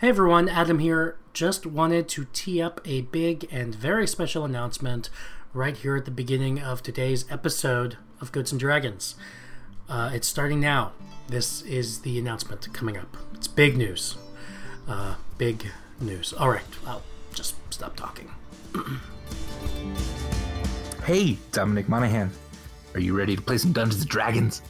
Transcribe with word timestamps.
Hey 0.00 0.08
everyone, 0.08 0.48
Adam 0.48 0.78
here. 0.78 1.18
Just 1.34 1.66
wanted 1.66 2.08
to 2.08 2.26
tee 2.32 2.62
up 2.62 2.80
a 2.86 3.02
big 3.02 3.46
and 3.50 3.74
very 3.74 4.06
special 4.06 4.46
announcement 4.46 5.10
right 5.52 5.76
here 5.76 5.94
at 5.94 6.06
the 6.06 6.10
beginning 6.10 6.58
of 6.58 6.82
today's 6.82 7.30
episode 7.30 7.98
of 8.18 8.32
Goats 8.32 8.50
and 8.50 8.58
Dragons. 8.58 9.14
Uh, 9.90 10.10
it's 10.14 10.26
starting 10.26 10.58
now. 10.58 10.92
This 11.28 11.60
is 11.60 12.00
the 12.00 12.18
announcement 12.18 12.72
coming 12.72 12.96
up. 12.96 13.14
It's 13.34 13.46
big 13.46 13.76
news. 13.76 14.16
Uh, 14.88 15.16
big 15.36 15.66
news. 16.00 16.32
All 16.32 16.48
right, 16.48 16.64
I'll 16.86 17.02
just 17.34 17.56
stop 17.70 17.94
talking. 17.94 18.30
Hey, 21.04 21.36
Dominic 21.52 21.90
Monaghan. 21.90 22.30
Are 22.94 23.00
you 23.00 23.14
ready 23.14 23.36
to 23.36 23.42
play 23.42 23.58
some 23.58 23.72
Dungeons 23.72 24.00
and 24.00 24.10
Dragons? 24.10 24.62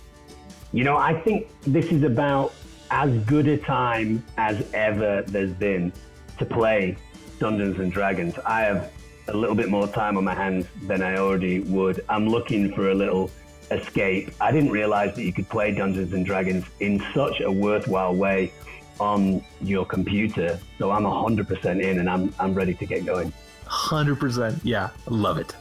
You 0.72 0.82
know, 0.82 0.96
I 0.96 1.20
think 1.20 1.48
this 1.62 1.86
is 1.86 2.02
about 2.02 2.52
as 2.90 3.16
good 3.24 3.46
a 3.48 3.56
time 3.56 4.24
as 4.36 4.64
ever 4.74 5.22
there's 5.22 5.52
been 5.52 5.92
to 6.38 6.44
play 6.44 6.96
Dungeons 7.38 7.78
and 7.78 7.92
Dragons. 7.92 8.34
I 8.44 8.62
have 8.62 8.92
a 9.28 9.36
little 9.36 9.54
bit 9.54 9.68
more 9.68 9.86
time 9.86 10.16
on 10.16 10.24
my 10.24 10.34
hands 10.34 10.66
than 10.82 11.02
I 11.02 11.16
already 11.16 11.60
would. 11.60 12.04
I'm 12.08 12.28
looking 12.28 12.72
for 12.74 12.90
a 12.90 12.94
little 12.94 13.30
escape. 13.70 14.32
I 14.40 14.50
didn't 14.50 14.70
realize 14.70 15.14
that 15.14 15.22
you 15.22 15.32
could 15.32 15.48
play 15.48 15.72
Dungeons 15.72 16.12
and 16.12 16.26
Dragons 16.26 16.64
in 16.80 17.02
such 17.14 17.40
a 17.40 17.50
worthwhile 17.50 18.14
way 18.14 18.52
on 18.98 19.44
your 19.60 19.86
computer. 19.86 20.58
So 20.78 20.90
I'm 20.90 21.04
100% 21.04 21.82
in 21.82 22.00
and 22.00 22.10
I'm, 22.10 22.34
I'm 22.38 22.54
ready 22.54 22.74
to 22.74 22.86
get 22.86 23.06
going. 23.06 23.32
100%. 23.66 24.60
Yeah, 24.64 24.90
love 25.06 25.38
it. 25.38 25.54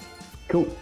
Cool. 0.48 0.76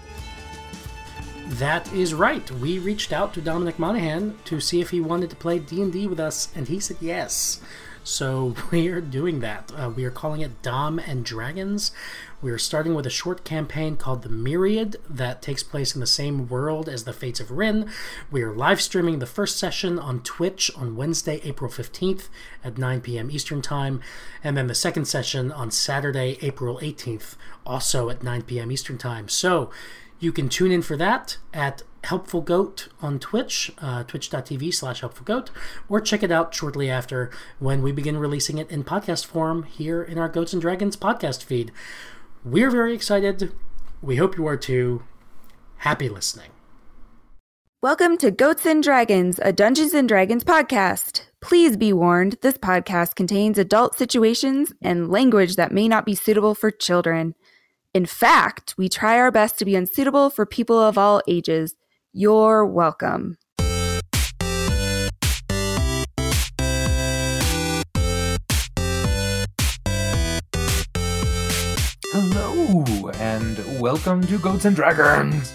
That 1.49 1.91
is 1.93 2.13
right. 2.13 2.51
We 2.51 2.77
reached 2.77 3.13
out 3.13 3.33
to 3.33 3.41
Dominic 3.41 3.79
Monaghan 3.79 4.38
to 4.45 4.59
see 4.59 4.81
if 4.81 4.89
he 4.91 4.99
wanted 4.99 5.29
to 5.31 5.35
play 5.35 5.59
D&D 5.59 6.05
with 6.05 6.19
us, 6.19 6.49
and 6.53 6.67
he 6.67 6.79
said 6.79 6.97
yes. 6.99 7.61
So 8.03 8.55
we 8.71 8.89
are 8.89 9.01
doing 9.01 9.39
that. 9.39 9.71
Uh, 9.75 9.89
we 9.89 10.05
are 10.05 10.11
calling 10.11 10.41
it 10.41 10.61
Dom 10.61 10.99
and 10.99 11.25
Dragons. 11.25 11.91
We 12.41 12.52
are 12.52 12.57
starting 12.57 12.94
with 12.94 13.07
a 13.07 13.09
short 13.09 13.44
campaign 13.44 13.95
called 13.95 14.22
The 14.22 14.30
Myriad 14.30 14.97
that 15.09 15.41
takes 15.41 15.63
place 15.63 15.95
in 15.95 16.02
the 16.02 16.05
same 16.05 16.47
world 16.47 16.88
as 16.88 17.05
the 17.05 17.13
Fates 17.13 17.39
of 17.39 17.50
Rin. 17.50 17.89
We 18.29 18.44
are 18.44 18.53
live 18.53 18.79
streaming 18.79 19.19
the 19.19 19.25
first 19.25 19.57
session 19.57 19.97
on 19.97 20.22
Twitch 20.22 20.69
on 20.75 20.95
Wednesday, 20.95 21.41
April 21.44 21.72
15th 21.72 22.27
at 22.63 22.77
9 22.77 23.02
p.m. 23.02 23.31
Eastern 23.31 23.61
Time, 23.61 24.02
and 24.44 24.55
then 24.55 24.67
the 24.67 24.75
second 24.75 25.05
session 25.05 25.52
on 25.52 25.72
Saturday, 25.72 26.38
April 26.41 26.77
18th, 26.83 27.35
also 27.66 28.09
at 28.09 28.22
9 28.22 28.44
p.m. 28.44 28.72
Eastern 28.72 28.97
Time. 28.97 29.27
So 29.27 29.72
you 30.19 30.31
can 30.31 30.49
tune 30.49 30.71
in 30.71 30.81
for 30.81 30.97
that 30.97 31.37
at 31.53 31.83
Helpful 32.03 32.41
Goat 32.41 32.87
on 33.01 33.19
Twitch, 33.19 33.71
uh, 33.79 34.03
twitch.tv 34.03 34.73
slash 34.73 35.01
Helpful 35.01 35.25
Goat, 35.25 35.51
or 35.89 35.99
check 35.99 36.23
it 36.23 36.31
out 36.31 36.53
shortly 36.53 36.89
after 36.89 37.29
when 37.59 37.81
we 37.81 37.91
begin 37.91 38.17
releasing 38.17 38.57
it 38.57 38.69
in 38.71 38.83
podcast 38.83 39.25
form 39.25 39.63
here 39.63 40.01
in 40.01 40.17
our 40.17 40.29
Goats 40.29 40.53
and 40.53 40.61
Dragons 40.61 40.95
podcast 40.95 41.43
feed. 41.43 41.71
We're 42.43 42.71
very 42.71 42.93
excited. 42.93 43.51
We 44.01 44.15
hope 44.15 44.38
you 44.38 44.47
are 44.47 44.57
too. 44.57 45.03
Happy 45.77 46.09
listening. 46.09 46.51
Welcome 47.81 48.17
to 48.17 48.31
Goats 48.31 48.65
and 48.65 48.81
Dragons, 48.81 49.39
a 49.43 49.53
Dungeons 49.53 49.93
and 49.93 50.07
Dragons 50.07 50.43
podcast. 50.43 51.23
Please 51.41 51.77
be 51.77 51.93
warned, 51.93 52.38
this 52.41 52.57
podcast 52.57 53.15
contains 53.15 53.59
adult 53.59 53.95
situations 53.95 54.73
and 54.81 55.11
language 55.11 55.55
that 55.57 55.71
may 55.71 55.88
not 55.88 56.05
be 56.05 56.15
suitable 56.15 56.55
for 56.55 56.71
children. 56.71 57.35
In 57.93 58.05
fact, 58.05 58.75
we 58.77 58.89
try 58.89 59.17
our 59.17 59.31
best 59.31 59.57
to 59.59 59.66
be 59.66 59.75
unsuitable 59.75 60.30
for 60.30 60.45
people 60.45 60.77
of 60.77 60.97
all 60.97 61.21
ages. 61.27 61.75
You're 62.11 62.66
welcome. 62.66 63.38
Hello, 72.11 73.09
and 73.16 73.81
welcome 73.81 74.22
to 74.27 74.38
Goats 74.38 74.66
and 74.66 74.75
Dragons, 74.75 75.53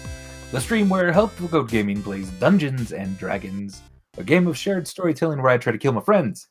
the 0.51 0.59
stream 0.59 0.89
where 0.89 1.11
Helpful 1.11 1.47
Goat 1.47 1.69
Gaming 1.69 2.01
plays 2.01 2.29
Dungeons 2.31 2.93
and 2.93 3.17
Dragons, 3.17 3.81
a 4.17 4.23
game 4.23 4.47
of 4.47 4.57
shared 4.57 4.87
storytelling 4.87 5.41
where 5.41 5.51
I 5.51 5.57
try 5.57 5.71
to 5.71 5.77
kill 5.77 5.93
my 5.93 6.01
friends. 6.01 6.47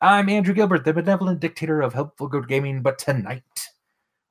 I'm 0.00 0.28
Andrew 0.28 0.54
Gilbert, 0.54 0.84
the 0.84 0.92
benevolent 0.92 1.40
dictator 1.40 1.80
of 1.80 1.92
Helpful 1.92 2.28
Goat 2.28 2.46
Gaming, 2.46 2.82
but 2.82 2.98
tonight 2.98 3.42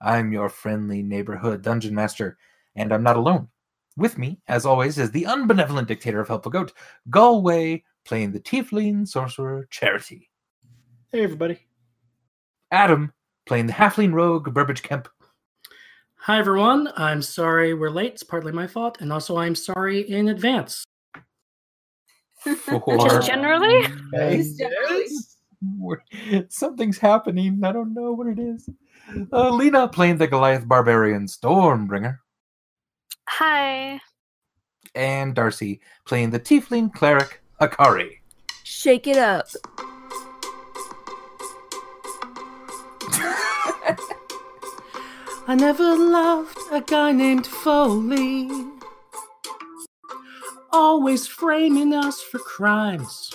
I'm 0.04 0.34
your 0.34 0.50
friendly 0.50 1.02
neighborhood 1.02 1.62
dungeon 1.62 1.96
master, 1.96 2.38
and 2.76 2.92
I'm 2.92 3.04
not 3.04 3.16
alone. 3.16 3.48
With 3.96 4.18
me, 4.18 4.42
as 4.48 4.66
always, 4.66 4.98
is 4.98 5.12
the 5.12 5.24
unbenevolent 5.24 5.88
dictator 5.88 6.20
of 6.20 6.28
Helpful 6.28 6.52
Goat, 6.52 6.74
Galway, 7.10 7.84
playing 8.04 8.34
the 8.34 8.40
tiefling 8.40 9.08
sorcerer 9.08 9.66
Charity. 9.70 10.30
Hey, 11.12 11.24
everybody. 11.24 11.60
Adam, 12.72 13.14
playing 13.46 13.68
the 13.68 13.74
halfling 13.74 14.14
rogue 14.14 14.54
Burbage 14.54 14.84
Kemp. 14.84 15.08
Hi, 16.16 16.38
everyone. 16.40 16.90
I'm 16.98 17.22
sorry 17.22 17.74
we're 17.74 17.90
late. 17.90 18.14
It's 18.14 18.24
partly 18.24 18.52
my 18.52 18.68
fault, 18.68 19.00
and 19.00 19.14
also 19.14 19.38
I'm 19.38 19.56
sorry 19.56 20.02
in 20.10 20.30
advance. 20.30 20.84
For 22.40 22.82
Just 23.10 23.28
generally? 23.28 23.88
Yes. 24.12 25.38
Something's 26.50 26.98
happening. 26.98 27.62
I 27.64 27.72
don't 27.72 27.94
know 27.94 28.12
what 28.12 28.28
it 28.28 28.40
is. 28.40 28.70
Uh, 29.32 29.50
Lena 29.52 29.88
playing 29.88 30.18
the 30.18 30.28
Goliath 30.28 30.68
barbarian 30.68 31.28
Stormbringer, 31.28 32.20
Hi. 33.28 34.00
and 34.96 35.36
Darcy 35.36 35.82
playing 36.06 36.30
the 36.32 36.40
tiefling 36.40 36.94
cleric 36.94 37.42
Akari. 37.62 38.20
Shake 38.64 39.08
it 39.08 39.18
up. 39.18 39.48
I 45.46 45.56
never 45.56 45.96
loved 45.98 46.58
a 46.72 46.82
guy 46.82 47.12
named 47.12 47.46
Foley. 47.46 48.50
Always 50.72 51.28
framing 51.28 51.94
us 51.94 52.22
for 52.22 52.40
crimes. 52.40 53.34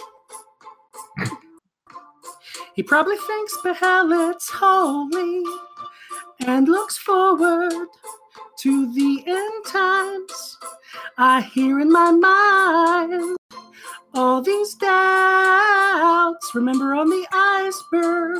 He 2.78 2.84
probably 2.84 3.16
thinks 3.16 3.58
Behelit's 3.64 4.48
holy 4.50 5.42
and 6.46 6.68
looks 6.68 6.96
forward 6.96 7.88
to 8.60 8.94
the 8.94 9.24
end 9.26 9.64
times. 9.66 10.58
I 11.16 11.40
hear 11.40 11.80
in 11.80 11.90
my 11.90 12.12
mind 12.12 13.36
all 14.14 14.40
these 14.42 14.76
doubts. 14.76 16.54
Remember 16.54 16.94
on 16.94 17.10
the 17.10 17.26
iceberg, 17.32 18.38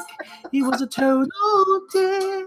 he 0.52 0.62
was 0.62 0.82
a 0.82 0.86
total 0.86 1.80
dick. 1.90 2.46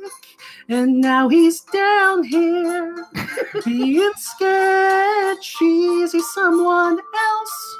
And 0.69 1.01
now 1.01 1.27
he's 1.27 1.59
down 1.59 2.23
here 2.23 3.05
being 3.65 4.13
sketchy. 4.15 5.65
Is 5.65 6.13
he 6.13 6.21
someone 6.21 7.01
else? 7.17 7.77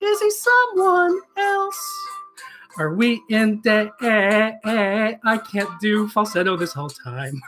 Is 0.00 0.20
he 0.20 0.30
someone 0.30 1.18
else? 1.36 2.07
Are 2.78 2.94
we 2.94 3.20
in 3.28 3.60
da- 3.62 3.90
I 4.02 5.40
can't 5.50 5.80
do 5.80 6.08
falsetto 6.08 6.56
this 6.56 6.72
whole 6.72 6.88
time. 6.88 7.40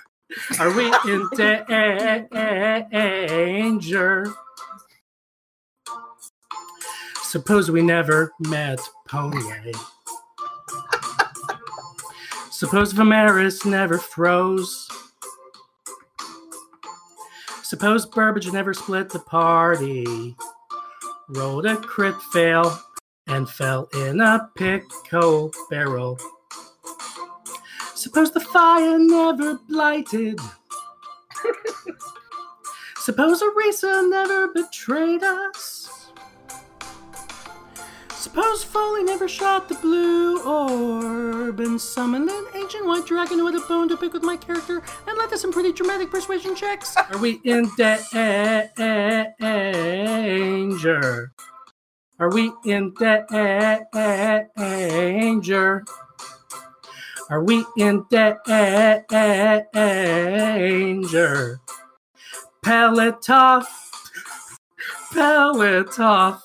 Are 0.59 0.73
we 0.75 0.93
in 1.07 1.29
danger? 2.91 4.27
Suppose 7.23 7.71
we 7.71 7.81
never 7.81 8.33
met 8.41 8.81
Pony. 9.09 9.73
Suppose 12.51 12.93
Vimeris 12.93 13.65
never 13.65 13.99
froze. 13.99 14.89
Suppose 17.63 18.05
Burbage 18.05 18.53
never 18.53 18.75
split 18.75 19.11
the 19.11 19.21
party. 19.21 20.35
Rolled 21.29 21.67
a 21.67 21.77
crit 21.77 22.17
fail 22.33 22.77
and 23.31 23.49
fell 23.49 23.89
in 23.95 24.21
a 24.21 24.51
pickle 24.57 25.53
barrel. 25.71 26.19
Suppose 27.95 28.33
the 28.33 28.41
fire 28.41 28.99
never 28.99 29.59
blighted. 29.69 30.39
Suppose 32.97 33.43
Arisa 33.43 34.09
never 34.11 34.49
betrayed 34.49 35.23
us. 35.23 36.11
Suppose 38.11 38.63
Foley 38.63 39.03
never 39.03 39.29
shot 39.29 39.69
the 39.69 39.75
blue 39.77 40.43
orb 40.43 41.59
and 41.61 41.81
summoned 41.81 42.29
an 42.29 42.47
ancient 42.55 42.85
white 42.85 43.07
dragon 43.07 43.39
who 43.39 43.47
had 43.47 43.55
a 43.55 43.61
bone 43.61 43.89
to 43.89 43.97
pick 43.97 44.13
with 44.13 44.23
my 44.23 44.37
character 44.37 44.83
and 45.07 45.17
led 45.17 45.31
to 45.31 45.39
some 45.39 45.53
pretty 45.53 45.73
dramatic 45.73 46.11
persuasion 46.11 46.55
checks. 46.55 46.97
Are 46.97 47.19
we 47.19 47.41
in 47.45 47.71
eh, 47.79 47.99
eh, 48.13 48.67
eh, 48.77 49.25
danger? 49.39 51.33
Are 52.21 52.31
we 52.31 52.53
in 52.67 52.93
danger? 54.59 55.85
Are 57.31 57.43
we 57.43 57.65
in 57.79 58.05
danger? 58.11 58.61
Pelletov, 62.63 63.65
Pelletov. 65.15 66.41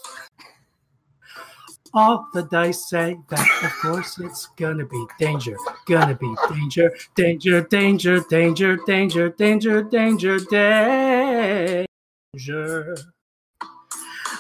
all 1.94 2.25
the 2.33 2.44
dice 2.44 2.89
say 2.89 3.18
that 3.27 3.48
of 3.63 3.72
course 3.81 4.18
it's 4.19 4.48
gonna 4.56 4.86
be 4.86 5.06
danger, 5.19 5.57
gonna 5.88 6.16
be 6.16 6.33
danger, 6.50 6.89
danger, 7.16 7.60
danger, 7.60 8.22
danger, 8.30 8.77
danger, 8.88 9.30
danger, 9.30 9.83
danger, 9.83 10.39
danger, 10.39 11.86
danger. 12.33 13.14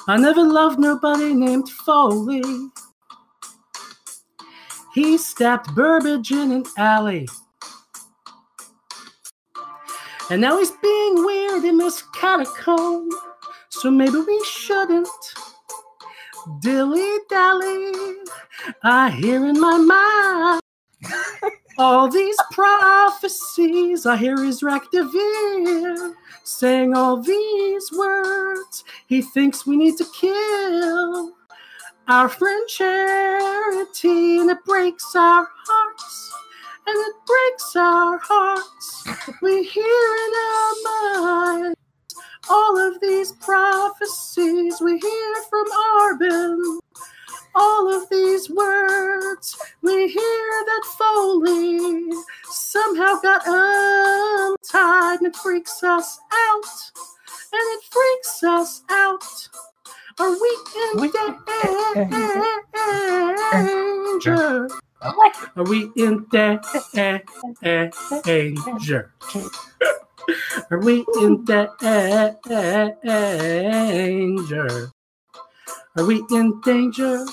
I 0.07 0.17
never 0.17 0.43
loved 0.43 0.77
nobody 0.77 1.33
named 1.33 1.67
Foley. 1.67 2.43
He 4.93 5.17
stabbed 5.17 5.73
Burbage 5.73 6.31
in 6.31 6.51
an 6.51 6.63
alley. 6.77 7.27
And 10.29 10.41
now 10.41 10.59
he's 10.59 10.71
being 10.71 11.25
weird 11.25 11.63
in 11.63 11.77
this 11.77 12.03
catacomb. 12.13 13.09
So 13.69 13.89
maybe 13.89 14.19
we 14.19 14.45
shouldn't 14.45 15.07
dilly 16.61 17.17
dally. 17.27 17.91
I 18.83 19.09
hear 19.09 19.45
in 19.45 19.59
my 19.59 19.77
mind 19.77 20.61
all 21.77 22.09
these 22.09 22.37
prophecies. 22.51 24.05
I 24.05 24.17
hear 24.17 24.43
his 24.43 24.61
Devere 24.61 26.13
saying 26.43 26.93
all 26.93 27.17
these 27.17 27.91
words. 27.91 28.83
He 29.07 29.21
thinks 29.21 29.65
we 29.65 29.77
need 29.77 29.97
to 29.97 30.05
kill 30.19 31.33
our 32.07 32.29
friend 32.29 32.67
Charity, 32.67 34.39
and 34.39 34.49
it 34.51 34.63
breaks 34.65 35.15
our 35.15 35.47
hearts. 35.65 36.31
And 36.87 36.95
it 36.95 37.15
breaks 37.25 37.75
our 37.75 38.19
hearts. 38.21 39.07
We 39.41 39.63
hear 39.63 39.83
in 39.83 40.33
our 40.45 40.73
minds 41.23 41.75
all 42.47 42.77
of 42.77 43.01
these 43.01 43.31
prophecies 43.31 44.79
we 44.81 44.99
hear 44.99 45.35
from 45.49 45.65
Arbin. 45.99 46.79
All 47.55 47.93
of 47.95 48.09
these 48.09 48.49
words 48.49 49.57
we 49.81 50.07
hear 50.09 50.63
that 50.65 50.81
Foley 50.97 52.09
somehow 52.43 53.15
got 53.21 53.43
untied 53.45 55.19
and 55.19 55.27
it 55.27 55.35
freaks 55.37 55.81
us 55.83 56.19
out. 56.33 56.65
And 57.53 57.61
it 57.77 57.83
freaks 57.89 58.43
us 58.43 58.83
out. 58.89 59.23
Are 60.19 60.31
we 60.31 60.57
in 60.93 61.11
danger? 64.25 64.67
Are 65.55 65.63
we 65.63 65.89
in 65.95 66.25
danger? 66.31 67.21
Are 70.71 70.79
we 70.81 71.05
in 71.17 71.45
danger? 71.45 72.37
Are 75.97 76.05
we 76.05 76.23
in 76.31 76.61
danger? 76.61 77.25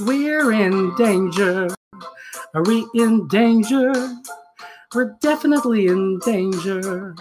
We're 0.00 0.52
in 0.52 0.94
danger. 0.96 1.68
Are 2.54 2.62
we 2.64 2.86
in 2.94 3.28
danger? 3.28 3.92
We're 4.94 5.16
definitely 5.20 5.86
in 5.86 6.18
danger. 6.20 7.14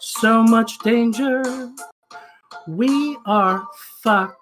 So 0.00 0.42
much 0.42 0.78
danger. 0.80 1.42
We 2.66 3.16
are 3.26 3.66
fucked. 4.02 4.36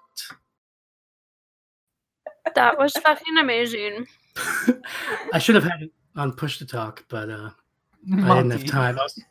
That 2.55 2.77
was 2.77 2.93
fucking 2.93 3.37
amazing. 3.37 4.07
I 5.33 5.39
should 5.39 5.55
have 5.55 5.63
had 5.63 5.83
it 5.83 5.91
on 6.15 6.33
push 6.33 6.57
to 6.59 6.65
talk, 6.65 7.05
but 7.09 7.29
uh, 7.29 7.49
I 8.11 8.15
didn't 8.15 8.51
have 8.51 8.65
time. 8.65 8.99
I 8.99 9.03
was 9.03 9.23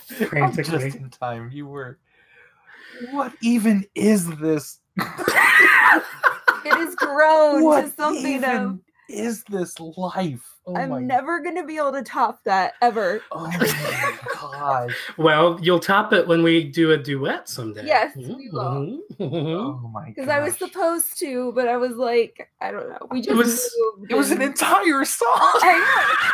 frantically. 0.28 0.90
Just 0.90 0.96
in 0.96 1.10
time. 1.10 1.50
You 1.52 1.66
were. 1.66 1.98
What 3.10 3.32
even 3.42 3.84
is 3.94 4.28
this? 4.38 4.80
It 6.68 6.74
has 6.74 6.94
grown 6.94 7.64
what 7.64 7.82
to 7.82 7.90
something 7.90 8.26
even 8.26 8.50
of 8.50 8.80
is 9.08 9.42
this 9.44 9.78
life? 9.80 10.44
Oh 10.66 10.76
I'm 10.76 11.06
never 11.06 11.40
gonna 11.40 11.64
be 11.64 11.78
able 11.78 11.92
to 11.92 12.02
top 12.02 12.44
that 12.44 12.74
ever. 12.82 13.22
oh 13.32 13.46
my 13.58 14.18
gosh. 14.34 14.94
Well, 15.16 15.58
you'll 15.62 15.80
top 15.80 16.12
it 16.12 16.28
when 16.28 16.42
we 16.42 16.64
do 16.64 16.92
a 16.92 16.98
duet 16.98 17.48
someday. 17.48 17.86
Yes, 17.86 18.14
we 18.14 18.50
mm-hmm. 18.50 18.54
will. 18.54 19.30
will. 19.30 19.80
Oh 19.82 19.90
my 19.92 20.06
god. 20.06 20.14
Because 20.14 20.28
I 20.28 20.40
was 20.40 20.56
supposed 20.56 21.18
to, 21.20 21.52
but 21.52 21.68
I 21.68 21.78
was 21.78 21.96
like, 21.96 22.50
I 22.60 22.70
don't 22.70 22.88
know. 22.90 23.06
We 23.10 23.22
just 23.22 23.36
was- 23.36 23.74
moved 23.96 24.12
It 24.12 24.14
was 24.14 24.30
an 24.30 24.42
entire 24.42 25.04
song. 25.04 25.28
I 25.32 26.26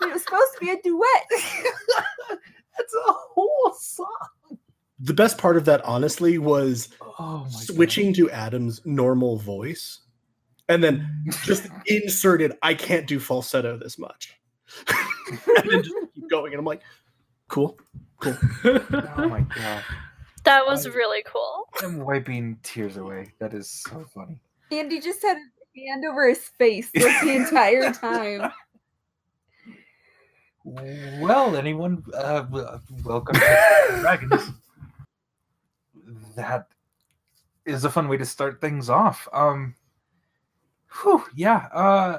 know. 0.00 0.08
It 0.08 0.12
was 0.12 0.24
supposed 0.24 0.54
to 0.54 0.60
be 0.60 0.70
a 0.70 0.82
duet. 0.82 1.26
That's 2.76 2.94
a 2.94 3.12
whole 3.12 3.72
song. 3.78 4.58
The 5.04 5.14
best 5.14 5.36
part 5.36 5.56
of 5.56 5.64
that, 5.64 5.84
honestly, 5.84 6.38
was 6.38 6.88
Oh 7.18 7.44
my 7.44 7.48
switching 7.50 8.12
to 8.14 8.30
Adam's 8.30 8.80
normal 8.84 9.36
voice 9.36 10.00
and 10.68 10.82
then 10.82 11.24
just 11.44 11.68
inserted, 11.86 12.52
I 12.62 12.74
can't 12.74 13.06
do 13.06 13.18
falsetto 13.18 13.76
this 13.76 13.98
much. 13.98 14.38
and 14.88 15.70
then 15.70 15.82
just 15.82 15.94
keep 16.14 16.30
going. 16.30 16.52
And 16.52 16.60
I'm 16.60 16.64
like, 16.64 16.82
cool, 17.48 17.78
cool. 18.20 18.36
Oh 18.64 19.28
my 19.28 19.40
god. 19.56 19.82
That 20.44 20.64
was 20.66 20.86
I- 20.86 20.90
really 20.90 21.24
cool. 21.26 21.68
I'm 21.82 21.98
wiping 22.04 22.58
tears 22.62 22.96
away. 22.96 23.32
That 23.40 23.54
is 23.54 23.68
so 23.68 24.04
funny. 24.14 24.40
Andy 24.70 25.00
just 25.00 25.20
had 25.22 25.36
his 25.36 25.84
hand 25.88 26.04
over 26.08 26.28
his 26.28 26.38
face 26.58 26.90
like 26.94 27.20
the 27.22 27.34
entire 27.34 27.92
time. 27.92 28.50
Well, 30.64 31.56
anyone, 31.56 32.04
uh, 32.14 32.46
uh, 32.54 32.78
welcome 33.04 33.34
to 33.34 33.96
Dragons. 34.00 34.50
That 36.36 36.68
is 37.64 37.84
a 37.84 37.90
fun 37.90 38.08
way 38.08 38.16
to 38.16 38.24
start 38.24 38.60
things 38.60 38.90
off. 38.90 39.28
Um, 39.32 39.74
whew, 41.02 41.24
yeah. 41.34 41.68
Uh, 41.72 42.18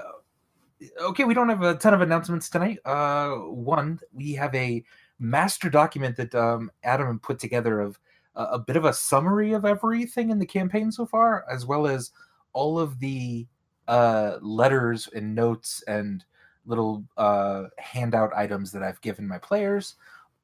okay, 1.01 1.24
we 1.24 1.33
don't 1.33 1.50
have 1.50 1.63
a 1.63 1.75
ton 1.75 1.94
of 1.94 2.01
announcements 2.01 2.50
tonight. 2.50 2.80
Uh, 2.86 3.31
one, 3.31 4.00
we 4.13 4.33
have 4.33 4.54
a 4.56 4.83
master 5.19 5.69
document 5.69 6.15
that 6.18 6.33
um, 6.36 6.71
Adam 6.83 7.19
put 7.19 7.39
together 7.39 7.80
of 7.80 8.00
a, 8.36 8.44
a 8.44 8.60
bit 8.60 8.75
of 8.75 8.86
a 8.86 8.94
summary 8.94 9.54
of 9.54 9.65
everything 9.65 10.30
in 10.30 10.39
the 10.39 10.45
campaign 10.45 10.92
so 10.92 11.06
far, 11.06 11.45
as 11.51 11.65
well 11.65 11.88
as 11.88 12.12
all 12.54 12.80
of 12.80 13.00
the 13.00 13.48
uh, 13.88 14.38
letters 14.42 15.10
and 15.13 15.36
notes 15.36 15.83
and 15.88 16.24
little 16.65 17.04
uh, 17.18 17.63
handout 17.77 18.31
items 18.36 18.71
that 18.71 18.83
I've 18.83 19.01
given 19.01 19.27
my 19.27 19.38
players. 19.38 19.95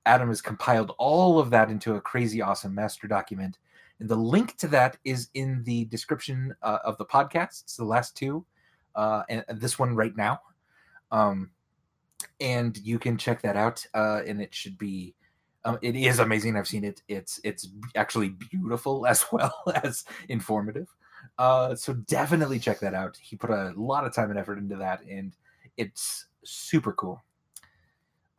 Adam 0.06 0.30
has 0.30 0.42
compiled 0.42 0.94
all 0.98 1.40
of 1.40 1.50
that 1.50 1.69
into 1.69 1.96
a 1.96 2.01
crazy 2.01 2.42
awesome 2.42 2.74
master 2.74 3.07
document. 3.07 3.57
And 4.00 4.10
the 4.10 4.16
link 4.16 4.57
to 4.57 4.68
that 4.69 4.98
is 5.04 5.30
in 5.34 5.63
the 5.63 5.86
description 5.86 6.56
uh, 6.62 6.80
of 6.84 6.98
the 6.98 7.06
podcasts, 7.06 7.75
the 7.75 7.84
last 7.84 8.16
two, 8.16 8.46
uh, 8.96 9.24
and, 9.30 9.44
this 9.56 9.78
one 9.78 9.96
right 9.96 10.16
now. 10.16 10.42
Um, 11.12 11.51
and 12.40 12.78
you 12.78 12.97
can 13.00 13.18
check 13.18 13.42
that 13.42 13.57
out. 13.57 13.85
Uh, 13.94 14.21
and 14.26 14.42
it 14.42 14.54
should 14.56 14.78
be, 14.78 15.16
um, 15.66 15.78
it 15.81 15.95
is 15.95 16.19
amazing. 16.19 16.56
I've 16.56 16.68
seen 16.68 16.85
it. 16.85 17.02
It's 17.09 17.42
it's 17.44 17.68
actually 17.95 18.30
beautiful 18.30 19.06
as 19.07 19.26
well 19.31 19.54
as 19.83 20.06
informative. 20.30 20.88
Uh, 21.38 21.76
so 21.76 21.94
definitely 21.94 22.59
check 22.59 22.80
that 22.80 22.94
out. 22.94 23.18
He 23.21 23.35
put 23.35 23.50
a 23.50 23.74
lot 23.76 24.06
of 24.06 24.14
time 24.14 24.30
and 24.30 24.40
effort 24.40 24.57
into 24.57 24.78
that, 24.78 25.02
and 25.09 25.35
it's 25.76 26.28
super 26.44 26.94
cool. 26.94 27.21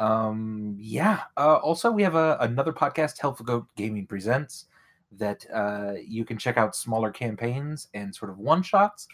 Um, 0.00 0.76
yeah. 0.80 1.20
Uh, 1.36 1.56
also, 1.56 1.92
we 1.92 2.02
have 2.02 2.14
a, 2.16 2.38
another 2.40 2.72
podcast, 2.72 3.20
Helpful 3.20 3.46
Goat 3.46 3.66
Gaming 3.76 4.06
Presents, 4.06 4.64
that 5.12 5.44
uh, 5.52 5.92
you 6.02 6.24
can 6.24 6.38
check 6.38 6.56
out 6.56 6.74
smaller 6.74 7.10
campaigns 7.10 7.88
and 7.94 8.14
sort 8.14 8.30
of 8.30 8.38
one 8.38 8.62
shots. 8.62 9.06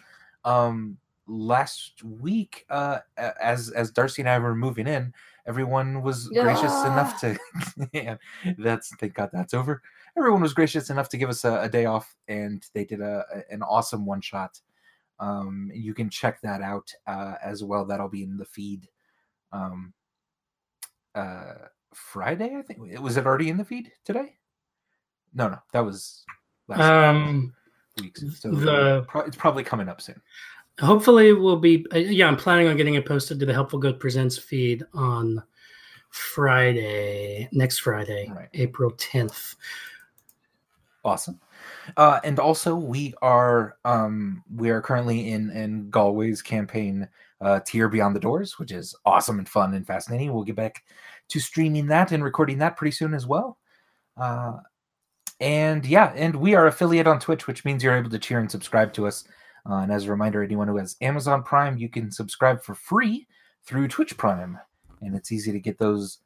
Um, 0.45 0.97
last 1.27 2.03
week, 2.03 2.65
uh, 2.69 2.99
as 3.17 3.69
as 3.71 3.91
Darcy 3.91 4.21
and 4.21 4.29
I 4.29 4.39
were 4.39 4.55
moving 4.55 4.87
in, 4.87 5.13
everyone 5.45 6.01
was 6.01 6.29
gracious 6.29 6.71
enough 6.85 7.19
to. 7.21 7.37
yeah, 7.93 8.15
that's 8.57 8.95
thank 8.95 9.13
God 9.13 9.29
that's 9.33 9.53
over. 9.53 9.81
Everyone 10.17 10.41
was 10.41 10.53
gracious 10.53 10.89
enough 10.89 11.09
to 11.09 11.17
give 11.17 11.29
us 11.29 11.43
a, 11.43 11.61
a 11.63 11.69
day 11.69 11.85
off, 11.85 12.15
and 12.29 12.65
they 12.73 12.85
did 12.85 13.01
a, 13.01 13.25
a- 13.33 13.53
an 13.53 13.61
awesome 13.61 14.05
one 14.05 14.21
shot. 14.21 14.61
Um, 15.19 15.69
you 15.73 15.93
can 15.93 16.09
check 16.09 16.39
that 16.41 16.61
out 16.61 16.93
uh, 17.07 17.35
as 17.43 17.63
well. 17.63 17.85
That'll 17.85 18.07
be 18.07 18.23
in 18.23 18.37
the 18.37 18.45
feed. 18.45 18.87
Um, 19.51 19.93
uh, 21.17 21.67
Friday, 21.93 22.55
I 22.57 22.61
think. 22.61 22.79
Was 23.01 23.17
it 23.17 23.25
already 23.25 23.49
in 23.49 23.57
the 23.57 23.65
feed 23.65 23.91
today? 24.05 24.35
No, 25.33 25.49
no, 25.49 25.57
that 25.73 25.79
was 25.81 26.23
last 26.67 26.79
Um, 26.81 27.53
week. 28.01 28.17
So 28.17 28.51
the- 28.51 29.05
it's 29.25 29.37
probably 29.37 29.63
coming 29.63 29.89
up 29.89 29.99
soon. 30.01 30.21
hopefully, 30.79 31.33
we'll 31.33 31.57
be. 31.59 31.85
uh, 31.93 31.97
Yeah, 31.97 32.27
I'm 32.27 32.37
planning 32.37 32.67
on 32.67 32.77
getting 32.77 32.93
it 32.95 33.05
posted 33.05 33.39
to 33.39 33.45
the 33.45 33.53
Helpful 33.53 33.79
Goat 33.79 33.99
Presents 33.99 34.37
feed 34.37 34.83
on 34.93 35.43
Friday, 36.09 37.49
next 37.51 37.79
Friday, 37.79 38.31
Right. 38.33 38.49
April 38.53 38.91
10th. 38.91 39.55
Awesome. 41.03 41.39
Uh, 41.95 42.19
and 42.23 42.39
also, 42.39 42.75
we 42.75 43.13
are 43.21 43.77
um, 43.85 44.43
we 44.53 44.69
are 44.69 44.81
currently 44.81 45.31
in 45.31 45.49
in 45.51 45.89
Galway's 45.89 46.41
campaign, 46.41 47.07
uh, 47.39 47.59
Tier 47.65 47.87
Beyond 47.87 48.15
the 48.15 48.19
Doors, 48.19 48.59
which 48.59 48.71
is 48.71 48.95
awesome 49.05 49.39
and 49.39 49.47
fun 49.47 49.73
and 49.73 49.87
fascinating. 49.87 50.33
We'll 50.33 50.43
get 50.43 50.55
back 50.55 50.83
to 51.29 51.39
streaming 51.39 51.87
that 51.87 52.11
and 52.11 52.23
recording 52.23 52.57
that 52.59 52.75
pretty 52.77 52.91
soon 52.91 53.13
as 53.13 53.25
well. 53.25 53.57
Uh, 54.17 54.57
and 55.39 55.85
yeah, 55.85 56.11
and 56.15 56.35
we 56.35 56.55
are 56.55 56.67
affiliate 56.67 57.07
on 57.07 57.19
Twitch, 57.19 57.47
which 57.47 57.63
means 57.63 57.83
you're 57.83 57.95
able 57.97 58.09
to 58.09 58.19
cheer 58.19 58.39
and 58.39 58.49
subscribe 58.51 58.91
to 58.93 59.07
us 59.07 59.25
Uh, 59.69 59.81
and 59.81 59.91
as 59.91 60.05
a 60.05 60.11
reminder, 60.11 60.43
anyone 60.43 60.67
who 60.67 60.77
has 60.77 60.95
Amazon 61.01 61.43
Prime, 61.43 61.77
you 61.77 61.89
can 61.89 62.11
subscribe 62.11 62.63
for 62.63 62.73
free 62.73 63.27
through 63.65 63.87
Twitch 63.87 64.15
Prime. 64.17 64.57
And 65.01 65.15
it's 65.15 65.31
easy 65.31 65.51
to 65.51 65.59
get 65.59 65.77
those 65.77 66.19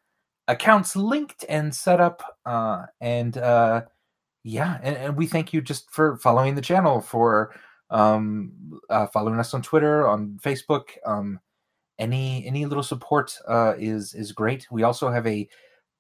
accounts 0.47 0.95
linked 0.95 1.43
and 1.49 1.73
set 1.73 1.99
up. 1.99 2.21
Uh, 2.45 2.85
and 2.99 3.37
uh, 3.37 3.81
yeah, 4.43 4.79
and, 4.81 4.95
and 4.97 5.17
we 5.17 5.27
thank 5.27 5.53
you 5.53 5.61
just 5.61 5.89
for 5.91 6.17
following 6.17 6.55
the 6.55 6.61
channel, 6.61 7.01
for 7.01 7.53
um, 7.89 8.79
uh, 8.89 9.07
following 9.07 9.39
us 9.39 9.53
on 9.53 9.61
Twitter, 9.61 10.07
on 10.07 10.39
Facebook. 10.41 10.89
Um, 11.05 11.39
any 11.99 12.45
any 12.47 12.65
little 12.65 12.83
support 12.83 13.37
uh, 13.47 13.75
is 13.77 14.13
is 14.13 14.31
great. 14.31 14.67
We 14.71 14.83
also 14.83 15.09
have 15.09 15.27
a 15.27 15.47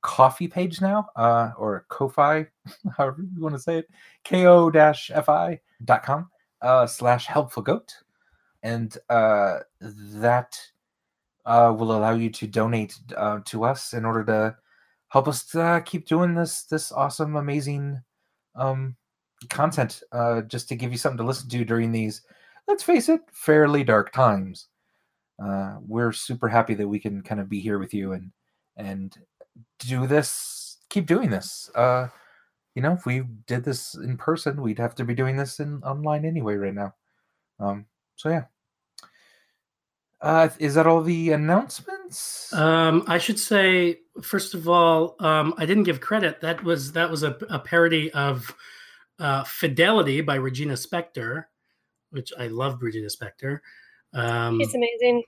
coffee 0.01 0.47
page 0.47 0.81
now, 0.81 1.07
uh, 1.15 1.51
or 1.57 1.85
Ko-fi, 1.89 2.47
however 2.97 3.23
you 3.35 3.41
want 3.41 3.55
to 3.55 3.61
say 3.61 3.77
it, 3.79 3.89
ko-fi.com 4.25 5.59
uh, 6.61 6.87
slash 6.87 7.25
helpful 7.27 7.63
goat. 7.63 7.93
And 8.63 8.95
uh, 9.09 9.59
that 9.79 10.59
uh, 11.45 11.73
will 11.77 11.91
allow 11.95 12.13
you 12.13 12.29
to 12.29 12.47
donate 12.47 12.95
uh, 13.15 13.39
to 13.45 13.63
us 13.63 13.93
in 13.93 14.05
order 14.05 14.23
to 14.25 14.55
help 15.09 15.27
us 15.27 15.53
uh, 15.55 15.79
keep 15.81 16.07
doing 16.07 16.33
this 16.35 16.63
this 16.63 16.91
awesome, 16.91 17.35
amazing 17.35 18.01
um, 18.55 18.95
content. 19.49 20.03
Uh, 20.11 20.41
just 20.41 20.67
to 20.69 20.75
give 20.75 20.91
you 20.91 20.97
something 20.97 21.17
to 21.17 21.23
listen 21.23 21.49
to 21.49 21.65
during 21.65 21.91
these, 21.91 22.21
let's 22.67 22.83
face 22.83 23.09
it, 23.09 23.21
fairly 23.31 23.83
dark 23.83 24.11
times. 24.11 24.67
Uh, 25.43 25.77
we're 25.87 26.11
super 26.11 26.47
happy 26.47 26.73
that 26.75 26.87
we 26.87 26.99
can 26.99 27.21
kind 27.21 27.41
of 27.41 27.49
be 27.49 27.59
here 27.59 27.79
with 27.79 27.93
you 27.93 28.13
and 28.13 28.31
and 28.77 29.17
do 29.79 30.07
this, 30.07 30.77
keep 30.89 31.05
doing 31.05 31.29
this. 31.29 31.69
Uh, 31.75 32.07
you 32.75 32.81
know, 32.81 32.93
if 32.93 33.05
we 33.05 33.23
did 33.47 33.63
this 33.63 33.95
in 33.95 34.17
person, 34.17 34.61
we'd 34.61 34.79
have 34.79 34.95
to 34.95 35.03
be 35.03 35.15
doing 35.15 35.35
this 35.35 35.59
in 35.59 35.83
online 35.83 36.25
anyway 36.25 36.55
right 36.55 36.73
now. 36.73 36.93
Um, 37.59 37.85
so 38.15 38.29
yeah. 38.29 38.45
Uh, 40.21 40.49
is 40.59 40.75
that 40.75 40.85
all 40.85 41.01
the 41.01 41.31
announcements? 41.31 42.53
Um, 42.53 43.03
I 43.07 43.17
should 43.17 43.39
say, 43.39 43.99
first 44.21 44.53
of 44.53 44.69
all, 44.69 45.15
um, 45.19 45.53
I 45.57 45.65
didn't 45.65 45.83
give 45.83 45.99
credit. 45.99 46.41
That 46.41 46.63
was 46.63 46.91
that 46.91 47.09
was 47.09 47.23
a, 47.23 47.35
a 47.49 47.57
parody 47.57 48.11
of 48.11 48.55
uh, 49.17 49.43
"Fidelity" 49.45 50.21
by 50.21 50.35
Regina 50.35 50.73
Spektor, 50.73 51.45
which 52.11 52.31
I 52.37 52.47
love 52.47 52.83
Regina 52.83 53.07
Spektor. 53.07 53.59
Um, 54.13 54.59
He's 54.59 54.75
amazing. 54.75 55.23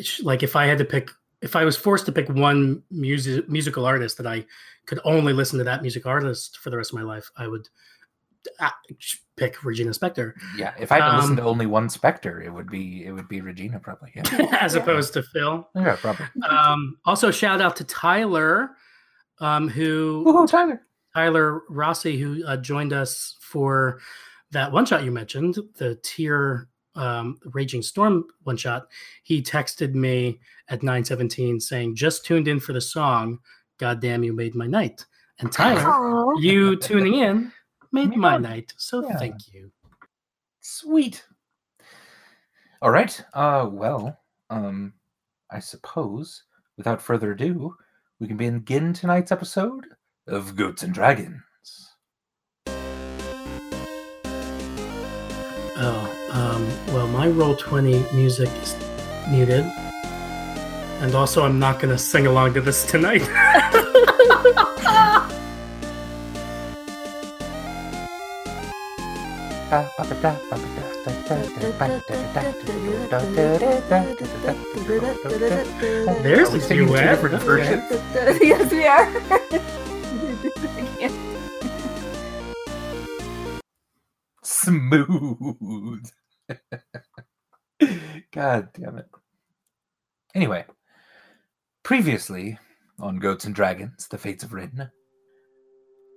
sh- 0.00 0.22
like 0.22 0.44
if 0.44 0.54
I 0.54 0.66
had 0.66 0.78
to 0.78 0.84
pick, 0.84 1.10
if 1.42 1.56
I 1.56 1.64
was 1.64 1.76
forced 1.76 2.06
to 2.06 2.12
pick 2.12 2.28
one 2.28 2.84
music 2.90 3.48
musical 3.48 3.84
artist 3.84 4.16
that 4.18 4.28
I 4.28 4.46
could 4.86 5.00
only 5.04 5.32
listen 5.32 5.58
to 5.58 5.64
that 5.64 5.82
music 5.82 6.06
artist 6.06 6.58
for 6.58 6.70
the 6.70 6.76
rest 6.76 6.92
of 6.92 6.98
my 6.98 7.04
life, 7.04 7.30
I 7.36 7.48
would 7.48 7.68
pick 9.36 9.64
Regina 9.64 9.90
Spektor 9.90 10.34
yeah, 10.56 10.74
if 10.78 10.92
I 10.92 11.00
had 11.00 11.10
to 11.10 11.16
listen 11.16 11.30
um, 11.32 11.36
to 11.36 11.42
only 11.42 11.66
one 11.66 11.88
Spektor, 11.88 12.44
it 12.44 12.50
would 12.50 12.70
be 12.70 13.04
it 13.04 13.12
would 13.12 13.28
be 13.28 13.40
Regina 13.40 13.78
probably. 13.80 14.12
Yeah, 14.14 14.58
as 14.60 14.74
opposed 14.74 15.14
to 15.14 15.22
Phil. 15.22 15.66
yeah 15.74 15.96
probably. 15.96 16.26
Um, 16.48 16.98
also, 17.04 17.30
shout 17.30 17.60
out 17.60 17.76
to 17.76 17.84
Tyler, 17.84 18.70
um, 19.38 19.68
who 19.68 20.24
Woohoo, 20.26 20.48
Tyler! 20.48 20.82
Tyler 21.14 21.62
Rossi, 21.68 22.18
who 22.18 22.44
uh, 22.46 22.56
joined 22.58 22.92
us 22.92 23.36
for 23.40 24.00
that 24.52 24.70
one 24.70 24.84
shot 24.84 25.04
you 25.04 25.10
mentioned, 25.10 25.58
the 25.76 25.96
tier 26.02 26.68
um, 26.94 27.38
Raging 27.46 27.82
Storm 27.82 28.24
one 28.42 28.56
shot. 28.56 28.88
He 29.22 29.42
texted 29.42 29.94
me 29.94 30.40
at 30.68 30.82
9:17 30.82 31.60
saying, 31.60 31.96
"Just 31.96 32.24
tuned 32.24 32.48
in 32.48 32.60
for 32.60 32.72
the 32.72 32.80
song. 32.80 33.38
God 33.78 34.00
damn, 34.00 34.22
you 34.22 34.32
made 34.32 34.54
my 34.54 34.66
night." 34.66 35.06
And 35.38 35.50
Tyler, 35.50 35.80
Aw. 35.80 36.38
you 36.38 36.76
tuning 36.76 37.14
in 37.14 37.52
made 37.92 38.16
my 38.16 38.32
Yeah. 38.32 38.38
night. 38.38 38.74
So 38.76 39.04
Yeah. 39.06 39.18
thank 39.18 39.52
you. 39.52 39.70
Sweet. 40.60 41.24
All 42.82 42.90
right. 42.90 43.22
Uh, 43.34 43.68
well, 43.70 44.18
um, 44.48 44.94
I 45.50 45.58
suppose 45.60 46.44
without 46.76 47.02
further 47.02 47.32
ado, 47.32 47.76
we 48.18 48.26
can 48.28 48.36
begin 48.36 48.92
tonight's 48.92 49.32
episode 49.32 49.86
of 50.26 50.54
Goats 50.56 50.82
and 50.82 50.92
Dragons. 50.94 51.42
Oh, 55.82 56.28
um, 56.32 56.94
well, 56.94 57.08
my 57.08 57.28
roll 57.28 57.56
20 57.56 58.04
music 58.14 58.48
is 58.62 58.76
muted. 59.30 59.64
And 61.00 61.14
also, 61.14 61.44
I'm 61.44 61.58
not 61.58 61.80
going 61.80 61.94
to 61.94 61.98
sing 61.98 62.26
along 62.26 62.52
to 62.54 62.60
this 62.60 62.84
tonight. 62.84 63.22
There's 76.22 76.48
a 76.54 76.60
singing 76.60 76.86
two 76.86 76.92
duet. 76.92 77.10
different 77.10 77.34
Okay. 77.36 77.44
versions? 77.44 78.40
yes, 78.42 78.72
we 78.72 78.86
are. 78.86 79.06
Smooth. 84.42 86.10
God 88.32 88.68
damn 88.74 88.98
it. 88.98 89.06
Anyway, 90.34 90.64
previously 91.82 92.58
on 92.98 93.18
Goats 93.18 93.44
and 93.44 93.54
Dragons, 93.54 94.08
The 94.08 94.18
Fates 94.18 94.44
of 94.44 94.52
Rin, 94.52 94.90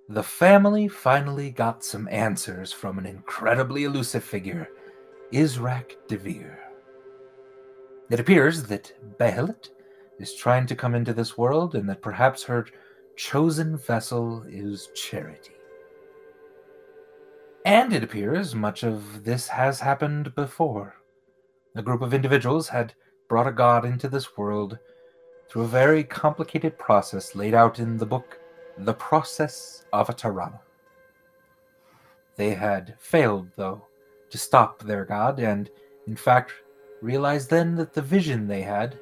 the 0.09 0.23
family 0.23 0.87
finally 0.87 1.49
got 1.49 1.83
some 1.83 2.07
answers 2.09 2.73
from 2.73 2.97
an 2.97 3.05
incredibly 3.05 3.85
elusive 3.85 4.23
figure, 4.23 4.67
Israk 5.31 5.95
Devere. 6.07 6.59
It 8.09 8.19
appears 8.19 8.63
that 8.63 8.93
Behelit 9.17 9.69
is 10.19 10.35
trying 10.35 10.67
to 10.67 10.75
come 10.75 10.93
into 10.93 11.13
this 11.13 11.37
world 11.37 11.75
and 11.75 11.87
that 11.89 12.01
perhaps 12.01 12.43
her 12.43 12.67
chosen 13.15 13.77
vessel 13.77 14.43
is 14.47 14.89
Charity. 14.93 15.53
And 17.65 17.93
it 17.93 18.03
appears 18.03 18.53
much 18.53 18.83
of 18.83 19.23
this 19.23 19.47
has 19.47 19.79
happened 19.79 20.35
before. 20.35 20.95
A 21.75 21.81
group 21.81 22.01
of 22.01 22.13
individuals 22.13 22.67
had 22.67 22.93
brought 23.29 23.47
a 23.47 23.53
god 23.53 23.85
into 23.85 24.09
this 24.09 24.37
world 24.37 24.77
through 25.49 25.63
a 25.63 25.67
very 25.67 26.03
complicated 26.03 26.77
process 26.77 27.35
laid 27.35 27.53
out 27.53 27.79
in 27.79 27.97
the 27.97 28.05
book 28.05 28.37
The 28.77 28.93
Process 28.93 29.85
of 29.93 30.09
a 30.09 30.13
Tirana. 30.13 30.59
They 32.35 32.55
had 32.55 32.95
failed, 32.99 33.49
though, 33.55 33.85
to 34.31 34.37
stop 34.37 34.81
their 34.81 35.05
god, 35.05 35.39
and 35.39 35.69
in 36.07 36.15
fact 36.15 36.51
realized 37.01 37.49
then 37.49 37.75
that 37.75 37.93
the 37.93 38.01
vision 38.01 38.47
they 38.47 38.61
had 38.61 38.97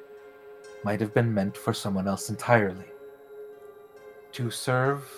might 0.84 1.00
have 1.00 1.14
been 1.14 1.32
meant 1.32 1.56
for 1.56 1.72
someone 1.72 2.06
else 2.06 2.28
entirely. 2.28 2.84
To 4.32 4.50
serve 4.50 5.08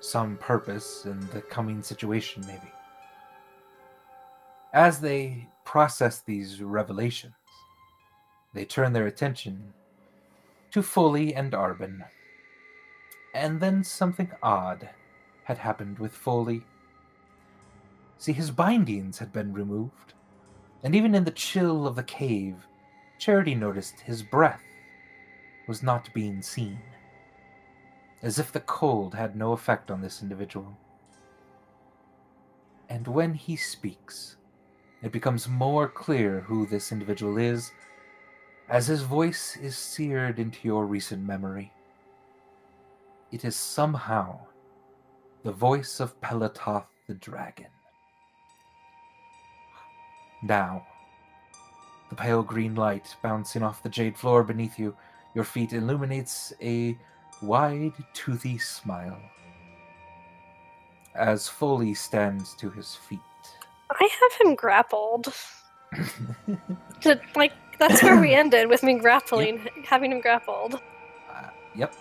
some 0.00 0.36
purpose 0.38 1.04
in 1.06 1.20
the 1.32 1.42
coming 1.42 1.82
situation, 1.82 2.44
maybe. 2.46 2.72
As 4.72 5.00
they 5.00 5.48
process 5.64 6.20
these 6.20 6.62
revelations, 6.62 7.34
they 8.52 8.64
turn 8.64 8.92
their 8.92 9.06
attention 9.06 9.72
to 10.72 10.82
Foley 10.82 11.34
and 11.34 11.52
Arbin. 11.52 12.04
And 13.34 13.60
then 13.60 13.84
something 13.84 14.30
odd 14.42 14.88
had 15.44 15.58
happened 15.58 15.98
with 15.98 16.12
Foley. 16.12 16.62
See, 18.16 18.32
his 18.32 18.50
bindings 18.50 19.18
had 19.18 19.32
been 19.32 19.52
removed, 19.52 20.14
and 20.82 20.94
even 20.94 21.14
in 21.14 21.24
the 21.24 21.30
chill 21.30 21.86
of 21.86 21.96
the 21.96 22.02
cave, 22.02 22.54
Charity 23.18 23.54
noticed 23.54 24.00
his 24.00 24.22
breath 24.22 24.62
was 25.68 25.82
not 25.82 26.14
being 26.14 26.40
seen 26.40 26.78
as 28.24 28.38
if 28.38 28.50
the 28.50 28.60
cold 28.60 29.14
had 29.14 29.36
no 29.36 29.52
effect 29.52 29.90
on 29.90 30.00
this 30.00 30.22
individual. 30.22 30.74
And 32.88 33.06
when 33.06 33.34
he 33.34 33.54
speaks, 33.54 34.36
it 35.02 35.12
becomes 35.12 35.46
more 35.46 35.86
clear 35.86 36.40
who 36.40 36.64
this 36.64 36.90
individual 36.90 37.36
is, 37.36 37.70
as 38.70 38.86
his 38.86 39.02
voice 39.02 39.58
is 39.58 39.76
seared 39.76 40.38
into 40.38 40.58
your 40.62 40.86
recent 40.86 41.22
memory. 41.22 41.70
It 43.34 43.44
is 43.44 43.56
somehow 43.56 44.38
the 45.42 45.50
voice 45.50 45.98
of 45.98 46.20
Pelatoth 46.20 46.86
the 47.08 47.14
dragon. 47.14 47.66
Now, 50.44 50.86
the 52.10 52.14
pale 52.14 52.44
green 52.44 52.76
light 52.76 53.16
bouncing 53.24 53.64
off 53.64 53.82
the 53.82 53.88
jade 53.88 54.16
floor 54.16 54.44
beneath 54.44 54.78
you, 54.78 54.94
your 55.34 55.42
feet 55.42 55.72
illuminates 55.72 56.52
a 56.62 56.96
wide, 57.42 57.94
toothy 58.12 58.56
smile. 58.56 59.18
As 61.16 61.48
Foley 61.48 61.92
stands 61.92 62.54
to 62.54 62.70
his 62.70 62.94
feet. 62.94 63.18
I 63.90 64.08
have 64.20 64.46
him 64.46 64.54
grappled. 64.54 65.34
To- 67.00 67.20
like 67.34 67.52
that's 67.80 68.00
where 68.00 68.20
we 68.20 68.32
ended 68.42 68.68
with 68.68 68.84
me 68.84 68.94
grappling, 68.94 69.68
having 69.84 70.12
him 70.12 70.20
grappled. 70.20 70.80
Uh, 71.28 71.50
yep. 71.74 71.92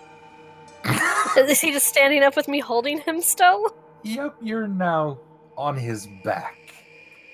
Is 1.37 1.61
he 1.61 1.71
just 1.71 1.87
standing 1.87 2.23
up 2.23 2.35
with 2.35 2.47
me 2.47 2.59
holding 2.59 2.99
him 2.99 3.21
still? 3.21 3.75
Yep, 4.03 4.35
you're 4.41 4.67
now 4.67 5.19
on 5.57 5.75
his 5.77 6.07
back. 6.23 6.57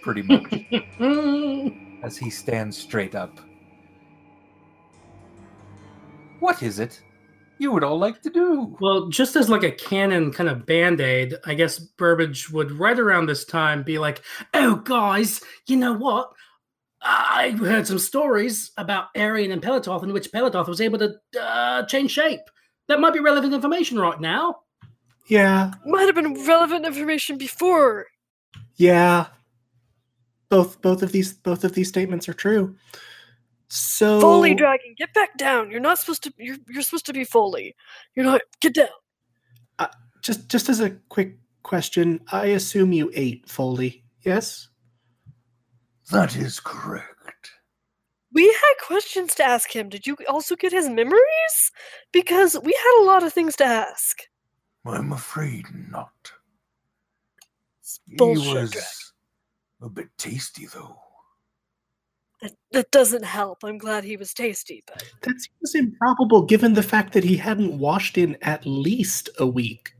pretty 0.01 0.21
much, 0.21 0.53
as 2.03 2.17
he 2.17 2.29
stands 2.29 2.77
straight 2.77 3.15
up. 3.15 3.39
What 6.39 6.63
is 6.63 6.79
it 6.79 7.01
you 7.59 7.71
would 7.73 7.83
all 7.83 7.99
like 7.99 8.21
to 8.21 8.29
do? 8.29 8.75
Well, 8.79 9.09
just 9.09 9.35
as 9.35 9.49
like 9.49 9.63
a 9.63 9.71
canon 9.71 10.31
kind 10.31 10.49
of 10.49 10.65
band 10.65 11.01
aid, 11.01 11.35
I 11.45 11.53
guess 11.53 11.77
Burbage 11.77 12.49
would 12.49 12.71
right 12.71 12.97
around 12.97 13.25
this 13.25 13.43
time 13.43 13.83
be 13.83 13.99
like, 13.99 14.21
"Oh, 14.53 14.75
guys, 14.75 15.41
you 15.67 15.75
know 15.75 15.93
what? 15.93 16.31
I 17.01 17.51
heard 17.51 17.87
some 17.87 17.99
stories 17.99 18.71
about 18.77 19.07
Arian 19.15 19.51
and 19.51 19.61
Pelatoth 19.61 20.03
in 20.03 20.13
which 20.13 20.31
Pelatoth 20.31 20.67
was 20.67 20.81
able 20.81 20.99
to 20.99 21.15
uh, 21.39 21.85
change 21.85 22.11
shape. 22.11 22.41
That 22.89 22.99
might 22.99 23.13
be 23.13 23.19
relevant 23.21 23.53
information 23.53 23.97
right 23.97 24.19
now." 24.19 24.59
Yeah, 25.27 25.71
Might 25.85 26.07
have 26.07 26.15
been 26.15 26.45
relevant 26.45 26.85
information 26.85 27.37
before. 27.37 28.07
yeah. 28.75 29.27
Both 30.49 30.81
both 30.81 31.03
of 31.03 31.11
these 31.11 31.33
both 31.33 31.63
of 31.63 31.73
these 31.73 31.87
statements 31.87 32.27
are 32.27 32.33
true. 32.33 32.75
So 33.67 34.19
Foley 34.19 34.55
dragon, 34.55 34.95
get 34.97 35.13
back 35.13 35.37
down. 35.37 35.69
You're 35.69 35.79
not 35.79 35.99
supposed 35.99 36.23
to. 36.23 36.33
You're 36.39 36.57
you're 36.67 36.81
supposed 36.81 37.05
to 37.05 37.13
be 37.13 37.23
Foley. 37.23 37.75
You're 38.15 38.25
not. 38.25 38.41
Get 38.59 38.73
down. 38.73 38.87
Uh, 39.77 39.87
just 40.23 40.49
just 40.49 40.67
as 40.69 40.79
a 40.79 40.89
quick 41.09 41.37
question, 41.61 42.19
I 42.31 42.47
assume 42.47 42.91
you 42.91 43.11
ate 43.13 43.47
Foley. 43.47 44.03
Yes? 44.23 44.69
That 46.11 46.35
is 46.35 46.59
correct. 46.59 47.18
We 48.33 48.45
had 48.45 48.85
questions 48.85 49.33
to 49.35 49.43
ask 49.43 49.75
him. 49.75 49.89
Did 49.89 50.05
you 50.05 50.15
also 50.27 50.55
get 50.55 50.71
his 50.71 50.87
memories? 50.89 51.71
Because 52.11 52.55
we 52.63 52.71
had 52.73 53.01
a 53.01 53.05
lot 53.05 53.23
of 53.23 53.33
things 53.33 53.55
to 53.57 53.65
ask. 53.65 54.19
I'm 54.85 55.11
afraid 55.11 55.65
not. 55.91 56.31
It's 57.81 57.99
bullshit. 58.17 58.43
he 58.43 58.51
Dragon. 58.51 58.71
was 58.73 59.13
a 59.83 59.89
bit 59.89 60.07
tasty, 60.17 60.67
though. 60.67 60.95
That, 62.41 62.53
that 62.71 62.91
doesn't 62.91 63.25
help. 63.25 63.63
I'm 63.63 63.77
glad 63.77 64.03
he 64.03 64.15
was 64.15 64.33
tasty, 64.33 64.83
but 64.87 65.03
That 65.23 65.35
seems 65.41 65.75
improbable 65.75 66.43
given 66.45 66.73
the 66.73 66.83
fact 66.83 67.13
that 67.13 67.23
he 67.23 67.35
hadn't 67.35 67.77
washed 67.77 68.17
in 68.17 68.37
at 68.41 68.65
least 68.65 69.29
a 69.39 69.45
week. 69.45 69.93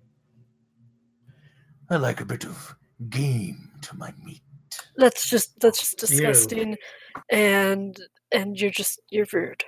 I 1.90 1.98
like 1.98 2.22
a 2.22 2.26
bit 2.26 2.46
of 2.46 2.76
game 3.10 3.72
to 3.82 3.98
my 3.98 4.14
meat. 4.24 4.42
That's 5.00 5.30
just 5.30 5.60
that's 5.60 5.80
just 5.80 6.02
Ew. 6.02 6.08
disgusting, 6.08 6.78
and 7.32 8.00
and 8.32 8.60
you're 8.60 8.70
just 8.72 9.02
you're 9.10 9.28
rude. 9.34 9.64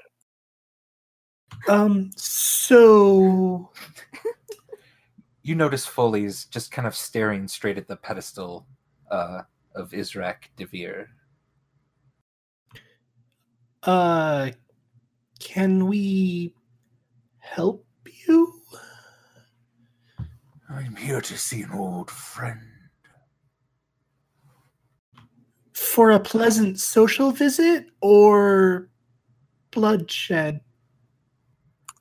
Um 1.68 2.12
so 2.16 3.72
You 5.44 5.56
notice 5.56 5.86
Foley's 5.86 6.46
just 6.46 6.72
kind 6.72 6.88
of 6.88 6.96
staring 6.96 7.48
straight 7.48 7.78
at 7.80 7.88
the 7.88 7.96
pedestal 7.96 8.68
uh, 9.10 9.42
of 9.76 9.90
Israk 9.92 10.36
Devere. 10.58 11.08
uh 13.84 14.52
can 15.40 15.88
we 15.88 16.54
help 17.40 17.84
you? 18.06 18.62
I'm 20.70 20.96
here 20.96 21.20
to 21.20 21.38
see 21.38 21.64
an 21.64 21.72
old 21.72 22.12
friend. 22.12 22.62
For 25.92 26.12
a 26.12 26.22
pleasant 26.22 26.80
social 26.80 27.32
visit 27.32 27.88
or 28.00 28.88
bloodshed? 29.72 30.62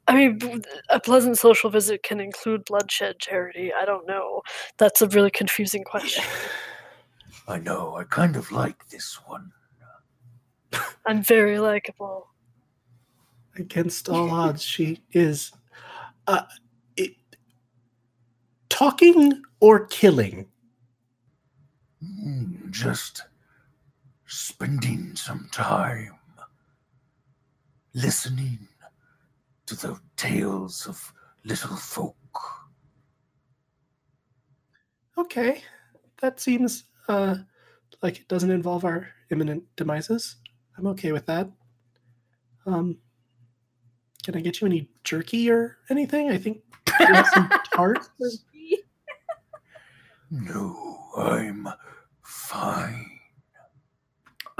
I 0.06 0.14
mean, 0.14 0.62
a 0.90 1.00
pleasant 1.00 1.38
social 1.38 1.70
visit 1.70 2.04
can 2.04 2.20
include 2.20 2.64
bloodshed, 2.66 3.18
Charity. 3.18 3.72
I 3.72 3.84
don't 3.84 4.06
know. 4.06 4.42
That's 4.78 5.02
a 5.02 5.08
really 5.08 5.32
confusing 5.32 5.82
question. 5.82 6.22
I 7.48 7.58
know, 7.58 7.96
I 7.96 8.04
kind 8.04 8.36
of 8.36 8.52
like 8.52 8.88
this 8.90 9.18
one. 9.26 9.50
I'm 11.06 11.24
very 11.24 11.58
likable. 11.58 12.28
Against 13.56 14.08
all 14.08 14.30
odds, 14.44 14.62
she 14.62 15.02
is. 15.10 15.50
Uh, 16.28 16.42
it, 16.96 17.16
talking 18.68 19.42
or 19.58 19.86
killing? 19.86 20.46
Mm, 22.04 22.70
Just 22.70 23.24
spending 24.30 25.16
some 25.16 25.48
time 25.50 26.16
listening 27.94 28.68
to 29.66 29.74
the 29.74 29.98
tales 30.16 30.86
of 30.86 31.12
little 31.44 31.76
folk. 31.76 32.14
Okay, 35.18 35.62
that 36.22 36.38
seems 36.38 36.84
uh, 37.08 37.38
like 38.02 38.20
it 38.20 38.28
doesn't 38.28 38.52
involve 38.52 38.84
our 38.84 39.08
imminent 39.32 39.64
demises. 39.76 40.36
I'm 40.78 40.86
okay 40.86 41.10
with 41.10 41.26
that. 41.26 41.50
Um, 42.66 42.98
can 44.22 44.36
I 44.36 44.40
get 44.40 44.60
you 44.60 44.66
any 44.68 44.88
jerky 45.02 45.50
or 45.50 45.78
anything? 45.90 46.30
I 46.30 46.38
think 46.38 46.62
we 47.00 47.06
have 47.06 47.26
some 47.34 47.50
tarts. 47.74 48.08
No, 50.30 51.00
I'm 51.16 51.68
fine. 52.22 53.19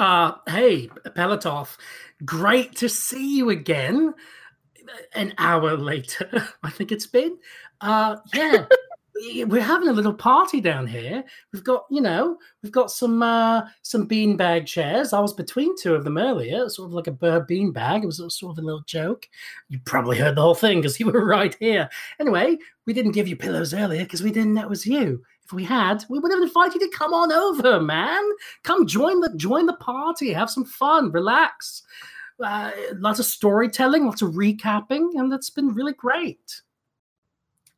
Uh, 0.00 0.32
hey, 0.48 0.88
Pelatoth, 1.08 1.76
great 2.24 2.74
to 2.74 2.88
see 2.88 3.36
you 3.36 3.50
again. 3.50 4.14
An 5.14 5.34
hour 5.36 5.76
later, 5.76 6.48
I 6.62 6.70
think 6.70 6.90
it's 6.90 7.06
been. 7.06 7.36
Uh, 7.82 8.16
yeah, 8.32 8.64
we're 9.44 9.60
having 9.60 9.88
a 9.88 9.92
little 9.92 10.14
party 10.14 10.62
down 10.62 10.86
here. 10.86 11.22
We've 11.52 11.62
got, 11.62 11.84
you 11.90 12.00
know, 12.00 12.38
we've 12.62 12.72
got 12.72 12.90
some 12.90 13.22
uh, 13.22 13.66
some 13.82 14.08
beanbag 14.08 14.64
chairs. 14.64 15.12
I 15.12 15.20
was 15.20 15.34
between 15.34 15.76
two 15.76 15.94
of 15.94 16.04
them 16.04 16.16
earlier, 16.16 16.70
sort 16.70 16.86
of 16.86 16.94
like 16.94 17.06
a 17.06 17.12
bird 17.12 17.46
beanbag. 17.46 18.02
It 18.02 18.06
was 18.06 18.16
sort 18.38 18.56
of 18.56 18.64
a 18.64 18.66
little 18.66 18.82
joke. 18.86 19.28
You 19.68 19.80
probably 19.84 20.16
heard 20.16 20.34
the 20.34 20.42
whole 20.42 20.54
thing 20.54 20.80
because 20.80 20.98
you 20.98 21.10
were 21.10 21.26
right 21.26 21.54
here. 21.60 21.90
Anyway, 22.18 22.56
we 22.86 22.94
didn't 22.94 23.12
give 23.12 23.28
you 23.28 23.36
pillows 23.36 23.74
earlier 23.74 24.04
because 24.04 24.22
we 24.22 24.32
didn't 24.32 24.54
know 24.54 24.62
it 24.62 24.70
was 24.70 24.86
you. 24.86 25.22
We 25.52 25.64
had, 25.64 26.04
we 26.08 26.18
would 26.18 26.32
have 26.32 26.42
invited 26.42 26.80
you 26.80 26.90
to 26.90 26.96
come 26.96 27.12
on 27.12 27.32
over, 27.32 27.80
man. 27.80 28.22
Come 28.62 28.86
join 28.86 29.20
the 29.20 29.34
join 29.36 29.66
the 29.66 29.74
party, 29.74 30.32
have 30.32 30.50
some 30.50 30.64
fun, 30.64 31.10
relax. 31.12 31.82
Uh, 32.42 32.70
lots 32.94 33.18
of 33.18 33.26
storytelling, 33.26 34.06
lots 34.06 34.22
of 34.22 34.32
recapping, 34.32 35.10
and 35.14 35.30
that's 35.30 35.50
been 35.50 35.74
really 35.74 35.92
great. 35.92 36.62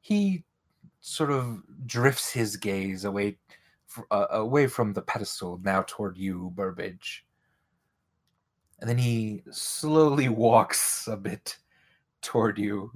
He 0.00 0.44
sort 1.00 1.30
of 1.30 1.62
drifts 1.86 2.30
his 2.30 2.56
gaze 2.56 3.04
away 3.04 3.38
uh, 4.10 4.26
away 4.30 4.66
from 4.66 4.92
the 4.92 5.02
pedestal 5.02 5.60
now 5.62 5.84
toward 5.86 6.16
you, 6.16 6.52
Burbage. 6.54 7.24
And 8.80 8.88
then 8.88 8.98
he 8.98 9.42
slowly 9.50 10.28
walks 10.28 11.06
a 11.06 11.16
bit 11.16 11.56
toward 12.20 12.58
you, 12.58 12.90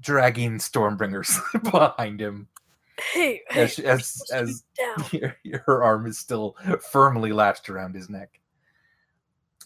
dragging 0.00 0.58
Stormbringers 0.58 1.38
behind 1.70 2.20
him. 2.20 2.48
Hey, 3.12 3.42
hey, 3.48 3.62
As, 3.62 3.78
as, 3.78 4.06
supposed 4.06 4.28
to 4.28 4.34
be 4.34 4.40
as 4.40 4.64
down. 4.78 5.34
your, 5.42 5.58
her 5.66 5.82
arm 5.82 6.06
is 6.06 6.18
still 6.18 6.56
firmly 6.90 7.32
latched 7.32 7.68
around 7.70 7.94
his 7.94 8.10
neck. 8.10 8.40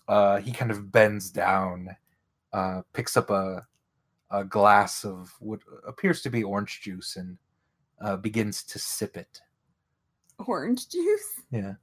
Uh, 0.06 0.38
he 0.38 0.52
kind 0.52 0.70
of 0.70 0.92
bends 0.92 1.30
down, 1.30 1.96
uh, 2.52 2.82
picks 2.92 3.16
up 3.16 3.30
a, 3.30 3.66
a 4.30 4.44
glass 4.44 5.04
of 5.04 5.34
what 5.40 5.60
appears 5.86 6.20
to 6.22 6.30
be 6.30 6.44
orange 6.44 6.80
juice, 6.82 7.16
and 7.16 7.38
uh, 8.00 8.16
begins 8.16 8.62
to 8.64 8.78
sip 8.78 9.16
it. 9.16 9.40
Orange 10.46 10.88
juice? 10.88 11.40
Yeah. 11.50 11.74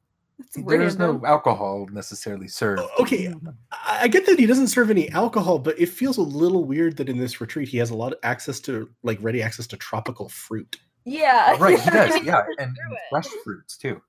There 0.56 0.82
is 0.82 0.98
no 0.98 1.22
alcohol 1.26 1.88
necessarily 1.92 2.48
served. 2.48 2.82
Okay, 3.00 3.34
I 3.72 4.02
I 4.02 4.08
get 4.08 4.26
that 4.26 4.40
he 4.40 4.48
doesn't 4.48 4.68
serve 4.68 4.90
any 4.90 5.10
alcohol, 5.12 5.60
but 5.60 5.80
it 5.80 5.90
feels 5.90 6.18
a 6.18 6.24
little 6.24 6.66
weird 6.66 6.98
that 6.98 7.10
in 7.10 7.18
this 7.18 7.40
retreat 7.40 7.70
he 7.70 7.78
has 7.78 7.92
a 7.92 7.96
lot 7.96 8.14
of 8.14 8.20
access 8.24 8.60
to, 8.62 8.90
like, 9.04 9.20
ready 9.22 9.44
access 9.44 9.68
to 9.68 9.78
tropical 9.78 10.30
fruit. 10.30 10.80
Yeah. 11.06 11.56
Oh, 11.56 11.60
right, 11.60 11.80
he 11.82 11.90
does. 11.90 12.24
Yeah, 12.24 12.44
and, 12.60 12.76
and 12.78 12.98
fresh 13.10 13.28
fruits 13.44 13.78
too. 13.78 14.02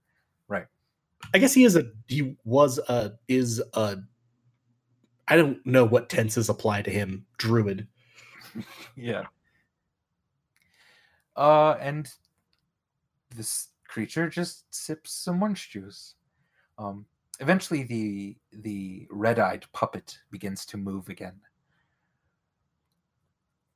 Right. 0.49 0.67
I 1.35 1.39
guess 1.39 1.55
he 1.55 1.65
is 1.65 1.77
a 1.77 1.85
he 2.07 2.37
was 2.45 2.79
a 2.79 3.15
is 3.29 3.63
a 3.75 3.99
I 5.29 5.37
don't 5.37 5.65
know 5.65 5.85
what 5.85 6.09
tenses 6.09 6.49
apply 6.49 6.83
to 6.83 6.91
him. 6.91 7.27
Druid. 7.39 7.89
Yeah. 8.95 9.25
Uh, 11.35 11.77
and 11.81 12.07
this 13.35 13.69
creature 13.89 14.29
just 14.29 14.67
sips 14.75 15.15
some 15.15 15.43
orange 15.43 15.71
juice. 15.71 16.17
Um, 16.77 17.07
eventually, 17.41 17.85
the 17.85 18.37
the 18.53 19.07
red-eyed 19.11 19.65
puppet 19.73 20.19
begins 20.31 20.67
to 20.67 20.77
move 20.77 21.09
again. 21.09 21.41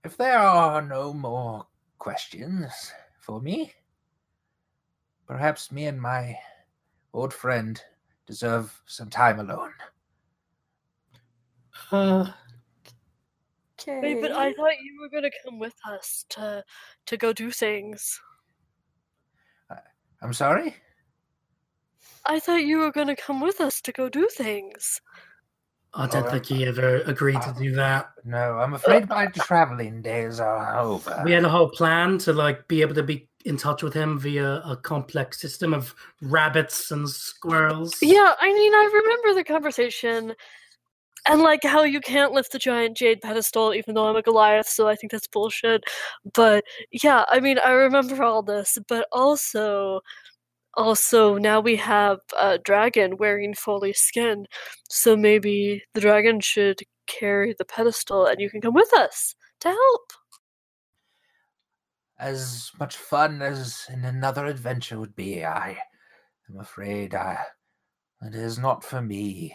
If 0.04 0.18
there 0.18 0.38
are 0.38 0.82
no 0.82 1.14
more 1.14 1.66
questions 1.98 2.92
for 3.26 3.40
me, 3.40 3.72
perhaps 5.26 5.72
me 5.72 5.86
and 5.86 6.00
my 6.00 6.38
old 7.12 7.34
friend 7.34 7.82
deserve 8.24 8.80
some 8.86 9.10
time 9.10 9.40
alone. 9.40 9.72
Uh, 11.90 12.30
Okay. 13.78 14.00
Wait, 14.00 14.20
but 14.22 14.32
I 14.32 14.52
thought 14.54 14.80
you 14.82 14.98
were 15.00 15.08
gonna 15.10 15.30
come 15.44 15.58
with 15.58 15.74
us 15.86 16.24
to 16.30 16.64
to 17.04 17.16
go 17.16 17.32
do 17.32 17.50
things. 17.50 18.20
I'm 20.22 20.32
sorry. 20.32 20.74
I 22.24 22.40
thought 22.40 22.64
you 22.64 22.78
were 22.78 22.90
going 22.90 23.06
to 23.08 23.14
come 23.14 23.40
with 23.40 23.60
us 23.60 23.80
to 23.82 23.92
go 23.92 24.08
do 24.08 24.28
things. 24.32 25.00
I 25.94 26.06
don't 26.06 26.26
Oh, 26.26 26.30
think 26.30 26.46
he 26.46 26.66
ever 26.66 26.96
agreed 27.06 27.40
to 27.42 27.54
do 27.58 27.72
that. 27.76 28.10
No, 28.24 28.58
I'm 28.58 28.74
afraid 28.74 29.08
my 29.08 29.26
traveling 29.28 30.02
days 30.02 30.40
are 30.40 30.78
over. 30.78 31.22
We 31.24 31.32
had 31.32 31.44
a 31.44 31.48
whole 31.48 31.70
plan 31.70 32.18
to 32.18 32.32
like 32.32 32.68
be 32.68 32.82
able 32.82 32.94
to 32.96 33.02
be 33.02 33.28
in 33.46 33.56
touch 33.56 33.82
with 33.82 33.94
him 33.94 34.18
via 34.18 34.60
a 34.66 34.76
complex 34.76 35.40
system 35.40 35.72
of 35.72 35.94
rabbits 36.20 36.90
and 36.90 37.08
squirrels. 37.08 37.94
Yeah, 38.02 38.34
I 38.40 38.52
mean, 38.52 38.74
I 38.74 38.90
remember 38.92 39.34
the 39.34 39.44
conversation. 39.44 40.34
And 41.28 41.42
like 41.42 41.64
how 41.64 41.82
you 41.82 42.00
can't 42.00 42.32
lift 42.32 42.52
the 42.52 42.58
giant 42.58 42.96
jade 42.96 43.20
pedestal, 43.20 43.74
even 43.74 43.94
though 43.94 44.06
I'm 44.06 44.14
a 44.14 44.22
Goliath, 44.22 44.68
so 44.68 44.86
I 44.86 44.94
think 44.94 45.10
that's 45.10 45.26
bullshit. 45.26 45.82
But 46.34 46.64
yeah, 46.92 47.24
I 47.28 47.40
mean, 47.40 47.58
I 47.64 47.72
remember 47.72 48.22
all 48.22 48.42
this, 48.42 48.78
but 48.86 49.08
also, 49.10 50.02
also 50.76 51.36
now 51.38 51.60
we 51.60 51.76
have 51.76 52.18
a 52.38 52.58
dragon 52.58 53.16
wearing 53.16 53.54
Foley 53.54 53.92
skin, 53.92 54.46
so 54.88 55.16
maybe 55.16 55.82
the 55.94 56.00
dragon 56.00 56.40
should 56.40 56.80
carry 57.06 57.54
the 57.56 57.64
pedestal, 57.64 58.26
and 58.26 58.40
you 58.40 58.50
can 58.50 58.60
come 58.60 58.74
with 58.74 58.92
us 58.94 59.34
to 59.60 59.68
help. 59.68 60.12
As 62.18 62.70
much 62.78 62.96
fun 62.96 63.42
as 63.42 63.86
in 63.92 64.04
another 64.04 64.46
adventure 64.46 64.98
would 64.98 65.14
be, 65.14 65.44
I 65.44 65.78
am 66.48 66.60
afraid 66.60 67.14
I, 67.14 67.38
it 68.22 68.34
is 68.34 68.58
not 68.58 68.82
for 68.82 69.02
me. 69.02 69.54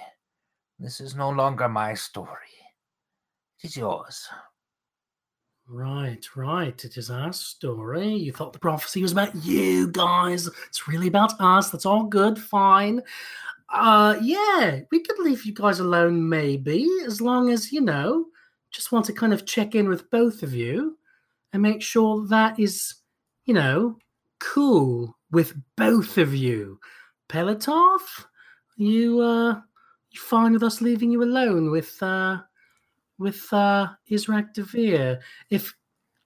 This 0.79 1.01
is 1.01 1.15
no 1.15 1.29
longer 1.29 1.67
my 1.67 1.93
story. 1.93 2.55
It 3.63 3.67
is 3.67 3.77
yours. 3.77 4.27
Right, 5.73 6.25
right. 6.35 6.83
It 6.83 6.97
is 6.97 7.09
our 7.09 7.31
story. 7.31 8.13
You 8.13 8.33
thought 8.33 8.51
the 8.51 8.59
prophecy 8.59 9.01
was 9.01 9.13
about 9.13 9.33
you 9.35 9.87
guys. 9.87 10.49
It's 10.67 10.85
really 10.89 11.07
about 11.07 11.39
us. 11.39 11.69
That's 11.69 11.85
all 11.85 12.03
good, 12.03 12.37
fine. 12.37 13.01
Uh 13.73 14.17
yeah, 14.21 14.81
we 14.91 14.99
could 15.01 15.17
leave 15.19 15.45
you 15.45 15.53
guys 15.53 15.79
alone 15.79 16.27
maybe, 16.27 16.89
as 17.05 17.21
long 17.21 17.49
as, 17.51 17.71
you 17.71 17.79
know, 17.79 18.25
just 18.69 18.91
want 18.91 19.05
to 19.05 19.13
kind 19.13 19.33
of 19.33 19.45
check 19.45 19.73
in 19.73 19.87
with 19.87 20.09
both 20.11 20.43
of 20.43 20.53
you 20.53 20.97
and 21.53 21.61
make 21.61 21.81
sure 21.81 22.27
that 22.27 22.59
is, 22.59 22.95
you 23.45 23.53
know, 23.53 23.97
cool 24.39 25.17
with 25.31 25.53
both 25.77 26.17
of 26.17 26.35
you. 26.35 26.79
Pelotov, 27.29 28.01
you 28.75 29.21
uh 29.21 29.53
you 30.11 30.19
fine 30.19 30.51
with 30.51 30.63
us 30.63 30.81
leaving 30.81 31.11
you 31.11 31.23
alone 31.23 31.71
with 31.71 31.97
uh 32.03 32.39
with 33.21 33.53
uh 33.53 33.87
Israk 34.09 34.53
Devere. 34.53 35.19
If 35.49 35.73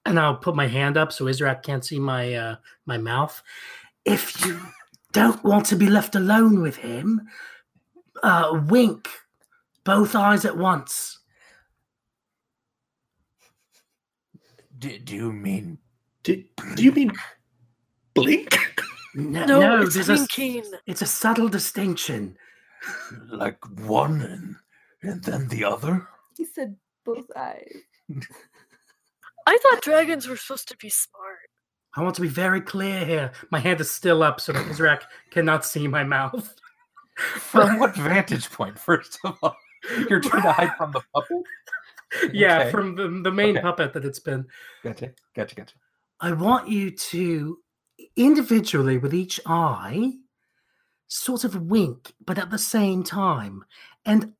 and 0.05 0.19
I'll 0.19 0.37
put 0.37 0.55
my 0.55 0.67
hand 0.67 0.97
up 0.97 1.11
so 1.11 1.25
Israk 1.25 1.61
can't 1.61 1.83
see 1.85 1.99
my 1.99 2.33
uh 2.33 2.55
my 2.85 2.97
mouth. 2.97 3.43
If 4.05 4.45
you 4.45 4.59
don't 5.11 5.43
want 5.43 5.65
to 5.67 5.75
be 5.75 5.89
left 5.89 6.15
alone 6.15 6.61
with 6.61 6.77
him, 6.77 7.21
uh 8.23 8.61
wink 8.67 9.09
both 9.83 10.15
eyes 10.15 10.45
at 10.45 10.57
once. 10.57 11.19
Do, 14.79 14.97
do 14.99 15.15
you 15.15 15.31
mean 15.31 15.77
Do, 16.23 16.43
do 16.75 16.83
you 16.83 16.91
mean 16.91 17.11
blink? 18.13 18.57
No, 19.15 19.45
No, 19.45 19.59
no, 19.59 19.81
it's 19.81 19.95
there's 19.95 20.09
a, 20.09 20.27
it's 20.85 21.01
a 21.01 21.05
subtle 21.05 21.47
distinction. 21.49 22.37
like 23.31 23.57
one 23.79 24.21
and, 24.21 24.55
and 25.01 25.23
then 25.23 25.47
the 25.47 25.63
other? 25.63 26.07
He 26.37 26.45
said 26.45 26.75
both 27.05 27.25
eyes. 27.35 27.71
I 29.47 29.57
thought 29.57 29.81
dragons 29.81 30.27
were 30.27 30.37
supposed 30.37 30.67
to 30.69 30.77
be 30.77 30.89
smart. 30.89 31.37
I 31.95 32.01
want 32.03 32.15
to 32.15 32.21
be 32.21 32.27
very 32.27 32.59
clear 32.61 33.05
here. 33.05 33.31
My 33.51 33.59
hand 33.59 33.79
is 33.79 33.89
still 33.89 34.21
up 34.23 34.41
so 34.41 34.51
that 34.51 34.65
Israk 34.65 35.03
cannot 35.31 35.63
see 35.65 35.87
my 35.87 36.03
mouth. 36.03 36.55
From 37.17 37.79
what 37.79 37.95
vantage 37.95 38.49
point, 38.51 38.77
first 38.77 39.19
of 39.23 39.37
all? 39.41 39.55
You're 40.09 40.19
trying 40.19 40.43
to 40.43 40.51
hide 40.51 40.75
from 40.77 40.91
the 40.91 41.01
puppet? 41.13 42.33
yeah, 42.33 42.59
Okay. 42.61 42.71
from 42.71 42.95
the, 42.95 43.07
the 43.23 43.31
main 43.31 43.55
Okay. 43.55 43.61
puppet 43.61 43.93
that 43.93 44.03
it's 44.03 44.19
been. 44.19 44.45
Gotcha, 44.83 45.13
gotcha, 45.33 45.55
gotcha. 45.55 45.75
I 46.19 46.33
want 46.33 46.67
you 46.67 46.91
to 46.91 47.59
individually 48.17 48.97
with 48.97 49.13
each 49.13 49.39
eye 49.45 50.13
sort 51.07 51.45
of 51.45 51.55
wink, 51.61 52.13
but 52.25 52.37
at 52.37 52.49
the 52.49 52.57
same 52.57 53.03
time. 53.03 53.63
And 54.05 54.33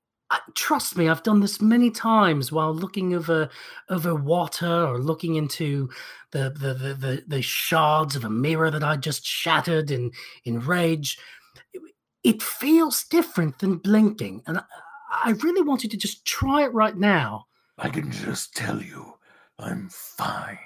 trust 0.56 0.98
me, 0.98 1.08
I've 1.08 1.24
done 1.24 1.40
this 1.40 1.62
many 1.62 1.92
times 1.92 2.52
while 2.52 2.74
looking 2.74 3.14
over 3.14 3.50
over 3.90 4.16
water 4.16 4.86
or 4.86 5.00
looking 5.00 5.36
into 5.36 5.90
the 6.32 6.50
the, 6.50 6.74
the, 6.74 6.94
the, 6.94 7.24
the 7.28 7.42
shards 7.42 8.16
of 8.16 8.26
a 8.26 8.30
mirror 8.30 8.72
that 8.72 8.84
I 8.84 8.98
just 8.98 9.26
shattered 9.26 9.92
in 9.92 10.12
in 10.44 10.60
rage. 10.60 11.18
It, 11.74 11.82
it 12.24 12.42
feels 12.42 13.04
different 13.04 13.60
than 13.60 13.78
blinking, 13.78 14.42
and 14.48 14.58
I, 14.58 14.64
I 15.12 15.32
really 15.44 15.62
want 15.62 15.84
you 15.84 15.90
to 15.90 15.98
just 15.98 16.26
try 16.26 16.64
it 16.64 16.74
right 16.74 16.98
now. 16.98 17.46
I 17.78 17.90
can 17.90 18.12
just 18.12 18.56
tell 18.56 18.82
you, 18.82 19.14
I'm 19.60 19.90
fine. 19.90 20.60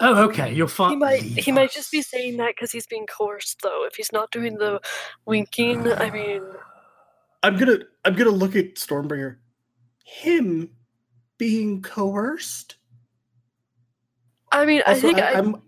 Oh, 0.00 0.24
okay, 0.28 0.52
you're 0.52 0.68
fine. 0.68 0.90
He 0.90 0.94
fine. 0.94 0.98
might 1.00 1.22
leave 1.22 1.44
he 1.44 1.52
might 1.52 1.72
just 1.72 1.90
be 1.90 2.02
saying 2.02 2.36
that 2.36 2.54
because 2.54 2.70
he's 2.70 2.86
being 2.86 3.06
coerced, 3.06 3.62
though. 3.62 3.84
If 3.84 3.96
he's 3.96 4.12
not 4.12 4.30
doing 4.30 4.58
the 4.58 4.80
winking, 5.26 5.92
I 5.92 6.10
mean, 6.10 6.42
I'm 7.42 7.56
gonna 7.56 7.78
I'm 8.04 8.14
gonna 8.14 8.30
look 8.30 8.56
at 8.56 8.74
Stormbringer. 8.74 9.36
Him 10.04 10.70
being 11.38 11.82
coerced. 11.82 12.76
I 14.50 14.64
mean, 14.64 14.82
I 14.86 14.94
think 14.94 15.18
I, 15.18 15.32
am 15.32 15.62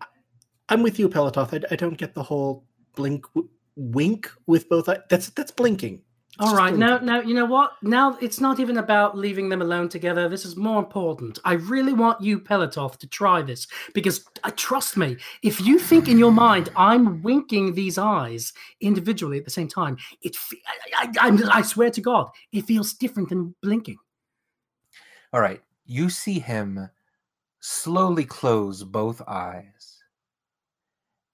I'm 0.68 0.82
with 0.82 0.98
you, 0.98 1.08
Pelotov. 1.08 1.52
I, 1.52 1.72
I 1.72 1.76
don't 1.76 1.98
get 1.98 2.14
the 2.14 2.22
whole 2.22 2.64
blink 2.96 3.26
w- 3.34 3.48
wink 3.76 4.30
with 4.46 4.68
both 4.68 4.88
eyes. 4.88 4.98
That's 5.08 5.30
that's 5.30 5.50
blinking. 5.50 6.02
All 6.40 6.54
right, 6.54 6.74
now, 6.74 6.96
now, 6.98 7.20
you 7.20 7.34
know 7.34 7.44
what? 7.44 7.72
Now 7.82 8.16
it's 8.22 8.40
not 8.40 8.60
even 8.60 8.78
about 8.78 9.14
leaving 9.14 9.50
them 9.50 9.60
alone 9.60 9.90
together. 9.90 10.26
This 10.26 10.46
is 10.46 10.56
more 10.56 10.78
important. 10.78 11.38
I 11.44 11.52
really 11.52 11.92
want 11.92 12.22
you, 12.22 12.40
Pelotov, 12.40 12.96
to 12.96 13.06
try 13.06 13.42
this 13.42 13.66
because, 13.92 14.24
uh, 14.42 14.50
trust 14.56 14.96
me, 14.96 15.18
if 15.42 15.60
you 15.60 15.78
think 15.78 16.08
in 16.08 16.16
your 16.16 16.32
mind 16.32 16.70
I'm 16.76 17.22
winking 17.22 17.74
these 17.74 17.98
eyes 17.98 18.54
individually 18.80 19.36
at 19.36 19.44
the 19.44 19.50
same 19.50 19.68
time, 19.68 19.98
it, 20.22 20.34
I, 20.96 21.10
I, 21.20 21.28
I, 21.28 21.58
I 21.58 21.62
swear 21.62 21.90
to 21.90 22.00
God, 22.00 22.30
it 22.52 22.64
feels 22.64 22.94
different 22.94 23.28
than 23.28 23.54
blinking. 23.60 23.98
All 25.34 25.42
right, 25.42 25.60
you 25.84 26.08
see 26.08 26.38
him 26.38 26.88
slowly 27.60 28.24
close 28.24 28.82
both 28.82 29.20
eyes, 29.28 29.98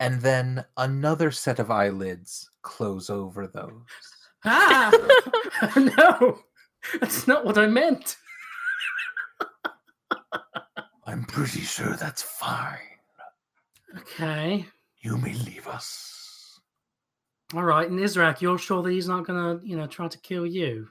and 0.01 0.21
then 0.21 0.65
another 0.77 1.31
set 1.31 1.61
of 1.61 1.71
eyelids 1.71 2.51
close 2.63 3.09
over 3.09 3.47
those. 3.47 4.16
Ah, 4.47 4.91
no, 5.77 6.39
that's 7.01 7.27
not 7.27 7.45
what 7.45 7.59
I 7.59 7.67
meant. 7.67 8.17
I'm 11.07 11.25
pretty 11.25 11.61
sure 11.61 11.95
that's 11.95 12.23
fine. 12.23 12.79
Okay, 13.99 14.67
You 15.01 15.17
may 15.17 15.33
leave 15.35 15.67
us. 15.67 16.61
all 17.55 17.63
right. 17.63 17.89
And 17.89 17.99
Israk, 17.99 18.41
you're 18.41 18.59
sure 18.59 18.83
that 18.83 18.91
he's 18.91 19.09
not 19.09 19.27
gonna, 19.27 19.61
you 19.65 19.77
know, 19.77 19.87
try 19.87 20.09
to 20.09 20.19
kill 20.19 20.47
you? 20.47 20.89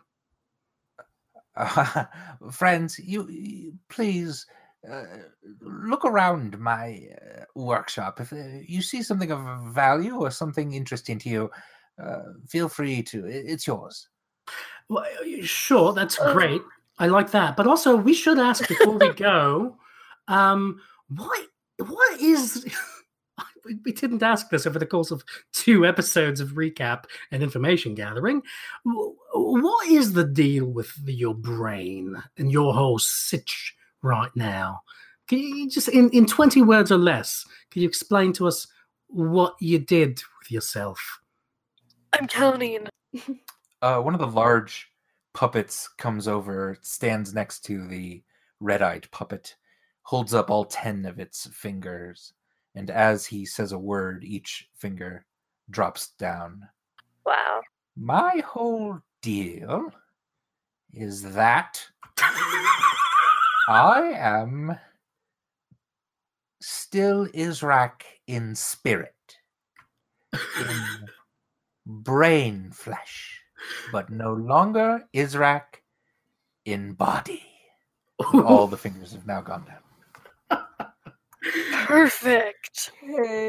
friends, 2.51 2.99
you, 2.99 3.27
you 3.29 3.73
please 3.89 4.45
uh, 4.89 5.03
look 5.61 6.03
around 6.05 6.57
my 6.59 7.07
uh, 7.21 7.43
workshop. 7.55 8.19
If 8.19 8.33
uh, 8.33 8.59
you 8.67 8.81
see 8.81 9.01
something 9.03 9.31
of 9.31 9.73
value 9.73 10.15
or 10.15 10.31
something 10.31 10.73
interesting 10.73 11.17
to 11.19 11.29
you, 11.29 11.51
uh, 12.01 12.33
feel 12.47 12.69
free 12.69 13.01
to. 13.03 13.25
It's 13.25 13.67
yours. 13.67 14.07
Well, 14.89 15.05
sure, 15.41 15.93
that's 15.93 16.19
Uh. 16.19 16.33
great. 16.33 16.61
I 16.99 17.07
like 17.07 17.31
that. 17.31 17.57
But 17.57 17.67
also, 17.67 17.95
we 17.95 18.13
should 18.13 18.39
ask 18.39 18.67
before 18.67 18.97
we 18.97 19.09
go, 19.15 19.77
um, 20.27 20.79
what 21.09 21.47
what 21.79 22.21
is? 22.21 22.65
we- 23.65 23.79
we 23.83 23.91
didn't 23.91 24.21
ask 24.23 24.49
this 24.49 24.65
over 24.67 24.77
the 24.79 24.85
course 24.85 25.09
of 25.11 25.23
two 25.51 25.85
episodes 25.85 26.39
of 26.39 26.49
recap 26.51 27.05
and 27.31 27.41
information 27.43 27.95
gathering. 27.95 28.41
What 29.33 29.87
is 29.89 30.13
the 30.13 30.23
deal 30.23 30.65
with 30.67 30.93
your 31.05 31.33
brain 31.33 32.15
and 32.37 32.51
your 32.51 32.73
whole 32.75 32.99
sitch 32.99 33.75
right 34.03 34.29
now? 34.35 34.81
Can 35.27 35.39
you 35.39 35.67
just, 35.69 35.89
in, 35.89 36.09
in 36.11 36.27
20 36.27 36.61
words 36.61 36.91
or 36.91 36.99
less, 36.99 37.43
can 37.71 37.81
you 37.81 37.87
explain 37.87 38.31
to 38.33 38.47
us 38.47 38.67
what 39.07 39.55
you 39.59 39.79
did 39.79 40.21
with 40.39 40.51
yourself? 40.51 40.99
I'm 42.19 42.27
counting. 42.27 42.87
Uh, 43.81 44.01
one 44.01 44.13
of 44.13 44.19
the 44.19 44.27
large 44.27 44.87
puppets 45.33 45.87
comes 45.97 46.27
over, 46.27 46.77
stands 46.81 47.33
next 47.33 47.61
to 47.65 47.85
the 47.87 48.23
red-eyed 48.59 49.09
puppet, 49.11 49.55
holds 50.03 50.33
up 50.33 50.49
all 50.49 50.65
ten 50.65 51.05
of 51.05 51.19
its 51.19 51.47
fingers, 51.47 52.33
and 52.73 52.89
as 52.89 53.25
he 53.25 53.45
says 53.45 53.73
a 53.73 53.77
word, 53.77 54.23
each 54.23 54.69
finger 54.75 55.25
drops 55.69 56.09
down. 56.17 56.61
Wow. 57.25 57.61
My 57.97 58.41
whole 58.45 58.99
deal 59.21 59.91
is 60.93 61.21
that 61.33 61.81
I 63.67 64.13
am 64.15 64.77
still 66.61 67.27
Israk 67.27 68.01
in 68.27 68.55
spirit. 68.55 69.11
In 70.33 71.09
brain 71.85 72.71
flesh, 72.71 73.41
but 73.91 74.09
no 74.09 74.33
longer 74.33 75.03
Israk 75.13 75.81
in 76.65 76.93
body. 76.93 77.43
All 78.33 78.67
the 78.67 78.77
fingers 78.77 79.11
have 79.13 79.27
now 79.27 79.41
gone 79.41 79.65
down. 79.65 80.59
Perfect. 81.85 82.91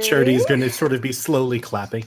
Charity's 0.02 0.44
going 0.44 0.60
to 0.60 0.70
sort 0.70 0.92
of 0.92 1.00
be 1.00 1.12
slowly 1.12 1.60
clapping. 1.60 2.04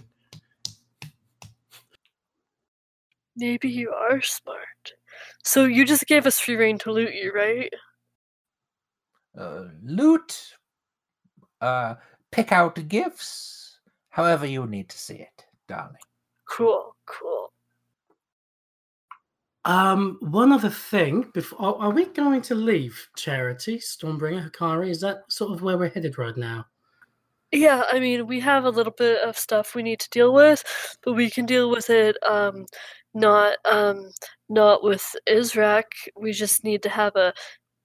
Maybe 3.35 3.69
you 3.69 3.91
are 3.91 4.21
smart. 4.21 4.93
So 5.43 5.65
you 5.65 5.85
just 5.85 6.05
gave 6.05 6.27
us 6.27 6.39
free 6.39 6.57
reign 6.57 6.77
to 6.79 6.91
loot 6.91 7.13
you, 7.13 7.31
right? 7.33 7.73
Uh, 9.37 9.69
loot, 9.81 10.53
uh, 11.61 11.95
pick 12.31 12.51
out 12.51 12.87
gifts, 12.87 13.79
however 14.09 14.45
you 14.45 14.67
need 14.67 14.89
to 14.89 14.97
see 14.97 15.15
it, 15.15 15.45
darling. 15.67 15.95
Cool, 16.49 16.95
cool. 17.05 17.51
Um, 19.65 20.17
one 20.21 20.51
other 20.51 20.69
thing 20.69 21.29
before 21.33 21.79
are 21.81 21.91
we 21.91 22.05
going 22.05 22.41
to 22.43 22.55
leave 22.55 23.07
Charity, 23.15 23.77
Stormbringer, 23.77 24.49
Hikari? 24.49 24.89
Is 24.89 25.01
that 25.01 25.23
sort 25.29 25.51
of 25.51 25.61
where 25.61 25.77
we're 25.77 25.89
headed 25.89 26.17
right 26.17 26.35
now? 26.35 26.65
Yeah, 27.51 27.83
I 27.91 27.99
mean, 27.99 28.27
we 28.27 28.39
have 28.41 28.65
a 28.65 28.69
little 28.69 28.93
bit 28.95 29.21
of 29.21 29.37
stuff 29.37 29.75
we 29.75 29.83
need 29.83 29.99
to 29.99 30.09
deal 30.09 30.33
with, 30.33 30.63
but 31.03 31.13
we 31.13 31.29
can 31.29 31.45
deal 31.45 31.69
with 31.69 31.89
it 31.89 32.15
um 32.29 32.65
not 33.13 33.57
um 33.65 34.11
not 34.49 34.83
with 34.83 35.15
Israk. 35.27 35.85
We 36.15 36.31
just 36.31 36.63
need 36.63 36.83
to 36.83 36.89
have 36.89 37.15
a 37.15 37.33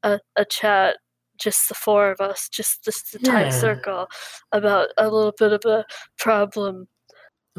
a, 0.03 0.21
a 0.37 0.45
chat 0.45 0.99
just 1.39 1.69
the 1.69 1.75
four 1.75 2.11
of 2.11 2.21
us, 2.21 2.49
just 2.49 2.85
just 2.85 3.13
the 3.13 3.19
tight 3.19 3.51
circle 3.53 4.07
about 4.53 4.89
a 4.99 5.09
little 5.09 5.35
bit 5.39 5.53
of 5.53 5.65
a 5.67 5.85
problem. 6.19 6.87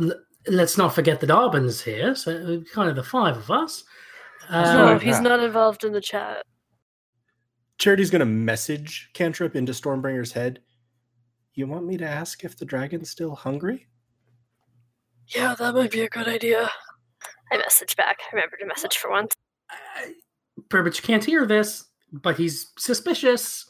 L- 0.01 0.13
let's 0.47 0.77
not 0.77 0.93
forget 0.95 1.19
that 1.21 1.31
Arbin's 1.31 1.81
here, 1.81 2.15
so 2.15 2.61
kind 2.73 2.89
of 2.89 2.95
the 2.95 3.03
five 3.03 3.37
of 3.37 3.49
us. 3.51 3.83
no, 4.49 4.93
Um, 4.93 4.99
he's 4.99 5.21
not 5.21 5.39
involved 5.39 5.83
in 5.83 5.91
the 5.91 6.01
chat. 6.01 6.43
Charity's 7.77 8.09
going 8.09 8.19
to 8.21 8.25
message 8.25 9.09
Cantrip 9.13 9.55
into 9.55 9.73
Stormbringer's 9.73 10.31
head. 10.31 10.61
You 11.53 11.67
want 11.67 11.85
me 11.85 11.97
to 11.97 12.07
ask 12.07 12.43
if 12.43 12.57
the 12.57 12.65
dragon's 12.65 13.09
still 13.09 13.35
hungry? 13.35 13.87
Yeah, 15.27 15.55
that 15.55 15.73
might 15.73 15.91
be 15.91 16.01
a 16.01 16.09
good 16.09 16.27
idea. 16.27 16.69
I 17.51 17.57
messaged 17.57 17.95
back. 17.95 18.19
I 18.21 18.35
remembered 18.35 18.59
to 18.59 18.65
message 18.65 18.97
for 18.97 19.09
once. 19.09 19.33
uh, 19.71 20.07
Burbage 20.69 21.01
can't 21.01 21.23
hear 21.23 21.45
this, 21.45 21.85
but 22.11 22.37
he's 22.37 22.71
suspicious. 22.77 23.69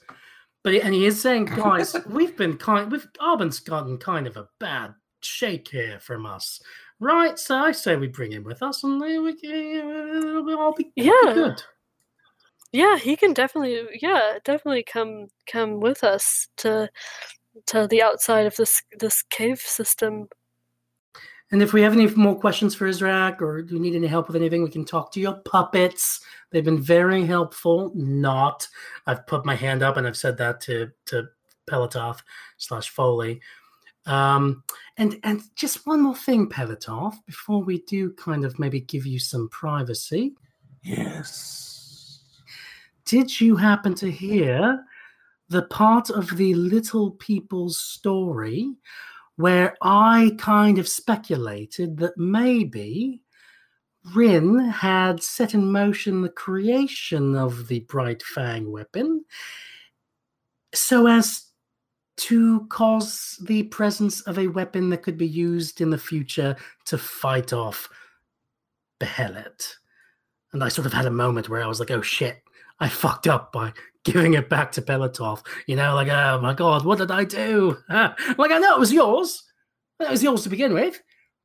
But 0.63 0.73
he, 0.73 0.81
and 0.81 0.93
he 0.93 1.05
is 1.05 1.21
saying, 1.21 1.45
guys, 1.55 1.95
we've 2.09 2.35
been 2.35 2.57
kind. 2.57 2.91
We've 2.91 3.07
Arbin's 3.19 3.59
gotten 3.59 3.97
kind 3.97 4.27
of 4.27 4.35
a 4.37 4.47
bad 4.59 4.93
shake 5.25 5.67
here 5.69 5.99
from 5.99 6.25
us, 6.25 6.61
right? 6.99 7.37
So 7.37 7.55
I 7.57 7.71
say 7.71 7.95
we 7.95 8.07
bring 8.07 8.31
him 8.31 8.43
with 8.43 8.61
us, 8.63 8.83
and 8.83 8.99
we, 8.99 9.19
we, 9.19 9.31
it'll 9.43 10.57
all 10.59 10.73
be 10.73 10.91
Yeah. 10.95 11.11
good. 11.23 11.63
Yeah, 12.71 12.97
he 12.97 13.15
can 13.15 13.33
definitely. 13.33 13.87
Yeah, 14.01 14.39
definitely 14.43 14.83
come 14.83 15.27
come 15.47 15.79
with 15.79 16.03
us 16.03 16.47
to 16.57 16.89
to 17.67 17.87
the 17.87 18.01
outside 18.01 18.45
of 18.47 18.55
this 18.57 18.81
this 18.99 19.23
cave 19.23 19.59
system. 19.59 20.27
And 21.51 21.61
if 21.61 21.73
we 21.73 21.81
have 21.83 21.93
any 21.93 22.07
more 22.07 22.37
questions 22.37 22.75
for 22.75 22.89
Israk 22.89 23.39
or 23.39 23.61
do 23.61 23.75
you 23.75 23.79
need 23.79 23.95
any 23.95 24.07
help 24.07 24.27
with 24.27 24.35
anything, 24.35 24.63
we 24.63 24.69
can 24.69 24.83
talk 24.83 25.11
to 25.13 25.21
your 25.21 25.35
puppets. 25.45 26.19
They've 26.51 26.65
been 26.65 26.81
very 26.81 27.23
helpful. 27.23 27.91
Not. 27.95 28.67
I've 29.05 29.25
put 29.27 29.45
my 29.45 29.55
hand 29.55 29.83
up 29.83 29.95
and 29.95 30.07
I've 30.07 30.17
said 30.17 30.37
that 30.39 30.59
to 30.61 30.91
to 31.05 31.29
Pelotov 31.69 32.21
slash 32.57 32.89
Foley. 32.89 33.41
Um, 34.05 34.63
and 34.97 35.19
and 35.23 35.41
just 35.55 35.85
one 35.87 36.01
more 36.01 36.15
thing, 36.15 36.47
Pelotov, 36.47 37.15
before 37.25 37.63
we 37.63 37.81
do 37.81 38.11
kind 38.13 38.45
of 38.45 38.59
maybe 38.59 38.81
give 38.81 39.05
you 39.05 39.19
some 39.19 39.49
privacy. 39.49 40.35
Yes. 40.83 42.21
Did 43.05 43.39
you 43.39 43.55
happen 43.55 43.93
to 43.95 44.11
hear 44.11 44.83
the 45.49 45.63
part 45.63 46.09
of 46.09 46.37
the 46.37 46.53
little 46.55 47.11
people's 47.11 47.79
story 47.79 48.73
where 49.35 49.75
I 49.81 50.35
kind 50.37 50.79
of 50.79 50.87
speculated 50.87 51.97
that 51.97 52.17
maybe 52.17 53.21
Rin 54.15 54.59
had 54.59 55.21
set 55.21 55.53
in 55.53 55.71
motion 55.71 56.21
the 56.21 56.29
creation 56.29 57.35
of 57.35 57.67
the 57.67 57.81
Bright 57.81 58.23
Fang 58.23 58.71
weapon 58.71 59.25
so 60.75 61.07
as 61.07 61.44
to 62.17 62.65
cause 62.67 63.37
the 63.43 63.63
presence 63.63 64.21
of 64.21 64.39
a 64.39 64.47
weapon 64.47 64.89
that 64.89 65.03
could 65.03 65.17
be 65.17 65.27
used 65.27 65.81
in 65.81 65.89
the 65.89 65.97
future 65.97 66.55
to 66.85 66.97
fight 66.97 67.53
off 67.53 67.89
Behelit. 68.99 69.75
And 70.53 70.63
I 70.63 70.69
sort 70.69 70.87
of 70.87 70.93
had 70.93 71.05
a 71.05 71.11
moment 71.11 71.49
where 71.49 71.61
I 71.61 71.67
was 71.67 71.79
like, 71.79 71.91
oh 71.91 72.01
shit, 72.01 72.41
I 72.79 72.87
fucked 72.87 73.27
up 73.27 73.51
by 73.51 73.73
giving 74.03 74.35
it 74.35 74.49
back 74.49 74.71
to 74.73 74.81
Pelotov. 74.81 75.45
You 75.67 75.75
know, 75.75 75.95
like, 75.95 76.07
oh 76.07 76.39
my 76.41 76.53
god, 76.53 76.85
what 76.85 76.99
did 76.99 77.11
I 77.11 77.23
do? 77.23 77.77
Like, 77.89 78.51
I 78.51 78.59
know 78.59 78.75
it 78.75 78.79
was 78.79 78.93
yours. 78.93 79.43
It 79.99 80.09
was 80.09 80.23
yours 80.23 80.43
to 80.43 80.49
begin 80.49 80.73
with. 80.73 81.01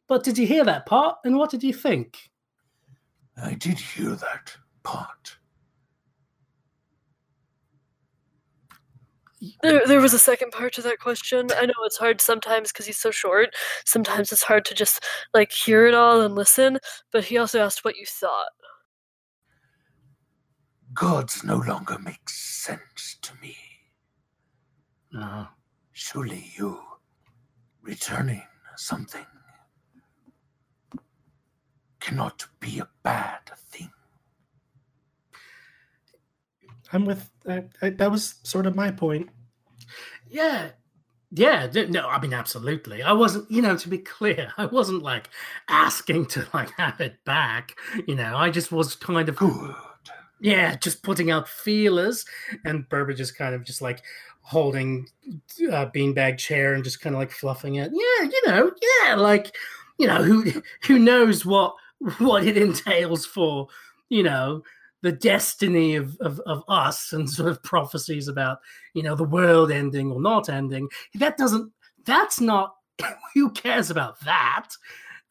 But 0.08 0.24
did 0.24 0.38
you 0.38 0.46
hear 0.46 0.64
that 0.64 0.86
part? 0.86 1.18
And 1.24 1.36
what 1.36 1.50
did 1.50 1.62
you 1.62 1.72
think? 1.72 2.30
I 3.36 3.54
did 3.54 3.78
hear 3.78 4.10
that 4.10 4.56
part. 4.82 5.36
There, 9.62 9.86
there 9.86 10.00
was 10.00 10.12
a 10.12 10.18
second 10.18 10.52
part 10.52 10.74
to 10.74 10.82
that 10.82 10.98
question. 10.98 11.48
I 11.56 11.66
know 11.66 11.72
it's 11.84 11.96
hard 11.96 12.20
sometimes 12.20 12.72
because 12.72 12.86
he's 12.86 12.98
so 12.98 13.10
short. 13.10 13.54
Sometimes 13.86 14.32
it's 14.32 14.42
hard 14.42 14.64
to 14.66 14.74
just 14.74 15.04
like 15.32 15.50
hear 15.52 15.86
it 15.86 15.94
all 15.94 16.20
and 16.20 16.34
listen. 16.34 16.78
But 17.10 17.24
he 17.24 17.38
also 17.38 17.60
asked 17.60 17.84
what 17.84 17.96
you 17.96 18.04
thought. 18.06 18.50
Gods 20.92 21.42
no 21.44 21.56
longer 21.56 21.98
make 21.98 22.28
sense 22.28 23.16
to 23.22 23.32
me. 23.40 23.56
Uh, 25.16 25.46
Surely 25.92 26.50
you 26.56 26.80
returning 27.82 28.42
something 28.76 29.26
cannot 32.00 32.46
be 32.58 32.78
a 32.78 32.88
bad 33.02 33.40
thing. 33.68 33.90
I'm 36.92 37.04
with. 37.04 37.30
I, 37.48 37.64
I, 37.82 37.90
that 37.90 38.10
was 38.10 38.36
sort 38.42 38.66
of 38.66 38.74
my 38.76 38.90
point. 38.90 39.28
yeah. 40.28 40.70
Yeah, 41.32 41.68
d- 41.68 41.86
no, 41.86 42.08
I 42.08 42.20
mean, 42.20 42.34
absolutely. 42.34 43.04
I 43.04 43.12
wasn't, 43.12 43.48
you 43.48 43.62
know, 43.62 43.76
to 43.76 43.88
be 43.88 43.98
clear, 43.98 44.52
I 44.58 44.66
wasn't 44.66 45.04
like 45.04 45.30
asking 45.68 46.26
to 46.26 46.46
like 46.52 46.70
have 46.76 47.00
it 47.00 47.24
back. 47.24 47.76
You 48.08 48.16
know, 48.16 48.36
I 48.36 48.50
just 48.50 48.72
was 48.72 48.96
kind 48.96 49.28
of 49.28 49.36
Good. 49.36 49.74
Yeah, 50.40 50.74
just 50.76 51.02
putting 51.02 51.30
out 51.30 51.48
feelers, 51.48 52.24
and 52.64 52.88
Burbage 52.88 53.20
is 53.20 53.30
kind 53.30 53.54
of 53.54 53.62
just 53.62 53.82
like 53.82 54.02
holding 54.40 55.06
a 55.68 55.86
beanbag 55.86 56.38
chair 56.38 56.72
and 56.74 56.82
just 56.82 57.00
kind 57.00 57.14
of 57.14 57.20
like 57.20 57.30
fluffing 57.30 57.74
it. 57.76 57.92
Yeah, 57.92 58.28
you 58.28 58.42
know, 58.46 58.72
yeah, 59.04 59.14
like 59.14 59.54
you 59.98 60.06
know 60.06 60.22
who 60.22 60.50
who 60.86 60.98
knows 60.98 61.44
what 61.44 61.74
what 62.18 62.44
it 62.44 62.56
entails 62.66 63.26
for 63.26 63.68
you 64.08 64.22
know 64.22 64.62
the 65.02 65.12
destiny 65.12 65.96
of, 65.96 66.16
of 66.20 66.40
of 66.46 66.62
us 66.68 67.12
and 67.12 67.28
sort 67.28 67.48
of 67.48 67.62
prophecies 67.62 68.28
about 68.28 68.58
you 68.94 69.02
know 69.02 69.14
the 69.14 69.24
world 69.24 69.70
ending 69.70 70.10
or 70.10 70.20
not 70.20 70.48
ending. 70.48 70.88
That 71.14 71.36
doesn't. 71.36 71.72
That's 72.04 72.40
not. 72.40 72.74
Who 73.34 73.50
cares 73.50 73.90
about 73.90 74.20
that? 74.24 74.68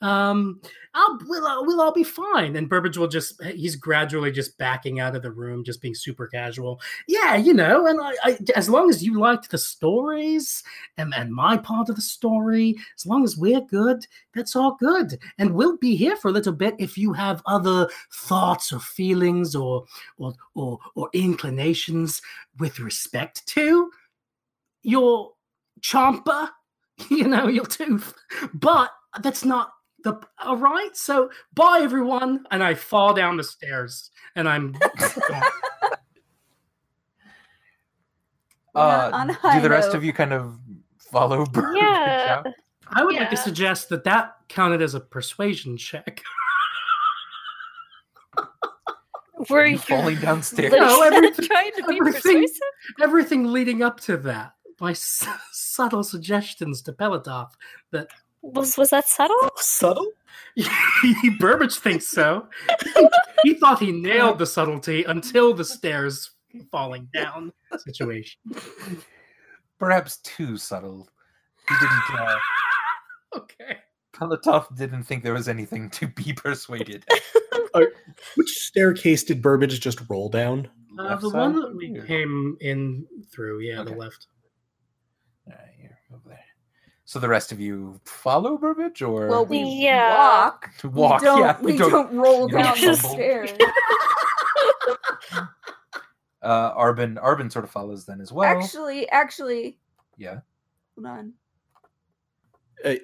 Um 0.02 0.62
I'll, 0.96 1.20
we'll, 1.28 1.46
uh, 1.46 1.64
we'll 1.64 1.82
all 1.82 1.92
be 1.92 2.04
fine. 2.04 2.56
And 2.56 2.68
burbage 2.68 2.98
will 2.98 3.08
just 3.08 3.42
he's 3.44 3.76
gradually 3.76 4.32
just 4.32 4.58
backing 4.58 5.00
out 5.00 5.16
of 5.16 5.22
the 5.22 5.32
room 5.32 5.64
just 5.64 5.82
being 5.82 5.94
super 5.94 6.28
casual. 6.28 6.82
Yeah 7.08 7.36
you 7.36 7.54
know 7.54 7.86
and 7.86 8.00
I, 8.02 8.14
I 8.24 8.38
as 8.56 8.70
long 8.70 8.90
as 8.90 9.04
you 9.04 9.20
liked 9.20 9.52
the 9.52 9.58
stories 9.58 10.64
and, 10.98 11.14
and 11.16 11.34
my 11.34 11.58
part 11.58 11.90
of 11.90 11.96
the 11.96 12.02
story 12.02 12.76
as 12.98 13.06
long 13.06 13.24
as 13.24 13.38
we're 13.38 13.62
good 13.62 14.06
that's 14.34 14.56
all 14.56 14.78
good. 14.80 15.20
And 15.38 15.54
we'll 15.54 15.78
be 15.78 15.96
here 15.96 16.16
for 16.16 16.30
a 16.30 16.34
little 16.34 16.54
bit 16.54 16.76
if 16.80 16.98
you 16.98 17.14
have 17.14 17.44
other 17.46 17.88
thoughts 18.14 18.72
or 18.72 18.80
feelings 18.80 19.56
or 19.56 19.86
or 20.18 20.34
or, 20.56 20.80
or 20.96 21.10
inclinations 21.14 22.22
with 22.58 22.80
respect 22.80 23.46
to 23.48 23.92
your 24.82 25.34
chomper 25.82 26.50
you 27.10 27.28
know 27.28 27.48
your 27.48 27.66
tooth. 27.66 28.14
But 28.54 28.92
that's 29.22 29.46
not 29.46 29.72
the 30.04 30.20
all 30.44 30.58
right 30.58 30.96
so 30.96 31.30
bye 31.54 31.80
everyone 31.84 32.46
and 32.52 32.64
i 32.64 32.74
fall 32.74 33.14
down 33.14 33.36
the 33.38 33.44
stairs 33.44 34.12
and 34.36 34.48
i'm 34.48 34.76
Uh, 38.76 39.26
do 39.56 39.62
the 39.62 39.70
rest 39.70 39.90
note. 39.90 39.96
of 39.98 40.04
you 40.06 40.14
kind 40.14 40.32
of 40.32 40.58
follow 41.00 41.44
Bird? 41.52 41.76
Yeah. 41.76 42.44
i 42.92 43.04
would 43.04 43.16
like 43.16 43.30
to 43.32 43.36
suggest 43.38 43.90
that 43.90 44.04
that 44.04 44.36
counted 44.48 44.82
as 44.82 44.94
a 44.94 45.00
persuasion 45.00 45.76
check 45.76 46.22
Were 49.50 49.66
You 49.66 49.74
you 49.74 49.78
falling 49.80 50.18
downstairs? 50.20 50.72
like, 50.74 50.82
No, 50.82 51.02
everything- 51.02 51.46
trying 51.48 51.72
to 51.78 51.84
be 51.88 51.98
everything- 51.98 52.22
persuasive? 52.44 52.62
everything 53.02 53.46
leading 53.52 53.82
up 53.82 54.00
to 54.02 54.18
that 54.18 54.54
My 54.80 54.92
s- 54.92 55.26
subtle 55.52 56.04
suggestions 56.04 56.82
to 56.84 56.94
Pelotov 56.94 57.52
that 57.92 58.10
Was 58.42 58.78
was 58.78 58.90
that 58.92 59.08
subtle? 59.08 59.50
Subtle? 59.58 60.12
Burbage 61.40 61.78
thinks 61.78 62.08
so. 62.08 62.48
he 63.44 63.54
thought 63.56 63.80
he 63.80 63.92
nailed 63.92 64.40
the 64.40 64.46
subtlety 64.46 65.04
until 65.04 65.54
the 65.54 65.64
stairs 65.66 66.32
falling 66.72 67.08
down 67.14 67.52
situation. 67.78 68.40
Perhaps 69.78 70.18
too 70.18 70.58
subtle. 70.58 71.08
He 71.68 71.76
didn't. 71.80 72.20
Uh, 72.20 72.38
Okay. 73.38 73.78
Pelatov 74.12 74.76
didn't 74.76 75.04
think 75.04 75.24
there 75.24 75.36
was 75.36 75.48
anything 75.48 75.92
to 75.92 76.08
be 76.08 76.34
persuaded. 76.34 77.06
Which 78.36 78.50
staircase 78.50 79.24
did 79.24 79.40
Burbage 79.44 79.80
just 79.80 80.02
roll 80.10 80.30
down? 80.30 80.68
Uh, 81.00 81.16
the 81.16 81.30
side, 81.30 81.38
one 81.40 81.56
that 81.62 81.76
we 81.76 82.02
came 82.08 82.58
in 82.60 83.06
through, 83.32 83.60
yeah, 83.60 83.82
Okay. 83.82 83.92
the 83.94 83.98
left. 84.00 84.26
Alright, 85.48 85.68
here, 85.80 86.00
over 86.12 86.28
there. 86.30 86.40
So 87.10 87.18
the 87.18 87.28
rest 87.28 87.52
of 87.52 87.60
you 87.60 88.00
follow 88.06 88.56
Burbage, 88.56 89.02
or 89.02 89.30
Well, 89.30 89.44
we 89.44 89.64
Yeah. 89.64 90.16
walk. 90.16 90.70
to 90.78 90.90
walk? 90.90 91.22
We 91.22 91.26
don't, 91.26 91.40
yeah, 91.40 91.60
we 91.60 91.76
don't, 91.76 92.16
roll 92.16 92.42
you 92.42 92.50
don't 92.50 92.62
down 92.62 92.80
the 92.80 92.96
stairs. 92.96 93.50
Uh, 96.42 96.74
Arbin, 96.76 97.16
Arbin 97.22 97.52
sort 97.52 97.66
of 97.66 97.72
follows 97.72 98.06
then 98.06 98.22
as 98.22 98.32
well. 98.32 98.48
actually, 98.48 99.10
actually, 99.10 99.78
yeah. 100.18 100.40
hold 100.96 101.08
on. 101.08 101.34
Uh, 102.86 102.96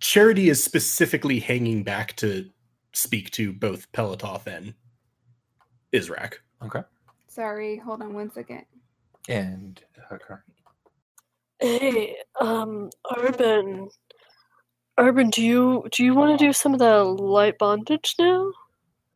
Charity 0.00 0.50
is 0.50 0.62
specifically 0.62 1.38
hanging 1.38 1.84
back 1.84 2.16
to 2.16 2.50
speak 2.92 3.30
to 3.30 3.52
both 3.52 3.90
Pelotov 3.92 4.46
and 4.46 4.74
Israk. 5.92 6.34
Okay. 6.62 6.82
Sorry, 7.28 7.78
hold 7.78 8.02
on 8.02 8.12
one 8.12 8.30
second. 8.30 8.66
And 9.28 9.80
Hakari. 10.10 10.40
Hey, 11.60 12.16
um, 12.40 12.90
Urban. 13.16 13.88
Urban, 14.98 15.30
do 15.30 15.42
you 15.42 15.84
do 15.92 16.04
you 16.04 16.14
want 16.14 16.38
to 16.38 16.44
do 16.46 16.52
some 16.52 16.72
of 16.74 16.78
the 16.80 17.02
light 17.04 17.58
bondage 17.58 18.14
now? 18.18 18.50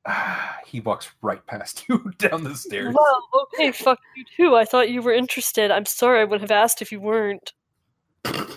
Ah, 0.07 0.59
he 0.66 0.81
walks 0.81 1.11
right 1.22 1.44
past 1.46 1.85
you 1.88 2.12
down 2.18 2.44
the 2.44 2.55
stairs. 2.55 2.94
Well, 2.94 3.29
okay, 3.55 3.72
fuck 3.72 3.98
you 4.16 4.24
too. 4.37 4.57
I 4.57 4.64
thought 4.64 4.90
you 4.90 5.03
were 5.03 5.12
interested. 5.12 5.70
I'm 5.70 5.87
sorry, 5.87 6.20
I 6.20 6.24
would 6.24 6.40
have 6.40 6.50
asked 6.50 6.83
if 6.83 6.92
you 6.92 7.00
weren't. 7.00 7.53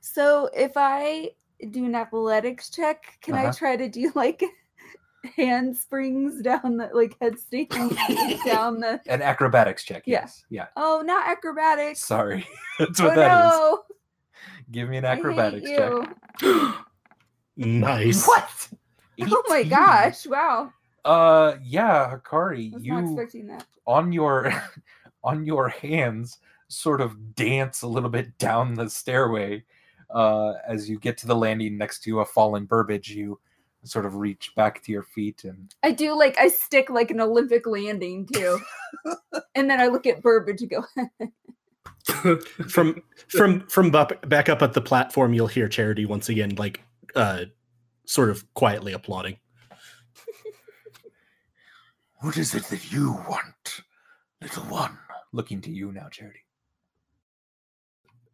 so 0.00 0.48
if 0.54 0.72
I 0.76 1.30
do 1.70 1.84
an 1.84 1.94
athletics 1.94 2.70
check, 2.70 3.18
can 3.22 3.34
I 3.34 3.44
Uh-huh. 3.44 3.52
try 3.52 3.76
to 3.76 3.88
do 3.88 4.12
like 4.14 4.42
handsprings 5.36 6.42
down 6.42 6.76
the 6.76 6.90
like 6.92 7.16
headstands 7.20 7.96
down 8.44 8.80
the? 8.80 9.00
An 9.06 9.22
acrobatics 9.22 9.84
check. 9.84 10.02
Yeah. 10.06 10.20
Yes. 10.22 10.44
Yeah. 10.50 10.66
Oh, 10.76 11.02
not 11.04 11.28
acrobatics. 11.28 12.00
Sorry. 12.00 12.46
That's 12.78 13.00
oh 13.00 13.04
what 13.04 13.14
that 13.16 13.30
is. 13.46 13.52
no! 13.52 13.82
Give 14.70 14.88
me 14.88 14.96
an 14.96 15.04
acrobatics 15.04 15.68
check. 15.70 15.92
Nice. 17.56 18.26
What? 18.26 18.68
Oh 19.20 19.42
my 19.48 19.62
gosh! 19.62 20.26
Wow, 20.26 20.72
Uh 21.04 21.54
yeah, 21.62 22.16
Hakari, 22.16 22.72
I 22.72 22.74
was 22.74 22.84
not 22.84 23.00
you 23.04 23.12
expecting 23.12 23.46
that. 23.48 23.66
on 23.86 24.10
your 24.12 24.52
on 25.22 25.44
your 25.44 25.68
hands 25.68 26.38
sort 26.68 27.00
of 27.02 27.34
dance 27.34 27.82
a 27.82 27.86
little 27.86 28.08
bit 28.08 28.36
down 28.38 28.72
the 28.74 28.88
stairway 28.88 29.62
uh 30.14 30.54
as 30.66 30.88
you 30.88 30.98
get 30.98 31.18
to 31.18 31.26
the 31.26 31.36
landing 31.36 31.76
next 31.76 32.00
to 32.02 32.20
a 32.20 32.24
fallen 32.24 32.64
burbage 32.64 33.10
you 33.10 33.38
sort 33.84 34.06
of 34.06 34.16
reach 34.16 34.52
back 34.54 34.82
to 34.84 34.92
your 34.92 35.02
feet 35.02 35.44
and 35.44 35.74
I 35.82 35.90
do 35.92 36.16
like 36.16 36.38
I 36.38 36.48
stick 36.48 36.88
like 36.90 37.10
an 37.10 37.20
Olympic 37.20 37.66
landing 37.66 38.26
too, 38.32 38.58
and 39.54 39.68
then 39.70 39.80
I 39.80 39.88
look 39.88 40.06
at 40.06 40.22
Burbage 40.22 40.62
and 40.62 40.70
go, 40.70 42.36
from 42.68 43.02
from 43.28 43.66
from 43.68 43.90
bup- 43.90 44.28
back 44.28 44.48
up 44.48 44.62
at 44.62 44.72
the 44.72 44.80
platform, 44.80 45.34
you'll 45.34 45.46
hear 45.48 45.68
Charity 45.68 46.06
once 46.06 46.28
again, 46.28 46.54
like 46.56 46.80
uh, 47.16 47.44
sort 48.06 48.30
of 48.30 48.52
quietly 48.54 48.92
applauding. 48.92 49.36
what 52.20 52.36
is 52.36 52.54
it 52.54 52.64
that 52.64 52.92
you 52.92 53.12
want 53.28 53.82
little 54.40 54.62
one 54.64 54.96
looking 55.32 55.60
to 55.60 55.70
you 55.70 55.90
now 55.92 56.08
charity 56.08 56.40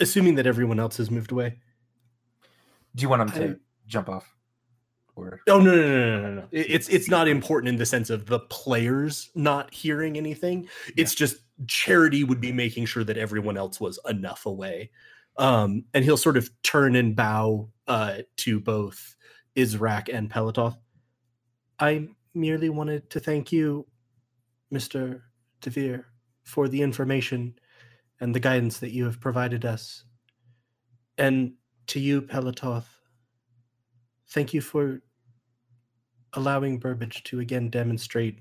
Assuming 0.00 0.36
that 0.36 0.46
everyone 0.46 0.78
else 0.78 0.96
has 0.98 1.10
moved 1.10 1.32
away. 1.32 1.58
do 2.94 3.02
you 3.02 3.08
want 3.08 3.22
him 3.22 3.30
to 3.32 3.48
I- 3.50 3.56
jump 3.86 4.08
off 4.08 4.34
or 5.18 5.40
Oh 5.48 5.60
no 5.60 5.74
no 5.74 5.82
no 5.82 6.20
no 6.20 6.20
no 6.20 6.34
no! 6.34 6.48
It's 6.52 6.88
it's 6.88 7.08
not 7.08 7.28
important 7.28 7.68
in 7.68 7.76
the 7.76 7.86
sense 7.86 8.10
of 8.10 8.26
the 8.26 8.40
players 8.40 9.30
not 9.34 9.74
hearing 9.74 10.16
anything. 10.16 10.68
It's 10.96 11.14
just 11.14 11.36
Charity 11.66 12.22
would 12.22 12.40
be 12.40 12.52
making 12.52 12.86
sure 12.86 13.04
that 13.04 13.18
everyone 13.18 13.56
else 13.56 13.80
was 13.80 13.98
enough 14.08 14.46
away. 14.46 14.90
Um, 15.36 15.84
and 15.94 16.04
he'll 16.04 16.16
sort 16.16 16.36
of 16.36 16.50
turn 16.62 16.96
and 16.96 17.14
bow 17.14 17.68
uh, 17.86 18.18
to 18.38 18.60
both 18.60 19.16
Israk 19.56 20.12
and 20.12 20.30
Pelotov. 20.30 20.76
I 21.78 22.08
merely 22.34 22.68
wanted 22.68 23.10
to 23.10 23.20
thank 23.20 23.52
you, 23.52 23.86
Mister 24.70 25.24
Devere, 25.60 26.04
for 26.44 26.68
the 26.68 26.82
information 26.82 27.54
and 28.20 28.34
the 28.34 28.40
guidance 28.40 28.78
that 28.78 28.92
you 28.92 29.04
have 29.04 29.20
provided 29.20 29.64
us, 29.64 30.04
and 31.16 31.54
to 31.88 32.00
you, 32.00 32.22
Pelotov. 32.22 32.84
Thank 34.30 34.52
you 34.52 34.60
for 34.60 35.00
allowing 36.34 36.78
Burbage 36.78 37.22
to 37.24 37.40
again 37.40 37.70
demonstrate 37.70 38.40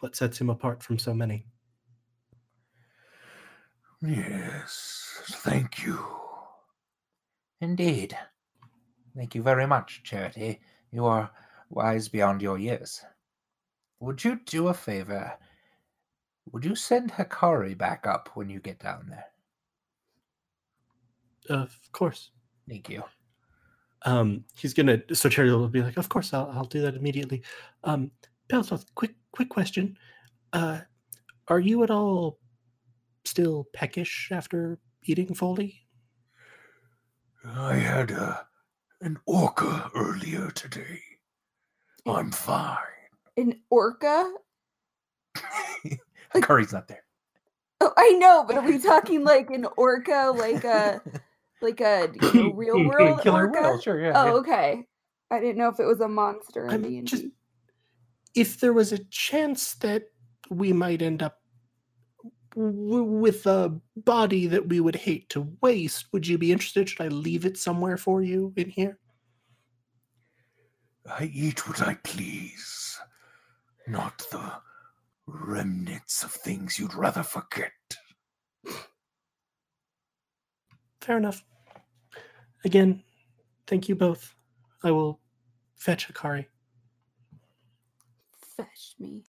what 0.00 0.16
sets 0.16 0.40
him 0.40 0.50
apart 0.50 0.82
from 0.82 0.98
so 0.98 1.14
many. 1.14 1.46
yes 4.00 5.08
thank 5.28 5.82
you. 5.84 5.98
Indeed. 7.60 8.16
Thank 9.16 9.34
you 9.34 9.42
very 9.42 9.66
much 9.66 10.02
charity. 10.04 10.60
You 10.92 11.06
are 11.06 11.30
wise 11.70 12.08
beyond 12.08 12.40
your 12.40 12.58
years. 12.58 13.02
Would 14.00 14.22
you 14.22 14.40
do 14.46 14.68
a 14.68 14.74
favor? 14.74 15.32
Would 16.52 16.64
you 16.64 16.76
send 16.76 17.12
Hikari 17.12 17.76
back 17.76 18.06
up 18.06 18.30
when 18.34 18.48
you 18.48 18.60
get 18.60 18.78
down 18.78 19.08
there? 19.10 19.26
Of 21.50 21.76
course. 21.92 22.30
thank 22.68 22.88
you 22.88 23.02
Um, 24.02 24.44
he's 24.56 24.74
gonna. 24.74 25.00
So 25.12 25.28
Charity 25.28 25.54
will 25.54 25.68
be 25.68 25.82
like, 25.82 25.96
"Of 25.96 26.08
course, 26.08 26.32
I'll, 26.32 26.50
I'll 26.54 26.64
do 26.64 26.80
that 26.82 26.94
immediately." 26.94 27.42
Um, 27.84 28.10
Peltoth, 28.48 28.86
quick, 28.94 29.14
quick 29.32 29.48
question. 29.48 29.96
Uh, 30.52 30.80
are 31.48 31.60
you 31.60 31.82
at 31.82 31.90
all 31.90 32.38
still 33.24 33.66
peckish 33.72 34.30
after 34.32 34.78
eating 35.04 35.34
Foley? 35.34 35.86
I 37.44 37.74
had 37.74 38.10
a, 38.10 38.46
an 39.00 39.18
orca 39.26 39.90
earlier 39.94 40.50
today. 40.50 41.00
I'm 42.06 42.30
fine. 42.30 42.76
"An 43.36 43.60
orca." 43.70 44.32
Hikari's 46.34 46.72
not 46.72 46.88
there. 46.88 47.04
Oh, 47.80 47.92
I 47.96 48.10
know, 48.12 48.44
but 48.46 48.56
are 48.56 48.66
we 48.66 48.78
talking 48.78 49.24
like 49.32 49.50
an 49.50 49.66
orca, 49.76 50.32
like 50.34 50.64
a 50.64 51.00
like 51.60 51.80
a 51.80 52.10
you 52.20 52.42
know, 52.42 52.52
real 52.54 52.84
world 52.84 53.20
Killer 53.20 53.46
orca? 53.46 53.60
whale, 53.60 53.80
sure, 53.80 54.00
yeah. 54.00 54.12
oh, 54.14 54.26
yeah. 54.26 54.32
okay. 54.32 54.84
I 55.30 55.40
didn't 55.40 55.58
know 55.58 55.68
if 55.68 55.78
it 55.78 55.86
was 55.86 56.00
a 56.00 56.08
monster 56.08 56.66
I'm 56.68 57.04
just 57.04 57.26
if 58.34 58.60
there 58.60 58.72
was 58.72 58.92
a 58.92 59.04
chance 59.04 59.74
that 59.74 60.04
we 60.50 60.72
might 60.72 61.02
end 61.02 61.22
up 61.22 61.40
w- 62.54 63.02
with 63.02 63.46
a 63.46 63.80
body 63.96 64.46
that 64.46 64.68
we 64.68 64.80
would 64.80 64.96
hate 64.96 65.28
to 65.30 65.52
waste, 65.60 66.06
would 66.12 66.26
you 66.26 66.38
be 66.38 66.52
interested? 66.52 66.88
Should 66.88 67.00
I 67.00 67.08
leave 67.08 67.44
it 67.44 67.58
somewhere 67.58 67.96
for 67.96 68.22
you 68.22 68.52
in 68.56 68.68
here? 68.70 68.98
I 71.06 71.30
eat 71.32 71.66
what 71.66 71.82
I 71.82 71.94
please, 72.04 72.98
not 73.86 74.18
the 74.30 74.52
remnants 75.26 76.22
of 76.22 76.30
things 76.30 76.78
you'd 76.78 76.94
rather 76.94 77.22
forget. 77.22 77.72
Fair 81.00 81.16
enough. 81.16 81.44
Again, 82.64 83.02
thank 83.66 83.88
you 83.88 83.94
both. 83.94 84.34
I 84.82 84.90
will 84.90 85.20
fetch 85.76 86.12
Akari. 86.12 86.46
Fetch 88.56 88.94
me. 88.98 89.24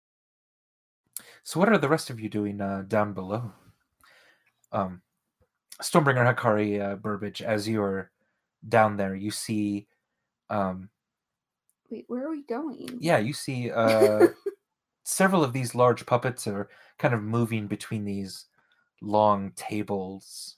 So, 1.42 1.58
what 1.60 1.68
are 1.68 1.78
the 1.78 1.88
rest 1.88 2.10
of 2.10 2.20
you 2.20 2.28
doing 2.28 2.60
uh, 2.60 2.84
down 2.86 3.14
below? 3.14 3.52
Um, 4.72 5.02
Stormbringer, 5.82 6.34
Hakari 6.34 6.80
uh, 6.80 6.96
Burbage, 6.96 7.40
as 7.40 7.68
you're 7.68 8.10
down 8.68 8.96
there, 8.96 9.14
you 9.14 9.30
see, 9.30 9.86
um, 10.50 10.90
Wait, 11.90 12.04
where 12.08 12.26
are 12.26 12.30
we 12.30 12.42
going? 12.42 12.98
yeah, 13.00 13.18
you 13.18 13.32
see 13.32 13.70
uh, 13.70 14.28
several 15.04 15.42
of 15.42 15.52
these 15.54 15.74
large 15.74 16.04
puppets 16.04 16.46
are 16.46 16.68
kind 16.98 17.14
of 17.14 17.22
moving 17.22 17.66
between 17.66 18.04
these 18.04 18.46
long 19.00 19.52
tables, 19.56 20.56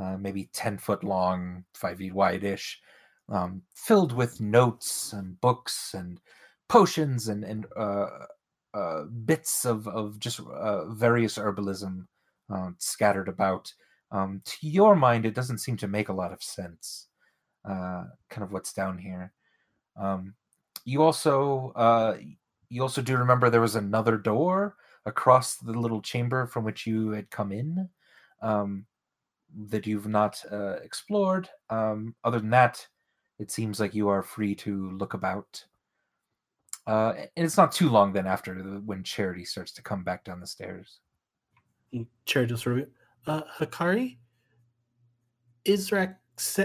uh, 0.00 0.16
maybe 0.16 0.48
10 0.52 0.78
foot 0.78 1.04
long, 1.04 1.64
5 1.74 1.98
feet 1.98 2.14
wide 2.14 2.44
ish, 2.44 2.80
um, 3.28 3.62
filled 3.74 4.12
with 4.12 4.40
notes 4.40 5.12
and 5.12 5.40
books 5.40 5.94
and 5.94 6.20
potions 6.68 7.28
and, 7.28 7.44
and 7.44 7.66
uh, 7.76 8.06
uh, 8.74 9.04
bits 9.24 9.64
of, 9.64 9.86
of 9.88 10.18
just 10.18 10.40
uh, 10.40 10.86
various 10.90 11.36
herbalism 11.36 12.06
uh, 12.52 12.70
scattered 12.78 13.28
about. 13.28 13.72
Um, 14.10 14.42
to 14.44 14.66
your 14.66 14.94
mind, 14.94 15.24
it 15.24 15.34
doesn't 15.34 15.58
seem 15.58 15.76
to 15.78 15.88
make 15.88 16.08
a 16.08 16.14
lot 16.14 16.32
of 16.32 16.42
sense. 16.42 17.08
Uh, 17.68 18.04
kind 18.28 18.42
of 18.42 18.52
what's 18.52 18.72
down 18.72 18.98
here. 18.98 19.32
Um, 19.96 20.34
you 20.84 21.02
also 21.02 21.72
you 22.68 22.82
also 22.82 23.02
do 23.02 23.16
remember 23.18 23.50
there 23.50 23.60
was 23.60 23.76
another 23.76 24.16
door 24.16 24.76
across 25.04 25.56
the 25.56 25.72
little 25.72 26.00
chamber 26.00 26.46
from 26.46 26.64
which 26.64 26.86
you 26.86 27.10
had 27.10 27.30
come 27.30 27.52
in 27.52 27.88
um, 28.40 28.86
that 29.68 29.86
you've 29.86 30.08
not 30.08 30.42
uh, 30.50 30.76
explored. 30.82 31.48
Um, 31.70 32.14
other 32.24 32.40
than 32.40 32.50
that, 32.50 32.86
it 33.38 33.50
seems 33.50 33.80
like 33.80 33.94
you 33.94 34.08
are 34.08 34.22
free 34.22 34.54
to 34.56 34.90
look 34.92 35.14
about. 35.14 35.64
Uh, 36.86 37.14
and 37.36 37.46
it's 37.46 37.56
not 37.56 37.72
too 37.72 37.88
long 37.88 38.12
then 38.12 38.26
after 38.26 38.60
the, 38.60 38.80
when 38.84 39.02
Charity 39.04 39.44
starts 39.44 39.72
to 39.72 39.82
come 39.82 40.02
back 40.02 40.24
down 40.24 40.40
the 40.40 40.46
stairs. 40.46 41.00
And 41.92 42.06
Charity 42.24 42.52
will 42.52 42.58
sort 42.60 42.78
of, 42.78 42.88
uh, 43.26 43.42
Hakari, 43.58 44.16
Israk 45.64 46.16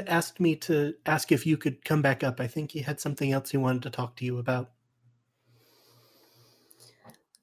asked 0.07 0.39
me 0.39 0.55
to 0.55 0.93
ask 1.05 1.31
if 1.31 1.45
you 1.45 1.57
could 1.57 1.83
come 1.85 2.01
back 2.01 2.23
up. 2.23 2.39
I 2.39 2.47
think 2.47 2.71
he 2.71 2.79
had 2.79 2.99
something 2.99 3.31
else 3.31 3.51
he 3.51 3.57
wanted 3.57 3.83
to 3.83 3.89
talk 3.89 4.15
to 4.17 4.25
you 4.25 4.39
about. 4.39 4.71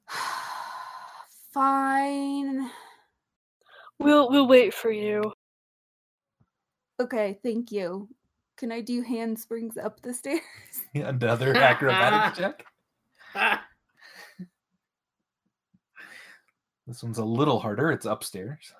Fine. 1.53 2.69
We'll 3.99 4.29
we'll 4.29 4.47
wait 4.47 4.73
for 4.73 4.91
you. 4.91 5.33
Okay, 6.99 7.39
thank 7.43 7.71
you. 7.71 8.09
Can 8.57 8.71
I 8.71 8.81
do 8.81 9.01
handsprings 9.01 9.77
up 9.77 10.01
the 10.01 10.13
stairs? 10.13 10.41
Another 10.95 11.55
acrobatics 11.55 12.37
check. 12.37 12.65
This 16.87 17.03
one's 17.03 17.17
a 17.17 17.25
little 17.25 17.59
harder. 17.59 17.91
It's 17.91 18.05
upstairs. 18.05 18.73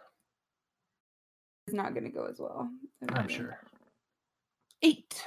It's 1.67 1.75
not 1.75 1.93
going 1.93 2.03
to 2.03 2.11
go 2.11 2.25
as 2.25 2.39
well. 2.39 2.69
I 3.01 3.05
don't 3.07 3.17
I'm 3.17 3.27
sure. 3.27 3.59
Eight. 4.81 5.25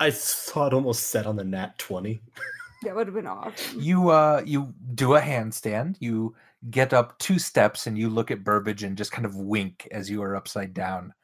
I 0.00 0.10
saw 0.10 0.66
it 0.66 0.72
almost 0.74 1.08
set 1.08 1.26
on 1.26 1.36
the 1.36 1.44
nat 1.44 1.78
20. 1.78 2.20
That 2.82 2.94
would 2.94 3.06
have 3.06 3.14
been 3.14 3.26
awesome. 3.26 3.80
You 3.80 4.10
uh 4.10 4.42
you 4.44 4.72
do 4.94 5.14
a 5.14 5.20
handstand. 5.20 5.96
You 5.98 6.34
get 6.70 6.92
up 6.92 7.18
two 7.18 7.38
steps 7.38 7.86
and 7.86 7.98
you 7.98 8.08
look 8.08 8.30
at 8.30 8.44
Burbage 8.44 8.82
and 8.82 8.96
just 8.96 9.12
kind 9.12 9.26
of 9.26 9.36
wink 9.36 9.88
as 9.90 10.10
you 10.10 10.22
are 10.22 10.36
upside 10.36 10.74
down. 10.74 11.14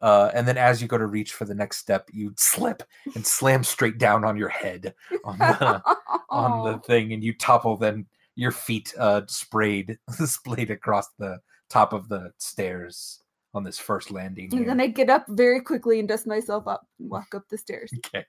Uh, 0.00 0.30
and 0.32 0.46
then 0.46 0.56
as 0.56 0.80
you 0.80 0.88
go 0.88 0.98
to 0.98 1.06
reach 1.06 1.32
for 1.32 1.44
the 1.44 1.54
next 1.54 1.78
step, 1.78 2.08
you 2.12 2.32
slip 2.36 2.82
and 3.14 3.26
slam 3.26 3.64
straight 3.64 3.98
down 3.98 4.24
on 4.24 4.36
your 4.36 4.48
head 4.48 4.94
on 5.24 5.38
the 5.38 5.82
on 6.30 6.72
the 6.72 6.78
thing, 6.86 7.12
and 7.12 7.24
you 7.24 7.34
topple. 7.34 7.76
Then 7.76 8.06
your 8.36 8.52
feet 8.52 8.94
uh 8.96 9.22
sprayed 9.26 9.98
splayed 10.24 10.70
across 10.70 11.08
the 11.18 11.40
top 11.68 11.92
of 11.92 12.08
the 12.08 12.30
stairs 12.38 13.20
on 13.54 13.64
this 13.64 13.78
first 13.78 14.10
landing. 14.10 14.48
And 14.52 14.60
here. 14.60 14.68
then 14.68 14.80
I 14.80 14.86
get 14.86 15.10
up 15.10 15.24
very 15.28 15.60
quickly 15.60 15.98
and 15.98 16.08
dust 16.08 16.26
myself 16.26 16.68
up 16.68 16.86
and 17.00 17.10
walk 17.10 17.34
up 17.34 17.48
the 17.48 17.58
stairs. 17.58 17.90
Okay. 18.06 18.24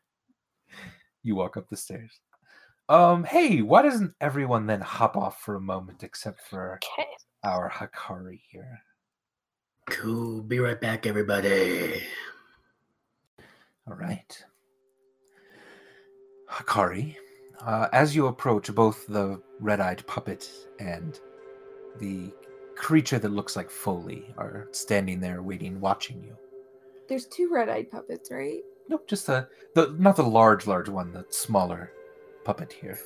You 1.22 1.36
walk 1.36 1.58
up 1.58 1.68
the 1.70 1.76
stairs. 1.76 2.20
Um, 2.90 3.24
hey, 3.24 3.62
why 3.62 3.84
doesn't 3.84 4.16
everyone 4.20 4.66
then 4.66 4.82
hop 4.82 5.16
off 5.16 5.42
for 5.42 5.56
a 5.56 5.62
moment 5.62 6.04
except 6.04 6.42
for 6.42 6.76
Okay. 6.84 7.08
our 7.44 7.70
Hakari 7.70 8.42
here? 8.50 8.82
Cool. 9.90 10.42
Be 10.42 10.60
right 10.60 10.80
back, 10.82 11.06
everybody. 11.06 12.02
All 13.88 13.96
right. 13.96 14.44
Hakari, 16.50 17.16
uh, 17.62 17.90
as 17.94 18.16
you 18.16 18.26
approach 18.26 18.74
both 18.74 19.06
the 19.06 19.40
red 19.60 19.80
eyed 19.80 20.06
puppet 20.08 20.50
and 20.80 21.20
the 22.00 22.34
creature 22.76 23.20
that 23.20 23.30
looks 23.30 23.56
like 23.56 23.70
Foley 23.70 24.34
are 24.38 24.68
standing 24.72 25.20
there 25.20 25.44
waiting, 25.44 25.80
watching 25.80 26.24
you. 26.24 26.36
There's 27.08 27.26
two 27.26 27.50
red-eyed 27.52 27.92
puppets, 27.92 28.32
right? 28.32 28.62
Nope, 28.88 29.08
just 29.08 29.28
the, 29.28 29.48
the 29.76 29.96
not 30.00 30.16
the 30.16 30.24
large, 30.24 30.66
large 30.66 30.88
one, 30.90 31.12
the 31.12 31.26
smaller 31.30 31.92
puppet 32.50 32.74
here. 32.74 32.98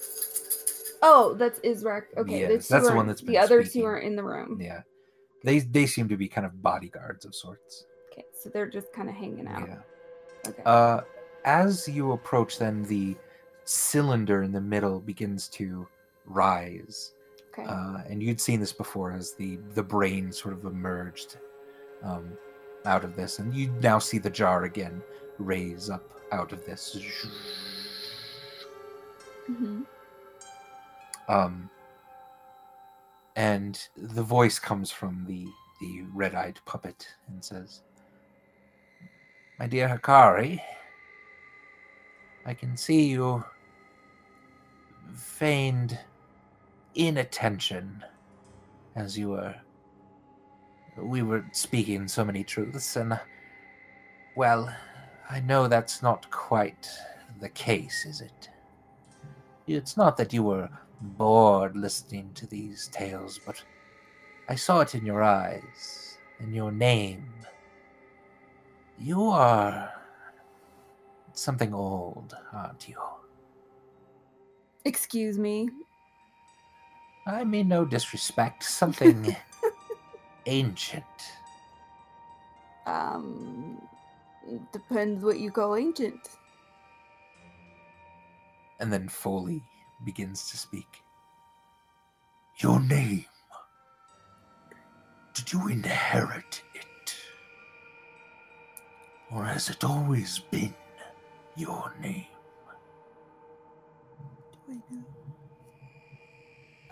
Oh, 1.02 1.34
that's 1.34 1.60
Israk. 1.60 2.04
Okay, 2.18 2.46
that's 2.46 2.70
the 2.70 2.94
one 2.96 3.08
that's 3.08 3.20
the 3.20 3.34
been 3.34 3.41
other 3.41 3.62
speaking. 3.66 3.82
two 3.82 3.88
are 3.88 4.00
in 4.00 4.16
the 4.16 4.24
room. 4.24 4.58
Yeah. 4.62 4.84
They 5.44 5.60
they 5.60 5.86
seem 5.86 6.08
to 6.08 6.16
be 6.16 6.30
kind 6.30 6.48
of 6.48 6.62
bodyguards 6.62 7.26
of 7.26 7.36
sorts. 7.36 7.86
Okay, 8.10 8.24
so 8.39 8.50
they're 8.50 8.70
just 8.70 8.94
kind 8.94 9.10
of 9.10 9.16
hanging 9.16 9.48
out. 9.48 9.68
Yeah. 9.68 9.80
Okay. 10.48 10.64
Uh, 10.66 11.02
as 11.44 11.89
you 11.89 12.14
approach, 12.14 12.58
then 12.58 12.84
the 12.84 13.18
cylinder 13.66 14.44
in 14.44 14.54
the 14.54 14.62
middle 14.62 15.02
begins 15.02 15.50
to 15.50 15.86
rise, 16.26 17.14
okay. 17.52 17.68
uh, 17.68 17.98
and 18.10 18.24
you'd 18.24 18.39
seen 18.39 18.62
this 18.62 18.72
before 18.72 19.12
as 19.12 19.34
the 19.34 19.58
the 19.74 19.84
brain 19.84 20.32
sort 20.32 20.54
of 20.54 20.64
emerged 20.64 21.36
um, 22.02 22.38
out 22.86 23.04
of 23.04 23.18
this, 23.18 23.39
and 23.39 23.54
you 23.54 23.70
now 23.82 24.00
see 24.00 24.20
the 24.20 24.30
jar 24.30 24.64
again 24.64 25.02
raise 25.38 25.89
up 25.89 26.22
out 26.32 26.54
of 26.54 26.66
this. 26.66 26.96
Hmm 29.48 29.82
Um, 31.30 31.70
and 33.36 33.80
the 33.96 34.24
voice 34.24 34.60
comes 34.60 34.91
from 34.91 35.26
the 35.26 35.48
the 35.82 36.04
red-eyed 36.14 36.60
puppet 36.66 37.08
and 37.28 37.44
says, 37.44 37.82
"My 39.60 39.68
dear 39.68 39.88
Hakari, 39.88 40.62
I 42.46 42.54
can 42.54 42.78
see 42.78 43.06
you 43.10 43.44
feigned 45.16 46.00
inattention 46.96 48.04
as 48.96 49.18
you 49.18 49.30
were. 49.30 49.56
We 50.98 51.24
were 51.24 51.44
speaking 51.54 52.08
so 52.08 52.24
many 52.24 52.44
truths, 52.44 52.96
and 52.96 53.20
well, 54.36 54.74
I 55.30 55.39
know 55.39 55.68
that's 55.68 56.02
not 56.04 56.30
quite 56.32 56.88
the 57.39 57.50
case, 57.50 58.06
is 58.06 58.22
it? 58.22 58.50
It's 59.68 59.95
not 59.95 60.18
that 60.18 60.34
you 60.34 60.43
were 60.43 60.70
bored 61.01 61.76
listening 61.76 62.32
to 62.36 62.47
these 62.47 62.89
tales, 62.89 63.39
but 63.45 63.64
I 64.49 64.55
saw 64.55 64.82
it 64.82 64.95
in 64.95 65.05
your 65.05 65.24
eyes, 65.24 66.18
in 66.39 66.53
your 66.53 66.72
name. 66.72 67.32
You 68.99 69.24
are 69.24 69.91
something 71.34 71.74
old, 71.74 72.36
aren't 72.51 72.88
you? 72.88 72.97
Excuse 74.86 75.38
me. 75.38 75.70
I 77.26 77.45
mean 77.45 77.70
no 77.70 77.86
disrespect, 77.86 78.64
something 78.64 79.36
ancient. 80.45 81.03
Um, 82.86 83.82
depends 84.74 85.24
what 85.24 85.39
you 85.39 85.51
call 85.51 85.78
ancient. 85.78 86.20
And 88.84 88.91
then 88.91 89.07
Foley 89.07 89.63
begins 90.03 90.51
to 90.51 90.57
speak. 90.57 91.03
Your 92.57 92.81
name. 92.81 93.23
Did 95.34 95.53
you 95.53 95.69
inherit 95.69 96.61
it? 96.75 97.15
Or 99.31 99.45
has 99.45 99.69
it 99.69 99.86
always 99.86 100.39
been 100.51 100.75
your 101.55 101.93
name? 102.01 102.27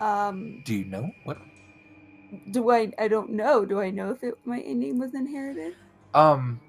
Um, 0.00 0.62
Do 0.64 0.74
you 0.74 0.86
know 0.86 1.10
what? 1.24 1.36
do 2.50 2.70
I? 2.70 2.92
I 2.98 3.08
don't 3.08 3.32
know. 3.32 3.66
Do 3.66 3.80
I 3.80 3.90
know 3.90 4.12
if 4.12 4.24
it, 4.24 4.34
my 4.46 4.60
name 4.60 4.98
was 4.98 5.14
inherited? 5.14 5.76
Um, 6.14 6.60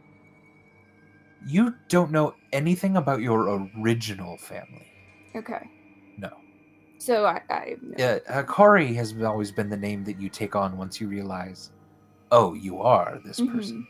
you 1.48 1.76
don't 1.90 2.12
know 2.12 2.36
anything 2.54 2.98
about 2.98 3.22
your 3.22 3.70
original 3.80 4.38
family. 4.38 4.93
Okay. 5.36 5.70
No. 6.18 6.30
So 7.00 7.26
I, 7.26 7.42
I 7.50 7.76
no. 7.82 7.96
Yeah, 7.98 8.20
Hakari 8.30 8.96
has 8.96 9.14
always 9.22 9.52
been 9.52 9.70
the 9.70 9.78
name 9.78 10.04
that 10.06 10.20
you 10.20 10.30
take 10.30 10.56
on 10.56 10.78
once 10.78 11.02
you 11.02 11.08
realize, 11.08 11.72
oh, 12.32 12.54
you 12.54 12.80
are 12.82 13.20
this 13.24 13.40
Mhm. 13.40 13.52
person. 13.52 13.88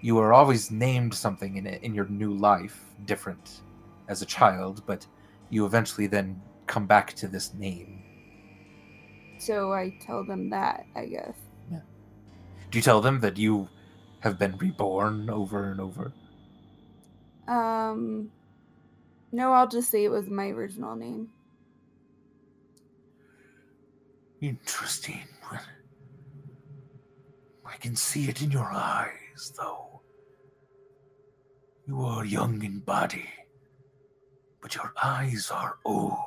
You 0.00 0.18
are 0.18 0.32
always 0.32 0.70
named 0.70 1.14
something 1.14 1.56
in 1.56 1.66
in 1.66 1.94
your 1.94 2.08
new 2.08 2.32
life, 2.34 2.94
different 3.04 3.62
as 4.08 4.20
a 4.22 4.26
child, 4.26 4.82
but 4.86 5.06
you 5.50 5.64
eventually 5.66 6.06
then 6.06 6.40
come 6.66 6.86
back 6.86 7.14
to 7.14 7.28
this 7.28 7.54
name. 7.54 8.02
So 9.38 9.72
I 9.72 9.90
tell 10.00 10.24
them 10.24 10.50
that, 10.50 10.86
I 10.94 11.06
guess. 11.06 11.36
Yeah. 11.70 11.80
Do 12.70 12.78
you 12.78 12.82
tell 12.82 13.00
them 13.00 13.20
that 13.20 13.36
you 13.36 13.68
have 14.20 14.38
been 14.38 14.56
reborn 14.56 15.28
over 15.30 15.70
and 15.70 15.80
over? 15.80 16.12
Um, 17.46 18.30
no, 19.34 19.52
I'll 19.52 19.68
just 19.68 19.90
say 19.90 20.04
it 20.04 20.10
was 20.10 20.28
my 20.30 20.48
original 20.48 20.94
name. 20.96 21.28
Interesting. 24.40 25.26
I 27.66 27.76
can 27.78 27.96
see 27.96 28.28
it 28.28 28.42
in 28.42 28.50
your 28.52 28.70
eyes, 28.70 29.52
though. 29.56 30.02
You 31.86 32.02
are 32.02 32.24
young 32.24 32.62
in 32.62 32.78
body, 32.78 33.28
but 34.62 34.76
your 34.76 34.92
eyes 35.02 35.50
are 35.50 35.78
old. 35.84 36.18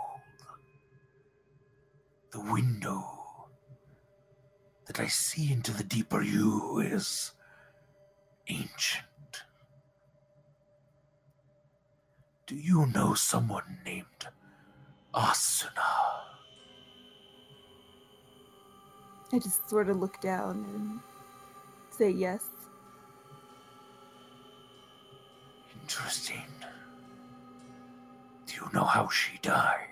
The 2.31 2.41
window 2.41 3.49
that 4.85 4.99
I 4.99 5.07
see 5.07 5.51
into 5.51 5.71
the 5.71 5.83
deeper 5.83 6.21
you 6.21 6.79
is 6.79 7.31
Ancient. 8.49 9.06
Do 12.47 12.55
you 12.55 12.87
know 12.87 13.13
someone 13.13 13.79
named 13.85 14.27
Asuna? 15.13 16.23
I 19.33 19.39
just 19.39 19.69
sort 19.69 19.89
of 19.89 19.97
look 19.97 20.21
down 20.21 20.65
and 20.73 20.99
say 21.91 22.09
yes. 22.11 22.43
Interesting. 25.83 26.45
Do 28.47 28.55
you 28.55 28.69
know 28.73 28.85
how 28.85 29.09
she 29.09 29.37
died? 29.41 29.87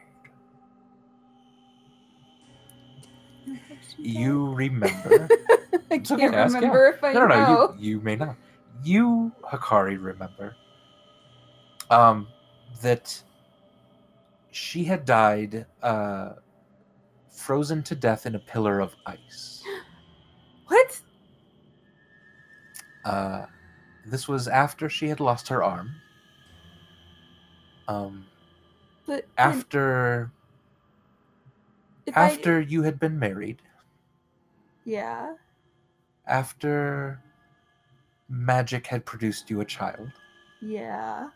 You 3.98 4.54
remember. 4.54 5.30
I 5.92 6.00
It's 6.00 6.12
can't 6.18 6.34
okay 6.34 6.36
ask, 6.36 6.60
yeah. 6.62 6.72
remember 6.72 6.88
if 6.88 7.04
I 7.04 7.14
no, 7.14 7.28
no, 7.28 7.28
know. 7.28 7.36
no. 7.36 7.76
You, 7.80 7.92
you 7.92 8.02
may 8.02 8.16
not. 8.16 8.38
You, 8.84 9.32
Hakari, 9.44 9.98
remember 10.02 10.56
um, 11.90 12.28
that 12.82 13.22
she 14.52 14.84
had 14.84 15.06
died 15.06 15.66
uh, 15.84 16.34
frozen 17.30 17.84
to 17.84 17.96
death 17.96 18.26
in 18.26 18.36
a 18.36 18.40
pillar 18.40 18.80
of 18.80 18.96
ice. 19.06 19.64
What? 20.68 21.00
Uh, 23.06 23.46
this 24.06 24.28
was 24.28 24.48
after 24.48 24.90
she 24.90 25.08
had 25.08 25.20
lost 25.20 25.48
her 25.50 25.64
arm. 25.64 25.92
Um, 27.88 28.26
But 29.06 29.26
after 29.38 30.32
if 32.08 32.18
I- 32.18 32.32
after 32.32 32.60
you 32.60 32.82
had 32.82 33.00
been 33.00 33.20
married, 33.20 33.62
yeah. 34.86 35.36
after 36.26 37.22
magic 38.28 38.88
had 38.88 39.06
produced 39.06 39.52
you 39.52 39.62
a 39.62 39.66
child, 39.66 40.10
Yeah. 40.62 41.30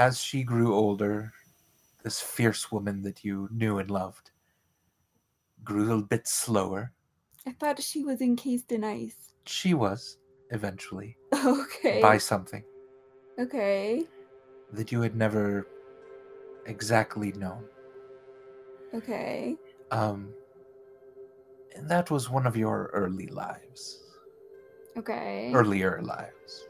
As 0.00 0.18
she 0.18 0.42
grew 0.42 0.74
older, 0.74 1.30
this 2.02 2.20
fierce 2.22 2.72
woman 2.72 3.02
that 3.02 3.22
you 3.22 3.50
knew 3.52 3.78
and 3.78 3.90
loved 3.90 4.30
grew 5.62 5.98
a 5.98 6.02
bit 6.02 6.26
slower. 6.26 6.90
I 7.46 7.52
thought 7.52 7.82
she 7.82 8.02
was 8.02 8.22
encased 8.22 8.72
in 8.72 8.82
ice. 8.82 9.34
She 9.44 9.74
was, 9.74 10.16
eventually, 10.50 11.18
Okay. 11.34 12.00
by 12.00 12.16
something 12.16 12.64
Okay. 13.38 14.06
that 14.72 14.90
you 14.90 15.02
had 15.02 15.14
never 15.16 15.66
exactly 16.64 17.32
known. 17.32 17.64
Okay. 18.94 19.58
Um, 19.90 20.34
and 21.76 21.86
that 21.90 22.10
was 22.10 22.30
one 22.30 22.46
of 22.46 22.56
your 22.56 22.90
early 22.94 23.26
lives, 23.26 24.00
Okay. 24.96 25.52
earlier 25.52 26.00
lives. 26.02 26.64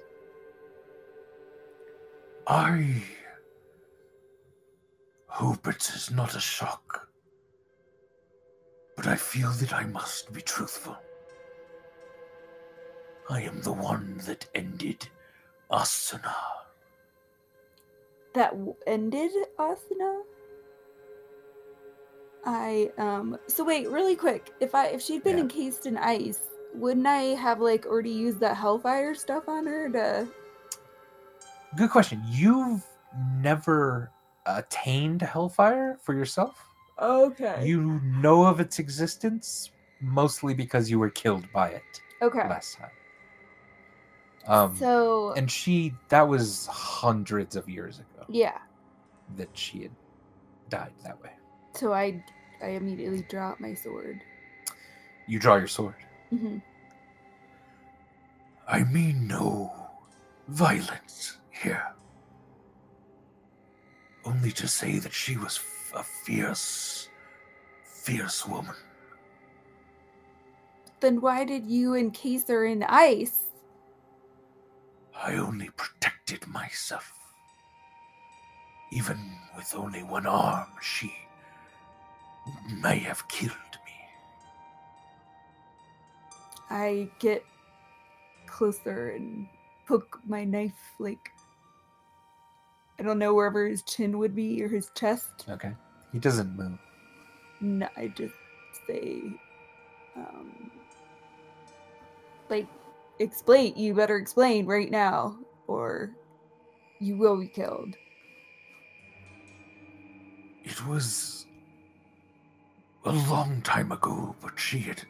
I 2.49 3.01
hope 5.41 5.67
it 5.69 5.89
is 5.97 6.11
not 6.11 6.37
a 6.37 6.41
shock, 6.41 7.09
but 8.95 9.07
I 9.07 9.17
feel 9.17 9.51
that 9.53 9.73
I 9.73 9.85
must 9.85 10.31
be 10.35 10.43
truthful. 10.43 10.99
I 13.31 13.41
am 13.41 13.63
the 13.63 13.73
one 13.73 14.21
that 14.27 14.47
ended 14.55 15.09
Asuna. 15.71 16.35
that 18.35 18.51
w- 18.53 18.77
ended 18.87 19.33
Asuna. 19.59 20.23
I 22.45 22.91
um. 22.99 23.39
So 23.49 23.65
wait, 23.65 23.89
really 23.91 24.17
quick. 24.17 24.53
If 24.61 24.75
I 24.75 24.89
if 24.89 25.01
she'd 25.01 25.25
been 25.25 25.39
Yeah. 25.39 25.45
encased 25.45 25.87
in 25.87 25.97
ice, 25.97 26.41
wouldn't 26.75 27.07
I 27.07 27.23
have 27.47 27.61
like 27.61 27.87
already 27.87 28.11
used 28.11 28.41
that 28.41 28.57
Hellfire 28.59 29.15
stuff 29.15 29.49
on 29.49 29.67
her 29.67 29.89
to? 29.91 30.29
Good 31.77 31.91
question. 31.91 32.23
You've 32.29 32.85
never 33.41 34.11
attained 34.47 35.23
Hellfire 35.23 35.99
for 36.03 36.15
yourself? 36.15 36.67
Okay. 37.01 37.67
You 37.67 38.01
know 38.03 38.45
of 38.45 38.61
its 38.61 38.79
existence 38.79 39.71
mostly 40.01 40.55
because 40.55 40.91
you 40.91 40.99
were 40.99 41.11
killed 41.11 41.51
by 41.53 41.69
it 41.69 42.01
okay. 42.23 42.49
last 42.49 42.77
time. 42.77 42.91
Um, 44.47 44.77
so 44.77 45.33
and 45.33 45.51
she 45.51 45.95
that 46.09 46.27
was 46.27 46.67
hundreds 46.67 47.57
of 47.57 47.69
years 47.69 47.99
ago 47.99 48.25
yeah. 48.29 48.59
that 49.37 49.49
she 49.53 49.83
had 49.83 49.91
died 50.71 50.93
that 51.05 51.21
way. 51.23 51.31
So 51.75 51.93
I 51.93 52.25
I 52.63 52.71
immediately 52.71 53.25
drop 53.29 53.61
my 53.61 53.75
sword. 53.75 54.21
You 55.27 55.39
draw 55.39 55.57
your 55.57 55.69
sword. 55.69 55.95
hmm 56.31 56.59
I 58.67 58.85
mean 58.85 59.27
no 59.27 59.73
violence 60.49 61.39
here. 61.51 61.93
Only 64.25 64.53
to 64.53 64.69
say 64.69 64.99
that 64.99 65.13
she 65.13 65.37
was 65.37 65.59
f- 65.59 65.93
a 66.01 66.03
fierce, 66.03 67.09
fierce 67.85 68.47
woman. 68.47 68.75
Then 71.01 71.21
why 71.21 71.45
did 71.45 71.67
you 71.67 71.95
encase 71.95 72.47
her 72.49 72.67
in 72.67 72.83
ice? 72.83 73.39
I 75.17 75.37
only 75.37 75.71
protected 75.77 76.47
myself. 76.47 77.17
Even 78.93 79.19
with 79.57 79.75
only 79.75 80.03
one 80.03 80.27
arm, 80.27 80.69
she 80.83 81.13
may 82.83 82.99
have 82.99 83.27
killed 83.29 83.79
me. 83.87 83.93
I 86.69 87.09
get 87.19 87.45
closer 88.47 89.11
and 89.11 89.47
poke 89.87 90.21
my 90.27 90.45
knife 90.45 90.95
like 90.99 91.31
I 93.01 93.03
don't 93.03 93.19
know 93.19 93.33
wherever 93.33 93.67
his 93.67 93.83
chin 93.83 94.19
would 94.19 94.37
be 94.37 94.63
or 94.63 94.69
his 94.69 94.91
chest. 94.95 95.47
Okay. 95.49 95.73
He 96.13 96.19
doesn't 96.19 96.55
move. 96.55 96.79
No, 97.63 97.89
I 97.97 98.09
just 98.09 98.35
say, 98.87 99.23
um, 100.17 100.71
like, 102.51 102.67
explain. 103.19 103.75
You 103.75 103.95
better 103.95 104.17
explain 104.17 104.67
right 104.67 104.91
now, 104.91 105.39
or 105.67 106.11
you 106.99 107.17
will 107.17 107.39
be 107.39 107.49
killed. 107.49 107.97
It 110.63 110.87
was 110.87 111.47
a 113.07 113.13
long 113.13 113.63
time 113.63 113.93
ago, 113.93 114.37
but 114.43 114.61
she 114.61 114.81
had 114.81 115.01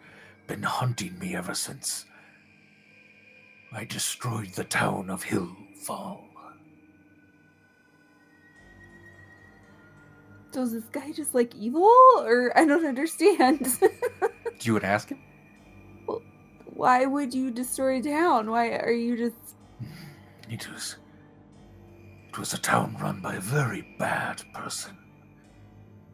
been 0.47 0.63
hunting 0.63 1.19
me 1.19 1.35
ever 1.35 1.55
since 1.55 2.05
I 3.73 3.85
destroyed 3.85 4.53
the 4.55 4.65
town 4.65 5.11
of 5.11 5.25
Hillfall. 5.25 6.30
So 10.53 10.63
is 10.63 10.73
this 10.73 10.85
guy 10.91 11.13
just 11.13 11.35
like 11.35 11.55
evil, 11.55 11.89
or 12.19 12.53
I 12.57 12.65
don't 12.65 12.85
understand? 12.85 13.79
Do 13.81 13.89
you 14.63 14.73
would 14.75 14.85
ask 14.85 15.09
him? 15.11 15.21
Well, 16.07 16.23
Why 16.67 17.07
would 17.07 17.33
you 17.33 17.51
destroy 17.51 17.99
a 17.99 18.03
town? 18.03 18.51
Why 18.51 18.71
are 18.73 18.93
you 18.93 19.17
just? 19.17 19.37
It 20.51 20.69
was. 20.73 20.97
It 22.29 22.39
was 22.39 22.53
a 22.55 22.59
town 22.59 22.97
run 23.01 23.21
by 23.21 23.37
a 23.37 23.41
very 23.41 23.95
bad 23.99 24.43
person. 24.53 24.97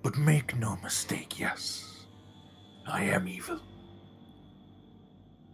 But 0.02 0.18
make 0.18 0.56
no 0.56 0.76
mistake, 0.82 1.40
yes. 1.40 2.04
I 2.86 3.04
am 3.04 3.26
evil. 3.28 3.60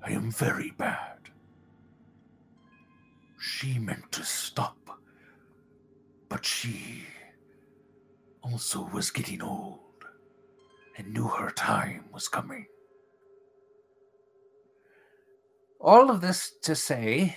I 0.05 0.11
am 0.11 0.31
very 0.33 0.73
bad. 0.77 1.19
She 3.39 3.79
meant 3.79 4.11
to 4.13 4.25
stop. 4.25 4.77
But 6.29 6.45
she 6.45 7.05
also 8.43 8.89
was 8.93 9.11
getting 9.11 9.43
old 9.43 9.79
and 10.97 11.13
knew 11.13 11.29
her 11.29 11.51
time 11.51 12.05
was 12.13 12.29
coming. 12.29 12.67
All 15.81 16.11
of 16.11 16.21
this 16.21 16.53
to 16.63 16.75
say, 16.75 17.37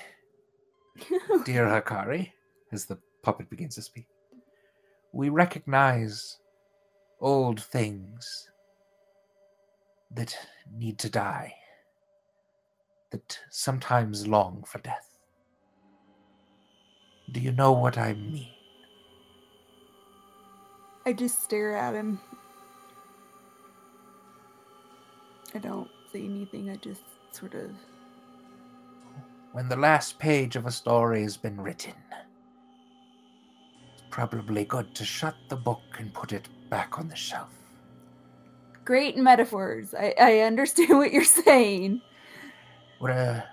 dear 1.45 1.65
Hakari, 1.65 2.31
as 2.71 2.85
the 2.85 2.99
puppet 3.23 3.49
begins 3.49 3.75
to 3.75 3.81
speak, 3.81 4.07
we 5.13 5.29
recognize 5.29 6.37
old 7.21 7.61
things 7.61 8.49
that 10.11 10.37
need 10.71 10.99
to 10.99 11.09
die, 11.09 11.53
that 13.11 13.39
sometimes 13.49 14.27
long 14.27 14.63
for 14.67 14.79
death. 14.79 15.17
Do 17.31 17.39
you 17.39 17.51
know 17.51 17.71
what 17.71 17.97
I 17.97 18.13
mean? 18.13 18.54
I 21.05 21.13
just 21.13 21.43
stare 21.43 21.75
at 21.75 21.93
him. 21.93 22.19
I 25.53 25.59
don't 25.59 25.89
say 26.11 26.23
anything. 26.25 26.69
I 26.69 26.77
just 26.77 27.03
sort 27.31 27.53
of. 27.53 27.71
When 29.53 29.69
the 29.69 29.75
last 29.75 30.17
page 30.19 30.55
of 30.55 30.65
a 30.65 30.71
story 30.71 31.21
has 31.21 31.37
been 31.37 31.61
written, 31.61 31.93
it's 33.93 34.03
probably 34.09 34.65
good 34.65 34.93
to 34.95 35.05
shut 35.05 35.35
the 35.47 35.55
book 35.55 35.81
and 35.99 36.13
put 36.13 36.33
it 36.33 36.49
back 36.69 36.97
on 36.97 37.07
the 37.07 37.15
shelf. 37.15 37.49
Great 38.83 39.15
metaphors. 39.15 39.93
I, 39.93 40.13
I 40.19 40.39
understand 40.39 40.97
what 40.97 41.13
you're 41.13 41.23
saying. 41.23 42.01
We're 42.99 43.11
a 43.11 43.45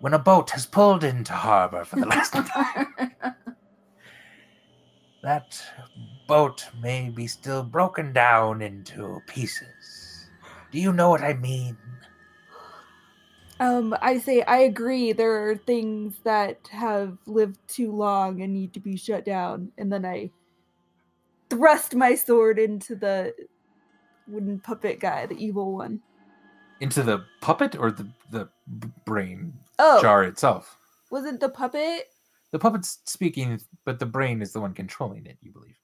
when 0.00 0.14
a 0.14 0.18
boat 0.18 0.50
has 0.50 0.66
pulled 0.66 1.04
into 1.04 1.32
harbor 1.32 1.84
for 1.84 1.96
the 1.96 2.06
last 2.06 2.32
time, 2.34 3.12
that 5.22 5.62
boat 6.26 6.66
may 6.82 7.10
be 7.10 7.26
still 7.26 7.62
broken 7.62 8.12
down 8.12 8.62
into 8.62 9.20
pieces. 9.26 10.30
Do 10.70 10.78
you 10.80 10.92
know 10.92 11.10
what 11.10 11.22
I 11.22 11.34
mean? 11.34 11.76
Um, 13.60 13.96
I 14.02 14.18
say 14.18 14.42
I 14.42 14.58
agree. 14.58 15.12
There 15.12 15.48
are 15.48 15.56
things 15.56 16.16
that 16.24 16.58
have 16.70 17.16
lived 17.26 17.58
too 17.68 17.92
long 17.92 18.42
and 18.42 18.52
need 18.52 18.72
to 18.74 18.80
be 18.80 18.96
shut 18.96 19.24
down. 19.24 19.70
And 19.78 19.92
then 19.92 20.04
I 20.04 20.30
thrust 21.50 21.94
my 21.94 22.14
sword 22.14 22.58
into 22.58 22.96
the 22.96 23.32
wooden 24.26 24.58
puppet 24.58 24.98
guy, 24.98 25.26
the 25.26 25.36
evil 25.36 25.72
one. 25.74 26.00
Into 26.80 27.02
the 27.02 27.24
puppet 27.40 27.76
or 27.76 27.92
the 27.92 28.08
the 28.30 28.48
brain 29.04 29.52
Oh, 29.78 30.00
jar 30.02 30.24
itself? 30.24 30.76
wasn't 31.10 31.38
the 31.38 31.48
puppet? 31.48 32.08
The 32.50 32.58
puppet's 32.58 32.98
speaking, 33.04 33.60
but 33.84 33.98
the 34.00 34.06
brain 34.06 34.42
is 34.42 34.52
the 34.52 34.60
one 34.60 34.74
controlling 34.74 35.26
it. 35.26 35.38
You 35.42 35.52
believe? 35.52 35.76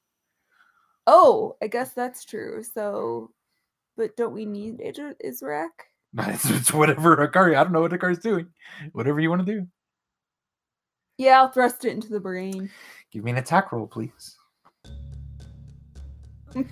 Oh, 1.13 1.57
I 1.61 1.67
guess 1.67 1.93
that's 1.93 2.25
true. 2.25 2.63
So, 2.63 3.33
but 3.97 4.17
don't 4.17 4.33
we 4.33 4.47
need 4.47 4.79
Idra- 4.79 5.17
Israk? 5.27 5.71
It's, 6.19 6.49
it's 6.49 6.73
whatever 6.73 7.17
Akari. 7.17 7.57
I 7.57 7.65
don't 7.65 7.73
know 7.73 7.81
what 7.81 7.91
Akari's 7.93 8.19
doing. 8.21 8.47
Whatever 8.93 9.19
you 9.21 9.29
want 9.29 9.45
to 9.45 9.53
do. 9.53 9.67
Yeah, 11.19 11.41
I'll 11.41 11.51
thrust 11.51 11.85
it 11.85 11.93
into 11.93 12.09
the 12.09 12.21
brain. 12.21 12.71
Give 13.13 13.25
me 13.25 13.33
an 13.33 13.39
attack 13.39 13.73
roll, 13.73 13.87
please. 13.89 14.37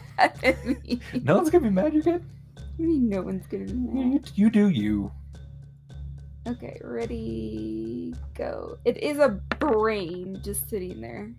No 1.22 1.36
one's 1.36 1.50
gonna 1.50 1.64
be 1.64 1.70
mad. 1.70 1.92
You're 1.94 2.02
good. 2.02 2.24
what 2.54 2.76
do 2.76 2.82
you 2.82 2.88
mean 2.88 3.08
no 3.08 3.22
one's 3.22 3.46
gonna 3.46 3.64
be 3.64 3.72
You, 3.72 4.10
mad? 4.12 4.30
you 4.34 4.50
do 4.50 4.68
you. 4.68 5.10
Okay, 6.46 6.80
ready, 6.82 8.14
go. 8.34 8.78
It 8.84 8.96
is 8.98 9.18
a 9.18 9.28
brain 9.60 10.40
just 10.42 10.68
sitting 10.70 11.00
there. 11.00 11.30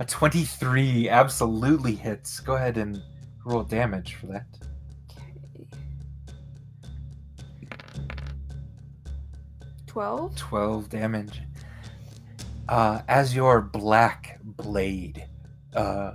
A 0.00 0.04
23 0.04 1.08
absolutely 1.08 1.94
hits. 1.94 2.38
Go 2.38 2.54
ahead 2.54 2.76
and 2.76 3.02
roll 3.44 3.64
damage 3.64 4.14
for 4.14 4.26
that. 4.26 4.46
Okay. 5.10 5.66
12? 9.86 10.36
12 10.36 10.88
damage. 10.88 11.40
Uh, 12.68 13.00
as 13.08 13.34
your 13.34 13.60
black 13.60 14.38
blade 14.44 15.26
uh, 15.74 16.12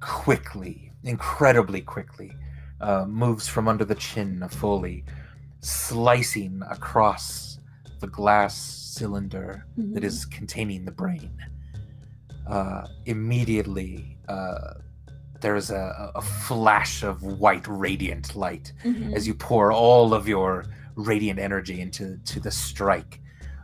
quickly, 0.00 0.92
incredibly 1.04 1.80
quickly, 1.80 2.32
uh, 2.80 3.04
moves 3.06 3.46
from 3.46 3.68
under 3.68 3.84
the 3.84 3.94
chin 3.94 4.42
of 4.42 4.52
Foley, 4.52 5.04
slicing 5.60 6.60
across 6.68 7.60
the 8.00 8.08
glass 8.08 8.56
cylinder 8.56 9.64
that 9.76 10.02
is 10.02 10.24
containing 10.24 10.84
the 10.84 10.90
brain. 10.90 11.30
Uh, 12.46 12.86
immediately, 13.06 14.18
uh, 14.28 14.74
there's 15.40 15.70
a, 15.70 16.12
a 16.14 16.22
flash 16.22 17.02
of 17.02 17.22
white 17.22 17.66
radiant 17.68 18.34
light 18.36 18.72
Mhm. 18.84 19.14
as 19.14 19.26
you 19.26 19.34
pour 19.34 19.72
all 19.72 20.14
of 20.14 20.28
your 20.28 20.64
radiant 20.94 21.38
energy 21.38 21.80
into 21.80 22.18
to 22.24 22.40
the 22.40 22.50
strike. 22.50 23.20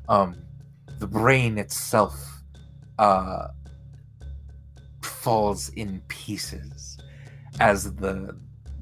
Um, 0.09 0.37
the 0.99 1.07
brain 1.07 1.59
itself 1.59 2.43
uh, 2.99 3.49
falls 5.03 5.69
in 5.71 6.01
pieces 6.09 6.99
as 7.61 7.95
the 7.95 8.37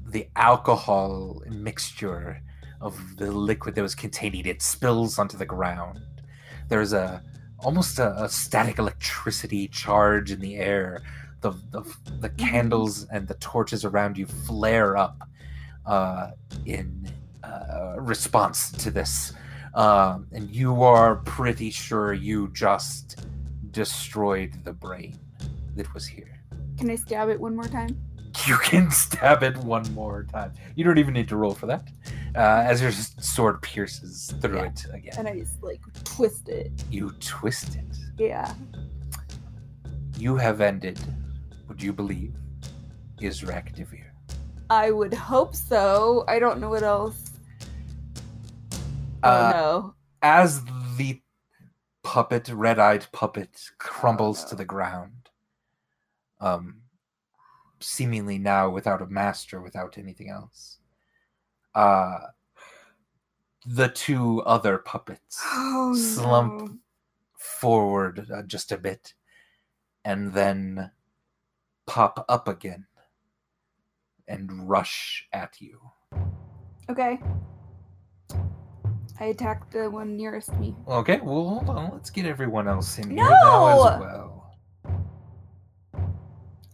the 0.09 0.27
alcohol 0.37 1.41
mixture 1.49 2.41
of 2.79 2.97
the 3.17 3.29
liquid 3.29 3.75
that 3.75 3.81
was 3.81 3.93
containing 3.93 4.45
it 4.45 4.61
spills 4.61 5.19
onto 5.19 5.37
the 5.37 5.45
ground. 5.45 5.99
There's 6.69 6.93
a 6.93 7.21
almost 7.59 7.99
a, 7.99 8.23
a 8.23 8.29
static 8.29 8.79
electricity 8.79 9.67
charge 9.67 10.31
in 10.31 10.39
the 10.39 10.55
air. 10.57 11.01
The, 11.41 11.51
the 11.71 11.83
the 12.19 12.29
candles 12.29 13.05
and 13.11 13.27
the 13.27 13.35
torches 13.35 13.85
around 13.85 14.17
you 14.17 14.25
flare 14.25 14.97
up 14.97 15.21
uh, 15.85 16.31
in 16.65 17.07
uh, 17.43 17.95
response 17.99 18.71
to 18.71 18.89
this, 18.89 19.33
um, 19.75 20.27
and 20.31 20.49
you 20.49 20.81
are 20.81 21.17
pretty 21.17 21.69
sure 21.69 22.13
you 22.13 22.49
just 22.53 23.23
destroyed 23.69 24.53
the 24.63 24.73
brain 24.73 25.19
that 25.75 25.93
was 25.93 26.07
here. 26.07 26.39
Can 26.77 26.89
I 26.89 26.95
stab 26.95 27.29
it 27.29 27.39
one 27.39 27.55
more 27.55 27.67
time? 27.67 28.06
You 28.47 28.57
can 28.57 28.91
stab 28.91 29.41
it 29.41 29.57
one 29.57 29.91
more 29.93 30.23
time. 30.31 30.53
You 30.75 30.83
don't 30.83 30.97
even 30.99 31.13
need 31.13 31.27
to 31.29 31.37
roll 31.37 31.53
for 31.55 31.65
that. 31.65 31.89
Uh, 32.35 32.63
as 32.67 32.81
your 32.81 32.91
sword 32.91 33.61
pierces 33.63 34.33
through 34.41 34.57
Yeah. 34.57 34.65
it 34.65 34.85
again, 34.93 35.13
And 35.17 35.27
I 35.27 35.39
just 35.39 35.61
like 35.63 35.81
twist 36.03 36.47
it. 36.49 36.71
you 36.91 37.11
twist 37.19 37.75
it. 37.75 37.97
Yeah. 38.17 38.53
You 40.17 40.35
have 40.37 40.61
ended, 40.61 40.99
would 41.67 41.81
you 41.81 41.93
believe, 41.93 42.33
Israk 43.21 43.73
Devere. 43.75 44.11
I 44.69 44.91
would 44.91 45.13
hope 45.13 45.55
so. 45.55 46.23
I 46.27 46.37
don't 46.39 46.59
know 46.59 46.69
what 46.69 46.83
else. 46.83 47.31
Oh 49.23 49.29
Uh, 49.29 49.51
no. 49.55 49.95
as 50.21 50.63
the 50.97 51.21
puppet, 52.03 52.49
red-eyed 52.49 53.07
puppet, 53.11 53.71
crumbles 53.79 54.43
to 54.45 54.55
the 54.55 54.65
ground, 54.65 55.29
um, 56.39 56.81
seemingly 57.79 58.37
now 58.37 58.69
without 58.69 59.01
a 59.01 59.07
master, 59.07 59.61
without 59.61 59.97
anything 59.97 60.29
else, 60.29 60.79
uh, 61.75 62.19
the 63.65 63.89
two 63.89 64.41
other 64.43 64.77
puppets 64.77 65.41
Oh 65.43 65.93
slump 65.95 66.61
no. 66.61 66.75
forward 67.37 68.27
uh, 68.33 68.43
just 68.43 68.71
a 68.71 68.77
bit, 68.77 69.13
and 70.05 70.33
then 70.33 70.91
pop 71.85 72.25
up 72.29 72.47
again 72.47 72.85
and 74.27 74.69
rush 74.69 75.27
at 75.33 75.59
you. 75.59 75.79
Okay. 76.89 77.19
I 79.19 79.25
attacked 79.25 79.71
the 79.71 79.89
one 79.89 80.15
nearest 80.15 80.53
me. 80.59 80.75
Okay, 80.87 81.19
well, 81.23 81.49
hold 81.49 81.69
on. 81.69 81.89
Let's 81.91 82.09
get 82.11 82.25
everyone 82.25 82.67
else 82.67 82.99
in 82.99 83.09
here 83.09 83.23
now 83.23 83.95
as 83.95 83.99
well. 83.99 84.36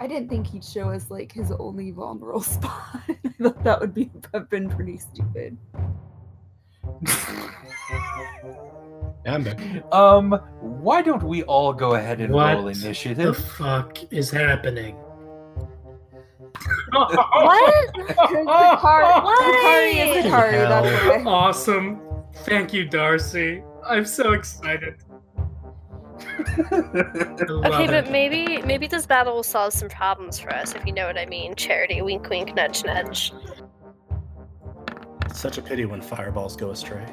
I 0.04 0.08
didn't 0.08 0.28
think 0.28 0.48
he'd 0.48 0.66
show 0.66 0.90
us 0.90 1.10
like 1.10 1.32
his 1.32 1.50
only 1.60 1.92
vulnerable 1.92 2.42
spot. 2.56 3.00
I 3.08 3.16
thought 3.42 3.64
that 3.64 3.80
would 3.80 3.94
be 3.94 4.12
have 4.34 4.50
been 4.50 4.70
pretty 4.70 4.98
stupid. 4.98 5.58
Yeah, 9.26 9.36
I'm 9.36 9.44
back. 9.46 9.62
um, 9.94 10.34
why 10.60 11.02
don't 11.02 11.24
we 11.24 11.44
all 11.44 11.72
go 11.72 11.96
ahead 11.96 12.20
and 12.20 12.34
roll 12.34 12.68
initiative? 12.68 12.68
What 12.68 12.68
roll 12.68 12.74
The 12.74 12.86
initiative? 12.86 13.38
fuck 13.38 14.14
is 14.14 14.30
happening? 14.30 14.96
What? 16.92 17.12
Hikari 18.44 19.96
is 20.18 20.26
Hikari, 20.26 20.68
that's 20.68 21.24
why. 21.24 21.32
Awesome. 21.32 22.02
Thank 22.44 22.74
you, 22.74 22.90
Darcy. 22.90 23.64
I'm 23.88 24.04
so 24.04 24.34
excited. 24.34 24.96
I 26.72 27.46
love 27.50 27.66
Okay, 27.74 27.86
but 27.88 28.08
it. 28.08 28.12
maybe 28.12 28.62
maybe 28.64 28.88
this 28.88 29.06
battle 29.06 29.36
will 29.36 29.44
solve 29.44 29.74
some 29.74 29.90
problems 29.90 30.40
for 30.40 30.54
us, 30.54 30.74
if 30.76 30.86
you 30.86 30.94
know 30.94 31.06
what 31.08 31.18
I 31.18 31.26
mean. 31.26 31.56
Charity, 31.56 32.02
wink, 32.02 32.30
wink, 32.30 32.56
nudge, 32.56 32.84
nudge. 32.84 33.34
It's 35.26 35.40
such 35.40 35.58
a 35.58 35.62
pity 35.62 35.86
when 35.86 36.02
fireballs 36.02 36.56
go 36.56 36.72
astray. 36.72 37.06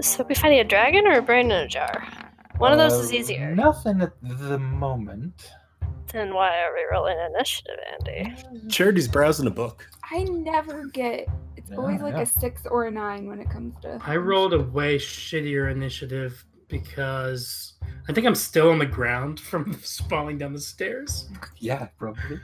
So, 0.00 0.22
are 0.22 0.26
we 0.26 0.34
fighting 0.34 0.58
a 0.60 0.64
dragon 0.64 1.06
or 1.06 1.18
a 1.18 1.22
brain 1.22 1.46
in 1.46 1.52
a 1.52 1.68
jar? 1.68 2.06
One 2.58 2.72
of 2.72 2.78
those 2.78 2.92
is 2.94 3.10
Uh, 3.10 3.14
easier. 3.14 3.54
Nothing 3.54 4.00
at 4.02 4.12
the 4.22 4.58
moment. 4.58 5.52
Then 6.12 6.34
why 6.34 6.50
are 6.60 6.72
we 6.74 6.84
rolling 6.92 7.16
initiative, 7.34 7.76
Andy? 7.92 8.34
Charity's 8.68 9.08
browsing 9.08 9.46
a 9.46 9.50
book. 9.50 9.86
I 10.10 10.24
never 10.24 10.86
get. 10.86 11.28
It's 11.74 11.78
Yeah, 11.78 11.84
always 11.84 12.02
like 12.02 12.14
yeah. 12.14 12.22
a 12.22 12.26
six 12.26 12.66
or 12.66 12.84
a 12.86 12.90
nine 12.90 13.26
when 13.26 13.40
it 13.40 13.50
comes 13.50 13.74
to. 13.82 13.98
I 14.04 14.16
rolled 14.16 14.52
a 14.54 14.60
way 14.62 14.96
shittier 14.96 15.72
initiative 15.72 16.44
because 16.68 17.74
I 18.08 18.12
think 18.12 18.26
I'm 18.26 18.34
still 18.36 18.70
on 18.70 18.78
the 18.78 18.86
ground 18.86 19.40
from 19.50 19.72
falling 20.08 20.38
down 20.38 20.52
the 20.52 20.60
stairs. 20.60 21.28
Yeah, 21.58 21.88
probably. 21.98 22.40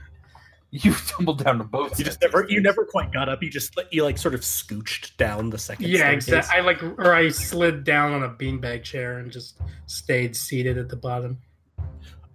You 0.73 0.95
tumbled 1.07 1.45
down 1.45 1.59
to 1.59 1.65
both. 1.65 1.99
You 1.99 2.05
just 2.05 2.21
never, 2.21 2.47
you 2.49 2.61
never 2.61 2.85
quite 2.85 3.13
got 3.13 3.29
up. 3.29 3.43
You 3.43 3.51
just, 3.51 3.77
you 3.91 4.05
like 4.05 4.19
sort 4.19 4.35
of 4.35 4.41
scooched 4.41 5.17
down 5.17 5.51
the 5.51 5.59
second. 5.59 5.87
Yeah, 5.89 6.11
exactly. 6.11 6.59
I 6.59 6.61
like, 6.61 6.83
or 6.83 7.13
I 7.13 7.29
slid 7.29 7.83
down 7.85 8.13
on 8.13 8.23
a 8.25 8.29
beanbag 8.29 8.83
chair 8.85 9.19
and 9.19 9.31
just 9.33 9.61
stayed 9.87 10.37
seated 10.37 10.77
at 10.79 10.89
the 10.89 10.97
bottom. 10.97 11.39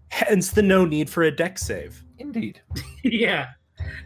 Hence 0.09 0.51
the 0.51 0.61
no 0.61 0.85
need 0.85 1.09
for 1.09 1.23
a 1.23 1.31
Dex 1.31 1.61
save. 1.61 2.03
Indeed. 2.19 2.61
yeah. 3.03 3.47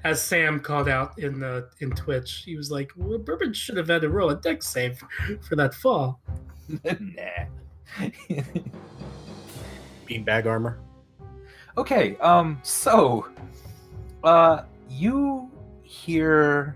As 0.04 0.22
Sam 0.22 0.60
called 0.60 0.90
out 0.90 1.18
in 1.20 1.40
the 1.40 1.70
in 1.80 1.92
Twitch, 1.92 2.44
he 2.46 2.56
was 2.56 2.72
like, 2.72 2.92
"Well, 2.96 3.18
Bourbon 3.18 3.54
should 3.54 3.78
have 3.78 3.88
had 3.88 4.02
to 4.02 4.10
roll 4.10 4.30
a 4.30 4.36
Dex 4.36 4.68
save 4.68 5.02
for 5.42 5.56
that 5.56 5.74
fall." 5.74 6.20
nah. 6.84 7.46
Beanbag 10.08 10.46
armor. 10.46 10.80
Okay, 11.78 12.18
um, 12.18 12.60
so, 12.64 13.28
uh, 14.24 14.64
you 14.90 15.50
hear 15.84 16.76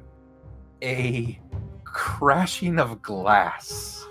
a 0.81 1.39
crashing 1.83 2.79
of 2.79 3.01
glass. 3.01 4.05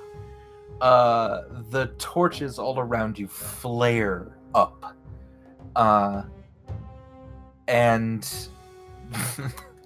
Uh, 0.80 1.42
the 1.70 1.86
torches 1.98 2.58
all 2.58 2.78
around 2.78 3.18
you 3.18 3.28
flare 3.28 4.36
up. 4.54 4.96
Uh, 5.76 6.22
and 7.68 8.48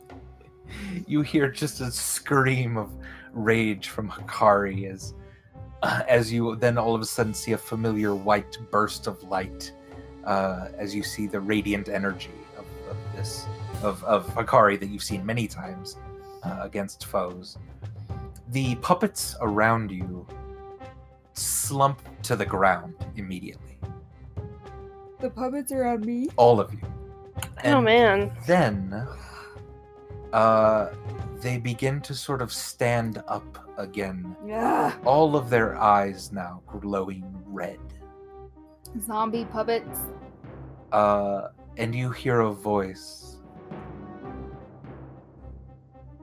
you 1.07 1.23
hear 1.23 1.51
just 1.51 1.81
a 1.81 1.91
scream 1.91 2.77
of 2.77 2.91
rage 3.33 3.89
from 3.89 4.11
Hikari 4.11 4.91
as 4.91 5.15
uh, 5.83 6.03
as 6.09 6.33
you 6.33 6.57
then 6.57 6.79
all 6.79 6.95
of 6.95 7.03
a 7.03 7.05
sudden 7.05 7.35
see 7.35 7.53
a 7.53 7.59
familiar 7.59 8.15
white 8.15 8.57
burst 8.71 9.07
of 9.07 9.23
light 9.25 9.73
uh, 10.25 10.69
as 10.77 10.95
you 10.95 11.03
see 11.03 11.27
the 11.27 11.39
radiant 11.39 11.89
energy 11.89 12.31
of, 12.57 12.65
of 12.91 12.97
this 13.15 13.47
of, 13.83 14.03
of 14.05 14.27
Hikari 14.35 14.79
that 14.81 14.87
you've 14.87 15.03
seen 15.03 15.25
many 15.25 15.47
times 15.47 15.97
uh, 16.43 16.61
against 16.63 17.07
foes. 17.07 17.59
The 18.49 18.77
puppets 18.77 19.37
around 19.41 19.91
you 19.91 20.27
slump 21.35 22.01
to 22.23 22.37
the 22.37 22.47
ground 22.47 22.95
immediately. 23.17 23.79
The 25.21 25.31
puppets 25.31 25.73
around 25.73 26.05
me. 26.05 26.29
All 26.37 26.61
of 26.61 26.73
you. 26.73 26.81
Oh 27.65 27.81
man. 27.81 28.33
Then 28.47 29.07
uh, 30.33 30.89
they 31.41 31.59
begin 31.59 32.01
to 32.03 32.15
sort 32.15 32.43
of 32.43 32.53
stand 32.53 33.23
up 33.29 33.59
again. 33.79 34.37
Yeah. 34.47 34.95
All 35.05 35.37
of 35.37 35.51
their 35.51 35.77
eyes 35.77 36.33
now 36.33 36.63
glowing 36.81 37.25
red. 37.47 37.81
Zombie 39.01 39.45
puppets. 39.47 40.01
Uh, 40.93 41.49
and 41.77 41.95
you 41.95 42.11
hear 42.11 42.41
a 42.41 42.53
voice. 42.53 43.39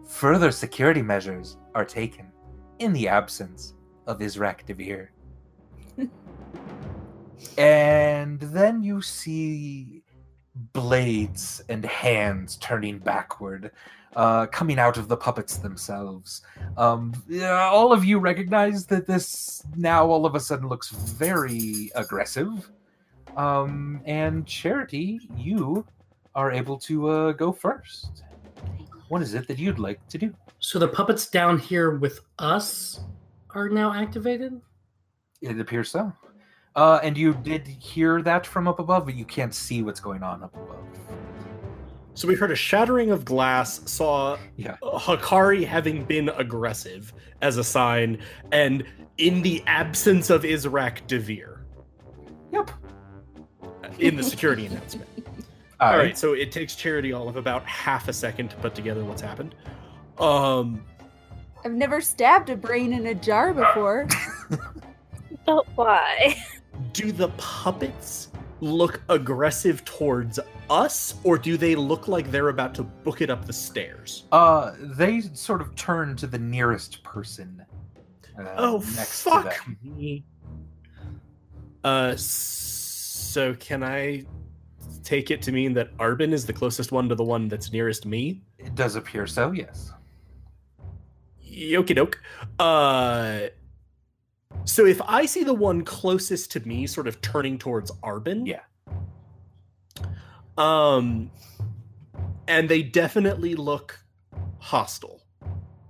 Further 0.07 0.51
security 0.51 1.01
measures 1.01 1.57
are 1.76 1.86
taken 1.86 2.32
in 2.80 2.93
the 2.93 3.07
absence 3.07 3.74
of 4.07 4.20
Israk 4.20 4.66
Devere. 4.66 5.09
and 7.57 8.39
then 8.39 8.84
you 8.84 9.01
see 9.01 10.03
blades 10.56 11.64
and 11.70 11.86
hands 11.86 12.58
turning 12.58 12.99
backward, 12.99 13.72
uh, 14.16 14.45
coming 14.47 14.80
out 14.80 14.97
of 14.97 15.08
the 15.08 15.18
puppets 15.18 15.58
themselves. 15.58 16.41
Um, 16.78 17.14
yeah, 17.28 17.64
all 17.64 17.91
of 17.91 18.06
you 18.06 18.20
recognize 18.20 18.86
that 18.88 19.08
this 19.08 19.64
now 19.76 20.06
all 20.08 20.26
of 20.26 20.36
a 20.36 20.39
sudden 20.39 20.68
looks 20.68 20.89
very 20.89 21.91
aggressive. 21.95 22.70
Um, 23.36 24.01
and 24.06 24.45
Charity, 24.45 25.20
you 25.36 25.86
are 26.36 26.51
able 26.51 26.78
to 26.80 27.08
uh, 27.10 27.32
go 27.32 27.51
first. 27.51 28.24
What 29.10 29.22
is 29.22 29.34
it 29.34 29.47
that 29.47 29.60
you'd 29.60 29.80
like 29.80 30.08
to 30.10 30.18
do? 30.18 30.34
So 30.60 30.80
the 30.80 30.88
puppets 30.88 31.28
down 31.28 31.60
here 31.60 31.97
with 31.97 32.22
us 32.39 33.01
are 33.51 33.70
now 33.70 33.93
activated? 33.93 34.60
It 35.41 35.60
appears 35.60 35.89
so. 35.89 36.14
Uh, 36.76 36.99
and 37.03 37.17
you 37.17 37.34
did 37.36 37.67
hear 37.67 38.21
that 38.24 38.45
from 38.47 38.67
up 38.67 38.80
above, 38.80 39.05
but 39.05 39.15
you 39.15 39.26
can't 39.26 39.53
see 39.53 39.84
what's 39.84 39.99
going 39.99 40.24
on 40.24 40.43
up 40.43 40.55
above. 40.55 40.84
So 42.15 42.28
we 42.28 42.36
heard 42.36 42.51
a 42.51 42.55
shattering 42.55 43.11
of 43.11 43.26
glass, 43.26 43.82
saw 43.89 44.38
Yeah. 44.55 44.78
Hakari 44.84 45.65
having 45.65 46.03
been 46.05 46.30
aggressive 46.30 47.13
as 47.41 47.57
a 47.57 47.63
sign, 47.63 48.19
and 48.51 48.84
in 49.17 49.41
the 49.41 49.63
absence 49.67 50.30
of 50.30 50.43
Israk 50.43 51.05
Devere 51.07 51.59
Yep. 52.51 52.71
in 53.99 54.15
the 54.15 54.24
security 54.24 54.65
announcement. 54.67 55.09
All 55.80 55.89
All 55.91 55.97
right. 55.97 56.03
right, 56.05 56.17
so 56.17 56.34
it 56.34 56.51
takes 56.51 56.76
Charity 56.76 57.11
all 57.13 57.28
of 57.28 57.36
about 57.36 57.65
half 57.65 58.07
a 58.07 58.13
second 58.13 58.49
to 58.51 58.55
put 58.57 58.74
together 58.74 59.03
what's 59.03 59.21
happened. 59.21 59.53
Um, 60.17 60.84
I've 61.65 61.74
never 61.74 61.99
stabbed 61.99 62.49
a 62.49 62.55
brain 62.55 62.93
in 62.93 63.07
a 63.07 63.13
jar 63.15 63.53
before. 63.53 64.07
But 65.45 65.65
why? 65.76 66.38
Do 66.94 67.12
the 67.12 67.30
puppets 67.30 68.30
look 68.62 69.02
aggressive 69.10 69.84
towards 69.84 70.39
us, 70.70 71.16
or 71.24 71.38
do 71.38 71.58
they 71.58 71.76
look 71.76 72.08
like 72.08 72.32
they're 72.32 72.50
about 72.50 72.74
to 72.76 72.84
book 72.84 73.22
it 73.22 73.30
up 73.30 73.46
the 73.46 73.54
stairs? 73.54 74.24
Uh, 74.32 74.74
they 74.80 75.22
sort 75.22 75.62
of 75.62 75.76
turn 75.76 76.16
to 76.16 76.28
the 76.28 76.39
nearest 76.39 77.04
person. 77.04 77.66
Uh, 78.39 78.54
Oh, 78.58 78.78
next 78.96 79.22
fuck 79.24 79.54
me. 79.84 80.24
Uh, 81.84 82.14
so 82.16 83.54
can 83.56 83.84
I 83.84 84.24
take 85.04 85.32
it 85.32 85.41
to 85.41 85.52
mean 85.52 85.74
that 85.74 85.96
Arbin 85.98 86.32
is 86.32 86.46
the 86.46 86.54
closest 86.54 86.91
one 86.91 87.10
to 87.10 87.16
the 87.16 87.24
one 87.24 87.50
that's 87.50 87.74
nearest 87.74 88.06
me? 88.06 88.41
It 88.58 88.74
does 88.76 88.96
appear 88.96 89.28
so. 89.28 89.52
Yes. 89.52 89.91
Yoki 91.46 91.94
doke. 91.96 92.20
Uh, 92.58 93.48
so 94.66 94.86
if 94.86 95.01
I 95.01 95.26
see 95.26 95.43
the 95.43 95.53
one 95.53 95.84
closest 95.84 96.51
to 96.51 96.59
me, 96.68 96.88
sort 96.88 97.07
of 97.07 97.22
turning 97.22 97.57
towards 97.57 97.91
Arbin, 98.03 98.47
Yeah. 98.47 98.61
Um, 100.57 101.32
and 102.47 102.70
they 102.70 102.84
definitely 102.84 103.55
look 103.55 103.99
hostile. 104.59 105.22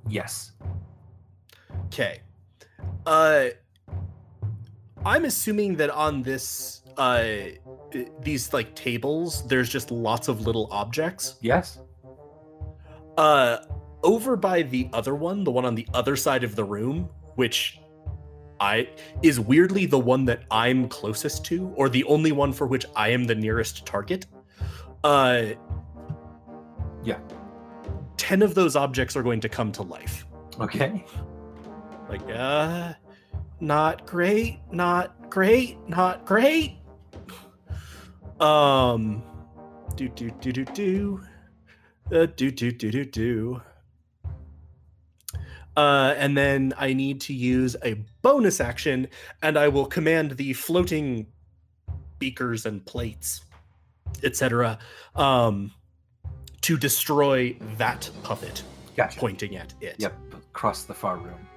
Yes. 0.08 0.52
Okay. 1.86 2.22
Uh, 3.06 3.48
I'm 5.06 5.26
assuming 5.26 5.76
that 5.78 5.90
on 5.90 6.24
this, 6.24 6.82
uh, 6.98 7.26
these 8.22 8.54
like 8.54 8.74
tables, 8.76 9.46
there's 9.48 9.70
just 9.70 9.92
lots 9.92 10.28
of 10.28 10.42
little 10.42 10.68
objects. 10.72 11.36
Yes. 11.42 11.80
Uh, 13.18 13.58
over 14.02 14.36
by 14.36 14.62
the 14.64 14.90
other 14.94 15.16
one, 15.16 15.44
the 15.44 15.52
one 15.52 15.66
on 15.66 15.76
the 15.76 15.88
other 15.94 16.16
side 16.16 16.44
of 16.44 16.56
the 16.56 16.64
room, 16.64 17.10
which 17.36 17.80
I 18.72 18.90
is 19.22 19.40
weirdly 19.40 19.86
the 19.86 20.00
one 20.00 20.24
that 20.26 20.42
I'm 20.50 20.88
closest 20.88 21.44
to, 21.50 21.58
or 21.76 21.90
the 21.90 22.04
only 22.06 22.32
one 22.32 22.54
for 22.54 22.66
which 22.68 22.86
I 22.96 23.10
am 23.10 23.26
the 23.26 23.36
nearest 23.36 23.86
target. 23.86 24.26
Uh, 25.04 25.44
Yeah. 27.04 27.20
Ten 28.16 28.42
of 28.42 28.56
those 28.56 28.78
objects 28.78 29.18
are 29.18 29.24
going 29.24 29.42
to 29.42 29.50
come 29.50 29.72
to 29.74 29.84
life. 29.84 30.26
Okay. 30.60 31.04
Like, 32.08 32.24
uh, 32.30 32.94
not 33.60 34.06
great, 34.06 34.60
not 34.72 35.30
great, 35.30 35.78
not 35.90 36.26
great. 36.26 36.78
Um, 38.40 39.24
do 39.98 40.08
do 40.08 40.32
do 40.42 40.52
do 40.52 40.64
do, 40.66 41.22
uh, 42.12 42.28
do 42.40 42.52
do 42.52 42.72
do 42.72 42.92
do 42.92 43.04
do. 43.06 43.62
Uh, 45.76 46.14
and 46.18 46.38
then 46.38 46.74
I 46.78 46.94
need 46.94 47.20
to 47.22 47.34
use 47.34 47.76
a 47.84 47.96
bonus 48.22 48.60
action, 48.62 49.08
and 49.42 49.58
I 49.58 49.68
will 49.70 49.86
command 49.88 50.32
the 50.32 50.54
floating 50.54 51.26
beakers 52.20 52.66
and 52.66 52.86
plates, 52.86 53.42
etc., 54.24 54.78
um, 55.16 55.72
to 56.62 56.78
destroy 56.78 57.58
that 57.78 58.10
puppet, 58.22 58.64
Gotcha. 58.96 59.20
pointing 59.20 59.56
at 59.58 59.74
it. 59.82 59.96
Yep. 59.98 60.14
Across 60.34 60.84
the 60.84 60.94
far 60.94 61.18
room. 61.18 61.48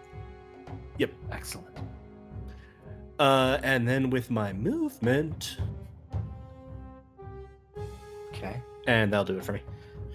Yep. 0.98 1.12
Excellent. 1.30 1.76
Uh, 3.18 3.58
and 3.62 3.86
then 3.86 4.10
with 4.10 4.30
my 4.30 4.52
movement, 4.52 5.58
Okay. 8.30 8.60
and 8.86 9.12
that'll 9.12 9.24
do 9.24 9.36
it 9.38 9.44
for 9.44 9.52
me. 9.52 9.60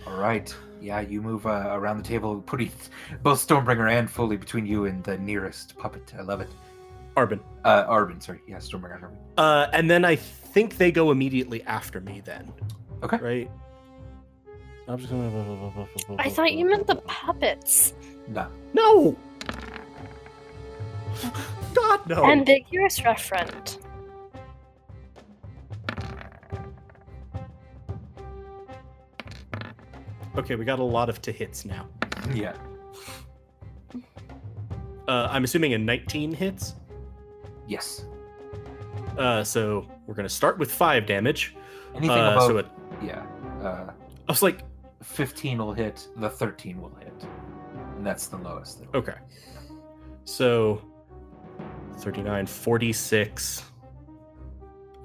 All 0.08 0.18
right. 0.18 0.54
Yeah, 0.82 1.00
you 1.02 1.22
move 1.22 1.46
uh, 1.46 1.70
around 1.72 1.98
the 1.98 2.04
table, 2.04 2.42
putting 2.42 2.72
both 3.22 3.46
Stormbringer 3.48 3.92
and 3.92 4.10
Foley 4.10 4.36
between 4.38 4.66
you 4.66 4.86
and 4.86 5.04
the 5.04 5.18
nearest 5.18 5.78
puppet. 5.78 6.14
I 6.18 6.22
love 6.24 6.42
it. 6.42 6.50
Arbin. 7.16 7.40
Uh, 7.64 7.86
Arvin, 7.86 8.22
sorry. 8.22 8.42
Yeah, 8.48 8.58
Stormbringer 8.58 8.96
and 8.96 9.04
Arvin. 9.04 9.16
Uh, 9.38 9.68
and 9.74 9.90
then 9.90 10.04
I 10.04 10.16
think 10.16 10.78
they 10.78 10.92
go 10.92 11.12
immediately 11.12 11.62
after 11.64 12.02
me. 12.02 12.22
Then, 12.26 12.52
Okay. 13.04 13.18
right? 13.18 13.52
I'm 14.88 14.98
just 14.98 15.12
gonna. 15.12 15.88
I 16.18 16.30
thought 16.30 16.54
you 16.54 16.66
meant 16.66 16.88
the 16.88 16.96
puppets. 16.96 17.94
No. 18.28 18.48
No. 18.74 19.16
God 21.76 22.08
no. 22.08 22.26
Ambiguous 22.26 23.00
referent. 23.02 23.78
Okay, 30.38 30.56
we 30.56 30.66
got 30.66 30.80
a 30.80 30.84
lot 30.84 31.10
of 31.10 31.22
to 31.24 31.32
hits 31.32 31.66
now. 31.66 31.88
Yeah. 32.34 32.56
Uh, 35.08 35.28
I'm 35.30 35.44
assuming 35.44 35.74
a 35.74 35.78
19 35.78 36.34
hits. 36.34 36.76
Yes. 37.68 38.06
Uh, 39.18 39.44
so 39.44 39.88
we're 40.06 40.14
gonna 40.14 40.30
start 40.30 40.58
with 40.58 40.72
five 40.72 41.06
damage. 41.06 41.56
Anything 41.96 42.12
Uh, 42.18 42.32
above. 42.32 42.44
so 42.48 42.58
it, 42.58 42.66
yeah. 43.04 43.26
Uh, 43.62 43.92
I 44.28 44.32
was 44.32 44.42
like, 44.42 44.62
15 45.04 45.58
will 45.58 45.74
hit. 45.74 46.08
The 46.18 46.30
13 46.30 46.82
will 46.82 46.96
hit. 46.96 47.14
And 47.98 48.06
that's 48.06 48.28
the 48.28 48.38
lowest. 48.38 48.80
that- 48.80 48.96
Okay. 48.96 49.16
So 50.24 50.82
39, 51.98 52.46
46, 52.46 53.64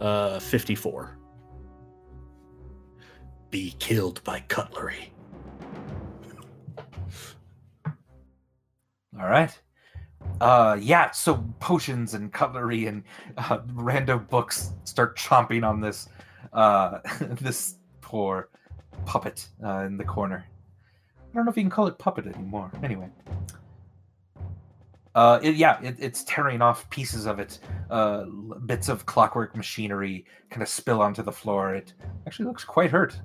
uh, 0.01 0.39
54. 0.39 1.19
Be 3.51 3.73
killed 3.79 4.23
by 4.25 4.41
cutlery. 4.41 5.13
All 9.21 9.29
right. 9.29 9.59
Uh, 10.41 10.77
yeah. 10.81 11.11
So 11.11 11.45
potions 11.61 12.15
and 12.15 12.33
cutlery 12.33 12.87
and 12.87 13.03
uh, 13.37 13.59
random 13.73 14.27
books 14.31 14.73
start 14.85 15.17
chomping 15.17 15.67
on 15.67 15.81
this 15.81 16.09
uh, 16.53 16.99
this 17.41 17.77
poor 18.01 18.51
puppet 19.05 19.47
uh, 19.65 19.81
in 19.81 19.97
the 19.97 20.05
corner. 20.05 20.45
I 21.19 21.35
don't 21.35 21.45
know 21.45 21.51
if 21.51 21.57
you 21.57 21.63
can 21.63 21.71
call 21.71 21.87
it 21.87 21.99
puppet 21.99 22.27
anymore. 22.27 22.71
Anyway. 22.83 23.11
Uh, 25.15 25.41
it, 25.43 25.57
yeah, 25.57 25.81
it, 25.83 25.97
it's 25.99 26.25
tearing 26.25 26.61
off 26.61 26.89
pieces 26.91 27.25
of 27.25 27.39
it. 27.39 27.59
Uh, 27.91 28.25
bits 28.67 28.91
of 28.91 29.07
clockwork 29.07 29.57
machinery 29.57 30.27
kind 30.51 30.63
of 30.63 30.69
spill 30.69 31.01
onto 31.01 31.23
the 31.23 31.33
floor. 31.33 31.75
It 31.75 31.95
actually 32.27 32.47
looks 32.47 32.65
quite 32.65 32.91
hurt. 32.91 33.19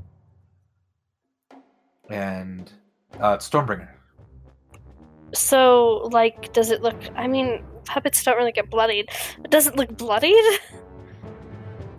And 2.09 2.71
uh, 3.19 3.37
Stormbringer. 3.37 3.89
So, 5.33 6.09
like, 6.11 6.53
does 6.53 6.71
it 6.71 6.81
look? 6.81 6.99
I 7.15 7.27
mean, 7.27 7.63
puppets 7.85 8.23
don't 8.23 8.37
really 8.37 8.51
get 8.51 8.69
bloodied. 8.69 9.09
Does 9.49 9.67
it 9.67 9.75
look 9.75 9.95
bloodied? 9.97 10.35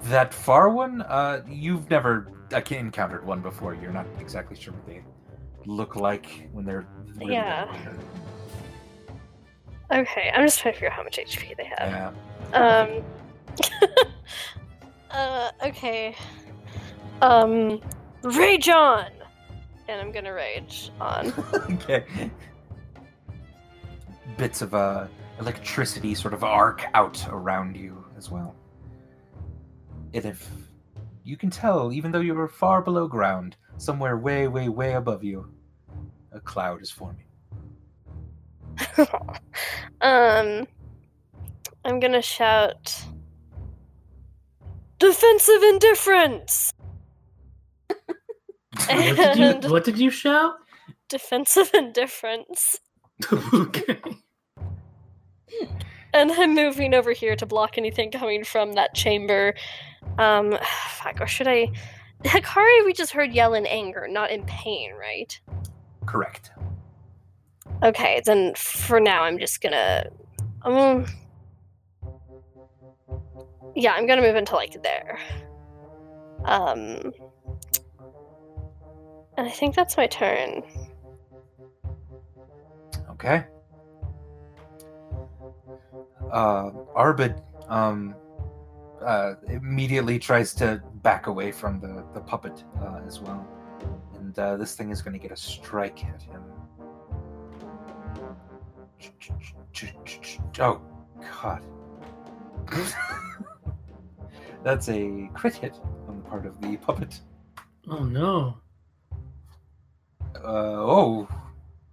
That 0.06 0.34
far 0.34 0.68
one, 0.68 1.02
uh, 1.02 1.42
you've 1.48 1.88
never 1.88 2.26
encountered 2.70 3.24
one 3.24 3.40
before. 3.40 3.74
You're 3.74 3.92
not 3.92 4.06
exactly 4.18 4.56
sure 4.56 4.72
what 4.72 4.84
they 4.84 5.02
look 5.64 5.94
like 5.94 6.48
when 6.52 6.64
they're 6.64 6.86
really 7.18 7.34
Yeah. 7.34 7.72
Okay, 9.92 10.32
I'm 10.34 10.44
just 10.44 10.60
trying 10.60 10.74
to 10.74 10.80
figure 10.80 10.90
out 10.90 10.94
how 10.94 11.04
much 11.04 11.18
HP 11.18 11.56
they 11.56 11.64
have. 11.64 12.14
Yeah. 12.52 12.78
Um. 12.90 13.04
uh. 15.10 15.50
Okay. 15.66 16.16
Um. 17.20 17.80
Rage 18.22 18.68
on. 18.70 19.06
And 19.88 20.00
I'm 20.00 20.10
gonna 20.10 20.32
rage 20.32 20.90
on. 21.00 21.32
okay. 21.54 22.30
Bits 24.36 24.62
of 24.62 24.74
uh, 24.74 25.06
electricity 25.40 26.14
sort 26.14 26.34
of 26.34 26.44
arc 26.44 26.84
out 26.94 27.24
around 27.28 27.76
you 27.76 28.04
as 28.16 28.30
well. 28.30 28.54
And 30.14 30.24
if 30.24 30.48
you 31.24 31.36
can 31.36 31.50
tell, 31.50 31.92
even 31.92 32.12
though 32.12 32.20
you're 32.20 32.48
far 32.48 32.82
below 32.82 33.06
ground, 33.06 33.56
somewhere 33.76 34.16
way, 34.18 34.48
way, 34.48 34.68
way 34.68 34.94
above 34.94 35.22
you, 35.24 35.50
a 36.32 36.40
cloud 36.40 36.82
is 36.82 36.90
forming. 36.90 37.24
um. 40.00 40.66
I'm 41.84 41.98
gonna 41.98 42.22
shout. 42.22 43.04
Defensive 44.98 45.62
indifference. 45.64 46.72
What 47.88 49.16
did 49.16 49.64
you, 49.64 49.70
what 49.70 49.84
did 49.84 49.98
you 49.98 50.10
shout? 50.10 50.54
Defensive 51.08 51.70
indifference. 51.74 52.78
okay. 53.32 54.00
And 56.14 56.30
I'm 56.30 56.54
moving 56.54 56.94
over 56.94 57.12
here 57.12 57.36
to 57.36 57.46
block 57.46 57.78
anything 57.78 58.10
coming 58.10 58.44
from 58.44 58.74
that 58.74 58.94
chamber. 58.94 59.54
Um, 60.18 60.58
fuck, 60.90 61.20
or 61.20 61.26
should 61.26 61.48
I? 61.48 61.70
Hikari, 62.24 62.84
we 62.84 62.92
just 62.92 63.12
heard 63.12 63.32
yell 63.32 63.54
in 63.54 63.66
anger, 63.66 64.06
not 64.08 64.30
in 64.30 64.44
pain, 64.44 64.92
right? 64.94 65.38
Correct. 66.06 66.52
Okay, 67.82 68.22
then 68.24 68.54
for 68.54 69.00
now, 69.00 69.22
I'm 69.22 69.38
just 69.38 69.60
gonna. 69.60 70.10
Um. 70.62 71.06
Yeah, 73.74 73.92
I'm 73.94 74.06
gonna 74.06 74.22
move 74.22 74.36
into 74.36 74.54
like 74.54 74.80
there. 74.82 75.18
Um. 76.44 77.12
And 79.36 79.46
I 79.46 79.50
think 79.50 79.74
that's 79.74 79.96
my 79.96 80.06
turn. 80.06 80.62
Okay. 83.10 83.44
Uh, 86.32 86.70
Arbid 86.96 87.42
um, 87.68 88.14
uh, 89.04 89.34
immediately 89.48 90.18
tries 90.18 90.54
to 90.54 90.82
back 91.02 91.26
away 91.26 91.52
from 91.52 91.78
the, 91.80 92.04
the 92.14 92.20
puppet 92.20 92.64
uh, 92.80 93.00
as 93.06 93.20
well. 93.20 93.46
And 94.14 94.38
uh, 94.38 94.56
this 94.56 94.74
thing 94.74 94.90
is 94.90 95.02
going 95.02 95.12
to 95.12 95.18
get 95.18 95.30
a 95.30 95.36
strike 95.36 96.04
at 96.04 96.22
him. 96.22 96.42
Oh, 100.60 100.80
God. 101.40 101.62
That's 104.64 104.88
a 104.88 105.28
crit 105.34 105.54
hit 105.54 105.80
on 106.08 106.16
the 106.16 106.22
part 106.22 106.46
of 106.46 106.60
the 106.60 106.76
puppet. 106.76 107.20
Oh 107.88 108.04
no. 108.04 108.58
Uh, 110.36 110.38
oh, 110.44 111.28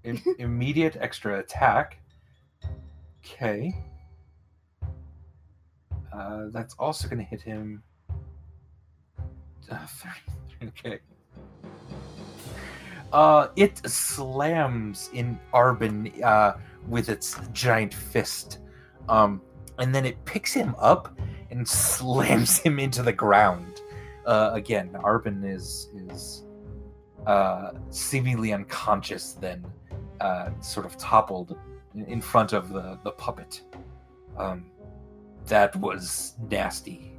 Im- 0.03 0.21
immediate 0.37 0.97
extra 0.99 1.39
attack. 1.39 1.99
Okay. 3.25 3.73
Uh, 6.11 6.45
that's 6.51 6.73
also 6.79 7.07
going 7.07 7.19
to 7.19 7.25
hit 7.25 7.41
him. 7.41 7.83
Uh, 9.71 9.85
33, 9.85 10.67
okay. 10.87 10.99
Uh, 13.11 13.47
it 13.55 13.77
slams 13.89 15.09
in 15.13 15.39
Arbin 15.53 16.23
uh, 16.23 16.53
with 16.87 17.09
its 17.09 17.39
giant 17.53 17.93
fist, 17.93 18.59
um, 19.07 19.41
and 19.79 19.93
then 19.93 20.05
it 20.05 20.23
picks 20.25 20.53
him 20.53 20.75
up 20.77 21.17
and 21.49 21.67
slams 21.67 22.59
him 22.59 22.79
into 22.79 23.01
the 23.01 23.13
ground. 23.13 23.81
Uh, 24.25 24.51
again, 24.53 24.91
Arbin 25.03 25.43
is 25.43 25.89
is 25.95 26.43
uh, 27.25 27.71
seemingly 27.89 28.53
unconscious, 28.53 29.33
then 29.33 29.65
uh, 30.21 30.49
sort 30.61 30.85
of 30.85 30.97
toppled 30.97 31.57
in- 31.95 32.05
in 32.05 32.21
front 32.21 32.53
of 32.53 32.69
the, 32.69 32.99
the 33.03 33.11
puppet. 33.11 33.61
Um, 34.37 34.65
that 35.49 35.75
was 35.75 36.33
nasty. 36.49 37.11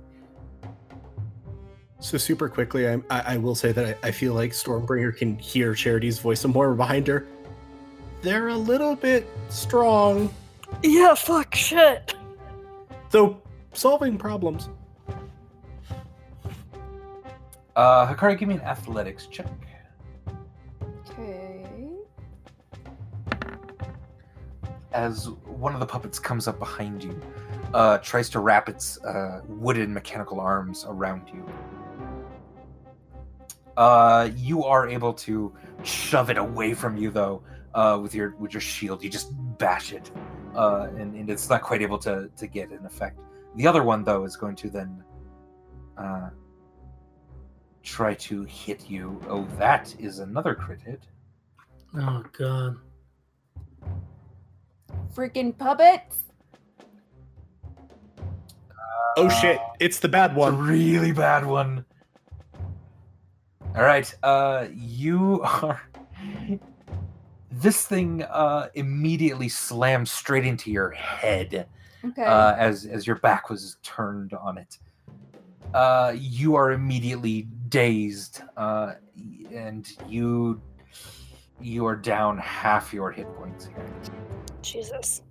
So 2.01 2.17
super 2.17 2.49
quickly, 2.49 2.89
I, 2.89 2.95
I, 3.11 3.35
I 3.35 3.37
will 3.37 3.55
say 3.55 3.73
that 3.73 3.99
I, 4.03 4.09
I 4.09 4.11
feel 4.11 4.33
like 4.33 4.53
Stormbringer 4.53 5.15
can 5.17 5.39
hear 5.39 5.75
Charity's 5.75 6.19
voice 6.19 6.41
some 6.41 6.53
more 6.53 6.75
behind 6.85 7.07
her. 7.09 7.27
They're 8.23 8.49
a 8.49 8.57
little 8.57 8.97
bit 8.97 9.27
strong, 9.49 10.33
Yeah, 10.83 11.15
fuck, 11.15 11.55
shit. 11.55 12.15
though 13.11 13.41
solving 13.73 14.17
problems. 14.19 14.69
Uh, 17.77 18.13
Hikari, 18.13 18.39
give 18.39 18.49
me 18.49 18.57
an 18.57 18.61
athletics 18.63 19.27
check. 19.27 19.47
Okay. 21.11 21.65
As 24.93 25.31
one 25.47 25.73
of 25.73 25.81
the 25.81 25.87
puppets 25.87 26.19
comes 26.19 26.47
up 26.49 26.59
behind 26.59 27.03
you, 27.03 27.19
uh, 27.75 27.99
tries 27.99 28.29
to 28.31 28.41
wrap 28.41 28.69
its 28.69 29.03
uh, 29.05 29.41
wooden 29.49 29.93
mechanical 29.93 30.41
arms 30.41 30.85
around 30.89 31.29
you. 31.33 31.47
Uh, 33.77 34.31
you 34.37 34.65
are 34.65 34.89
able 34.89 35.13
to 35.13 35.53
shove 35.83 36.31
it 36.31 36.37
away 36.37 36.75
from 36.75 36.97
you, 36.97 37.11
though, 37.11 37.43
uh, 37.75 37.99
with 38.03 38.15
your 38.15 38.35
with 38.37 38.53
your 38.53 38.61
shield. 38.61 39.03
You 39.03 39.09
just 39.09 39.33
bash 39.59 39.93
it, 39.93 40.11
uh, 40.55 40.89
and, 40.97 41.15
and 41.15 41.31
it's 41.31 41.49
not 41.49 41.63
quite 41.63 41.81
able 41.81 41.99
to 41.99 42.31
to 42.37 42.47
get 42.47 42.71
an 42.71 42.85
effect. 42.85 43.21
The 43.57 43.67
other 43.67 43.83
one, 43.83 44.05
though, 44.05 44.25
is 44.25 44.37
going 44.37 44.57
to 44.57 44.71
then 44.71 45.03
uh, 45.97 46.31
try 47.83 48.15
to 48.15 48.45
hit 48.45 48.91
you. 48.91 49.21
Oh, 49.29 49.47
that 49.59 49.95
is 49.99 50.19
another 50.19 50.55
crit 50.55 50.81
hit. 50.83 51.03
Oh 51.97 52.25
god. 52.37 52.77
Freaking 55.15 55.57
puppets. 55.57 56.30
Oh 59.17 59.29
shit, 59.29 59.59
it's 59.81 59.99
the 60.01 60.09
bad 60.09 60.31
It's 60.33 60.37
a 60.37 60.41
one. 60.41 60.59
really 60.59 61.13
bad 61.13 61.45
one. 61.47 61.85
All 63.77 63.83
right, 63.83 64.13
uh, 64.23 64.67
you 64.73 65.43
are. 65.43 65.81
This 67.53 67.85
thing 67.85 68.23
uh, 68.23 68.69
immediately 68.75 69.49
slams 69.49 70.13
straight 70.13 70.47
into 70.47 70.71
your 70.71 70.91
head 70.93 71.67
Okay. 72.05 72.25
uh, 72.25 72.55
as 72.55 72.87
as 72.87 73.09
your 73.09 73.17
back 73.17 73.51
was 73.51 73.77
turned 73.83 74.33
on 74.35 74.57
it. 74.57 74.79
Uh, 75.75 76.15
you 76.17 76.55
are 76.55 76.71
immediately 76.71 77.49
dazed, 77.69 78.43
uh, 78.57 78.93
and 79.53 79.89
you 80.09 80.63
you 81.61 81.85
are 81.87 81.97
down 81.97 82.39
half 82.39 82.95
your 82.95 83.11
hit 83.11 83.27
points 83.35 83.67
here. 83.67 83.85
Jesus. 84.63 85.23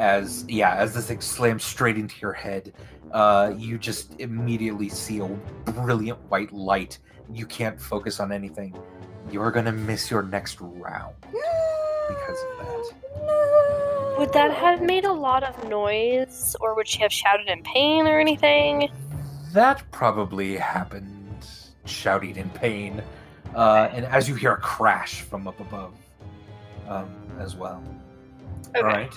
As 0.00 0.44
yeah 0.48 0.74
as 0.74 0.94
this 0.94 1.06
thing 1.06 1.20
slams 1.20 1.62
straight 1.64 1.96
into 1.96 2.14
your 2.20 2.32
head 2.32 2.72
uh 3.12 3.52
you 3.56 3.78
just 3.78 4.18
immediately 4.18 4.88
see 4.88 5.18
a 5.20 5.26
brilliant 5.72 6.18
white 6.30 6.52
light 6.52 6.98
you 7.32 7.46
can't 7.46 7.80
focus 7.80 8.20
on 8.20 8.32
anything 8.32 8.74
you're 9.30 9.50
gonna 9.50 9.72
miss 9.72 10.10
your 10.10 10.22
next 10.22 10.60
round 10.60 11.14
because 12.08 12.38
of 12.52 12.58
that 12.58 14.18
Would 14.18 14.32
that 14.32 14.52
have 14.52 14.82
made 14.82 15.04
a 15.04 15.12
lot 15.12 15.42
of 15.42 15.68
noise, 15.68 16.54
or 16.60 16.74
would 16.76 16.86
she 16.86 17.00
have 17.00 17.12
shouted 17.12 17.48
in 17.48 17.62
pain 17.62 18.06
or 18.06 18.20
anything? 18.20 18.90
that 19.52 19.82
probably 19.92 20.56
happened 20.56 21.46
shouting 21.84 22.36
in 22.36 22.50
pain 22.50 23.02
uh 23.54 23.88
and 23.92 24.04
as 24.06 24.28
you 24.28 24.34
hear 24.34 24.52
a 24.52 24.60
crash 24.60 25.20
from 25.22 25.46
up 25.46 25.60
above 25.60 25.94
um, 26.88 27.08
as 27.38 27.54
well. 27.56 27.82
Okay. 28.70 28.80
All 28.80 28.84
right. 28.84 29.14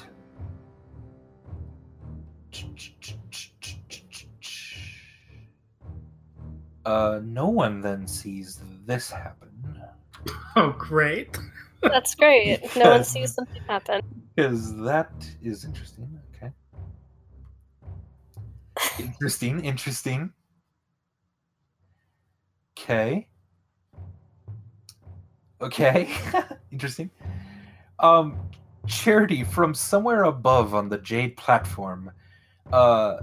Uh, 6.85 7.19
no 7.23 7.49
one 7.49 7.81
then 7.81 8.07
sees 8.07 8.61
this 8.85 9.11
happen 9.11 9.47
Oh, 10.55 10.73
great. 10.77 11.37
That's 11.83 12.15
great. 12.15 12.75
No 12.75 12.89
one 12.89 13.03
sees 13.03 13.33
something 13.35 13.61
happen. 13.67 14.01
because 14.35 14.75
that 14.77 15.11
is 15.41 15.65
interesting. 15.65 16.19
Okay. 16.35 16.51
Interesting. 18.99 19.63
Interesting. 19.63 20.33
Okay. 22.77 23.27
Okay. 25.61 26.09
interesting. 26.71 27.11
Um, 27.99 28.39
Charity 28.87 29.43
from 29.43 29.73
somewhere 29.73 30.23
above 30.23 30.73
on 30.73 30.89
the 30.89 30.97
Jade 30.97 31.35
platform, 31.37 32.09
uh, 32.73 33.17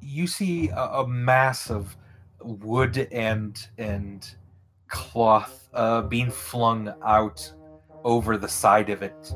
you 0.00 0.26
see 0.26 0.68
a, 0.70 0.82
a 0.82 1.06
mass 1.06 1.70
of 1.70 1.96
wood 2.42 3.08
and 3.12 3.68
and 3.78 4.34
cloth 4.88 5.68
uh, 5.74 6.02
being 6.02 6.30
flung 6.30 6.92
out 7.04 7.52
over 8.04 8.36
the 8.36 8.48
side 8.48 8.90
of 8.90 9.02
it, 9.02 9.34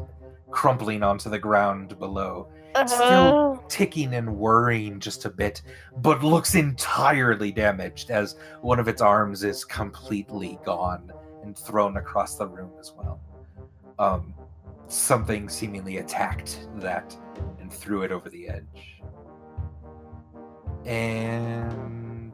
crumpling 0.50 1.02
onto 1.02 1.28
the 1.30 1.38
ground 1.38 1.98
below, 1.98 2.48
Uh, 2.74 3.68
ticking 3.68 4.14
and 4.14 4.28
whirring 4.36 4.98
just 4.98 5.24
a 5.26 5.30
bit, 5.30 5.62
but 5.98 6.24
looks 6.24 6.54
entirely 6.56 7.52
damaged 7.52 8.10
as 8.10 8.36
one 8.62 8.80
of 8.80 8.88
its 8.88 9.00
arms 9.00 9.44
is 9.44 9.64
completely 9.64 10.58
gone 10.64 11.12
and 11.44 11.56
thrown 11.56 11.98
across 11.98 12.36
the 12.36 12.46
room 12.46 12.72
as 12.80 12.92
well. 12.96 13.20
Um, 13.98 14.34
something 14.88 15.48
seemingly 15.48 15.98
attacked 15.98 16.66
that 16.76 17.16
and 17.60 17.72
threw 17.72 18.02
it 18.02 18.12
over 18.12 18.28
the 18.28 18.48
edge. 18.48 19.02
And 20.84 22.32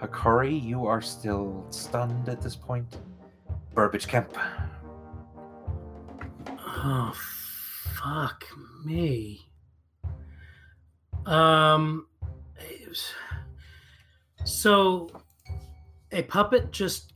Hakari, 0.00 0.62
you 0.62 0.86
are 0.86 1.00
still 1.00 1.66
stunned 1.70 2.28
at 2.28 2.40
this 2.40 2.56
point. 2.56 2.98
Burbage 3.74 4.06
Kemp. 4.08 4.36
Oh, 6.84 7.12
fuck 7.14 8.44
me. 8.84 9.46
Um, 11.26 12.06
was- 12.88 13.12
so 14.44 15.08
a 16.10 16.22
puppet 16.24 16.72
just 16.72 17.14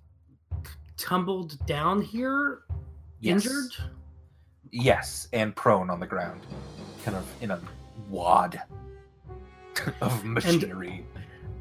tumbled 0.97 1.65
down 1.67 2.01
here, 2.01 2.61
Yes. 3.21 3.45
injured. 3.45 3.73
Yes, 4.71 5.29
and 5.33 5.55
prone 5.55 5.91
on 5.91 6.01
the 6.01 6.07
ground, 6.07 6.41
kind 7.05 7.17
of 7.17 7.27
in 7.41 7.51
a 7.51 7.61
wad 8.09 8.61
of 10.01 10.25
machinery. 10.25 11.05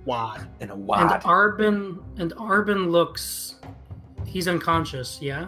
Wad. 0.05 0.47
in 0.59 0.69
a 0.69 0.75
wad. 0.75 1.11
And. 1.13 1.23
Arbin 1.23 2.03
and 2.17 2.31
Arbin 2.33 2.91
looks 2.91 3.55
he's 4.25 4.47
unconscious, 4.47 5.19
yeah? 5.21 5.47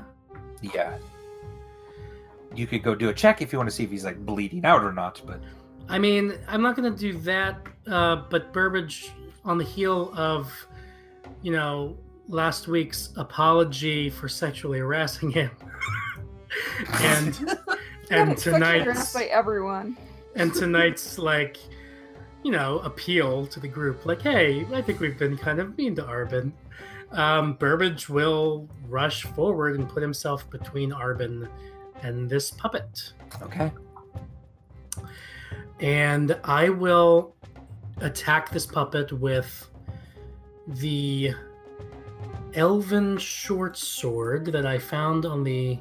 yeah. 0.62 0.98
You 2.56 2.66
could 2.66 2.84
go 2.84 2.96
do 2.96 3.10
a 3.10 3.14
check 3.14 3.42
if 3.42 3.52
you 3.52 3.60
want 3.60 3.70
to 3.70 3.76
see 3.76 3.84
if 3.84 3.92
he's 3.92 4.06
like 4.06 4.26
bleeding 4.26 4.66
out 4.66 4.82
or 4.82 4.94
not, 4.94 5.22
but 5.26 5.42
I 5.90 6.00
mean, 6.00 6.38
I'm 6.48 6.62
not 6.62 6.76
gonna 6.76 6.90
do 6.92 7.14
that, 7.20 7.58
uh, 7.86 8.24
but 8.30 8.54
Burbage 8.54 9.12
on 9.46 9.58
the 9.58 9.64
heel 9.64 10.14
of, 10.16 10.52
you 11.42 11.52
know, 11.52 11.98
last 12.28 12.68
week's 12.68 13.10
apology 13.18 14.10
for 14.10 14.28
sexually 14.28 14.80
harassing 14.80 15.32
him. 15.32 15.52
and 17.02 17.38
and 18.10 18.30
Got 18.30 18.40
sexually 18.40 18.80
harassed 18.80 19.14
tonight's 19.14 19.14
by 19.14 19.24
everyone. 19.26 19.98
and 20.36 20.54
tonight's 20.54 21.18
like 21.18 21.58
you 22.44 22.52
know 22.52 22.80
appeal 22.80 23.46
to 23.48 23.60
the 23.60 23.68
group 23.68 24.06
like 24.06 24.22
hey 24.22 24.66
i 24.74 24.82
think 24.82 25.00
we've 25.00 25.18
been 25.18 25.38
kind 25.38 25.60
of 25.60 25.78
mean 25.78 25.96
to 25.96 26.04
arbin 26.04 26.52
um, 27.12 27.54
burbage 27.54 28.10
will 28.10 28.68
rush 28.90 29.24
forward 29.24 29.80
and 29.80 29.88
put 29.88 30.02
himself 30.02 30.50
between 30.50 30.92
arbin 30.92 31.48
and 32.04 32.30
this 32.30 32.52
puppet 32.52 33.14
okay. 33.42 33.72
and 35.80 36.38
i 36.44 36.70
will 36.70 37.36
attack 38.02 38.50
this 38.52 38.66
puppet 38.66 39.12
with 39.14 39.70
the 40.68 41.32
elven 42.54 43.18
short 43.18 43.78
sword 43.78 44.46
that 44.46 44.66
i 44.66 44.78
found 44.78 45.26
on 45.26 45.44
the 45.44 45.80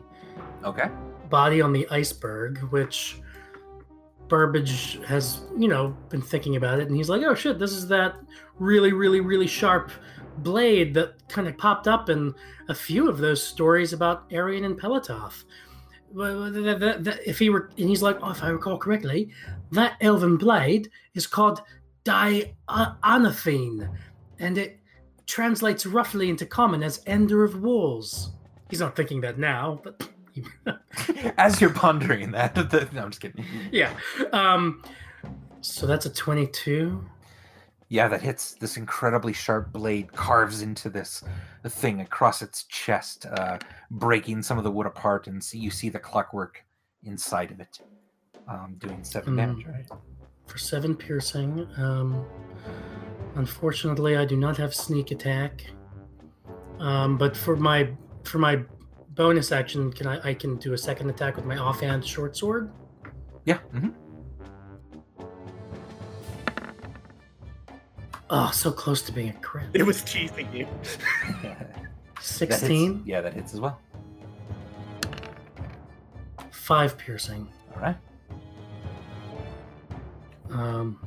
Okay. 0.67 0.91
body 1.31 1.61
on 1.61 1.73
the 1.73 1.89
iceberg, 1.91 2.59
which 2.71 3.21
Burbage 4.29 5.01
has, 5.05 5.43
you 5.57 5.69
know, 5.69 5.97
been 6.09 6.23
thinking 6.23 6.57
about 6.57 6.81
it, 6.81 6.89
and 6.89 6.97
he's 6.97 7.09
like, 7.09 7.23
"Oh 7.23 7.35
shit, 7.35 7.59
this 7.59 7.73
is 7.73 7.87
that 7.89 8.17
really, 8.59 8.93
really, 8.93 9.21
really 9.21 9.47
sharp 9.47 9.91
blade 10.39 10.93
that 10.95 11.29
kind 11.29 11.47
of 11.49 11.57
popped 11.57 11.87
up 11.89 12.09
in 12.11 12.35
a 12.69 12.75
few 12.75 13.09
of 13.09 13.19
those 13.19 13.43
stories 13.43 13.93
about 13.93 14.25
Arian 14.31 14.65
and 14.65 14.79
Pelatoth." 14.79 15.45
If 16.15 17.39
he 17.39 17.51
were, 17.51 17.71
and 17.79 17.89
he's 17.89 18.03
like, 18.03 18.19
oh, 18.23 18.31
if 18.31 18.43
I 18.43 18.49
recall 18.49 18.79
correctly, 18.79 19.31
that 19.73 19.97
elven 20.01 20.37
blade 20.37 20.91
is 21.15 21.27
called 21.27 21.63
Dianathine, 22.05 23.89
and 24.39 24.57
it 24.57 24.79
translates 25.27 25.85
roughly 25.85 26.31
into 26.31 26.47
common 26.47 26.83
as 26.83 27.03
Ender 27.07 27.45
of 27.45 27.63
Walls. 27.63 28.33
He's 28.71 28.81
not 28.81 28.97
thinking 28.97 29.21
that 29.23 29.39
now, 29.39 29.81
but 29.83 30.09
As 31.39 31.61
you're 31.61 31.71
pondering 31.71 32.31
that, 32.33 32.55
the, 32.55 32.89
no, 32.93 33.03
I'm 33.03 33.11
just 33.11 33.21
kidding. 33.21 33.45
yeah. 33.73 33.93
Um, 34.33 34.83
so 35.61 35.87
that's 35.87 36.07
a 36.07 36.11
22. 36.11 37.05
Yeah, 37.89 38.09
that 38.09 38.21
hits 38.21 38.55
this 38.55 38.77
incredibly 38.77 39.33
sharp 39.33 39.73
blade, 39.73 40.13
carves 40.13 40.63
into 40.63 40.91
this 40.91 41.23
thing 41.69 42.01
across 42.01 42.43
its 42.43 42.65
chest, 42.65 43.27
uh, 43.27 43.59
breaking 43.91 44.43
some 44.43 44.59
of 44.59 44.65
the 44.65 44.71
wood 44.71 44.87
apart, 44.89 45.29
and 45.29 45.43
see, 45.43 45.59
you 45.59 45.71
see 45.71 45.89
the 45.89 45.99
clockwork 46.01 46.65
inside 47.05 47.53
of 47.53 47.61
it, 47.61 47.79
um, 48.49 48.75
doing 48.79 49.05
seven 49.05 49.33
Hmm. 49.35 49.37
damage. 49.37 49.67
Right? 49.67 49.87
for 50.49 50.59
seven 50.59 50.95
piercing. 50.95 51.67
Um, 51.77 52.25
unfortunately, 53.35 54.17
I 54.17 54.25
do 54.25 54.37
not 54.37 54.57
have 54.59 54.75
sneak 54.75 55.11
attack. 55.11 55.65
Um, 56.79 57.17
but 57.19 57.37
for 57.37 57.57
my 57.57 57.91
for 58.25 58.39
my 58.39 58.63
bonus 59.17 59.51
action, 59.51 59.93
can 59.93 60.07
I 60.07 60.31
I 60.31 60.35
can 60.35 60.57
do 60.57 60.73
a 60.75 60.79
second 60.79 61.11
attack 61.11 61.37
with 61.37 61.45
my 61.45 61.57
offhand 61.59 62.05
short 62.07 62.37
sword? 62.37 62.71
Yeah. 63.45 63.59
Mm-hmm. 63.75 63.91
Oh, 68.29 68.51
so 68.53 68.73
close 68.73 69.03
to 69.03 69.13
being 69.13 69.29
a 69.31 69.33
crit. 69.35 69.67
It 69.73 69.85
was 69.85 70.03
teasing 70.03 70.53
you. 70.53 70.67
Sixteen, 72.21 73.03
Yeah, 73.07 73.21
that 73.21 73.35
hits 73.35 73.55
as 73.55 73.61
well. 73.61 73.81
five 76.51 76.99
piercing. 76.99 77.47
All 77.77 77.83
right. 77.83 77.97
Um, 80.51 80.99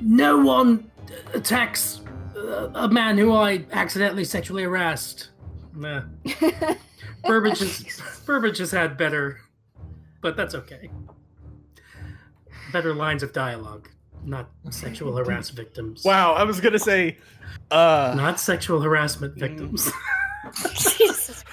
no 0.00 0.38
one 0.38 0.90
attacks 1.32 2.00
uh, 2.36 2.70
a 2.74 2.88
man 2.88 3.16
who 3.16 3.32
I 3.32 3.64
accidentally 3.70 4.24
sexually 4.24 4.64
harassed. 4.64 5.28
Nah. 5.74 6.02
Burbage 7.24 7.58
has, 7.58 8.02
Burbage 8.26 8.58
has 8.58 8.70
had 8.70 8.96
better, 8.96 9.40
but 10.20 10.36
that's 10.36 10.54
okay. 10.54 10.90
Better 12.72 12.94
lines 12.94 13.22
of 13.22 13.32
dialogue, 13.32 13.88
not 14.24 14.50
sexual 14.70 15.16
harassment 15.16 15.56
victims. 15.56 16.04
Wow, 16.04 16.34
I 16.34 16.44
was 16.44 16.60
gonna 16.60 16.78
say, 16.78 17.18
uh, 17.70 18.14
Not 18.16 18.40
sexual 18.40 18.80
harassment 18.80 19.34
victims. 19.34 19.90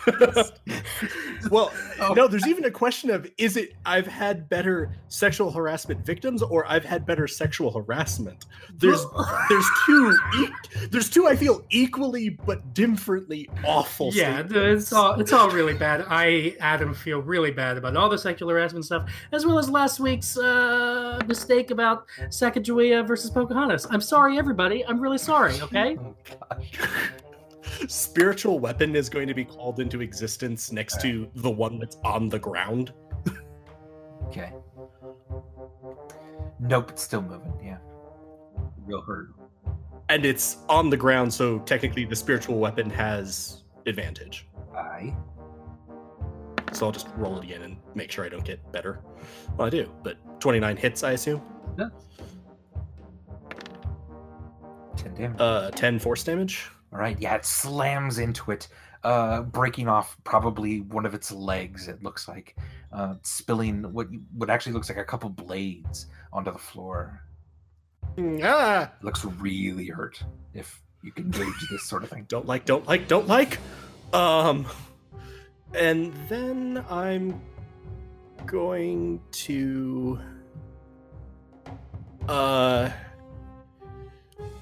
Jesus 0.05 0.51
Christ. 0.67 1.51
well, 1.51 1.71
no. 2.15 2.27
There's 2.27 2.47
even 2.47 2.65
a 2.65 2.71
question 2.71 3.09
of 3.09 3.29
is 3.37 3.57
it 3.57 3.73
I've 3.85 4.07
had 4.07 4.47
better 4.49 4.95
sexual 5.09 5.51
harassment 5.51 6.05
victims 6.05 6.41
or 6.41 6.65
I've 6.67 6.85
had 6.85 7.05
better 7.05 7.27
sexual 7.27 7.71
harassment. 7.71 8.45
There's 8.77 9.05
there's 9.49 9.69
two 9.85 10.17
e- 10.39 10.87
there's 10.91 11.09
two 11.09 11.27
I 11.27 11.35
feel 11.35 11.63
equally 11.69 12.29
but 12.29 12.73
differently 12.73 13.49
awful. 13.65 14.11
yeah, 14.13 14.39
statements. 14.45 14.83
it's 14.83 14.93
all 14.93 15.19
it's 15.19 15.33
all 15.33 15.49
really 15.49 15.73
bad. 15.73 16.05
I, 16.09 16.55
Adam, 16.59 16.93
feel 16.93 17.19
really 17.21 17.51
bad 17.51 17.77
about 17.77 17.95
all 17.95 18.09
the 18.09 18.17
sexual 18.17 18.49
harassment 18.49 18.85
stuff, 18.85 19.09
as 19.31 19.45
well 19.45 19.57
as 19.59 19.69
last 19.69 19.99
week's 19.99 20.37
uh, 20.37 21.19
mistake 21.27 21.71
about 21.71 22.05
Sacagawea 22.29 23.05
versus 23.07 23.29
Pocahontas. 23.31 23.87
I'm 23.89 24.01
sorry, 24.01 24.37
everybody. 24.37 24.85
I'm 24.85 24.99
really 24.99 25.17
sorry. 25.17 25.59
Okay. 25.61 25.97
Oh 26.05 26.15
gosh. 26.49 26.71
Spiritual 27.87 28.59
weapon 28.59 28.95
is 28.95 29.09
going 29.09 29.27
to 29.27 29.33
be 29.33 29.45
called 29.45 29.79
into 29.79 30.01
existence 30.01 30.71
next 30.71 31.01
to 31.01 31.29
the 31.35 31.49
one 31.49 31.79
that's 31.79 31.97
on 32.03 32.29
the 32.29 32.39
ground. 32.39 32.93
Okay. 34.27 34.51
Nope, 36.59 36.91
it's 36.91 37.03
still 37.03 37.21
moving. 37.21 37.53
Yeah. 37.63 37.77
Real 38.85 39.01
hurt. 39.01 39.29
And 40.09 40.25
it's 40.25 40.57
on 40.69 40.89
the 40.89 40.97
ground, 40.97 41.33
so 41.33 41.59
technically 41.59 42.05
the 42.05 42.15
spiritual 42.15 42.59
weapon 42.59 42.89
has 42.89 43.63
advantage. 43.85 44.47
Aye. 44.75 45.15
so 46.73 46.85
I'll 46.85 46.91
just 46.91 47.07
roll 47.15 47.37
it 47.37 47.43
again 47.43 47.61
and 47.61 47.77
make 47.93 48.11
sure 48.11 48.25
I 48.25 48.29
don't 48.29 48.43
get 48.43 48.71
better. 48.71 48.99
Well, 49.57 49.67
I 49.67 49.69
do, 49.69 49.91
but 50.03 50.17
29 50.39 50.77
hits, 50.77 51.03
I 51.03 51.11
assume. 51.11 51.41
Yeah. 51.79 51.89
10 54.97 55.15
damage. 55.15 55.37
Uh, 55.39 55.71
10 55.71 55.99
force 55.99 56.23
damage. 56.23 56.69
All 56.95 57.01
right, 57.01 57.19
yeah, 57.19 57.35
it 57.35 57.45
slams 57.45 58.19
into 58.19 58.51
it, 58.51 58.69
uh, 59.03 59.41
breaking 59.41 59.89
off 59.89 60.15
probably 60.23 60.79
one 60.79 61.05
of 61.05 61.13
its 61.13 61.29
legs. 61.29 61.89
It 61.89 62.01
looks 62.01 62.29
like 62.29 62.55
uh, 62.93 63.15
spilling 63.21 63.91
what 63.91 64.07
what 64.37 64.49
actually 64.49 64.71
looks 64.71 64.87
like 64.87 64.97
a 64.97 65.03
couple 65.03 65.29
blades 65.29 66.05
onto 66.31 66.53
the 66.53 66.57
floor. 66.57 67.21
Ah! 68.41 68.93
Looks 69.01 69.25
really 69.25 69.87
hurt 69.87 70.23
if 70.53 70.81
you 71.03 71.11
can 71.11 71.31
gauge 71.31 71.67
this 71.69 71.83
sort 71.83 72.05
of 72.05 72.09
thing. 72.09 72.23
Don't 72.29 72.45
like, 72.45 72.63
don't 72.63 72.87
like, 72.87 73.09
don't 73.09 73.27
like. 73.27 73.59
Um, 74.13 74.65
and 75.73 76.13
then 76.29 76.85
I'm 76.89 77.41
going 78.45 79.19
to 79.31 80.17
uh 82.29 82.89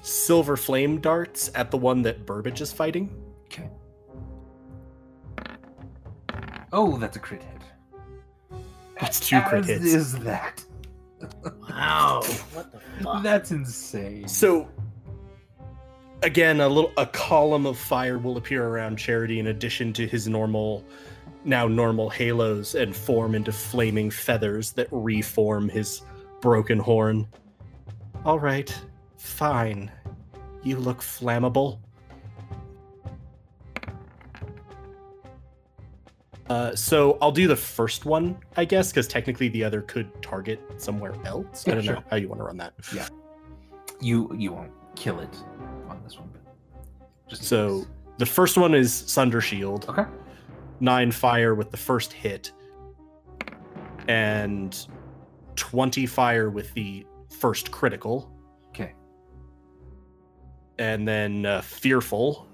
silver 0.04 0.56
flame 0.56 1.00
darts 1.00 1.50
at 1.54 1.70
the 1.70 1.78
one 1.78 2.02
that 2.02 2.26
Burbage 2.26 2.60
is 2.60 2.72
fighting. 2.72 3.10
Okay. 3.46 3.68
Oh, 6.72 6.98
that's 6.98 7.16
a 7.16 7.20
crit 7.20 7.42
hit. 7.42 8.60
That's 9.00 9.18
two 9.20 9.40
crit 9.42 9.64
hits. 9.64 9.84
Is 9.84 10.18
that? 10.20 10.64
Wow. 11.70 12.22
What 12.52 12.70
the 12.70 12.80
fuck? 13.02 13.22
That's 13.22 13.50
insane. 13.50 14.28
So 14.28 14.68
again, 16.22 16.60
a 16.60 16.68
little 16.68 16.92
a 16.96 17.06
column 17.06 17.66
of 17.66 17.78
fire 17.78 18.18
will 18.18 18.36
appear 18.36 18.66
around 18.66 18.96
Charity 18.96 19.40
in 19.40 19.48
addition 19.48 19.92
to 19.94 20.06
his 20.06 20.28
normal 20.28 20.84
now 21.44 21.66
normal 21.66 22.08
halos 22.10 22.74
and 22.74 22.94
form 22.94 23.34
into 23.34 23.52
flaming 23.52 24.10
feathers 24.10 24.72
that 24.72 24.88
reform 24.90 25.68
his 25.68 26.02
broken 26.40 26.78
horn. 26.78 27.26
All 28.24 28.38
right. 28.38 28.74
Fine. 29.24 29.90
You 30.62 30.76
look 30.76 31.00
flammable. 31.00 31.78
Uh, 36.50 36.76
so 36.76 37.16
I'll 37.22 37.32
do 37.32 37.48
the 37.48 37.56
first 37.56 38.04
one, 38.04 38.36
I 38.56 38.66
guess, 38.66 38.90
because 38.90 39.08
technically 39.08 39.48
the 39.48 39.64
other 39.64 39.80
could 39.80 40.22
target 40.22 40.60
somewhere 40.76 41.14
else. 41.24 41.66
I 41.66 41.72
don't 41.72 41.82
sure. 41.82 41.94
know 41.94 42.04
how 42.10 42.16
you 42.16 42.28
want 42.28 42.40
to 42.40 42.44
run 42.44 42.58
that. 42.58 42.74
Yeah, 42.94 43.08
you 44.00 44.30
you 44.36 44.52
won't 44.52 44.70
kill 44.94 45.20
it 45.20 45.34
on 45.88 46.00
this 46.04 46.18
one, 46.18 46.28
but 46.32 46.42
just 47.28 47.44
So 47.44 47.78
case. 47.80 47.88
the 48.18 48.26
first 48.26 48.58
one 48.58 48.74
is 48.74 48.92
Sunder 48.92 49.40
Shield. 49.40 49.86
okay. 49.88 50.04
Nine 50.80 51.10
fire 51.10 51.54
with 51.54 51.70
the 51.70 51.78
first 51.78 52.12
hit. 52.12 52.52
And 54.06 54.86
20 55.56 56.04
fire 56.04 56.50
with 56.50 56.74
the 56.74 57.06
first 57.30 57.70
critical. 57.70 58.30
And 60.78 61.06
then 61.06 61.46
uh, 61.46 61.60
Fearful 61.60 62.48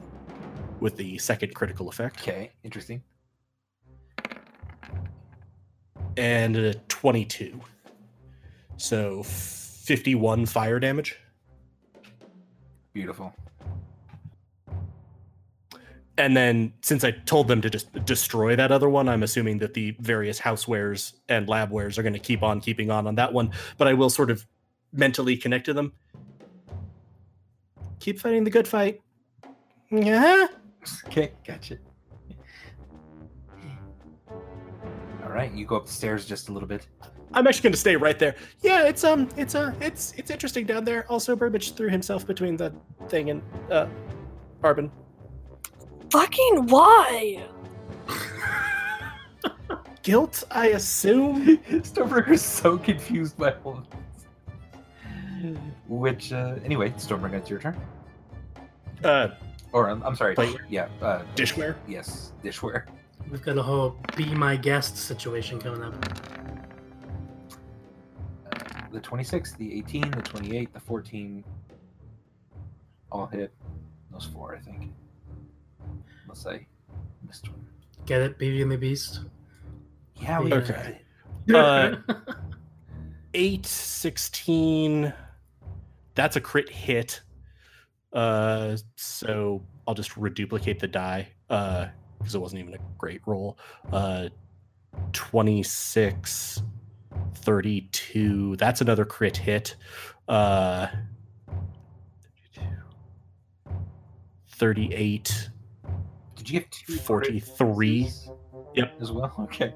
with 0.80 0.96
the 0.96 1.18
second 1.18 1.54
critical 1.54 1.88
effect. 1.88 2.20
Okay. 2.20 2.50
Interesting. 2.64 3.02
And 6.16 6.56
a 6.56 6.74
22. 6.74 7.60
So 8.76 9.22
51 9.22 10.46
fire 10.46 10.80
damage. 10.80 11.18
Beautiful. 12.92 13.34
And 16.18 16.36
then, 16.36 16.74
since 16.82 17.02
I 17.02 17.12
told 17.12 17.48
them 17.48 17.62
to 17.62 17.70
just 17.70 17.92
destroy 18.04 18.54
that 18.54 18.70
other 18.70 18.90
one, 18.90 19.08
I'm 19.08 19.22
assuming 19.22 19.56
that 19.58 19.72
the 19.72 19.96
various 20.00 20.38
housewares 20.38 21.14
and 21.30 21.46
labwares 21.46 21.96
are 21.96 22.02
going 22.02 22.12
to 22.12 22.18
keep 22.18 22.42
on 22.42 22.60
keeping 22.60 22.90
on 22.90 23.06
on 23.06 23.14
that 23.14 23.32
one. 23.32 23.52
But 23.78 23.88
I 23.88 23.94
will 23.94 24.10
sort 24.10 24.30
of 24.30 24.46
mentally 24.92 25.36
connect 25.36 25.64
to 25.66 25.72
them. 25.72 25.94
Keep 28.00 28.18
fighting 28.18 28.44
the 28.44 28.50
good 28.50 28.66
fight. 28.66 29.00
Yeah. 29.90 30.46
Okay, 31.06 31.32
gotcha. 31.46 31.76
All 35.22 35.28
right, 35.28 35.52
you 35.52 35.66
go 35.66 35.76
up 35.76 35.86
the 35.86 35.92
stairs 35.92 36.26
just 36.26 36.48
a 36.48 36.52
little 36.52 36.68
bit. 36.68 36.88
I'm 37.32 37.46
actually 37.46 37.62
going 37.62 37.72
to 37.72 37.78
stay 37.78 37.94
right 37.96 38.18
there. 38.18 38.34
Yeah, 38.62 38.86
it's 38.86 39.04
um, 39.04 39.28
it's 39.36 39.54
uh, 39.54 39.72
it's 39.80 40.12
it's 40.16 40.30
interesting 40.30 40.66
down 40.66 40.84
there. 40.84 41.06
Also, 41.10 41.36
Burbage 41.36 41.74
threw 41.76 41.88
himself 41.88 42.26
between 42.26 42.56
the 42.56 42.72
thing 43.08 43.30
and 43.30 43.42
uh, 43.70 43.86
Arbin. 44.62 44.90
Fucking 46.10 46.66
why? 46.66 47.46
Guilt, 50.02 50.42
I 50.50 50.68
assume. 50.68 51.58
Stormbreaker's 51.68 52.42
so 52.42 52.78
confused 52.78 53.36
by 53.36 53.52
all 53.62 53.78
of 53.78 53.90
this. 53.90 54.00
Which, 55.88 56.32
uh, 56.32 56.56
anyway, 56.64 56.90
Stormbreaker, 56.90 57.34
it's 57.34 57.50
your 57.50 57.58
turn. 57.60 57.76
Uh, 59.04 59.28
Or, 59.72 59.88
I'm, 59.88 60.02
I'm 60.02 60.16
sorry. 60.16 60.34
Plate. 60.34 60.56
Yeah, 60.68 60.88
uh, 61.00 61.22
dishware. 61.36 61.76
yes, 61.86 62.32
dishware. 62.42 62.84
We've 63.30 63.42
got 63.42 63.56
a 63.56 63.62
whole 63.62 63.96
be 64.16 64.26
my 64.34 64.56
guest 64.56 64.96
situation 64.96 65.60
coming 65.60 65.82
up. 65.82 65.94
Uh, 68.52 68.88
the 68.92 69.00
26, 69.00 69.54
the 69.54 69.78
18, 69.78 70.10
the 70.10 70.22
28, 70.22 70.72
the 70.72 70.80
14. 70.80 71.44
All 73.12 73.26
hit. 73.26 73.52
Those 74.10 74.24
four, 74.26 74.56
I 74.56 74.60
think. 74.60 74.92
Unless 76.24 76.46
I 76.46 76.66
missed 77.26 77.48
one. 77.48 77.64
Get 78.06 78.22
it, 78.22 78.38
Beauty 78.38 78.62
and 78.62 78.70
the 78.72 78.76
Beast? 78.76 79.20
Yeah, 80.16 80.40
we 80.40 80.52
Okay. 80.52 81.00
Uh, 81.54 81.96
8 83.34 83.64
16 83.64 85.12
that's 86.20 86.36
a 86.36 86.40
crit 86.40 86.68
hit 86.68 87.22
uh 88.12 88.76
so 88.96 89.62
i'll 89.88 89.94
just 89.94 90.18
reduplicate 90.18 90.78
the 90.78 90.86
die 90.86 91.26
uh 91.48 91.86
because 92.18 92.34
it 92.34 92.38
wasn't 92.38 92.60
even 92.60 92.74
a 92.74 92.78
great 92.98 93.22
roll 93.24 93.56
uh 93.90 94.28
26 95.14 96.62
32 97.36 98.56
that's 98.56 98.82
another 98.82 99.06
crit 99.06 99.34
hit 99.38 99.76
uh 100.28 100.88
38 104.50 105.48
Did 106.36 106.50
you 106.50 106.60
get 106.60 106.70
two? 106.70 106.98
43? 106.98 108.10
Yep. 108.74 108.92
As 109.00 109.10
well? 109.10 109.32
Okay. 109.54 109.74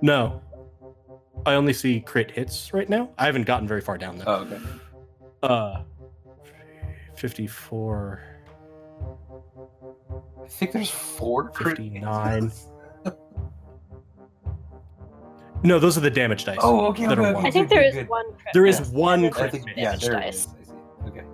no 0.00 0.40
i 1.44 1.54
only 1.54 1.72
see 1.72 1.98
crit 2.00 2.30
hits 2.30 2.72
right 2.72 2.88
now 2.88 3.10
i 3.18 3.26
haven't 3.26 3.46
gotten 3.46 3.66
very 3.66 3.80
far 3.80 3.98
down 3.98 4.16
though 4.18 4.24
Oh, 4.28 4.34
okay. 4.42 4.58
Uh, 5.42 5.82
54. 7.16 8.22
I 10.44 10.48
think 10.48 10.72
there's 10.72 10.90
four 10.90 11.50
59. 11.52 12.52
No, 15.64 15.80
those 15.80 15.98
are 15.98 16.00
the 16.00 16.10
damage 16.10 16.44
dice. 16.44 16.58
Oh, 16.62 16.86
okay. 16.86 17.06
That 17.06 17.18
are 17.18 17.22
okay, 17.22 17.32
one. 17.34 17.36
okay, 17.40 17.48
I 17.48 17.50
think 17.50 17.68
good, 17.68 17.76
there 17.78 17.92
good, 17.92 18.08
one. 18.08 18.26
Crit 18.34 18.54
There 18.54 18.64
is 18.66 18.80
one 18.90 19.24
and 19.24 19.34
I 19.34 19.38
crit 19.38 19.50
think, 19.50 19.64
miss. 19.66 19.74
yeah, 19.76 19.84
damage 19.86 20.02
there 20.02 20.12
dice. 20.12 20.36
is. 20.36 20.48
I 20.48 20.64
see. 20.64 21.08
Okay. 21.08 21.24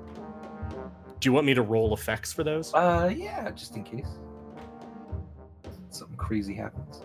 Do 1.20 1.28
you 1.28 1.32
want 1.34 1.44
me 1.46 1.52
to 1.52 1.60
roll 1.60 1.92
effects 1.92 2.32
for 2.32 2.42
those? 2.42 2.72
Uh, 2.72 3.12
yeah, 3.14 3.50
just 3.50 3.76
in 3.76 3.84
case. 3.84 4.06
Something 5.90 6.16
crazy 6.16 6.54
happens. 6.54 7.02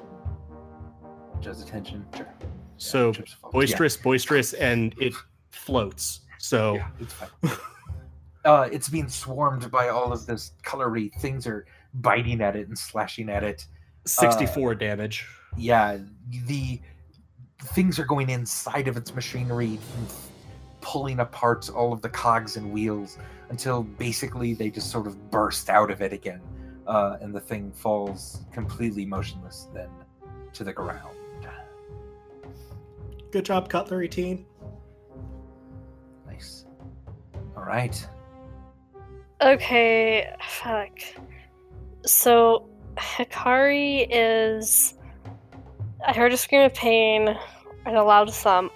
Just 1.42 1.68
attention. 1.68 2.06
Sure. 2.16 2.34
So 2.78 3.12
Trips 3.12 3.34
fall. 3.34 3.52
boisterous, 3.52 3.98
boisterous, 3.98 4.54
and 4.54 4.96
it 4.98 5.14
floats. 5.52 6.22
So 6.40 6.76
Yeah, 6.76 6.88
it's 7.00 7.16
uh, 8.46 8.70
it's 8.72 8.90
being 8.90 9.10
swarmed 9.10 9.70
by 9.70 9.90
all 9.90 10.12
of 10.12 10.26
this 10.26 10.54
colory. 10.64 11.14
Things 11.20 11.46
are 11.46 11.66
biting 11.94 12.42
at 12.42 12.56
it 12.56 12.68
and 12.68 12.78
slashing 12.78 13.30
at 13.30 13.44
it. 13.44 13.66
64 14.06 14.76
damage. 14.76 15.28
Yeah, 15.58 16.00
the 16.48 16.82
things 17.62 18.00
are 18.00 18.06
going 18.06 18.30
inside 18.30 18.88
of 18.88 18.98
its 18.98 19.14
machinery 19.14 19.80
and 19.98 20.08
pulling 20.82 21.20
apart 21.20 21.70
all 21.70 21.92
of 21.92 22.02
the 22.02 22.10
cogs 22.10 22.56
and 22.56 22.72
wheels 22.72 23.18
until 23.50 23.84
basically 23.84 24.54
they 24.54 24.70
just 24.70 24.90
sort 24.90 25.06
of 25.06 25.30
burst 25.30 25.70
out 25.70 25.92
of 25.92 26.02
it 26.02 26.14
again. 26.14 26.42
Uh, 26.88 27.18
and 27.22 27.36
the 27.36 27.40
thing 27.40 27.72
falls 27.72 28.42
completely 28.52 29.06
motionless 29.06 29.68
then 29.74 29.90
to 30.54 30.64
the 30.64 30.74
ground. 30.74 31.16
Good 33.32 33.46
job, 33.46 33.70
cutlery 33.70 34.10
team. 34.10 34.46
Nice. 36.40 36.66
All 37.58 37.64
right. 37.66 38.08
Okay, 39.42 40.34
fuck. 40.48 40.92
So, 42.06 42.70
Hikari 42.96 44.08
is. 44.10 44.94
I 46.06 46.14
heard 46.14 46.32
a 46.32 46.38
scream 46.38 46.62
of 46.62 46.74
pain 46.74 47.36
and 47.86 47.98
a 47.98 48.04
loud 48.04 48.34
thump, 48.34 48.72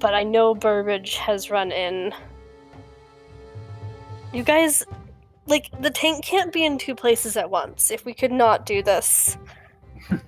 but 0.00 0.12
I 0.14 0.22
know 0.22 0.54
Burbage 0.54 1.16
has 1.16 1.50
run 1.50 1.72
in. 1.72 2.12
You 4.32 4.42
guys. 4.42 4.84
Like, 5.48 5.70
the 5.80 5.90
tank 5.90 6.24
can't 6.24 6.52
be 6.52 6.64
in 6.64 6.76
two 6.76 6.96
places 6.96 7.36
at 7.36 7.48
once. 7.48 7.92
If 7.92 8.04
we 8.04 8.12
could 8.12 8.32
not 8.32 8.66
do 8.66 8.82
this, 8.82 9.38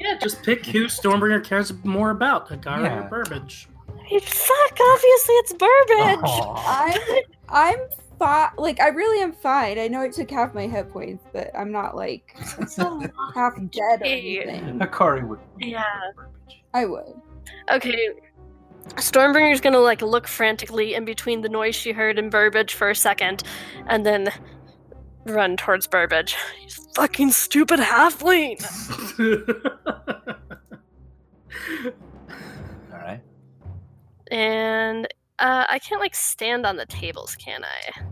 Yeah, 0.00 0.18
just 0.20 0.42
pick 0.42 0.66
who 0.66 0.86
Stormbringer 0.86 1.44
cares 1.44 1.72
more 1.84 2.10
about, 2.10 2.48
Hikari 2.48 2.84
Yeah. 2.84 3.06
or 3.06 3.08
Burbage. 3.08 3.68
I 4.04 4.10
mean, 4.10 4.20
fuck, 4.20 4.78
obviously 4.80 5.34
it's 5.36 5.52
Burbage! 5.54 6.30
I'm 6.66 7.00
I'm 7.48 7.78
fine. 8.18 8.50
Like 8.58 8.80
I 8.80 8.88
really 8.88 9.22
am 9.22 9.32
fine. 9.32 9.78
I 9.78 9.88
know 9.88 10.02
it 10.02 10.12
took 10.12 10.30
half 10.30 10.54
my 10.54 10.66
hit 10.66 10.90
points, 10.90 11.24
but 11.32 11.50
I'm 11.56 11.72
not 11.72 11.96
like 11.96 12.36
half 13.34 13.54
dead 13.70 14.02
or 14.02 14.04
anything. 14.04 14.78
Hikari 14.78 15.26
would. 15.26 15.38
Yeah. 15.58 15.84
I 16.74 16.84
would. 16.84 17.14
Okay. 17.70 18.10
Stormbringer's 18.96 19.62
gonna 19.62 19.78
like 19.78 20.02
look 20.02 20.26
frantically 20.26 20.94
in 20.94 21.06
between 21.06 21.40
the 21.40 21.48
noise 21.48 21.74
she 21.74 21.92
heard 21.92 22.18
and 22.18 22.30
Burbage 22.30 22.74
for 22.74 22.90
a 22.90 22.96
second, 22.96 23.42
and 23.86 24.04
then 24.04 24.28
run 25.24 25.56
towards 25.56 25.86
Burbage. 25.86 26.36
You 26.60 26.68
fucking 26.94 27.30
stupid 27.30 27.80
halfling! 27.80 28.60
All 34.30 34.38
right. 34.38 34.44
And 34.46 35.06
uh, 35.38 35.64
I 35.68 35.78
can't 35.78 36.00
like 36.00 36.14
stand 36.14 36.64
on 36.66 36.76
the 36.76 36.86
tables, 36.86 37.34
can 37.36 37.62
I? 37.64 38.02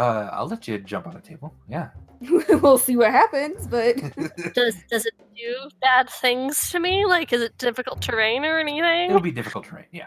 Uh, 0.00 0.30
I'll 0.32 0.46
let 0.48 0.68
you 0.68 0.78
jump 0.78 1.06
on 1.06 1.14
the 1.14 1.20
table. 1.20 1.54
Yeah. 1.68 1.90
we'll 2.62 2.78
see 2.78 2.96
what 2.96 3.10
happens, 3.12 3.66
but 3.68 3.96
Does 4.54 4.74
does 4.90 5.06
it 5.06 5.14
do 5.36 5.70
bad 5.80 6.10
things 6.10 6.70
to 6.70 6.80
me? 6.80 7.06
Like, 7.06 7.32
is 7.32 7.40
it 7.42 7.56
difficult 7.58 8.02
terrain 8.02 8.44
or 8.44 8.58
anything? 8.58 9.08
It'll 9.10 9.20
be 9.20 9.30
difficult 9.30 9.64
terrain. 9.66 9.86
Yeah. 9.92 10.06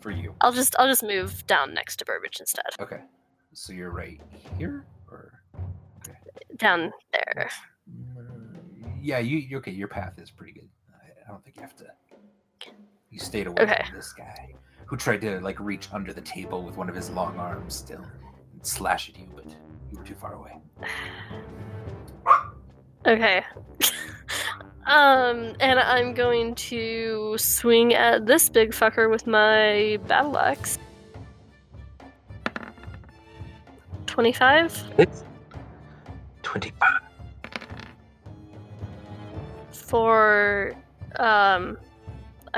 For 0.00 0.10
you. 0.10 0.34
I'll 0.42 0.52
just 0.52 0.76
I'll 0.78 0.86
just 0.86 1.02
move 1.02 1.46
down 1.46 1.72
next 1.72 1.96
to 1.96 2.04
Burbage 2.04 2.40
instead. 2.40 2.66
Okay. 2.78 3.00
So 3.54 3.72
you're 3.72 3.90
right 3.90 4.20
here, 4.58 4.84
or 5.10 5.40
Down 6.56 6.92
there. 7.12 7.50
Mm, 7.90 8.98
yeah, 9.00 9.18
you 9.18 9.38
you- 9.38 9.56
okay? 9.58 9.72
Your 9.72 9.88
path 9.88 10.18
is 10.18 10.30
pretty 10.30 10.52
good. 10.52 10.68
I, 10.92 11.06
I 11.26 11.30
don't 11.32 11.42
think 11.42 11.56
you 11.56 11.62
have 11.62 11.74
to. 11.76 11.86
You 13.10 13.18
stayed 13.18 13.46
away 13.46 13.62
Okay. 13.62 13.82
from 13.86 13.96
this 13.96 14.12
guy 14.12 14.54
who 14.86 14.96
tried 14.96 15.20
to 15.22 15.40
like 15.40 15.58
reach 15.60 15.88
under 15.92 16.12
the 16.12 16.20
table 16.20 16.62
with 16.62 16.76
one 16.76 16.88
of 16.88 16.94
his 16.94 17.10
long 17.10 17.36
arms 17.38 17.74
still 17.74 18.04
and 18.52 18.66
slash 18.66 19.08
at 19.08 19.18
you, 19.18 19.28
but 19.34 19.46
you 19.90 19.98
were 19.98 20.04
too 20.04 20.14
far 20.14 20.34
away. 20.34 20.52
Okay. 23.06 23.42
um, 24.86 25.54
and 25.60 25.78
I'm 25.78 26.12
going 26.14 26.54
to 26.56 27.36
swing 27.38 27.94
at 27.94 28.26
this 28.26 28.48
big 28.48 28.72
fucker 28.72 29.10
with 29.10 29.26
my 29.26 29.98
battle 30.06 30.38
axe. 30.38 30.78
25 34.06 34.84
25. 36.42 36.88
for 39.70 40.74
um 41.18 41.78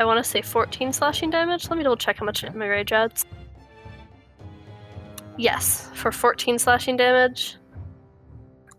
I 0.01 0.05
want 0.07 0.25
to 0.25 0.29
say 0.29 0.41
14 0.41 0.95
slashing 0.95 1.29
damage. 1.29 1.69
Let 1.69 1.77
me 1.77 1.83
double 1.85 1.97
check 1.97 2.17
how 2.17 2.25
much 2.25 2.43
my 2.55 2.67
rage 2.67 2.91
adds. 2.91 3.27
Yes, 5.37 5.91
for 5.93 6.11
14 6.11 6.59
slashing 6.59 6.97
damage. 6.97 7.59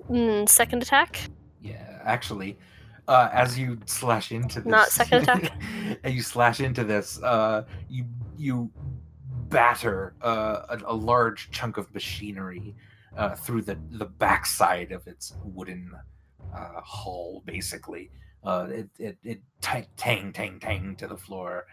Mm, 0.09 0.49
second 0.49 0.81
attack. 0.81 1.29
Yeah, 1.61 1.99
actually, 2.03 2.57
uh, 3.07 3.29
as 3.31 3.57
you 3.57 3.79
slash 3.85 4.31
into 4.31 4.61
this, 4.61 4.71
Not 4.71 4.87
second 4.87 5.23
attack? 5.29 5.51
and 6.03 6.13
you 6.13 6.23
slash 6.23 6.59
into 6.59 6.83
this, 6.83 7.21
uh, 7.21 7.65
you 7.87 8.05
you 8.35 8.71
batter 9.49 10.15
uh, 10.23 10.61
a, 10.69 10.79
a 10.85 10.95
large 10.95 11.51
chunk 11.51 11.77
of 11.77 11.93
machinery 11.93 12.75
uh, 13.15 13.35
through 13.35 13.61
the 13.61 13.77
the 13.91 14.05
backside 14.05 14.91
of 14.91 15.05
its 15.05 15.35
wooden 15.43 15.91
uh, 16.55 16.81
hull, 16.81 17.43
basically. 17.45 18.09
Uh, 18.43 18.67
it 18.69 18.89
it, 18.97 19.17
it 19.23 19.41
tang 19.61 19.85
tang 19.97 20.33
tang 20.33 20.59
tang 20.59 20.95
to 20.95 21.07
the 21.07 21.17
floor, 21.17 21.67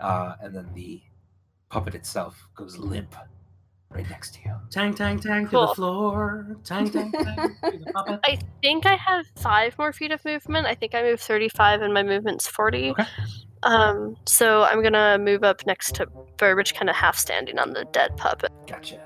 uh, 0.00 0.34
and 0.40 0.54
then 0.54 0.68
the 0.74 1.02
puppet 1.68 1.94
itself 1.94 2.46
goes 2.54 2.76
limp 2.78 3.14
right 3.90 4.08
next 4.10 4.34
to 4.34 4.40
you. 4.44 4.54
Tang, 4.70 4.94
tang, 4.94 5.18
tang 5.18 5.46
to 5.48 5.50
the 5.50 5.74
floor. 5.74 6.56
Tang, 6.64 6.90
tang, 6.90 7.12
tang 7.12 7.56
to 7.64 7.78
the 7.78 7.92
puppet. 7.94 8.20
I 8.24 8.38
think 8.62 8.86
I 8.86 8.94
have 8.94 9.26
five 9.36 9.76
more 9.78 9.92
feet 9.92 10.12
of 10.12 10.24
movement. 10.24 10.66
I 10.66 10.74
think 10.74 10.94
I 10.94 11.02
move 11.02 11.20
35 11.20 11.82
and 11.82 11.92
my 11.92 12.02
movement's 12.02 12.46
40. 12.46 12.90
Okay. 12.90 13.04
Um, 13.64 14.16
so 14.26 14.62
I'm 14.64 14.82
gonna 14.82 15.18
move 15.18 15.44
up 15.44 15.64
next 15.66 15.94
to 15.96 16.06
Burbage, 16.36 16.74
kind 16.74 16.90
of 16.90 16.96
half 16.96 17.16
standing 17.16 17.58
on 17.58 17.72
the 17.72 17.84
dead 17.92 18.16
puppet. 18.16 18.50
Gotcha. 18.66 19.00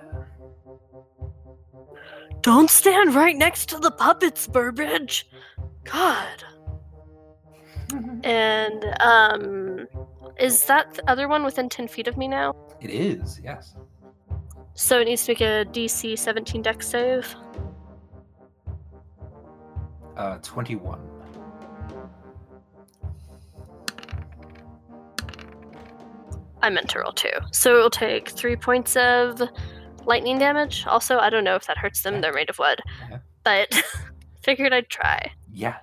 Don't 2.40 2.70
stand 2.70 3.14
right 3.14 3.36
next 3.36 3.68
to 3.70 3.78
the 3.78 3.90
puppets, 3.90 4.46
Burbage. 4.46 5.26
God. 5.84 6.44
And 8.24 8.84
um, 9.00 9.86
is 10.38 10.64
that 10.66 10.94
the 10.94 11.10
other 11.10 11.28
one 11.28 11.44
within 11.44 11.68
10 11.68 11.88
feet 11.88 12.08
of 12.08 12.16
me 12.16 12.28
now? 12.28 12.54
It 12.80 12.90
is, 12.90 13.40
yes. 13.42 13.76
So 14.74 15.00
it 15.00 15.06
needs 15.06 15.24
to 15.26 15.30
make 15.32 15.40
a 15.40 15.64
DC 15.70 16.18
17 16.18 16.62
dex 16.62 16.88
save. 16.88 17.34
Uh, 20.16 20.38
21. 20.38 21.00
I 26.62 26.70
meant 26.70 26.88
to 26.90 27.00
roll 27.00 27.12
two. 27.12 27.30
So 27.52 27.76
it'll 27.76 27.90
take 27.90 28.30
three 28.30 28.56
points 28.56 28.96
of 28.96 29.40
lightning 30.04 30.38
damage. 30.38 30.84
Also, 30.86 31.18
I 31.18 31.30
don't 31.30 31.44
know 31.44 31.54
if 31.54 31.66
that 31.66 31.78
hurts 31.78 32.02
them. 32.02 32.20
They're 32.20 32.32
made 32.32 32.50
of 32.50 32.58
wood. 32.58 32.80
Yeah. 33.10 33.18
But 33.44 33.82
figured 34.42 34.72
I'd 34.72 34.88
try. 34.88 35.30
Yeah. 35.52 35.76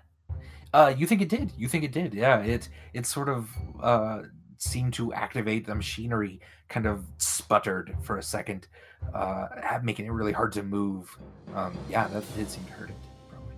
Uh, 0.74 0.94
you 0.98 1.06
think 1.06 1.22
it 1.22 1.30
did? 1.30 1.52
You 1.58 1.68
think 1.68 1.84
it 1.84 1.92
did? 1.92 2.14
Yeah. 2.14 2.40
It 2.40 2.68
it 2.94 3.06
sort 3.06 3.30
of 3.30 3.50
uh 3.82 4.24
seemed 4.58 4.94
to 4.94 5.14
activate 5.14 5.66
the 5.68 5.76
machinery. 5.76 6.40
Kind 6.70 6.86
of 6.86 7.06
sputtered 7.18 7.96
for 8.02 8.18
a 8.18 8.24
second, 8.24 8.68
uh, 9.14 9.48
making 9.84 10.08
it 10.08 10.12
really 10.12 10.32
hard 10.32 10.52
to 10.54 10.64
move. 10.64 11.16
Um, 11.54 11.78
yeah, 11.90 12.08
that 12.08 12.24
did 12.36 12.50
seem 12.50 12.66
to 12.66 12.72
hurt 12.72 12.90
it. 12.90 12.96
Probably. 13.30 13.56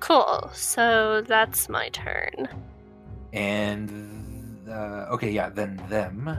Cool. 0.00 0.50
So 0.52 1.22
that's 1.26 1.68
my 1.68 1.88
turn. 1.90 2.48
And 3.32 4.68
uh, 4.68 5.06
okay, 5.12 5.30
yeah. 5.30 5.48
Then 5.48 5.82
them. 5.88 6.36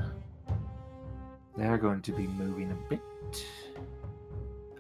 They're 1.58 1.78
going 1.78 2.02
to 2.02 2.12
be 2.12 2.28
moving 2.28 2.72
a 2.72 2.90
bit. 2.90 3.46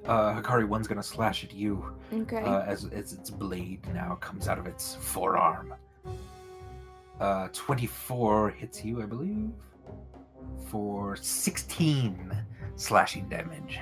Uh, 0.07 0.39
Hikari 0.39 0.67
one's 0.67 0.87
gonna 0.87 1.01
slash 1.03 1.43
at 1.43 1.53
you. 1.53 1.93
Okay. 2.13 2.41
uh, 2.41 2.61
as, 2.61 2.85
as 2.85 3.13
its 3.13 3.29
blade 3.29 3.81
now 3.93 4.15
comes 4.21 4.47
out 4.47 4.59
of 4.59 4.67
its 4.67 4.95
forearm. 4.95 5.73
Uh, 7.19 7.47
24 7.53 8.49
hits 8.51 8.83
you, 8.83 9.01
I 9.01 9.05
believe, 9.05 9.49
for 10.67 11.15
16 11.15 12.35
slashing 12.75 13.27
damage. 13.29 13.79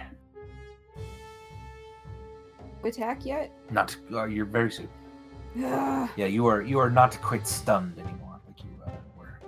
Attack 2.83 3.25
yet? 3.25 3.51
Not, 3.71 3.95
uh, 4.11 4.25
you're 4.25 4.45
very 4.45 4.71
soon. 4.71 4.89
Ugh. 5.63 6.09
Yeah, 6.15 6.25
you 6.25 6.45
are 6.47 6.61
you 6.61 6.79
are 6.79 6.89
not 6.89 7.19
quite 7.21 7.47
stunned 7.47 7.97
anymore, 7.99 8.39
like 8.47 8.63
you 8.63 8.71
uh, 8.85 8.89
were. 9.17 9.39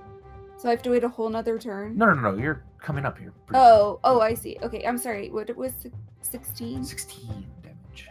so 0.58 0.68
I 0.70 0.72
have 0.72 0.84
to 0.84 0.92
wait 0.92 1.04
a 1.04 1.10
whole 1.10 1.30
nother 1.30 1.58
turn. 1.58 1.98
No, 1.98 2.06
no, 2.06 2.14
no, 2.14 2.38
you're 2.38 2.64
coming 2.80 3.06
up 3.06 3.18
here. 3.18 3.34
Oh, 3.56 4.00
oh, 4.04 4.22
I 4.22 4.36
see. 4.36 4.58
Okay, 4.62 4.86
I'm 4.86 5.00
sorry. 5.00 5.32
What 5.32 5.54
was 5.58 5.72
sixteen? 5.74 6.00
16 6.26 6.84
16 6.84 7.46
damage. 7.62 8.10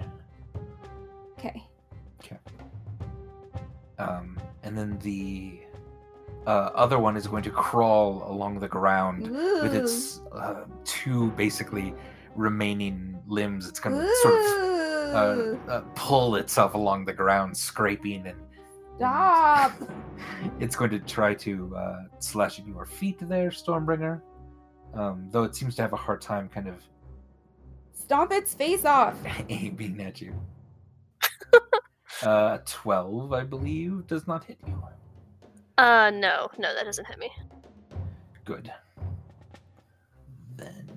Okay. 1.38 1.62
Okay. 2.20 2.36
Um, 3.98 4.38
and 4.62 4.76
then 4.78 4.98
the 5.00 5.60
uh, 6.46 6.70
other 6.74 6.98
one 6.98 7.16
is 7.16 7.26
going 7.26 7.42
to 7.42 7.50
crawl 7.50 8.24
along 8.30 8.60
the 8.60 8.68
ground 8.68 9.30
with 9.30 9.74
its 9.74 10.20
uh, 10.32 10.64
two 10.84 11.30
basically 11.32 11.94
remaining 12.36 13.18
limbs. 13.26 13.68
It's 13.68 13.80
going 13.80 13.96
to 13.96 14.14
sort 14.16 14.34
of 14.34 15.68
uh, 15.68 15.70
uh, 15.70 15.80
pull 15.94 16.36
itself 16.36 16.74
along 16.74 17.04
the 17.04 17.12
ground, 17.12 17.56
scraping, 17.56 18.26
and 18.26 18.38
Stop. 18.96 19.72
it's 20.60 20.76
going 20.76 20.90
to 20.90 21.00
try 21.00 21.34
to 21.34 21.74
uh, 21.76 22.02
slash 22.20 22.60
at 22.60 22.66
your 22.66 22.86
feet 22.86 23.18
there, 23.28 23.50
Stormbringer. 23.50 24.20
Um, 24.94 25.28
though 25.32 25.42
it 25.42 25.56
seems 25.56 25.74
to 25.76 25.82
have 25.82 25.92
a 25.92 25.96
hard 25.96 26.20
time 26.20 26.48
kind 26.48 26.68
of 26.68 26.76
Stomp 28.04 28.32
its 28.32 28.52
face 28.52 28.84
off. 28.84 29.16
aiming 29.48 30.00
at 30.02 30.20
you. 30.20 30.34
uh, 32.22 32.58
12, 32.66 33.32
I 33.32 33.44
believe, 33.44 34.06
does 34.06 34.26
not 34.26 34.44
hit 34.44 34.58
you. 34.66 34.82
Uh, 35.78 36.10
no, 36.10 36.48
no, 36.58 36.74
that 36.74 36.84
doesn't 36.84 37.06
hit 37.06 37.18
me. 37.18 37.30
Good. 38.44 38.70
Then. 40.56 40.90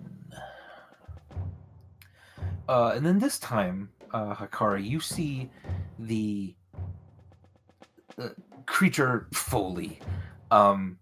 Uh, 2.68 2.92
and 2.96 3.06
then 3.06 3.20
this 3.20 3.40
time, 3.40 3.90
uh, 4.14 4.36
Hakari, 4.36 4.86
you 4.86 5.00
see 5.00 5.50
the 6.00 6.54
uh, 8.22 8.30
creature 8.66 9.28
fully. 9.32 10.00
Um, 10.52 11.00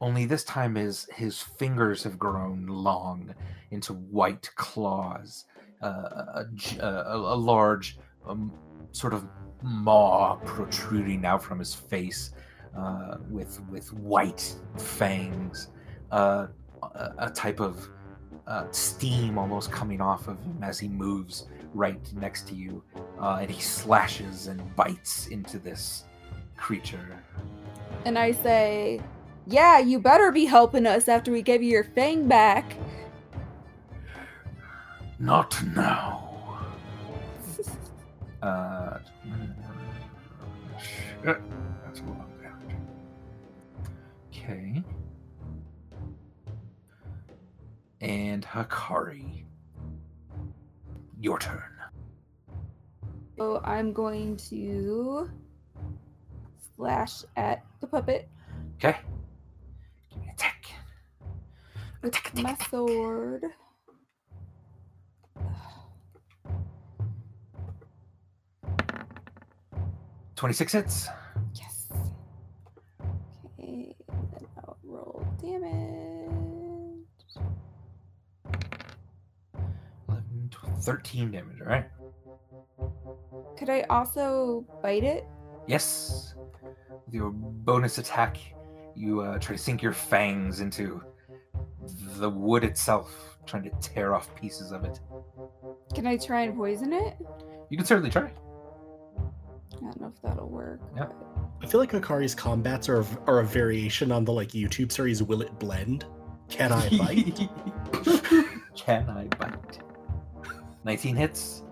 only 0.00 0.26
this 0.26 0.44
time 0.44 0.74
his 0.74 1.08
his 1.14 1.40
fingers 1.40 2.02
have 2.04 2.18
grown 2.18 2.66
long 2.66 3.34
into 3.70 3.92
white 3.94 4.50
claws. 4.56 5.44
Uh, 5.82 6.42
a, 6.80 6.86
a, 6.86 7.16
a 7.16 7.36
large, 7.36 7.98
um, 8.26 8.50
sort 8.92 9.12
of 9.12 9.28
maw 9.62 10.36
protruding 10.46 11.26
out 11.26 11.42
from 11.42 11.58
his 11.58 11.74
face, 11.74 12.32
uh, 12.76 13.18
with 13.28 13.60
with 13.68 13.92
white 13.92 14.56
fangs, 14.78 15.68
uh, 16.12 16.46
a, 16.82 17.12
a 17.18 17.30
type 17.30 17.60
of 17.60 17.86
uh, 18.46 18.64
steam 18.70 19.36
almost 19.36 19.70
coming 19.70 20.00
off 20.00 20.28
of 20.28 20.40
him 20.40 20.62
as 20.62 20.78
he 20.78 20.88
moves 20.88 21.46
right 21.74 22.10
next 22.14 22.48
to 22.48 22.54
you, 22.54 22.82
uh, 23.20 23.38
and 23.42 23.50
he 23.50 23.60
slashes 23.60 24.46
and 24.46 24.74
bites 24.76 25.26
into 25.26 25.58
this 25.58 26.04
creature. 26.56 27.22
And 28.06 28.18
I 28.18 28.32
say, 28.32 29.00
Yeah, 29.46 29.78
you 29.78 30.00
better 30.00 30.32
be 30.32 30.44
helping 30.44 30.86
us 30.86 31.08
after 31.08 31.30
we 31.30 31.42
give 31.42 31.62
you 31.62 31.70
your 31.70 31.84
fang 31.84 32.26
back. 32.26 32.76
Not 35.18 35.62
now. 35.74 36.22
Uh, 38.42 38.98
shit, 40.78 41.40
that's 41.84 42.00
a 42.00 42.04
lot 42.04 42.20
of 42.20 42.42
damage. 42.42 42.76
Okay. 44.28 44.84
And 48.00 48.44
Hakari. 48.46 49.44
Your 51.18 51.40
turn. 51.40 51.62
So 53.36 53.60
I'm 53.64 53.92
going 53.92 54.36
to 54.50 55.28
slash 56.76 57.24
at 57.36 57.64
the 57.80 57.88
puppet 57.88 58.28
Okay. 58.78 58.96
With 62.06 62.42
my 62.42 62.56
sword. 62.70 63.44
26 70.36 70.72
hits. 70.72 71.08
Yes. 71.54 71.88
Okay, 73.58 73.96
then 74.08 74.46
I'll 74.58 74.76
roll 74.84 75.26
damage. 75.40 77.06
11, 80.08 80.50
12, 80.50 80.84
13 80.84 81.30
damage, 81.32 81.60
alright? 81.62 81.86
Could 83.58 83.70
I 83.70 83.82
also 83.88 84.66
bite 84.82 85.04
it? 85.04 85.24
Yes. 85.66 86.34
With 87.06 87.14
your 87.14 87.30
bonus 87.30 87.98
attack, 87.98 88.36
you 88.94 89.22
uh, 89.22 89.38
try 89.38 89.56
to 89.56 89.62
sink 89.62 89.82
your 89.82 89.92
fangs 89.92 90.60
into 90.60 91.02
the 92.18 92.28
wood 92.30 92.64
itself, 92.64 93.38
trying 93.46 93.64
to 93.64 93.70
tear 93.80 94.14
off 94.14 94.34
pieces 94.34 94.72
of 94.72 94.84
it. 94.84 95.00
Can 95.94 96.06
I 96.06 96.16
try 96.16 96.42
and 96.42 96.56
poison 96.56 96.92
it? 96.92 97.16
You 97.70 97.76
can 97.76 97.86
certainly 97.86 98.10
try. 98.10 98.32
I 99.76 99.80
don't 99.80 100.00
know 100.00 100.12
if 100.14 100.22
that'll 100.22 100.48
work. 100.48 100.80
Yeah. 100.96 101.08
I 101.62 101.66
feel 101.66 101.80
like 101.80 101.92
Hikari's 101.92 102.34
combats 102.34 102.88
are 102.88 103.04
are 103.26 103.40
a 103.40 103.44
variation 103.44 104.12
on 104.12 104.24
the 104.24 104.32
like 104.32 104.48
YouTube 104.48 104.92
series 104.92 105.22
Will 105.22 105.42
It 105.42 105.58
Blend? 105.58 106.04
Can 106.48 106.72
I 106.72 106.88
bite? 106.96 107.48
Can 108.76 109.08
I 109.08 109.24
bite? 109.24 109.78
19 110.84 111.16
hits. 111.16 111.62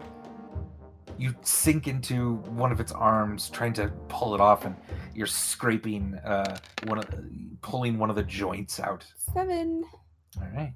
You 1.17 1.35
sink 1.43 1.87
into 1.87 2.37
one 2.57 2.73
of 2.73 2.81
its 2.81 2.91
arms, 2.91 3.49
trying 3.49 3.73
to 3.75 3.89
pull 4.09 4.35
it 4.35 4.41
off, 4.41 4.65
and 4.65 4.75
you're 5.15 5.29
scraping 5.29 6.15
uh, 6.25 6.59
one 6.87 6.99
of, 6.99 7.07
pulling 7.63 7.99
one 7.99 8.11
of 8.11 8.17
the 8.17 8.25
joints 8.25 8.81
out. 8.81 9.07
Seven. 9.33 9.85
All 10.41 10.49
right. 10.55 10.73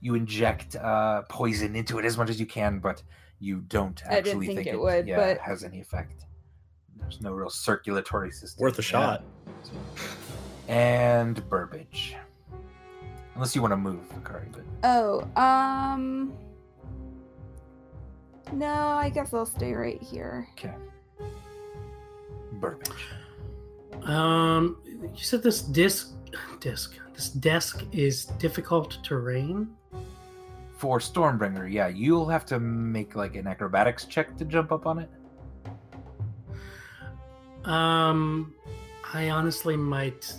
You 0.00 0.14
inject 0.14 0.76
uh, 0.76 1.22
poison 1.28 1.74
into 1.76 1.98
it 1.98 2.04
as 2.04 2.16
much 2.18 2.30
as 2.30 2.38
you 2.38 2.46
can, 2.46 2.78
but 2.78 3.02
you 3.40 3.60
don't 3.68 4.00
I 4.06 4.16
didn't 4.20 4.26
actually 4.28 4.46
think 4.54 4.66
it 4.66 4.78
would, 4.80 5.06
yeah, 5.08 5.16
but- 5.16 5.38
has 5.38 5.64
any 5.64 5.80
effect. 5.80 6.24
There's 6.98 7.20
no 7.20 7.32
real 7.32 7.50
circulatory 7.50 8.30
system. 8.32 8.60
Worth 8.62 8.78
a 8.78 8.82
Yeah. 8.82 8.86
shot. 8.86 9.24
And 10.68 11.48
Burbage. 11.48 12.16
Unless 13.34 13.54
you 13.54 13.60
want 13.62 13.72
to 13.72 13.76
move, 13.76 14.00
Akari, 14.20 14.50
but 14.50 14.62
Oh, 14.82 15.20
um. 15.40 16.32
No, 18.52 18.72
I 18.72 19.08
guess 19.10 19.34
I'll 19.34 19.44
stay 19.46 19.72
right 19.74 20.00
here. 20.02 20.48
okay. 20.52 20.74
Burbage. 22.54 23.06
Um, 24.02 24.78
you 25.14 25.22
said 25.22 25.42
this 25.42 25.62
disc, 25.62 26.12
disc, 26.60 26.96
this 27.16 27.30
desk 27.30 27.82
is 27.92 28.26
difficult 28.38 28.98
terrain. 29.02 29.68
For 30.76 30.98
Stormbringer, 30.98 31.72
yeah, 31.72 31.88
you'll 31.88 32.28
have 32.28 32.44
to 32.46 32.60
make 32.60 33.16
like 33.16 33.34
an 33.34 33.46
acrobatics 33.46 34.04
check 34.04 34.36
to 34.36 34.44
jump 34.44 34.70
up 34.70 34.86
on 34.86 34.98
it. 34.98 35.10
Um, 37.64 38.54
I 39.12 39.30
honestly 39.30 39.76
might 39.76 40.32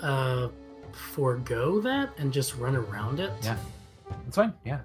uh 0.00 0.48
forego 0.92 1.80
that 1.80 2.10
and 2.18 2.32
just 2.32 2.56
run 2.56 2.74
around 2.74 3.20
it. 3.20 3.30
Yeah. 3.42 3.56
That's 4.24 4.36
fine. 4.36 4.54
Yeah. 4.64 4.80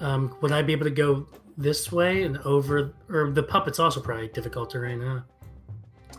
Um, 0.00 0.36
would 0.40 0.52
I 0.52 0.62
be 0.62 0.72
able 0.72 0.84
to 0.84 0.90
go 0.90 1.26
this 1.56 1.90
way 1.90 2.22
and 2.22 2.38
over? 2.38 2.94
Or 3.08 3.30
the 3.30 3.42
puppet's 3.42 3.78
also 3.78 4.00
probably 4.00 4.28
difficult 4.28 4.70
terrain, 4.70 5.00
huh? 5.00 5.20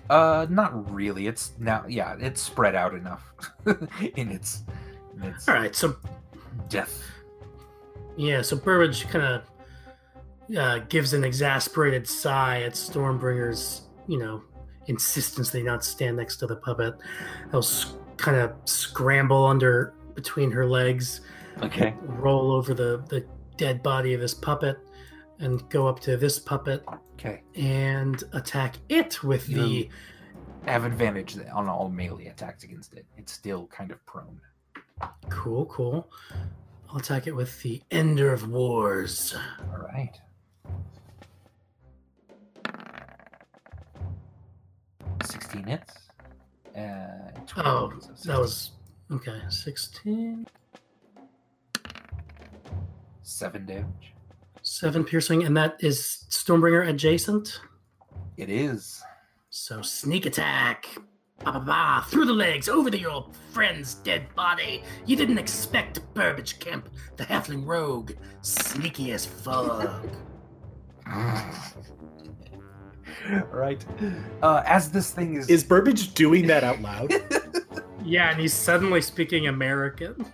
Uh, 0.10 0.46
not 0.50 0.92
really. 0.94 1.28
It's 1.28 1.54
now, 1.60 1.86
yeah, 1.88 2.16
it's 2.20 2.42
spread 2.42 2.76
out 2.76 2.94
enough 2.94 3.24
in 4.16 4.30
its, 4.30 4.64
in 5.16 5.24
its 5.24 5.48
All 5.48 5.56
right, 5.56 5.76
so 5.76 5.96
death. 6.70 7.04
Yeah, 8.18 8.42
so 8.42 8.56
Burbage 8.56 9.08
kind 9.10 9.26
of 9.26 10.58
uh, 10.58 10.80
gives 10.90 11.14
an 11.14 11.24
exasperated 11.24 12.08
sigh 12.08 12.62
at 12.62 12.74
Stormbringer's, 12.74 13.82
you 14.08 14.20
know, 14.20 14.42
insistence 14.88 15.50
they 15.50 15.64
not 15.64 15.84
stand 15.84 16.18
next 16.18 16.38
to 16.38 16.48
the 16.48 16.56
puppet. 16.58 16.94
He'll 17.52 17.60
s- 17.60 17.96
kind 18.18 18.38
of 18.38 18.54
scramble 18.66 19.44
under 19.46 19.94
between 20.14 20.52
her 20.52 20.66
legs, 20.68 21.22
Okay. 21.64 21.96
roll 22.04 22.52
over 22.52 22.74
the, 22.74 23.04
the 23.10 23.26
dead 23.58 23.82
body 23.82 24.14
of 24.14 24.22
this 24.22 24.34
puppet, 24.34 24.78
and 25.40 25.68
go 25.70 25.88
up 25.88 26.00
to 26.02 26.18
this 26.18 26.40
puppet 26.40 26.84
Okay. 27.14 27.42
and 27.56 28.24
attack 28.34 28.76
it 28.90 29.24
with 29.24 29.48
the. 29.48 29.90
Have 30.66 30.84
advantage 30.86 31.38
on 31.54 31.68
all 31.70 31.90
melee 31.90 32.26
attacks 32.28 32.64
against 32.64 32.94
it. 32.96 33.06
It's 33.18 33.32
still 33.32 33.68
kind 33.68 33.92
of 33.92 34.04
prone. 34.08 34.42
Cool, 35.30 35.66
cool. 35.68 36.10
I'll 36.90 36.98
attack 36.98 37.28
it 37.28 37.36
with 37.36 37.62
the 37.62 37.82
Ender 37.92 38.34
of 38.34 38.50
Wars. 38.50 39.36
All 39.72 39.78
right. 39.80 40.18
Sixteen 45.24 45.64
hits. 45.66 45.94
Uh, 46.76 47.32
12, 47.48 47.66
Oh, 47.66 48.14
that 48.26 48.40
was. 48.40 48.72
Okay, 49.12 49.40
16. 49.50 50.46
seven 53.24 53.66
damage. 53.66 54.14
Seven 54.68 55.04
piercing, 55.04 55.44
and 55.44 55.56
that 55.56 55.78
is 55.80 56.26
Stormbringer 56.32 56.90
adjacent. 56.90 57.62
It 58.36 58.50
is. 58.50 59.00
So 59.52 59.84
sneak 59.84 60.26
attack. 60.26 60.88
Ba 61.44 61.52
ba 61.52 61.60
ba, 61.60 62.06
through 62.10 62.26
the 62.26 62.34
legs, 62.34 62.68
over 62.68 62.90
to 62.90 62.98
your 62.98 63.30
friend's 63.52 63.94
dead 63.94 64.34
body. 64.34 64.82
You 65.06 65.18
didn't 65.18 65.38
expect 65.38 66.02
Burbage 66.16 66.58
Kemp, 66.58 66.90
the 67.16 67.26
halfling 67.26 67.64
rogue. 67.64 68.14
Sneaky 68.42 69.12
as 69.12 69.24
fuck. 69.24 70.04
right. 73.52 73.86
Uh, 74.42 74.64
as 74.66 74.90
this 74.90 75.12
thing 75.12 75.36
is, 75.36 75.48
Is 75.48 75.64
Burbage 75.64 76.16
doing 76.16 76.48
that 76.48 76.64
out 76.64 76.82
loud? 76.82 77.14
yeah, 78.04 78.32
and 78.32 78.42
he's 78.42 78.54
suddenly 78.54 79.02
speaking 79.02 79.46
American. 79.46 80.26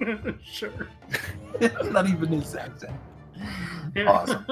sure. 0.44 0.88
not 1.90 2.10
even 2.10 2.28
his 2.28 2.54
accent. 2.54 2.92
Awesome. 3.96 4.46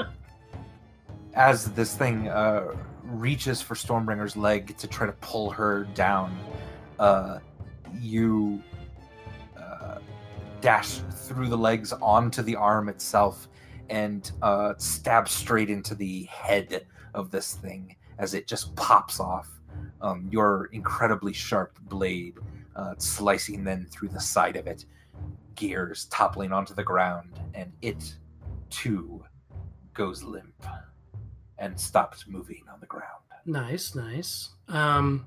As 1.34 1.72
this 1.72 1.94
thing 1.94 2.28
uh, 2.28 2.74
reaches 3.04 3.62
for 3.62 3.74
Stormbringer's 3.74 4.36
leg 4.36 4.76
to 4.78 4.86
try 4.86 5.06
to 5.06 5.12
pull 5.12 5.50
her 5.50 5.84
down, 5.94 6.36
uh, 6.98 7.38
you 8.00 8.62
uh, 9.56 9.98
dash 10.60 11.00
through 11.12 11.48
the 11.48 11.56
legs 11.56 11.92
onto 11.92 12.42
the 12.42 12.56
arm 12.56 12.88
itself 12.88 13.48
and 13.88 14.32
uh, 14.42 14.74
stab 14.78 15.28
straight 15.28 15.70
into 15.70 15.94
the 15.94 16.24
head 16.24 16.86
of 17.14 17.30
this 17.30 17.54
thing 17.54 17.96
as 18.18 18.34
it 18.34 18.46
just 18.46 18.74
pops 18.76 19.20
off. 19.20 19.48
Um, 20.00 20.28
your 20.30 20.68
incredibly 20.72 21.32
sharp 21.32 21.78
blade 21.82 22.34
uh, 22.76 22.94
slicing 22.98 23.64
then 23.64 23.86
through 23.90 24.08
the 24.08 24.20
side 24.20 24.56
of 24.56 24.66
it, 24.66 24.84
gears 25.54 26.06
toppling 26.06 26.52
onto 26.52 26.74
the 26.74 26.84
ground, 26.84 27.30
and 27.54 27.72
it 27.82 28.14
too 28.70 29.24
goes 29.98 30.22
limp 30.22 30.64
and 31.58 31.78
stops 31.78 32.24
moving 32.28 32.62
on 32.72 32.78
the 32.78 32.86
ground. 32.86 33.04
Nice, 33.44 33.96
nice. 33.96 34.50
Um, 34.68 35.26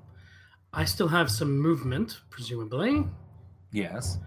I 0.74 0.86
still 0.86 1.10
have 1.10 1.30
some 1.30 1.60
movement, 1.60 2.22
presumably. 2.30 3.04
Yes. 3.74 4.18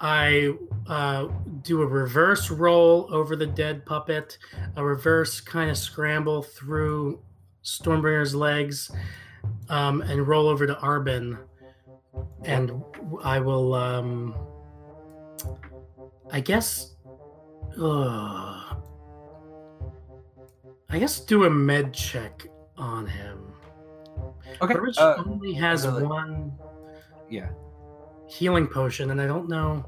I 0.00 0.52
uh, 0.88 1.28
do 1.62 1.82
a 1.82 1.86
reverse 1.86 2.50
roll 2.50 3.08
over 3.12 3.36
the 3.36 3.46
dead 3.46 3.86
puppet, 3.86 4.38
a 4.76 4.84
reverse 4.84 5.40
kind 5.40 5.70
of 5.70 5.78
scramble 5.78 6.42
through 6.42 7.20
Stormbringer's 7.64 8.34
legs, 8.34 8.90
um, 9.68 10.00
and 10.02 10.26
roll 10.26 10.48
over 10.48 10.66
to 10.66 10.74
Arbin. 10.74 11.38
And 12.44 12.82
I 13.22 13.38
will, 13.38 13.74
um, 13.74 14.34
I 16.32 16.40
guess, 16.40 16.96
uh, 17.80 18.67
I 20.90 20.98
guess 20.98 21.20
do 21.20 21.44
a 21.44 21.50
med 21.50 21.92
check 21.92 22.46
on 22.76 23.06
him. 23.06 23.52
Okay. 24.62 24.74
Burbage 24.74 24.98
uh, 24.98 25.22
only 25.26 25.52
has 25.52 25.86
really? 25.86 26.04
one 26.04 26.52
yeah. 27.28 27.50
healing 28.26 28.66
potion, 28.66 29.10
and 29.10 29.20
I 29.20 29.26
don't 29.26 29.48
know 29.48 29.84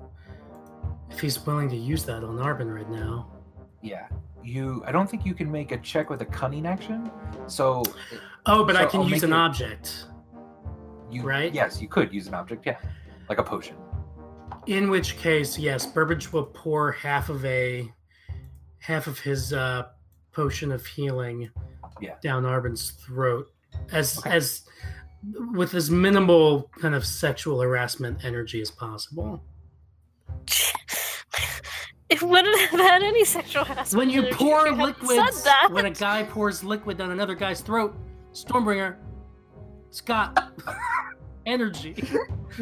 if 1.10 1.18
he's 1.20 1.44
willing 1.47 1.70
to 1.70 1.77
use 1.77 2.05
that 2.05 2.22
on 2.22 2.36
Arbin 2.36 2.72
right 2.74 2.89
now. 2.90 3.31
Yeah. 3.82 4.09
You. 4.44 4.82
I 4.86 4.93
don't 4.93 5.09
think 5.10 5.24
you 5.24 5.35
can 5.35 5.51
make 5.51 5.72
a 5.72 5.78
check 5.78 6.10
with 6.10 6.20
a 6.20 6.27
cunning 6.27 6.66
action. 6.66 7.10
So 7.47 7.82
Oh, 8.47 8.64
but 8.64 8.77
I 8.77 8.85
can 8.86 9.01
I'll 9.01 9.09
use 9.09 9.22
an 9.22 9.32
it- 9.32 9.36
object. 9.36 10.06
you. 11.10 11.22
Right? 11.22 11.52
Yes, 11.52 11.81
you 11.81 11.89
could 11.89 12.12
use 12.12 12.27
an 12.27 12.35
object. 12.35 12.66
Yeah. 12.66 12.77
Like 13.28 13.39
a 13.39 13.43
potion. 13.43 13.77
In 14.66 14.90
which 14.90 15.16
case, 15.16 15.59
yes, 15.59 15.86
Burbage 15.86 16.31
will 16.32 16.44
pour 16.44 16.93
half 16.93 17.31
of 17.31 17.43
a 17.47 17.90
half 18.78 19.06
of 19.06 19.18
his 19.18 19.52
uh, 19.55 19.85
potion 20.32 20.73
of 20.73 20.85
healing 20.86 21.51
Yeah. 22.01 22.15
down 22.23 22.44
Arbin's 22.44 22.90
throat, 22.93 23.51
as 23.93 24.19
Okay. 24.19 24.31
as 24.31 24.62
with 25.52 25.74
as 25.74 25.90
minimal 25.90 26.70
kind 26.81 26.94
of 26.94 27.05
sexual 27.05 27.61
harassment 27.61 28.24
energy 28.24 28.61
as 28.62 28.70
possible. 28.70 29.43
It 32.09 32.20
wouldn't 32.23 32.59
have 32.59 32.81
had 32.81 33.02
any 33.05 33.24
sexual 33.24 33.65
harassment. 33.65 33.98
When 33.98 34.11
you 34.11 34.32
pour 34.35 34.66
you 34.66 34.74
liquids, 34.74 35.47
when 35.70 35.86
a 35.86 35.90
guy 35.90 36.24
pours 36.24 36.65
liquid 36.65 36.97
down 36.98 37.12
another 37.12 37.35
guy's 37.36 37.61
throat, 37.61 37.94
Stormbringer, 38.32 38.97
it's 39.89 40.01
got 40.15 40.52
energy. 41.47 41.94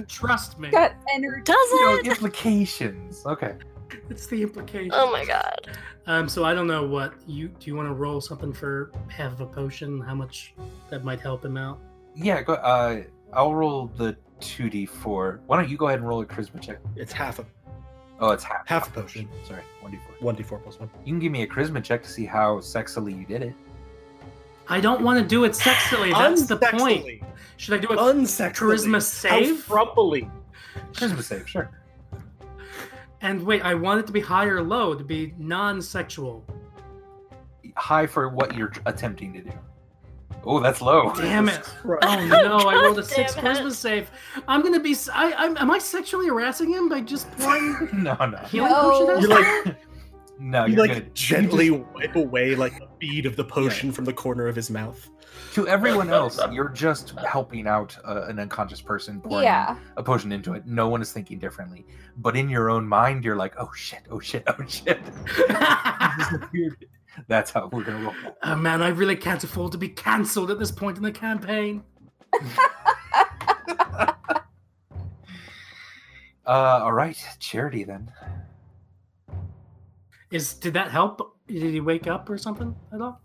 Trust 0.07 0.59
me, 0.59 0.71
Got 0.71 0.93
energy. 1.15 1.43
Does 1.45 1.73
No 1.73 1.95
it? 1.97 2.07
implications. 2.09 3.25
Okay. 3.25 3.55
it's 4.11 4.27
the 4.27 4.43
implication. 4.43 4.91
Oh 4.93 5.11
my 5.11 5.25
god. 5.25 5.69
Um, 6.07 6.29
so 6.29 6.45
I 6.45 6.55
don't 6.55 6.67
know 6.67 6.87
what 6.87 7.15
you 7.27 7.49
do. 7.49 7.67
You 7.71 7.77
want 7.77 7.89
to 7.89 7.95
roll 7.95 8.21
something 8.21 8.53
for 8.53 8.93
half 9.09 9.33
of 9.33 9.41
a 9.41 9.47
potion? 9.47 10.01
How 10.01 10.15
much 10.15 10.55
that 10.91 11.05
might 11.05 11.21
help 11.21 11.45
him 11.45 11.57
out? 11.57 11.79
Yeah. 12.15 12.43
Go. 12.43 12.55
Uh, 12.55 13.03
I'll 13.33 13.55
roll 13.55 13.87
the 13.97 14.17
two 14.41 14.71
d 14.71 14.87
four. 14.87 15.41
Why 15.47 15.61
don't 15.61 15.69
you 15.69 15.77
go 15.77 15.89
ahead 15.89 15.99
and 16.01 16.09
roll 16.09 16.21
a 16.23 16.27
charisma 16.27 16.61
check? 16.61 16.79
It's 16.97 17.13
half 17.13 17.39
a 17.39 17.47
Oh, 18.21 18.31
it's 18.31 18.43
half. 18.43 18.67
half 18.67 18.89
a 18.89 18.91
potion. 18.91 19.29
Sorry, 19.47 19.63
one 19.81 19.93
d 19.93 19.99
four. 19.99 20.17
One 20.21 20.35
d 20.35 20.43
four 20.43 20.59
plus 20.59 20.81
one. 20.81 20.91
You 21.05 21.13
can 21.13 21.21
give 21.21 21.31
me 21.31 21.43
a 21.43 21.47
charisma 21.47 21.83
check 21.83 22.03
to 22.03 22.09
see 22.11 22.27
how 22.27 22.59
sexily 22.59 23.17
you 23.17 23.25
did 23.25 23.43
it. 23.43 23.55
I 24.69 24.81
don't 24.81 25.03
want 25.03 25.21
to 25.21 25.27
do 25.27 25.45
it 25.45 25.53
sexily. 25.53 26.13
That's 26.13 26.47
the 26.47 26.57
point. 26.57 27.23
Should 27.59 27.75
I 27.75 27.79
do 27.79 27.89
it? 27.89 27.99
Unsexily. 27.99 28.55
Charisma 28.55 29.03
save? 29.03 29.67
How 29.67 29.85
frumpily. 29.85 30.31
Charisma 30.93 31.23
save, 31.23 31.49
sure. 31.49 31.71
And 33.21 33.43
wait, 33.45 33.63
I 33.63 33.75
want 33.75 34.01
it 34.01 34.07
to 34.07 34.13
be 34.13 34.21
high 34.21 34.47
or 34.47 34.63
low 34.63 34.95
to 34.95 35.03
be 35.05 35.35
non-sexual. 35.39 36.45
High 37.77 38.07
for 38.07 38.29
what 38.29 38.55
you're 38.57 38.73
attempting 38.87 39.33
to 39.35 39.41
do. 39.43 39.53
Oh, 40.45 40.61
that's 40.61 40.81
low. 40.81 41.13
Damn 41.15 41.49
it! 41.49 41.61
Oh 41.85 42.27
no, 42.27 42.59
I 42.59 42.81
rolled 42.83 42.99
a 42.99 43.03
six 43.05 43.35
damn 43.35 43.45
it. 43.45 43.59
charisma 43.59 43.73
save. 43.73 44.11
I'm 44.47 44.63
gonna 44.63 44.79
be. 44.81 44.95
I'm. 45.13 45.57
am 45.57 45.71
I 45.71 45.79
sexually 45.79 46.29
harassing 46.29 46.71
him 46.73 46.89
by 46.89 47.01
just 47.01 47.31
pouring 47.39 47.89
no, 48.03 48.15
no. 48.15 48.37
healing 48.49 48.71
No. 48.71 48.91
potion? 48.91 49.11
at 49.17 49.21
You 49.23 49.29
him? 49.37 49.65
like 49.67 49.77
No, 50.41 50.65
you 50.67 50.77
you're 50.77 50.87
like 50.87 50.95
good. 50.95 51.15
gently 51.17 51.71
wipe 51.71 52.15
away 52.15 52.55
like 52.55 52.81
a 52.81 52.87
bead 53.01 53.27
of 53.27 53.35
the 53.35 53.45
potion 53.45 53.91
from 53.91 54.05
the 54.05 54.13
corner 54.13 54.47
of 54.47 54.55
his 54.55 54.71
mouth. 54.71 55.11
To 55.59 55.67
everyone 55.67 56.09
else, 56.09 56.39
you're 56.53 56.69
just 56.69 57.11
helping 57.19 57.67
out 57.67 57.99
uh, 58.07 58.27
an 58.29 58.39
unconscious 58.39 58.81
person 58.81 59.21
pouring 59.21 59.43
Yeah. 59.43 59.77
a 59.97 60.03
potion 60.05 60.31
into 60.31 60.55
it. 60.55 60.67
No 60.69 60.89
one 60.89 61.03
is 61.03 61.11
thinking 61.11 61.41
differently. 61.41 61.85
But 62.17 62.37
in 62.37 62.49
your 62.49 62.71
own 62.71 62.87
mind, 62.87 63.25
you're 63.25 63.35
like, 63.35 63.55
oh 63.59 63.69
shit, 63.75 64.03
oh 64.09 64.21
shit, 64.21 64.45
oh 64.47 64.65
shit. 64.69 65.01
That's 67.27 67.51
how 67.51 67.67
we're 67.73 67.83
gonna 67.83 68.05
roll. 68.05 68.15
oh 68.45 68.55
man, 68.55 68.83
I 68.83 68.89
really 68.91 69.17
can't 69.17 69.43
afford 69.43 69.73
to 69.73 69.79
be 69.79 69.89
cancelled 69.89 70.53
at 70.53 70.61
this 70.61 70.71
point 70.71 70.97
in 70.97 71.03
the 71.03 71.11
campaign. 71.11 71.83
Uh, 76.47 76.81
all 76.85 76.93
right, 76.93 77.21
charity 77.41 77.83
then. 77.83 78.13
Is 80.31 80.55
did 80.55 80.75
that 80.75 80.93
help? 80.93 81.37
Did 81.49 81.63
he 81.73 81.81
wake 81.81 82.07
up 82.07 82.31
or 82.31 82.39
something 82.39 82.77
at 82.93 83.01
all? 83.01 83.21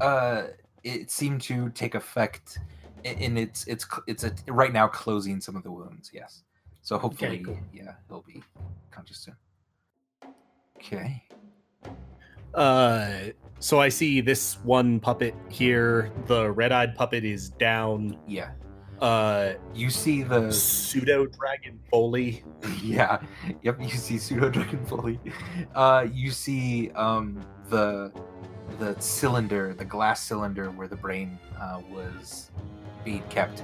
Uh, 0.00 0.44
it 0.86 1.10
seemed 1.10 1.42
to 1.42 1.68
take 1.70 1.94
effect, 1.94 2.58
and 3.04 3.38
it's 3.38 3.66
it's 3.66 3.84
it's 4.06 4.24
a, 4.24 4.32
right 4.48 4.72
now 4.72 4.86
closing 4.86 5.40
some 5.40 5.56
of 5.56 5.62
the 5.64 5.70
wounds. 5.70 6.10
Yes, 6.14 6.42
so 6.82 6.96
hopefully, 6.98 7.40
cool. 7.40 7.58
yeah, 7.72 7.94
he'll 8.08 8.22
be 8.26 8.42
conscious 8.90 9.18
soon. 9.18 9.36
Okay. 10.78 11.22
Uh, 12.54 13.18
so 13.58 13.80
I 13.80 13.88
see 13.90 14.20
this 14.20 14.58
one 14.64 15.00
puppet 15.00 15.34
here. 15.50 16.10
The 16.26 16.50
red-eyed 16.50 16.94
puppet 16.94 17.24
is 17.24 17.50
down. 17.50 18.16
Yeah, 18.26 18.52
Uh, 19.00 19.54
you 19.74 19.90
see 19.90 20.22
the 20.22 20.50
pseudo 20.50 21.26
dragon 21.26 21.78
Foley. 21.90 22.42
yeah 22.82 23.20
yep 23.62 23.76
you 23.80 23.88
see 23.90 24.16
pseudo 24.18 24.48
dragon 24.48 24.84
fully 24.86 25.20
uh 25.74 26.06
you 26.12 26.30
see 26.30 26.90
um 26.92 27.40
the 27.68 28.10
the 28.78 28.98
cylinder 29.00 29.74
the 29.74 29.84
glass 29.84 30.22
cylinder 30.22 30.70
where 30.70 30.88
the 30.88 30.96
brain 30.96 31.38
uh, 31.60 31.80
was 31.90 32.50
being 33.04 33.22
kept 33.28 33.62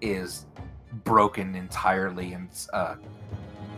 is 0.00 0.46
broken 1.04 1.54
entirely 1.54 2.32
and 2.34 2.48
uh 2.72 2.96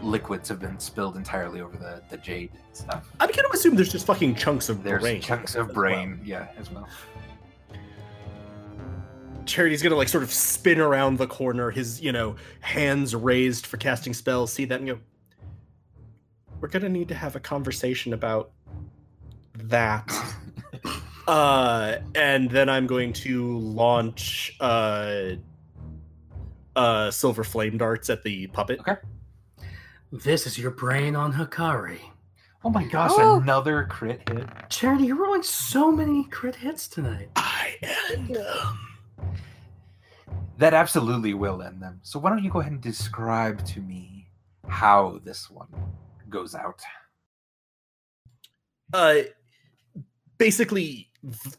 liquids 0.02 0.48
have 0.48 0.60
been 0.60 0.78
spilled 0.78 1.16
entirely 1.16 1.60
over 1.60 1.76
the 1.76 2.02
the 2.10 2.16
jade 2.18 2.50
stuff 2.72 3.10
I'm 3.20 3.30
gonna 3.30 3.48
assume 3.54 3.74
there's 3.76 3.92
just 3.92 4.06
fucking 4.06 4.34
chunks 4.34 4.68
of 4.68 4.82
there's 4.82 5.02
brain. 5.02 5.20
chunks 5.20 5.54
of 5.54 5.66
well. 5.68 5.74
brain 5.74 6.20
yeah 6.24 6.48
as 6.58 6.70
well 6.70 6.88
Charity's 9.46 9.82
gonna 9.82 9.94
like 9.96 10.08
sort 10.08 10.22
of 10.24 10.32
spin 10.32 10.80
around 10.80 11.18
the 11.18 11.26
corner, 11.26 11.70
his 11.70 12.00
you 12.00 12.12
know 12.12 12.36
hands 12.60 13.14
raised 13.14 13.66
for 13.66 13.76
casting 13.76 14.14
spells. 14.14 14.52
See 14.52 14.64
that 14.64 14.80
and 14.80 14.88
go. 14.88 14.98
We're 16.60 16.68
gonna 16.68 16.88
need 16.88 17.08
to 17.08 17.14
have 17.14 17.36
a 17.36 17.40
conversation 17.40 18.12
about 18.14 18.52
that. 19.54 20.10
uh, 21.26 21.96
and 22.14 22.50
then 22.50 22.68
I'm 22.68 22.86
going 22.86 23.12
to 23.14 23.58
launch 23.58 24.56
uh, 24.60 25.30
uh, 26.76 27.10
silver 27.10 27.44
flame 27.44 27.78
darts 27.78 28.10
at 28.10 28.22
the 28.22 28.46
puppet. 28.48 28.80
Okay. 28.80 28.96
This 30.12 30.46
is 30.46 30.58
your 30.58 30.70
brain 30.70 31.16
on 31.16 31.32
Hikari. 31.32 31.98
oh 32.64 32.70
my 32.70 32.84
gosh 32.84 33.10
Oh. 33.14 33.40
another 33.40 33.84
crit 33.84 34.28
hit 34.28 34.46
Charity, 34.70 35.06
you're 35.06 35.16
rolling 35.16 35.42
so 35.42 35.90
many 35.90 36.24
crit 36.24 36.54
hits 36.56 36.86
tonight. 36.88 37.28
I 37.36 37.74
end. 38.10 38.34
them. 38.36 38.78
that 40.58 40.72
absolutely 40.72 41.34
will 41.34 41.62
end 41.62 41.82
them 41.82 41.98
so 42.02 42.18
why 42.20 42.30
don't 42.30 42.44
you 42.44 42.50
go 42.50 42.60
ahead 42.60 42.70
and 42.72 42.80
describe 42.80 43.64
to 43.66 43.80
me 43.80 44.28
how 44.68 45.18
this 45.24 45.50
one 45.50 45.68
goes 46.30 46.54
out 46.54 46.80
uh 48.92 49.16
basically 50.38 50.84
th- 50.84 51.08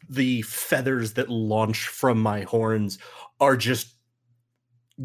the 0.08 0.42
feathers 0.42 1.14
that 1.14 1.28
launch 1.28 1.88
from 1.88 2.20
my 2.20 2.42
horns 2.42 2.98
are 3.40 3.56
just 3.56 3.94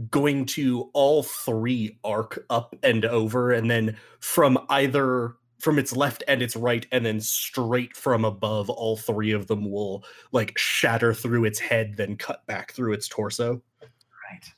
going 0.09 0.45
to 0.45 0.89
all 0.93 1.23
three 1.23 1.97
arc 2.03 2.45
up 2.49 2.75
and 2.83 3.03
over 3.05 3.51
and 3.51 3.69
then 3.69 3.97
from 4.19 4.57
either 4.69 5.35
from 5.59 5.77
its 5.77 5.95
left 5.95 6.23
and 6.27 6.41
its 6.41 6.55
right 6.55 6.87
and 6.91 7.05
then 7.05 7.19
straight 7.19 7.95
from 7.95 8.23
above 8.23 8.69
all 8.69 8.95
three 8.95 9.31
of 9.31 9.47
them 9.47 9.69
will 9.69 10.03
like 10.31 10.57
shatter 10.57 11.13
through 11.13 11.43
its 11.43 11.59
head 11.59 11.95
then 11.97 12.15
cut 12.15 12.45
back 12.47 12.71
through 12.71 12.93
its 12.93 13.07
torso 13.09 13.61
right 13.81 14.53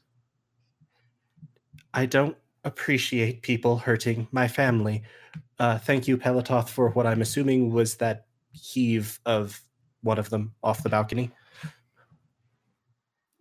I 1.94 2.06
don't 2.06 2.36
appreciate 2.64 3.42
people 3.42 3.78
hurting 3.78 4.28
my 4.32 4.48
family. 4.48 5.04
Uh, 5.60 5.78
thank 5.78 6.08
you, 6.08 6.18
Pelototh, 6.18 6.70
for 6.70 6.90
what 6.90 7.06
I'm 7.06 7.22
assuming 7.22 7.72
was 7.72 7.96
that 7.98 8.26
heave 8.52 9.20
of 9.26 9.62
one 10.04 10.20
of 10.20 10.30
them 10.30 10.54
off 10.64 10.84
the 10.84 10.90
balcony. 10.90 11.32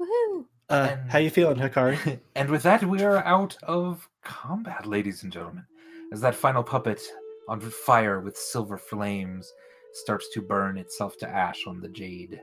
Woohoo. 0.01 0.47
Uh, 0.71 0.89
And- 0.91 1.11
how 1.11 1.19
you 1.19 1.31
feeling, 1.31 1.57
Hikari? 1.59 2.21
and 2.37 2.49
with 2.49 2.63
that, 2.63 2.83
we 2.85 3.03
are 3.03 3.19
out 3.25 3.57
of 3.65 4.09
combat, 4.25 4.87
ladies 4.87 5.23
and 5.23 5.33
gentlemen. 5.33 5.67
As 6.13 6.21
that 6.21 6.35
final 6.35 6.63
puppet 6.63 7.01
on 7.49 7.61
fire 7.61 8.21
with 8.21 8.37
silver 8.37 8.79
flames 8.79 9.51
starts 9.95 10.29
to 10.31 10.41
burn 10.43 10.79
itself 10.79 11.17
to 11.19 11.29
ash 11.29 11.67
on 11.67 11.81
the 11.81 11.89
jade 11.89 12.41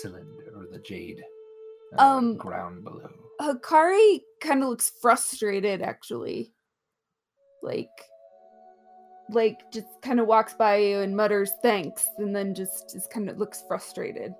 cylinder 0.00 0.52
or 0.56 0.66
the 0.70 0.78
jade 0.80 1.22
uh, 1.98 2.02
Um, 2.16 2.36
ground 2.36 2.84
below. 2.84 3.10
Hikari 3.40 4.20
kind 4.40 4.62
of 4.62 4.68
looks 4.68 4.90
frustrated, 5.00 5.82
actually. 5.82 6.52
like 7.62 7.88
like 9.30 9.70
just 9.72 9.86
kind 10.02 10.20
of 10.20 10.26
walks 10.26 10.54
by 10.54 10.76
you 10.76 11.00
and 11.00 11.16
mutters 11.16 11.52
thanks 11.62 12.08
and 12.18 12.34
then 12.34 12.54
just 12.54 12.90
just 12.92 13.10
kind 13.10 13.28
of 13.28 13.38
looks 13.38 13.64
frustrated. 13.66 14.32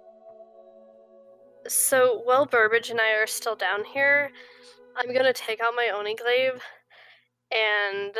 So 1.69 2.21
while 2.25 2.47
Burbage 2.47 2.91
and 2.91 3.01
I 3.01 3.21
are 3.21 3.27
still 3.27 3.57
down 3.57 3.85
here, 3.85 4.31
I'm 4.97 5.13
gonna 5.13 5.33
take 5.33 5.61
out 5.61 5.75
my 5.75 5.91
Oni 5.95 6.15
glaive 6.15 6.63
and 7.53 8.15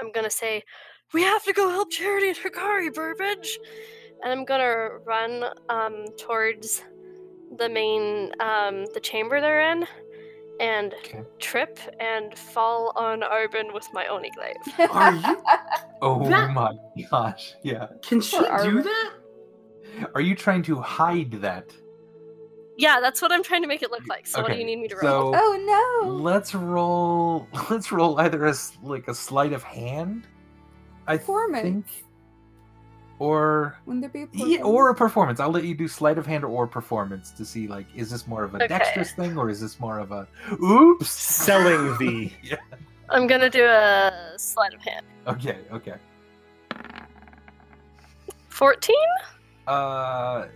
I'm 0.00 0.12
gonna 0.12 0.30
say, 0.30 0.62
We 1.12 1.22
have 1.22 1.44
to 1.44 1.52
go 1.52 1.68
help 1.68 1.90
Charity 1.90 2.28
and 2.28 2.36
Hikari, 2.36 2.92
Burbage! 2.92 3.58
And 4.22 4.32
I'm 4.32 4.44
gonna 4.44 4.98
run 5.06 5.44
um, 5.68 6.06
towards 6.18 6.82
the 7.56 7.68
main 7.68 8.32
um, 8.40 8.86
the 8.94 9.00
chamber 9.00 9.40
they're 9.40 9.72
in 9.72 9.86
and 10.60 10.94
Okay. 10.94 11.22
trip 11.38 11.78
and 12.00 12.36
fall 12.38 12.92
on 12.96 13.20
Arbin 13.22 13.72
with 13.72 13.86
my 13.92 14.06
Oni 14.08 14.30
glaive. 14.30 14.90
Are 14.90 15.14
you? 15.14 15.36
Oh 16.02 16.28
That- 16.28 16.52
my 16.52 16.74
gosh. 17.10 17.54
Yeah. 17.62 17.86
Can 18.02 18.20
she 18.20 18.38
do 18.38 18.44
Arwen. 18.44 18.84
that? 18.84 19.12
Are 20.14 20.20
you 20.20 20.34
trying 20.34 20.62
to 20.64 20.80
hide 20.80 21.32
that? 21.42 21.72
Yeah, 22.76 23.00
that's 23.00 23.20
what 23.20 23.32
I'm 23.32 23.42
trying 23.42 23.62
to 23.62 23.68
make 23.68 23.82
it 23.82 23.90
look 23.90 24.06
like. 24.06 24.26
So 24.26 24.40
what 24.40 24.52
do 24.52 24.58
you 24.58 24.64
need 24.64 24.78
me 24.78 24.86
to 24.88 24.96
roll? 24.96 25.32
So 25.32 25.40
oh 25.42 26.02
no! 26.04 26.08
let's 26.12 26.54
roll. 26.54 27.48
Let's 27.70 27.90
roll 27.90 28.20
either 28.20 28.46
a 28.46 28.50
s- 28.50 28.78
like 28.82 29.08
a 29.08 29.14
sleight 29.14 29.52
of 29.52 29.64
hand. 29.64 30.28
I 31.08 31.16
Performance. 31.16 31.62
think, 31.62 31.86
or 33.18 33.76
Wouldn't 33.86 34.02
there 34.02 34.10
be 34.26 34.42
a 34.42 34.46
yeah, 34.46 34.62
or 34.62 34.90
a 34.90 34.94
performance. 34.94 35.40
I'll 35.40 35.50
let 35.50 35.64
you 35.64 35.74
do 35.74 35.88
sleight 35.88 36.18
of 36.18 36.26
hand 36.26 36.44
or 36.44 36.66
performance 36.66 37.30
to 37.32 37.44
see 37.44 37.66
like 37.68 37.86
is 37.94 38.10
this 38.10 38.26
more 38.26 38.44
of 38.44 38.54
a 38.54 38.58
Okay. 38.58 38.68
dexterous 38.68 39.12
thing 39.12 39.36
or 39.36 39.50
is 39.50 39.60
this 39.60 39.80
more 39.80 39.98
of 39.98 40.12
a 40.12 40.28
oops 40.62 41.10
Selling 41.10 41.96
the 41.98 42.30
yeah. 42.42 42.56
I'm 43.10 43.26
gonna 43.26 43.50
do 43.50 43.64
a 43.64 44.34
sleight 44.36 44.74
of 44.74 44.80
hand. 44.82 45.06
Okay. 45.26 45.58
Okay. 45.72 45.94
14? 48.48 48.94
Uh, 49.66 50.46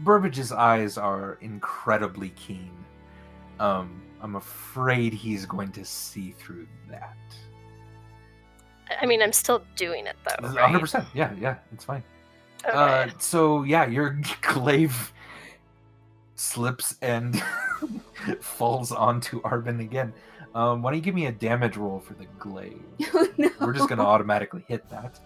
Burbage's 0.00 0.52
eyes 0.52 0.98
are 0.98 1.38
incredibly 1.40 2.30
keen. 2.30 2.70
Um, 3.58 4.02
I'm 4.20 4.36
afraid 4.36 5.12
he's 5.12 5.46
going 5.46 5.72
to 5.72 5.84
see 5.84 6.32
through 6.38 6.66
that. 6.90 7.16
I 9.00 9.06
mean, 9.06 9.22
I'm 9.22 9.32
still 9.32 9.62
doing 9.76 10.06
it 10.06 10.16
though. 10.24 10.46
Hundred 10.48 10.60
Right? 10.72 10.80
percent. 10.80 11.06
Yeah, 11.14 11.32
yeah, 11.40 11.56
it's 11.72 11.84
fine. 11.84 12.02
Okay. 12.66 12.76
Uh, 12.76 13.08
so 13.18 13.62
yeah, 13.62 13.86
your 13.86 14.18
glaive 14.42 15.12
slips 16.34 16.96
and 17.02 17.42
falls 18.40 18.92
onto 18.92 19.40
Arbin 19.42 19.80
again. 19.80 20.12
Um, 20.54 20.82
why 20.82 20.90
don't 20.90 20.96
you 20.98 21.02
give 21.02 21.14
me 21.14 21.26
a 21.26 21.32
damage 21.32 21.76
roll 21.76 22.00
for 22.00 22.14
the 22.14 22.26
glaive? 22.38 22.80
oh 23.14 23.28
no! 23.38 23.50
We're 23.60 23.72
just 23.74 23.88
gonna 23.88 24.04
automatically 24.04 24.64
hit 24.66 24.88
that. 24.90 25.20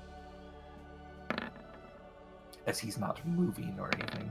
As 2.66 2.78
he's 2.78 2.98
not 2.98 3.24
moving 3.26 3.76
or 3.80 3.90
anything. 3.94 4.30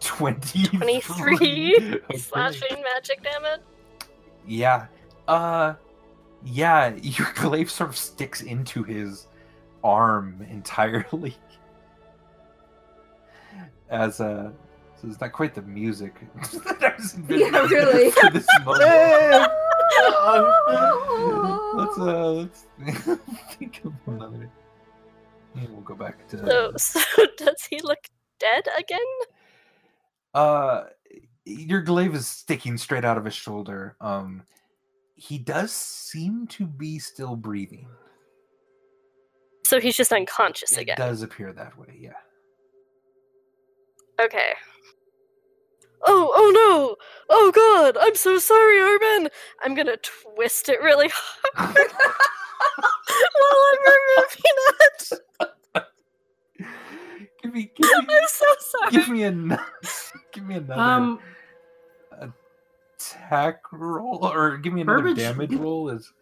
20 0.00 0.64
23 0.68 2.00
slashing 2.16 2.82
magic 2.82 3.22
damage. 3.22 3.60
Yeah. 4.46 4.86
Uh 5.26 5.74
yeah, 6.44 6.94
your 7.02 7.28
glaive 7.36 7.70
sort 7.70 7.90
of 7.90 7.96
sticks 7.96 8.42
into 8.42 8.82
his 8.82 9.26
arm 9.84 10.44
entirely. 10.50 11.36
As 13.88 14.20
uh 14.20 14.50
so 15.00 15.08
it's 15.08 15.20
not 15.20 15.32
quite 15.32 15.54
the 15.54 15.62
music 15.62 16.14
that 16.80 16.94
was 16.98 17.16
Yeah, 17.28 17.48
really. 17.66 18.10
for 18.10 18.30
this 18.30 18.46
moment. 18.64 19.50
Let's 21.74 21.98
uh 21.98 22.32
let's 22.32 22.64
think 23.54 23.82
of 23.84 23.92
another. 24.06 24.50
Yeah, 25.54 25.62
we'll 25.70 25.82
go 25.82 25.94
back 25.94 26.26
to 26.28 26.38
So, 26.38 26.72
so 26.76 27.00
does 27.38 27.62
he 27.70 27.80
look 27.82 27.98
dead 28.40 28.64
again? 28.78 28.98
uh 30.34 30.84
your 31.44 31.80
glaive 31.82 32.14
is 32.14 32.26
sticking 32.26 32.76
straight 32.76 33.04
out 33.04 33.16
of 33.18 33.24
his 33.24 33.34
shoulder. 33.34 33.96
Um 34.00 34.42
he 35.16 35.38
does 35.38 35.72
seem 35.72 36.46
to 36.48 36.66
be 36.66 36.98
still 36.98 37.36
breathing. 37.36 37.88
So 39.64 39.80
he's 39.80 39.96
just 39.96 40.12
unconscious 40.12 40.76
It 40.76 40.82
again. 40.82 40.94
It 40.94 40.98
does 40.98 41.22
appear 41.22 41.52
that 41.54 41.76
way, 41.76 41.96
yeah. 41.98 42.12
Okay. 44.20 44.52
Oh, 46.06 46.32
oh 46.36 46.50
no! 46.54 46.96
Oh 47.30 47.50
god! 47.50 47.96
I'm 48.00 48.14
so 48.14 48.38
sorry, 48.38 48.76
Arbin! 48.76 49.28
I'm 49.62 49.74
gonna 49.74 49.96
twist 49.96 50.68
it 50.68 50.80
really 50.82 51.08
hard 51.54 51.74
while 53.34 53.62
I'm 53.72 53.78
removing 54.18 54.42
it! 54.80 55.12
give 57.42 57.52
me 57.54 57.72
give 57.74 58.06
me, 58.06 58.14
I'm 58.14 58.28
so 58.28 58.46
sorry! 58.60 58.92
give 58.92 59.08
me 59.08 59.22
another 59.24 59.62
give 60.32 60.46
me 60.46 60.56
another 60.56 60.80
Um, 60.80 61.18
attack 63.14 63.60
roll 63.72 64.24
or 64.26 64.56
give 64.56 64.72
me 64.72 64.80
another 64.82 65.02
Burbage- 65.02 65.16
damage 65.16 65.52
roll 65.54 65.88
is 65.90 66.12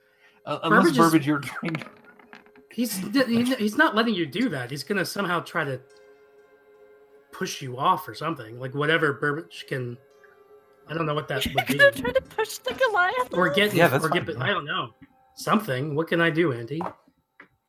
uh, 0.47 0.59
unless 0.65 0.85
Burbage 0.85 0.91
is- 0.93 0.99
Burbage 0.99 1.27
you're 1.27 1.39
trying 1.41 1.75
to 1.75 1.87
he's 2.71 2.99
he's 3.59 3.77
not 3.77 3.95
letting 3.95 4.15
you 4.15 4.27
do 4.27 4.49
that. 4.51 4.71
He's 4.71 4.83
gonna 4.85 5.05
somehow 5.05 5.41
try 5.41 5.65
to 5.65 5.81
push 7.33 7.63
you 7.63 7.77
off 7.79 8.07
or 8.09 8.15
something. 8.15 8.59
Like 8.59 8.75
whatever 8.75 9.13
Burbage 9.15 9.67
can. 9.69 9.97
I 10.87 10.93
don't 10.95 11.07
know 11.07 11.15
what 11.15 11.29
that 11.29 11.47
would 11.47 11.67
be. 11.67 11.79
gonna 11.79 11.93
try 11.93 12.13
to 12.13 12.21
push 12.21 12.59
the 12.59 12.75
Goliath 12.75 13.33
Or 13.33 13.49
get 13.49 13.73
Yeah, 13.73 13.89
that's 13.89 14.05
or 14.05 14.09
get. 14.11 14.27
fine, 14.27 14.37
I 14.43 14.49
don't 14.49 14.67
know 14.67 14.91
something. 15.35 15.95
What 15.95 16.09
can 16.09 16.21
I 16.21 16.29
do, 16.31 16.53
Andy? 16.53 16.81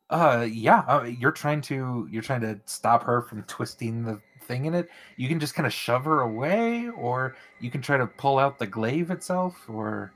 Uh, 0.10 0.48
yeah, 0.52 0.80
uh, 0.88 1.04
you're 1.04 1.32
trying 1.32 1.62
to 1.62 2.08
you're 2.12 2.22
trying 2.22 2.42
to 2.42 2.60
stop 2.66 3.04
her 3.04 3.22
from 3.24 3.42
twisting 3.44 4.04
the 4.04 4.20
thing 4.44 4.66
in 4.66 4.76
it. 4.76 4.88
You 5.18 5.28
can 5.28 5.40
just 5.40 5.56
kind 5.56 5.66
of 5.66 5.74
shove 5.74 6.06
her 6.06 6.22
away, 6.22 6.90
or 6.90 7.36
you 7.60 7.72
can 7.72 7.82
try 7.82 7.98
to 7.98 8.06
pull 8.06 8.38
out 8.38 8.60
the 8.60 8.68
glaive 8.68 9.10
itself, 9.10 9.56
or 9.68 10.12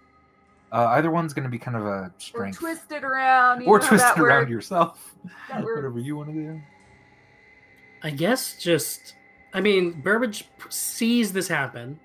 uh, 0.71 0.85
either 0.91 1.09
one's 1.09 1.33
going 1.33 1.43
to 1.45 1.49
be 1.49 1.57
kind 1.57 1.75
of 1.75 1.85
a 1.87 1.87
Or 1.87 2.13
strength, 2.19 2.59
twist 2.59 2.91
it 2.91 3.03
around. 3.03 3.63
or 3.63 3.79
know, 3.79 3.87
twist 3.87 4.05
it 4.15 4.19
around 4.21 4.41
works. 4.41 4.51
yourself. 4.51 5.15
Whatever 5.49 5.97
you 5.99 6.15
want 6.15 6.29
to 6.29 6.33
do. 6.35 6.61
I 8.03 8.11
guess 8.11 8.57
just. 8.61 9.15
I 9.51 9.61
mean, 9.61 9.99
Burbage 10.01 10.43
sees 10.69 11.33
this 11.33 11.47
happen. 11.47 11.99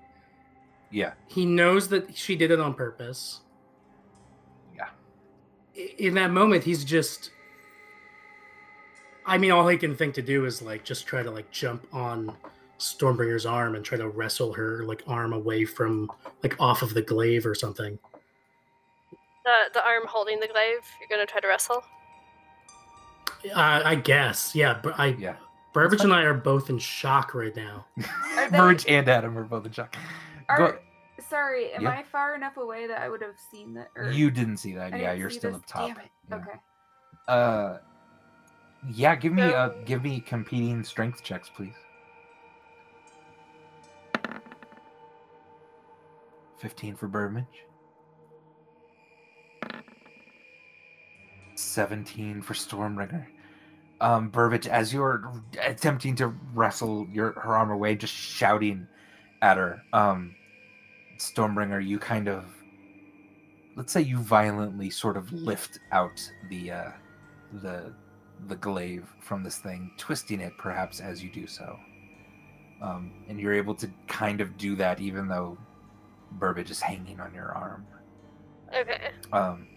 Yeah, 0.89 1.13
He 1.27 1.45
knows 1.45 1.89
that 1.89 2.17
she 2.17 2.35
did 2.35 2.49
it 2.49 2.59
on 2.59 2.73
purpose. 2.73 3.41
Yeah. 4.75 4.87
In 5.99 6.15
that 6.15 6.31
moment, 6.31 6.63
he's 6.63 6.83
just. 6.83 7.29
I 9.25 9.37
mean, 9.37 9.51
all 9.51 9.67
he 9.67 9.77
can 9.77 9.95
think 9.95 10.13
to 10.15 10.21
do 10.21 10.45
is 10.45 10.61
like 10.61 10.83
just 10.83 11.07
try 11.07 11.23
to 11.23 11.31
like 11.31 11.49
jump 11.51 11.85
on 11.93 12.35
Stormbringer's 12.79 13.45
arm 13.45 13.75
and 13.75 13.83
try 13.83 13.97
to 13.97 14.07
wrestle 14.09 14.53
her 14.53 14.83
like 14.83 15.03
arm 15.07 15.33
away 15.33 15.65
from 15.65 16.11
like 16.43 16.55
off 16.59 16.81
of 16.81 16.93
the 16.93 17.01
glaive 17.01 17.45
or 17.45 17.55
something. 17.55 17.97
The, 19.11 19.55
the 19.73 19.83
arm 19.85 20.03
holding 20.07 20.39
the 20.39 20.47
glaive, 20.47 20.79
you're 20.99 21.09
gonna 21.09 21.25
try 21.25 21.39
to 21.39 21.47
wrestle? 21.47 21.83
Uh, 23.53 23.81
I 23.85 23.95
guess, 23.95 24.55
yeah. 24.55 24.79
But 24.81 24.99
I, 24.99 25.07
yeah. 25.19 25.35
Burbage 25.73 26.01
and 26.01 26.13
I 26.13 26.21
are 26.23 26.33
both 26.33 26.69
in 26.69 26.79
shock 26.79 27.35
right 27.35 27.55
now. 27.55 27.85
Are 28.37 28.49
they- 28.49 28.95
and 28.97 29.07
Adam 29.09 29.37
are 29.37 29.43
both 29.43 29.65
in 29.65 29.71
shock. 29.73 29.95
Are, 30.47 30.57
Go- 30.57 30.77
sorry, 31.29 31.73
am 31.73 31.83
Yeah. 31.83 31.89
I 31.89 32.03
far 32.03 32.33
enough 32.35 32.55
away 32.57 32.87
that 32.87 33.01
I 33.01 33.09
would 33.09 33.21
have 33.21 33.35
seen 33.51 33.73
that? 33.73 33.89
Or 33.95 34.09
you 34.09 34.31
didn't 34.31 34.57
see 34.57 34.73
that. 34.73 34.93
I 34.93 34.97
Yeah, 34.97 35.13
you're 35.13 35.29
still 35.29 35.51
this? 35.51 35.59
up 35.59 35.65
top. 35.67 35.87
Damn 35.89 35.97
it. 35.99 36.11
Yeah. 36.29 36.35
Okay. 36.37 36.59
Uh, 37.27 37.77
yeah. 38.89 39.15
Give 39.15 39.33
me 39.33 39.43
uh, 39.43 39.69
give 39.85 40.03
me 40.03 40.19
competing 40.19 40.83
strength 40.83 41.23
checks, 41.23 41.49
please. 41.49 41.73
Fifteen 46.57 46.95
for 46.95 47.07
Burbage. 47.07 47.45
Seventeen 51.55 52.41
for 52.41 52.53
Stormbringer. 52.53 53.25
Um, 54.01 54.29
Burbage, 54.29 54.67
as 54.67 54.93
you're 54.93 55.31
attempting 55.61 56.15
to 56.17 56.33
wrestle 56.53 57.07
your 57.11 57.33
her 57.33 57.55
arm 57.55 57.71
away, 57.71 57.95
just 57.95 58.13
shouting 58.13 58.87
at 59.41 59.57
her, 59.57 59.81
um, 59.93 60.35
Stormbringer, 61.17 61.85
you 61.85 61.97
kind 61.97 62.27
of 62.27 62.45
let's 63.75 63.91
say 63.91 64.01
you 64.01 64.17
violently 64.17 64.89
sort 64.89 65.17
of 65.17 65.31
lift 65.31 65.79
out 65.91 66.21
the 66.49 66.71
uh, 66.71 66.91
the 67.61 67.93
the 68.47 68.55
glaive 68.55 69.11
from 69.19 69.43
this 69.43 69.57
thing, 69.57 69.91
twisting 69.97 70.41
it 70.41 70.53
perhaps 70.57 70.99
as 70.99 71.23
you 71.23 71.31
do 71.31 71.47
so. 71.47 71.77
Um, 72.81 73.11
and 73.29 73.39
you're 73.39 73.53
able 73.53 73.75
to 73.75 73.89
kind 74.07 74.41
of 74.41 74.57
do 74.57 74.75
that 74.75 74.99
even 74.99 75.27
though 75.27 75.57
Burbage 76.33 76.69
is 76.71 76.81
hanging 76.81 77.19
on 77.19 77.33
your 77.33 77.51
arm, 77.53 77.85
Okay. 78.73 79.11
um, 79.31 79.67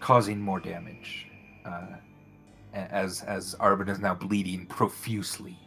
causing 0.00 0.40
more 0.40 0.60
damage. 0.60 1.28
Uh, 1.64 1.96
as 2.74 3.22
as 3.22 3.54
Arbin 3.60 3.88
is 3.88 3.98
now 3.98 4.14
bleeding 4.14 4.66
profusely, 4.66 5.58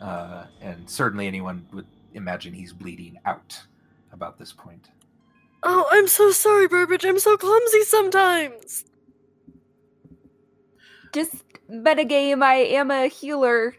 uh, 0.00 0.46
and 0.60 0.88
certainly 0.88 1.26
anyone 1.26 1.66
would 1.72 1.86
imagine 2.14 2.52
he's 2.54 2.72
bleeding 2.72 3.18
out 3.26 3.58
about 4.12 4.38
this 4.38 4.52
point. 4.52 4.90
Oh, 5.62 5.86
I'm 5.90 6.08
so 6.08 6.30
sorry, 6.30 6.66
Burbage. 6.68 7.04
I'm 7.04 7.18
so 7.18 7.36
clumsy 7.36 7.82
sometimes. 7.82 8.84
Just 11.14 11.34
metagame. 11.70 12.42
I 12.42 12.56
am 12.56 12.90
a 12.90 13.06
healer, 13.06 13.74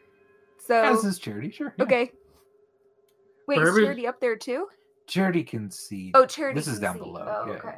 so 0.66 0.82
As 0.82 1.04
is 1.04 1.20
Charity, 1.20 1.52
sure. 1.52 1.74
yeah. 1.78 1.84
okay. 1.84 2.12
Wait, 3.48 3.60
is 3.62 3.70
Burbage- 3.70 3.84
Charity 3.84 4.08
up 4.08 4.20
there 4.20 4.36
too? 4.36 4.68
Charity 5.08 5.44
can 5.44 5.70
see. 5.70 6.12
Oh, 6.16 6.26
Charity. 6.26 6.58
This 6.60 6.68
is 6.68 6.76
can 6.80 6.82
down 6.82 6.94
see. 6.96 7.00
below, 7.02 7.44
Oh, 7.46 7.52
yeah. 7.52 7.58
okay. 7.58 7.78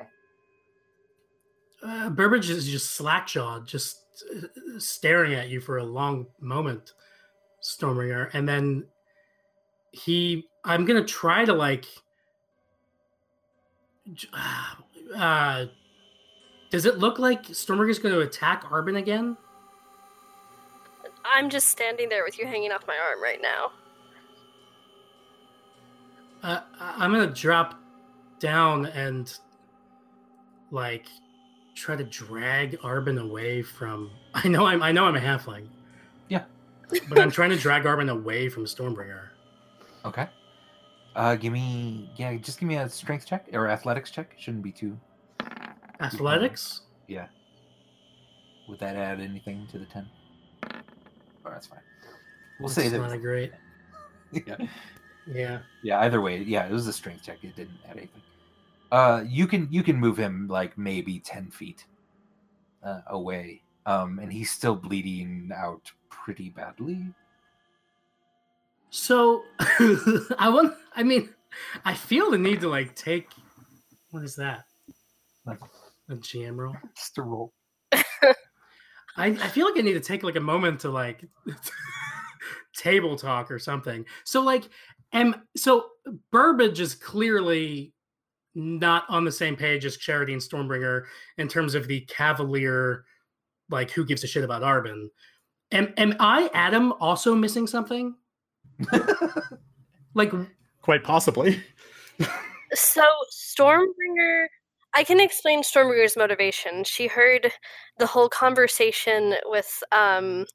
Uh, 1.84 2.10
Burbage 2.10 2.50
is 2.50 2.68
just 2.68 2.92
slack-jawed, 2.92 3.68
just 3.68 4.02
uh, 4.36 4.48
staring 4.80 5.34
at 5.34 5.50
you 5.50 5.60
for 5.60 5.78
a 5.78 5.84
long 5.84 6.26
moment, 6.40 6.94
Stormbringer, 7.62 8.30
and 8.34 8.48
then 8.48 8.86
he. 9.92 10.48
I'm 10.64 10.86
gonna 10.86 11.04
try 11.04 11.44
to 11.46 11.54
like. 11.54 11.86
j- 14.14 14.30
Uh, 15.16 15.66
does 16.72 16.86
it 16.86 16.98
look 16.98 17.18
like 17.20 17.44
Stormbringer's 17.48 18.00
going 18.00 18.14
to 18.14 18.22
attack 18.22 18.64
Arbin 18.66 18.98
again? 18.98 19.38
I'm 21.36 21.50
just 21.50 21.68
standing 21.70 22.10
there 22.10 22.24
with 22.24 22.38
you 22.40 22.46
hanging 22.46 22.72
off 22.72 22.86
my 22.88 22.98
arm 22.98 23.22
right 23.22 23.42
now. 23.42 23.72
Uh, 26.44 26.62
I- 26.80 26.96
I'm 27.04 27.12
gonna 27.12 27.28
drop 27.28 27.80
down 28.40 28.86
and 28.88 29.34
like 30.72 31.08
try 31.76 31.96
to 31.96 32.04
drag 32.04 32.78
Arbin 32.80 33.22
away 33.22 33.62
from. 33.62 34.12
I 34.34 34.48
know 34.48 34.66
I'm. 34.66 34.82
I 34.84 34.92
know 34.92 35.06
I'm 35.06 35.16
a 35.16 35.20
halfling. 35.20 35.68
Yeah. 36.30 36.44
but 37.10 37.20
I'm 37.20 37.32
trying 37.32 37.50
to 37.50 37.58
drag 37.58 37.84
Arbin 37.84 38.10
away 38.12 38.50
from 38.50 38.66
Stormbringer. 38.66 39.30
Okay. 40.06 40.28
Uh, 41.16 41.36
give 41.36 41.52
me 41.52 42.12
yeah, 42.16 42.36
just 42.38 42.60
give 42.60 42.70
me 42.70 42.76
a 42.78 42.88
strength 42.88 43.26
check 43.26 43.48
or 43.54 43.68
athletics 43.68 44.12
check. 44.12 44.36
Shouldn't 44.38 44.64
be 44.64 44.72
too. 44.72 44.98
Athletics. 46.00 46.82
Yeah. 47.08 47.28
Would 48.70 48.80
that 48.80 48.96
add 48.96 49.20
anything 49.20 49.66
to 49.72 49.80
the 49.80 49.86
ten? 49.86 50.08
Oh, 51.48 51.52
that's 51.52 51.68
fine. 51.68 51.80
We'll 52.60 52.70
say 52.70 52.84
It's 52.84 52.92
that. 52.92 53.00
not 53.00 53.12
a 53.14 53.18
great. 53.18 53.52
yeah. 54.32 54.58
Yeah. 55.26 55.60
yeah. 55.84 56.00
Either 56.02 56.22
way, 56.22 56.40
yeah, 56.42 56.66
it 56.66 56.72
was 56.72 56.88
a 56.88 56.94
strength 56.94 57.24
check. 57.24 57.38
It 57.44 57.56
didn't 57.56 57.78
add 57.90 57.98
anything. 57.98 58.22
Uh, 58.92 59.24
you 59.28 59.48
can 59.48 59.68
you 59.72 59.84
can 59.84 59.98
move 59.98 60.18
him 60.18 60.48
like 60.48 60.78
maybe 60.78 61.20
ten 61.20 61.50
feet 61.52 61.86
uh, 62.84 63.02
away, 63.08 63.62
um, 63.86 64.20
and 64.20 64.32
he's 64.32 64.50
still 64.52 64.76
bleeding 64.76 65.52
out 65.56 65.92
pretty 66.10 66.50
badly. 66.50 67.06
So 68.90 69.44
I 69.60 70.50
want. 70.50 70.74
I 70.96 71.04
mean, 71.04 71.30
I 71.84 71.94
feel 71.94 72.32
the 72.32 72.38
need 72.38 72.62
to 72.62 72.70
like 72.70 72.96
take. 72.96 73.30
What 74.12 74.24
is 74.24 74.36
that? 74.38 74.64
A 75.46 76.16
GM 76.16 76.56
roll. 76.58 76.76
Just 76.96 77.18
a 77.18 77.22
roll. 77.22 77.54
I, 79.18 79.28
I 79.28 79.48
feel 79.48 79.66
like 79.66 79.78
I 79.78 79.82
need 79.82 79.94
to 79.94 80.00
take 80.00 80.24
like 80.24 80.36
a 80.36 80.42
moment 80.42 80.82
to 80.82 80.90
like 80.90 81.26
table 82.76 83.16
talk 83.16 83.52
or 83.52 83.60
something. 83.60 84.06
So 84.24 84.42
like 84.42 84.70
am 85.14 85.36
so 85.56 85.88
Burbage 86.32 86.80
is 86.80 86.96
clearly 86.96 87.94
not 88.56 89.04
on 89.10 89.26
the 89.26 89.32
same 89.32 89.56
page 89.56 89.86
as 89.86 89.98
Charity 89.98 90.34
and 90.34 90.42
Stormbringer 90.42 91.04
in 91.38 91.48
terms 91.48 91.76
of 91.76 91.88
the 91.88 92.02
cavalier 92.02 93.06
like 93.70 93.92
who 93.92 94.06
gives 94.06 94.24
a 94.24 94.28
shit 94.28 94.44
about 94.44 94.62
Arbin. 94.62 95.08
Am 95.72 95.94
am 95.98 96.16
I 96.20 96.50
Adam 96.54 96.94
also 97.00 97.36
missing 97.36 97.68
something? 97.68 98.16
like 100.14 100.32
Quite 100.82 101.04
possibly. 101.04 101.62
So 102.74 103.04
Stormbringer, 103.32 104.48
I 104.98 105.04
can 105.04 105.20
explain 105.20 105.62
Stormbringer's 105.62 106.18
motivation. 106.18 106.84
She 106.84 107.06
heard 107.06 107.52
the 108.00 108.08
whole 108.08 108.30
conversation 108.30 109.36
with 109.46 109.84
um 109.92 110.46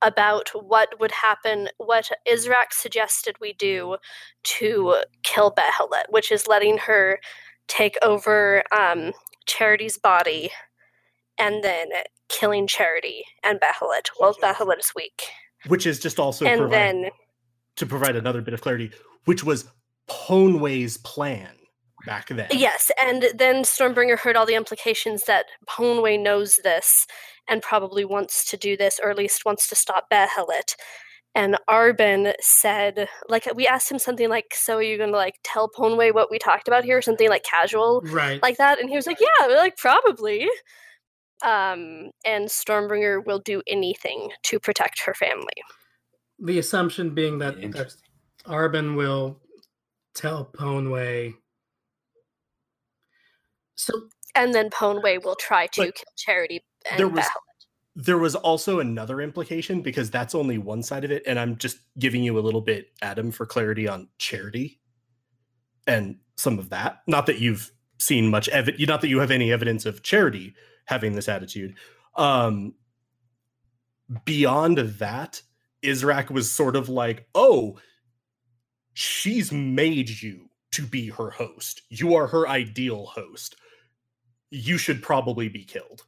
about 0.00 0.50
what 0.54 1.00
would 1.00 1.10
happen, 1.10 1.68
what 1.78 2.10
Israk 2.28 2.72
suggested 2.72 3.36
we 3.40 3.54
do 3.54 3.96
to 4.44 4.96
kill 5.22 5.50
Behelit, 5.50 6.04
which 6.10 6.30
is 6.30 6.46
letting 6.46 6.78
her 6.78 7.18
take 7.68 7.96
over 8.02 8.62
um, 8.76 9.12
Charity's 9.46 9.98
body 9.98 10.50
and 11.38 11.64
then 11.64 11.88
killing 12.28 12.66
Charity 12.66 13.24
and 13.42 13.58
Behelit 13.58 14.10
while 14.18 14.34
Behelit 14.34 14.78
is 14.80 14.92
weak. 14.94 15.22
Which 15.66 15.86
is 15.86 15.98
just 15.98 16.18
also 16.20 16.44
and 16.44 16.60
provide, 16.60 16.76
then 16.76 17.10
to 17.76 17.86
provide 17.86 18.14
another 18.14 18.42
bit 18.42 18.52
of 18.52 18.60
clarity, 18.60 18.92
which 19.24 19.42
was 19.42 19.64
Ponway's 20.06 20.98
plan 20.98 21.56
back 22.06 22.28
then. 22.28 22.48
Yes, 22.50 22.90
and 23.00 23.26
then 23.34 23.62
Stormbringer 23.64 24.18
heard 24.18 24.36
all 24.36 24.46
the 24.46 24.54
implications 24.54 25.24
that 25.24 25.46
Ponway 25.68 26.20
knows 26.20 26.60
this 26.62 27.06
and 27.48 27.62
probably 27.62 28.04
wants 28.04 28.48
to 28.50 28.56
do 28.56 28.76
this, 28.76 29.00
or 29.02 29.10
at 29.10 29.18
least 29.18 29.44
wants 29.44 29.68
to 29.68 29.74
stop 29.74 30.08
Behelit. 30.10 30.76
And 31.36 31.58
Arbin 31.68 32.32
said, 32.40 33.08
like, 33.28 33.46
we 33.56 33.66
asked 33.66 33.90
him 33.90 33.98
something 33.98 34.28
like, 34.28 34.54
"So 34.54 34.76
are 34.76 34.82
you 34.82 34.96
gonna 34.96 35.12
like 35.12 35.34
tell 35.42 35.68
Ponway 35.68 36.14
what 36.14 36.30
we 36.30 36.38
talked 36.38 36.68
about 36.68 36.84
here, 36.84 36.98
or 36.98 37.02
something 37.02 37.28
like 37.28 37.42
casual, 37.42 38.02
right. 38.04 38.40
like 38.42 38.56
that?" 38.58 38.78
And 38.80 38.88
he 38.88 38.96
was 38.96 39.06
like, 39.06 39.18
"Yeah, 39.20 39.46
like 39.48 39.76
probably." 39.76 40.48
Um, 41.42 42.10
and 42.24 42.46
Stormbringer 42.48 43.26
will 43.26 43.40
do 43.40 43.62
anything 43.66 44.30
to 44.44 44.60
protect 44.60 45.00
her 45.00 45.12
family. 45.14 45.62
the 46.38 46.58
assumption 46.58 47.14
being 47.14 47.38
that, 47.38 47.60
that 47.72 47.94
Arbin 48.46 48.96
will 48.96 49.40
tell 50.14 50.44
Ponway. 50.46 51.34
So 53.76 54.08
And 54.34 54.54
then 54.54 54.68
Ponway 54.70 55.22
will 55.22 55.36
try 55.36 55.66
to 55.68 55.82
kill 55.92 55.92
Charity 56.16 56.64
and 56.90 56.98
there 56.98 57.08
was- 57.08 57.24
Behelit. 57.24 57.30
There 57.96 58.18
was 58.18 58.34
also 58.34 58.80
another 58.80 59.20
implication 59.20 59.80
because 59.80 60.10
that's 60.10 60.34
only 60.34 60.58
one 60.58 60.82
side 60.82 61.04
of 61.04 61.12
it, 61.12 61.22
and 61.26 61.38
I'm 61.38 61.56
just 61.56 61.78
giving 61.96 62.24
you 62.24 62.36
a 62.36 62.40
little 62.42 62.60
bit, 62.60 62.88
Adam, 63.02 63.30
for 63.30 63.46
clarity 63.46 63.86
on 63.86 64.08
charity 64.18 64.80
and 65.86 66.18
some 66.36 66.58
of 66.58 66.70
that. 66.70 67.02
Not 67.06 67.26
that 67.26 67.38
you've 67.38 67.70
seen 67.98 68.28
much 68.28 68.48
evidence, 68.48 68.88
not 68.88 69.00
that 69.02 69.08
you 69.08 69.20
have 69.20 69.30
any 69.30 69.52
evidence 69.52 69.86
of 69.86 70.02
charity 70.02 70.56
having 70.86 71.12
this 71.12 71.28
attitude. 71.28 71.76
Um, 72.16 72.74
beyond 74.24 74.78
that, 74.78 75.42
Israk 75.82 76.30
was 76.30 76.50
sort 76.50 76.74
of 76.74 76.88
like, 76.88 77.28
"Oh, 77.34 77.78
she's 78.92 79.52
made 79.52 80.20
you 80.22 80.50
to 80.72 80.82
be 80.82 81.10
her 81.10 81.30
host. 81.30 81.82
You 81.88 82.16
are 82.16 82.26
her 82.26 82.48
ideal 82.48 83.06
host. 83.06 83.54
You 84.54 84.78
should 84.78 85.02
probably 85.02 85.48
be 85.48 85.64
killed." 85.64 86.04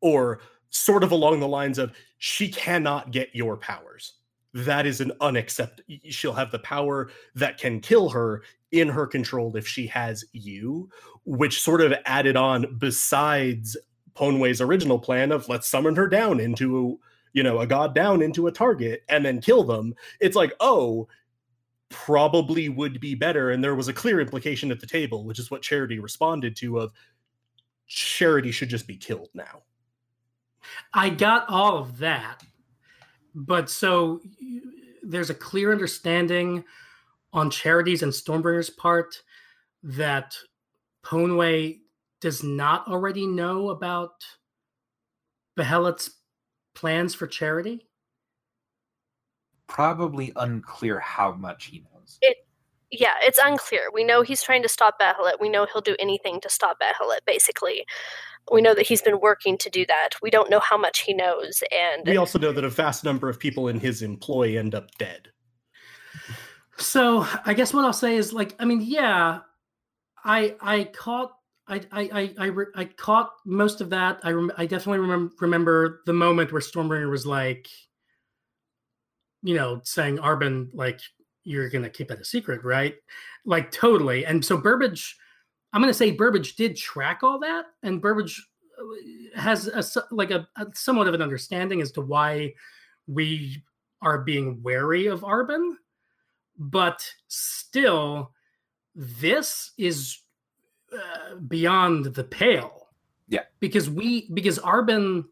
Or 0.00 0.40
sort 0.70 1.02
of 1.02 1.12
along 1.12 1.40
the 1.40 1.48
lines 1.48 1.78
of 1.78 1.92
she 2.18 2.48
cannot 2.48 3.10
get 3.10 3.34
your 3.34 3.56
powers 3.56 4.14
that 4.54 4.86
is 4.86 5.00
an 5.00 5.12
unacceptable 5.20 5.84
she'll 6.08 6.32
have 6.32 6.50
the 6.50 6.58
power 6.58 7.10
that 7.34 7.58
can 7.58 7.80
kill 7.80 8.08
her 8.08 8.42
in 8.72 8.88
her 8.88 9.06
control 9.06 9.54
if 9.56 9.66
she 9.66 9.86
has 9.86 10.24
you 10.32 10.88
which 11.24 11.60
sort 11.60 11.80
of 11.80 11.94
added 12.06 12.36
on 12.36 12.76
besides 12.78 13.76
ponway's 14.14 14.60
original 14.60 14.98
plan 14.98 15.32
of 15.32 15.48
let's 15.48 15.68
summon 15.68 15.94
her 15.94 16.08
down 16.08 16.40
into 16.40 16.98
you 17.32 17.42
know 17.42 17.60
a 17.60 17.66
god 17.66 17.94
down 17.94 18.22
into 18.22 18.46
a 18.46 18.52
target 18.52 19.02
and 19.08 19.24
then 19.24 19.40
kill 19.40 19.64
them 19.64 19.94
it's 20.20 20.36
like 20.36 20.52
oh 20.60 21.06
probably 21.90 22.68
would 22.68 23.00
be 23.00 23.14
better 23.14 23.50
and 23.50 23.64
there 23.64 23.74
was 23.74 23.88
a 23.88 23.92
clear 23.94 24.20
implication 24.20 24.70
at 24.70 24.80
the 24.80 24.86
table 24.86 25.24
which 25.24 25.38
is 25.38 25.50
what 25.50 25.62
charity 25.62 25.98
responded 25.98 26.54
to 26.56 26.78
of 26.78 26.92
charity 27.88 28.52
should 28.52 28.68
just 28.68 28.86
be 28.86 28.96
killed 28.96 29.28
now 29.34 29.62
I 30.92 31.10
got 31.10 31.48
all 31.48 31.78
of 31.78 31.98
that, 31.98 32.42
but 33.34 33.70
so 33.70 34.20
there's 35.02 35.30
a 35.30 35.34
clear 35.34 35.72
understanding 35.72 36.64
on 37.32 37.50
Charity's 37.50 38.02
and 38.02 38.12
Stormbringer's 38.12 38.70
part 38.70 39.22
that 39.82 40.36
Ponway 41.04 41.78
does 42.20 42.42
not 42.42 42.88
already 42.88 43.26
know 43.26 43.70
about 43.70 44.24
Behelit's 45.56 46.10
plans 46.74 47.14
for 47.14 47.26
Charity. 47.26 47.86
Probably 49.66 50.32
unclear 50.36 50.98
how 50.98 51.32
much 51.32 51.66
he 51.66 51.84
knows. 51.92 52.18
Yeah, 52.90 53.14
it's 53.22 53.38
unclear. 53.44 53.82
We 53.92 54.04
know 54.04 54.22
he's 54.22 54.42
trying 54.42 54.62
to 54.62 54.68
stop 54.68 54.98
Bahamut. 55.00 55.40
We 55.40 55.48
know 55.48 55.66
he'll 55.72 55.82
do 55.82 55.96
anything 55.98 56.40
to 56.40 56.48
stop 56.48 56.78
Bahamut, 56.80 57.20
basically. 57.26 57.84
We 58.50 58.62
know 58.62 58.74
that 58.74 58.86
he's 58.86 59.02
been 59.02 59.20
working 59.20 59.58
to 59.58 59.68
do 59.70 59.84
that. 59.86 60.10
We 60.22 60.30
don't 60.30 60.48
know 60.50 60.60
how 60.60 60.78
much 60.78 61.00
he 61.00 61.12
knows, 61.12 61.62
and 61.70 62.06
we 62.06 62.16
also 62.16 62.38
know 62.38 62.52
that 62.52 62.64
a 62.64 62.70
vast 62.70 63.04
number 63.04 63.28
of 63.28 63.38
people 63.38 63.68
in 63.68 63.78
his 63.80 64.00
employ 64.02 64.58
end 64.58 64.74
up 64.74 64.90
dead 64.98 65.28
So 66.78 67.26
I 67.44 67.54
guess 67.54 67.74
what 67.74 67.84
I'll 67.84 67.92
say 67.92 68.16
is 68.16 68.32
like 68.32 68.54
I 68.58 68.64
mean 68.64 68.80
yeah, 68.82 69.40
I 70.24 70.56
I 70.60 70.84
caught 70.84 71.32
I 71.66 71.82
I 71.92 72.02
I 72.02 72.34
I, 72.38 72.46
re- 72.46 72.72
I 72.74 72.84
caught 72.86 73.32
most 73.44 73.80
of 73.80 73.90
that. 73.90 74.20
I 74.22 74.32
rem- 74.32 74.52
I 74.56 74.66
definitely 74.66 75.00
remember 75.00 75.34
remember 75.40 76.02
the 76.06 76.12
moment 76.14 76.52
where 76.52 76.62
Stormbringer 76.62 77.10
was 77.10 77.26
like, 77.26 77.68
you 79.42 79.54
know, 79.54 79.80
saying 79.84 80.18
Arbin 80.18 80.70
like 80.72 81.00
you're 81.48 81.70
gonna 81.70 81.90
keep 81.90 82.10
it 82.10 82.20
a 82.20 82.24
secret, 82.24 82.62
right? 82.64 82.96
Like 83.44 83.70
totally. 83.70 84.26
And 84.26 84.44
so 84.44 84.58
Burbage, 84.58 85.14
I'm 85.72 85.80
gonna 85.80 85.94
say 85.94 86.10
Burbage 86.10 86.56
did 86.56 86.76
track 86.76 87.20
all 87.22 87.38
that, 87.40 87.66
and 87.82 88.02
Burbage 88.02 88.40
has 89.34 89.66
a, 89.66 90.04
like 90.14 90.30
a, 90.30 90.46
a 90.56 90.66
somewhat 90.74 91.08
of 91.08 91.14
an 91.14 91.22
understanding 91.22 91.80
as 91.80 91.90
to 91.92 92.00
why 92.00 92.54
we 93.06 93.62
are 94.02 94.18
being 94.18 94.62
wary 94.62 95.06
of 95.06 95.22
Arbin, 95.22 95.72
but 96.58 97.04
still, 97.26 98.32
this 98.94 99.72
is 99.78 100.20
uh, 100.92 101.36
beyond 101.48 102.06
the 102.06 102.24
pale. 102.24 102.88
Yeah. 103.30 103.42
because 103.60 103.90
we 103.90 104.30
because 104.32 104.58
Arbin 104.58 105.24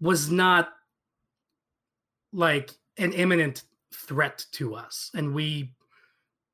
was 0.00 0.30
not 0.30 0.68
like 2.32 2.70
an 2.96 3.12
imminent 3.12 3.64
threat 4.06 4.44
to 4.52 4.74
us, 4.74 5.10
and 5.14 5.34
we 5.34 5.72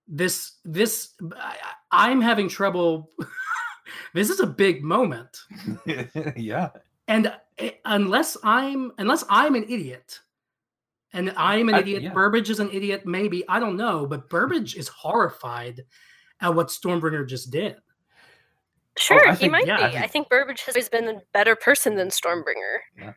this 0.08 0.58
this 0.64 1.14
I, 1.36 1.56
I'm 1.90 2.20
having 2.20 2.48
trouble. 2.48 3.10
this 4.14 4.30
is 4.30 4.40
a 4.40 4.46
big 4.46 4.82
moment 4.82 5.38
yeah. 6.36 6.70
and 7.08 7.26
uh, 7.58 7.68
unless 7.84 8.36
i'm 8.44 8.92
unless 8.98 9.24
i'm 9.28 9.54
an 9.54 9.64
idiot 9.64 10.20
and 11.12 11.32
i'm 11.36 11.68
an 11.68 11.74
I- 11.74 11.80
idiot 11.80 12.02
yeah. 12.04 12.12
burbage 12.12 12.48
is 12.48 12.60
an 12.60 12.70
idiot 12.70 13.04
maybe 13.06 13.44
i 13.48 13.58
don't 13.60 13.76
know 13.76 14.06
but 14.06 14.30
burbage 14.30 14.76
is 14.76 14.88
horrified 14.88 15.84
at 16.40 16.54
what 16.54 16.68
stormbringer 16.68 17.26
just 17.28 17.50
did 17.50 17.76
Sure, 18.96 19.26
I 19.28 19.32
he 19.32 19.36
think- 19.36 19.52
might 19.52 19.66
yeah, 19.66 19.76
be. 19.76 19.82
I 19.82 19.86
I 19.86 19.90
think- 20.02 20.12
think, 20.12 20.28
Burbage 20.30 20.62
has 20.66 20.76
always 20.76 20.88
been 20.88 21.08
a 21.08 21.20
better 21.32 21.56
person 21.56 21.96
than 21.96 22.08
Stormbringer. 22.08 22.78
yeah 22.96 23.12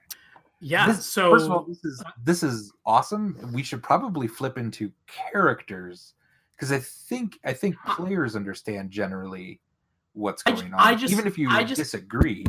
This- 0.62 1.06
so 1.06 1.32
first 1.32 1.46
of 1.46 1.52
all, 1.52 1.66
this 1.66 1.84
is 1.86 2.02
uh, 2.06 2.12
this 2.24 2.44
is 2.44 2.72
awesome. 2.86 3.52
We 3.54 3.64
should 3.64 3.84
probably 3.84 4.28
flip 4.28 4.58
into 4.58 4.92
characters 5.08 6.14
because 6.56 6.72
I 6.72 6.80
think 6.80 7.40
I 7.44 7.54
think 7.54 7.76
uh, 7.86 7.96
players 7.96 8.36
understand 8.36 8.90
generally 8.92 9.60
what's 10.14 10.44
I 10.46 10.52
ju- 10.52 10.62
going 10.62 10.74
on. 10.74 10.80
I 10.80 10.96
just- 10.96 11.12
Even 11.14 11.28
if 11.28 11.38
you 11.38 11.50
I 11.50 11.64
just- 11.64 11.78
disagree, 11.80 12.46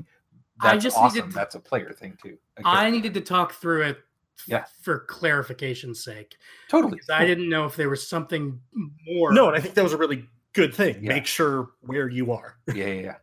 I 0.60 0.72
that's 0.72 0.84
just 0.84 0.96
awesome. 0.96 1.18
needed- 1.26 1.32
That's 1.34 1.54
a 1.56 1.60
player 1.60 1.92
thing 1.92 2.16
too. 2.22 2.38
I 2.64 2.90
needed 2.90 3.12
to 3.14 3.20
talk 3.20 3.52
through 3.54 3.82
it 3.82 3.98
Yeah. 4.46 4.64
for 4.82 5.04
clarification's 5.08 6.02
sake 6.04 6.36
totally. 6.68 6.92
because 6.92 7.08
i 7.10 7.24
didn't 7.24 7.48
know 7.48 7.64
if 7.64 7.74
there 7.74 7.88
was 7.88 8.06
something 8.06 8.60
more 9.06 9.32
No, 9.32 9.48
and 9.48 9.56
I 9.56 9.60
think 9.60 9.74
that 9.74 9.82
was 9.82 9.92
a 9.94 9.96
really 9.98 10.28
good 10.52 10.72
thing. 10.74 11.02
Yeah. 11.02 11.08
Make 11.14 11.26
sure 11.26 11.70
where 11.80 12.08
you 12.08 12.32
are. 12.32 12.56
Yeah, 12.68 12.86
yeah, 12.86 13.00
yeah. 13.02 13.14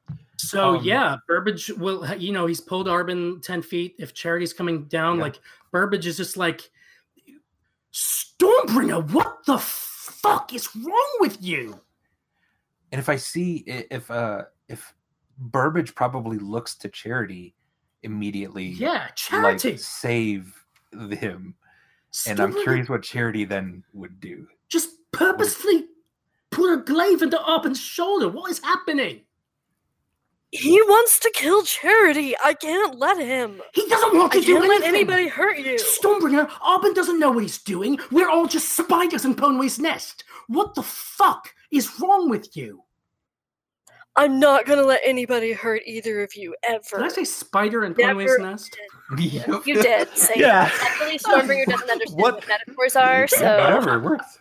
So 0.49 0.75
Um, 0.77 0.83
yeah, 0.83 1.15
Burbage 1.27 1.69
will. 1.77 2.05
You 2.15 2.31
know, 2.33 2.45
he's 2.45 2.59
pulled 2.61 2.87
Arbin 2.87 3.41
ten 3.41 3.61
feet. 3.61 3.95
If 3.99 4.13
Charity's 4.13 4.53
coming 4.53 4.85
down, 4.85 5.17
Yeah. 5.17 5.23
like 5.23 5.39
Burbage 5.71 6.05
is 6.05 6.17
just 6.17 6.37
like, 6.37 6.69
Stormbringer, 7.93 9.11
what 9.11 9.45
the 9.45 9.57
fuck 9.59 10.53
is 10.53 10.75
wrong 10.75 11.17
with 11.19 11.41
you? 11.41 11.79
And 12.91 12.99
if 12.99 13.09
I 13.09 13.15
see 13.15 13.63
if 13.67 14.09
uh 14.11 14.43
if 14.67 14.93
Burbage 15.37 15.95
probably 15.95 16.37
looks 16.37 16.75
to 16.77 16.89
Charity 16.89 17.55
immediately, 18.03 18.65
Yeah, 18.67 19.03
like 19.03 19.15
Charity. 19.15 19.77
save 19.77 20.53
him, 20.91 21.55
and 22.27 22.39
I'm 22.39 22.53
curious 22.53 22.89
what 22.89 23.01
Charity 23.03 23.45
then 23.45 23.83
would 23.93 24.19
do. 24.19 24.47
Just 24.69 24.89
purposely 25.11 25.87
put 26.51 26.71
a 26.73 26.77
glaive 26.77 27.21
into 27.21 27.39
Arbin's 27.39 27.79
shoulder. 27.81 28.29
What 28.29 28.51
is 28.51 28.59
happening? 28.59 29.21
He 30.55 30.79
wants 30.83 31.17
to 31.19 31.31
kill 31.33 31.63
Charity. 31.63 32.35
I 32.43 32.53
can't 32.53 32.99
let 32.99 33.17
him. 33.17 33.59
He 33.73 33.87
doesn't 33.89 34.15
want 34.15 34.35
I 34.35 34.39
to 34.39 34.45
do 34.45 34.53
can't 34.53 34.67
let 34.67 34.83
anything. 34.83 34.95
anybody 34.95 35.27
hurt 35.27 35.57
you. 35.57 35.77
Stormbringer, 35.77 36.47
Arbin 36.47 36.93
doesn't 36.93 37.19
know 37.19 37.31
what 37.31 37.41
he's 37.41 37.57
doing. 37.57 37.97
We're 38.11 38.29
all 38.29 38.45
just 38.45 38.69
spiders 38.77 39.25
in 39.25 39.33
Ponway's 39.33 39.79
nest. 39.79 40.23
What 40.47 40.75
the 40.75 40.83
fuck 40.83 41.49
is 41.71 41.99
wrong 41.99 42.29
with 42.29 42.55
you? 42.55 42.83
I'm 44.15 44.39
not 44.39 44.67
gonna 44.67 44.83
let 44.83 45.01
anybody 45.03 45.53
hurt 45.53 45.81
either 45.87 46.21
of 46.21 46.35
you 46.35 46.55
ever. 46.69 46.97
Did 46.97 47.03
I 47.03 47.07
say 47.07 47.23
spider 47.23 47.83
in 47.85 47.95
Never 47.97 48.13
Ponway's 48.13 48.37
nest? 48.39 48.77
Yep. 49.17 49.61
You 49.65 49.81
did 49.81 50.07
say 50.15 50.33
Yeah. 50.35 50.65
that. 50.69 50.97
Luckily, 50.99 51.17
Stormbringer 51.17 51.65
doesn't 51.65 51.89
understand 51.89 52.21
What- 52.21 52.35
what, 52.35 52.47
metaphors 52.47 52.95
are, 52.95 53.27
so 53.27 53.37
whatever, 53.57 53.95
it 53.95 54.03
works. 54.03 54.37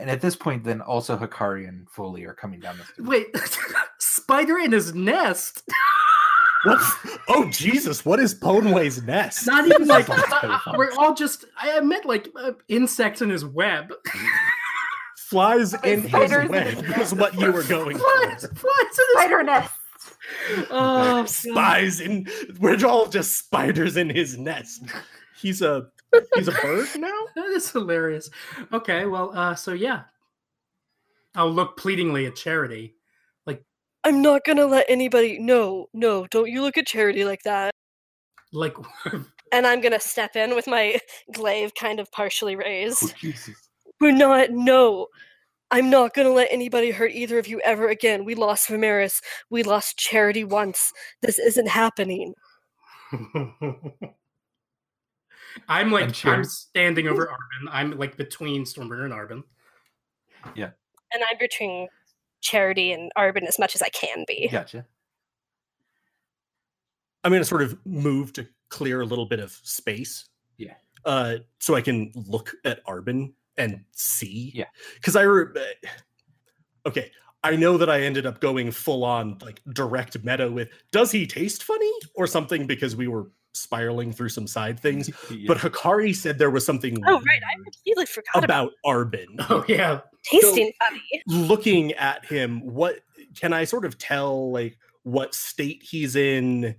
And 0.00 0.10
at 0.10 0.20
this 0.20 0.34
point, 0.34 0.64
then 0.64 0.80
also 0.80 1.16
Hikari 1.16 1.68
and 1.68 1.88
Foley 1.90 2.24
are 2.24 2.34
coming 2.34 2.58
down 2.58 2.78
the 2.78 2.84
stairs. 2.84 3.06
Wait, 3.06 3.36
spider 3.98 4.58
in 4.58 4.72
his 4.72 4.94
nest? 4.94 5.62
What's, 6.64 6.92
oh 7.28 7.48
Jesus! 7.50 8.04
What 8.04 8.20
is 8.20 8.34
Ponway's 8.34 9.02
nest? 9.02 9.46
Not 9.46 9.66
even 9.66 9.88
like 9.88 10.06
we're 10.76 10.92
all 10.98 11.14
just. 11.14 11.46
I 11.56 11.80
meant 11.80 12.04
like 12.04 12.28
uh, 12.38 12.52
insects 12.68 13.22
in 13.22 13.30
his 13.30 13.46
web. 13.46 13.92
Flies 15.16 15.72
in 15.84 16.02
his 16.02 16.10
Spiders 16.10 16.44
in 16.46 16.50
web 16.50 16.66
his 16.66 17.12
is 17.12 17.18
what 17.18 17.38
you 17.40 17.50
were 17.50 17.62
going 17.62 17.96
Flies, 17.96 18.46
for. 18.46 18.54
flies 18.56 18.82
in 18.82 19.04
his 19.06 19.12
Spider 19.12 19.42
nest. 19.42 19.72
Oh, 20.58 20.66
God. 20.70 21.28
Spies 21.30 22.00
in. 22.00 22.26
We're 22.58 22.84
all 22.86 23.06
just 23.06 23.38
spiders 23.38 23.96
in 23.96 24.10
his 24.10 24.36
nest. 24.36 24.82
He's 25.40 25.62
a 25.62 25.86
he's 26.34 26.48
a 26.48 26.52
bird 26.52 26.88
now. 26.96 27.12
That 27.36 27.46
is 27.50 27.70
hilarious. 27.70 28.30
Okay, 28.72 29.06
well, 29.06 29.30
uh, 29.36 29.54
so 29.54 29.72
yeah, 29.72 30.02
I'll 31.34 31.50
look 31.52 31.76
pleadingly 31.76 32.26
at 32.26 32.36
Charity. 32.36 32.94
Like, 33.46 33.62
I'm 34.04 34.20
not 34.22 34.44
gonna 34.44 34.66
let 34.66 34.86
anybody. 34.88 35.38
No, 35.38 35.86
no, 35.92 36.26
don't 36.26 36.50
you 36.50 36.62
look 36.62 36.76
at 36.78 36.86
Charity 36.86 37.24
like 37.24 37.42
that. 37.44 37.70
Like, 38.52 38.74
And 39.52 39.66
I'm 39.66 39.80
gonna 39.80 40.00
step 40.00 40.36
in 40.36 40.54
with 40.54 40.66
my 40.66 41.00
glaive 41.32 41.74
kind 41.74 41.98
of 42.00 42.10
partially 42.12 42.54
Oh, 42.54 42.58
raised. 42.58 43.16
Jesus. 43.16 43.56
We're 44.00 44.12
not. 44.12 44.50
No, 44.50 45.08
I'm 45.70 45.90
not 45.90 46.14
gonna 46.14 46.30
let 46.30 46.48
anybody 46.50 46.90
hurt 46.90 47.12
either 47.12 47.38
of 47.38 47.46
you 47.48 47.60
ever 47.64 47.88
again. 47.88 48.24
We 48.24 48.34
lost 48.34 48.68
Vimeris. 48.68 49.20
We 49.50 49.62
lost 49.62 49.98
Charity 49.98 50.44
once. 50.44 50.92
This 51.22 51.38
isn't 51.38 51.68
happening. 51.68 52.34
I'm 55.68 55.90
like 55.90 56.04
And 56.04 56.14
Char- 56.14 56.34
I'm 56.34 56.44
standing 56.44 57.08
over 57.08 57.26
Arbin. 57.26 57.68
I'm 57.70 57.98
like 57.98 58.16
between 58.16 58.64
Stormbringer 58.64 59.04
and 59.04 59.12
Arbin. 59.12 59.42
Yeah. 60.54 60.70
And 61.12 61.22
I'm 61.30 61.38
between 61.38 61.88
Charity 62.40 62.92
and 62.92 63.10
Arbin 63.16 63.46
as 63.46 63.58
much 63.58 63.74
as 63.74 63.82
I 63.82 63.88
can 63.90 64.24
be. 64.26 64.48
Gotcha. 64.48 64.86
I'm 67.24 67.32
gonna 67.32 67.44
sort 67.44 67.62
of 67.62 67.78
move 67.84 68.32
to 68.34 68.46
clear 68.68 69.02
a 69.02 69.04
little 69.06 69.26
bit 69.26 69.40
of 69.40 69.52
space. 69.62 70.28
Yeah. 70.56 70.74
Uh, 71.04 71.36
so 71.58 71.74
I 71.74 71.80
can 71.80 72.12
look 72.14 72.52
at 72.64 72.84
Arbin 72.86 73.32
and 73.56 73.84
see. 73.92 74.52
Yeah. 74.54 74.66
Because 74.94 75.16
I. 75.16 75.22
Re- 75.22 75.46
uh, 75.54 75.88
okay. 76.88 77.10
I 77.42 77.56
know 77.56 77.78
that 77.78 77.88
I 77.88 78.02
ended 78.02 78.26
up 78.26 78.40
going 78.40 78.70
full 78.70 79.02
on 79.04 79.38
like 79.40 79.62
direct 79.72 80.22
meta 80.22 80.50
with 80.50 80.68
does 80.92 81.10
he 81.10 81.26
taste 81.26 81.64
funny 81.64 81.90
or 82.14 82.26
something 82.26 82.66
because 82.66 82.96
we 82.96 83.08
were 83.08 83.30
spiraling 83.54 84.12
through 84.12 84.28
some 84.28 84.46
side 84.46 84.78
things. 84.78 85.10
Yeah. 85.30 85.44
But 85.46 85.58
Hikari 85.58 86.14
said 86.14 86.38
there 86.38 86.50
was 86.50 86.66
something 86.66 86.98
Oh 87.06 87.20
right, 87.26 87.40
I 87.42 87.62
completely 87.62 88.06
forgot 88.06 88.44
about, 88.44 88.72
about 88.72 88.72
Arbin. 88.84 89.26
Oh 89.50 89.64
yeah, 89.68 90.00
tasting 90.22 90.72
funny. 90.78 91.02
looking 91.26 91.92
at 91.92 92.24
him 92.24 92.60
what 92.60 93.00
can 93.34 93.52
i 93.52 93.64
sort 93.64 93.84
of 93.84 93.96
tell 93.98 94.50
like 94.50 94.76
what 95.02 95.34
state 95.34 95.82
he's 95.82 96.16
in 96.16 96.74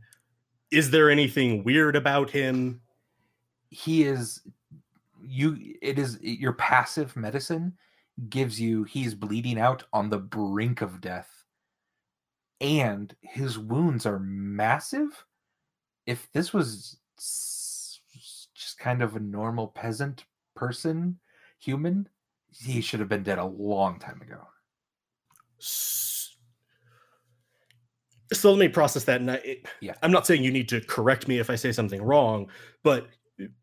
is 0.69 0.91
there 0.91 1.09
anything 1.09 1.63
weird 1.63 1.95
about 1.95 2.29
him 2.29 2.81
he 3.69 4.03
is 4.03 4.41
you 5.23 5.57
it 5.81 5.97
is 5.97 6.19
your 6.21 6.53
passive 6.53 7.15
medicine 7.15 7.73
gives 8.29 8.59
you 8.59 8.83
he's 8.83 9.15
bleeding 9.15 9.57
out 9.59 9.83
on 9.93 10.09
the 10.09 10.17
brink 10.19 10.81
of 10.81 11.01
death 11.01 11.45
and 12.59 13.15
his 13.21 13.57
wounds 13.57 14.05
are 14.05 14.19
massive 14.19 15.25
if 16.05 16.31
this 16.33 16.53
was 16.53 16.97
just 17.17 18.77
kind 18.79 19.01
of 19.01 19.15
a 19.15 19.19
normal 19.19 19.67
peasant 19.67 20.25
person 20.55 21.17
human 21.59 22.07
he 22.49 22.81
should 22.81 22.99
have 22.99 23.09
been 23.09 23.23
dead 23.23 23.37
a 23.37 23.45
long 23.45 23.97
time 23.99 24.21
ago 24.21 24.39
so 28.33 28.49
let 28.51 28.59
me 28.59 28.67
process 28.67 29.03
that 29.03 29.21
and 29.21 29.31
I, 29.31 29.35
it- 29.35 29.65
Yeah. 29.79 29.93
i'm 30.03 30.11
not 30.11 30.25
saying 30.25 30.43
you 30.43 30.51
need 30.51 30.69
to 30.69 30.81
correct 30.81 31.27
me 31.27 31.39
if 31.39 31.49
i 31.49 31.55
say 31.55 31.71
something 31.71 32.01
wrong 32.01 32.49
but 32.83 33.07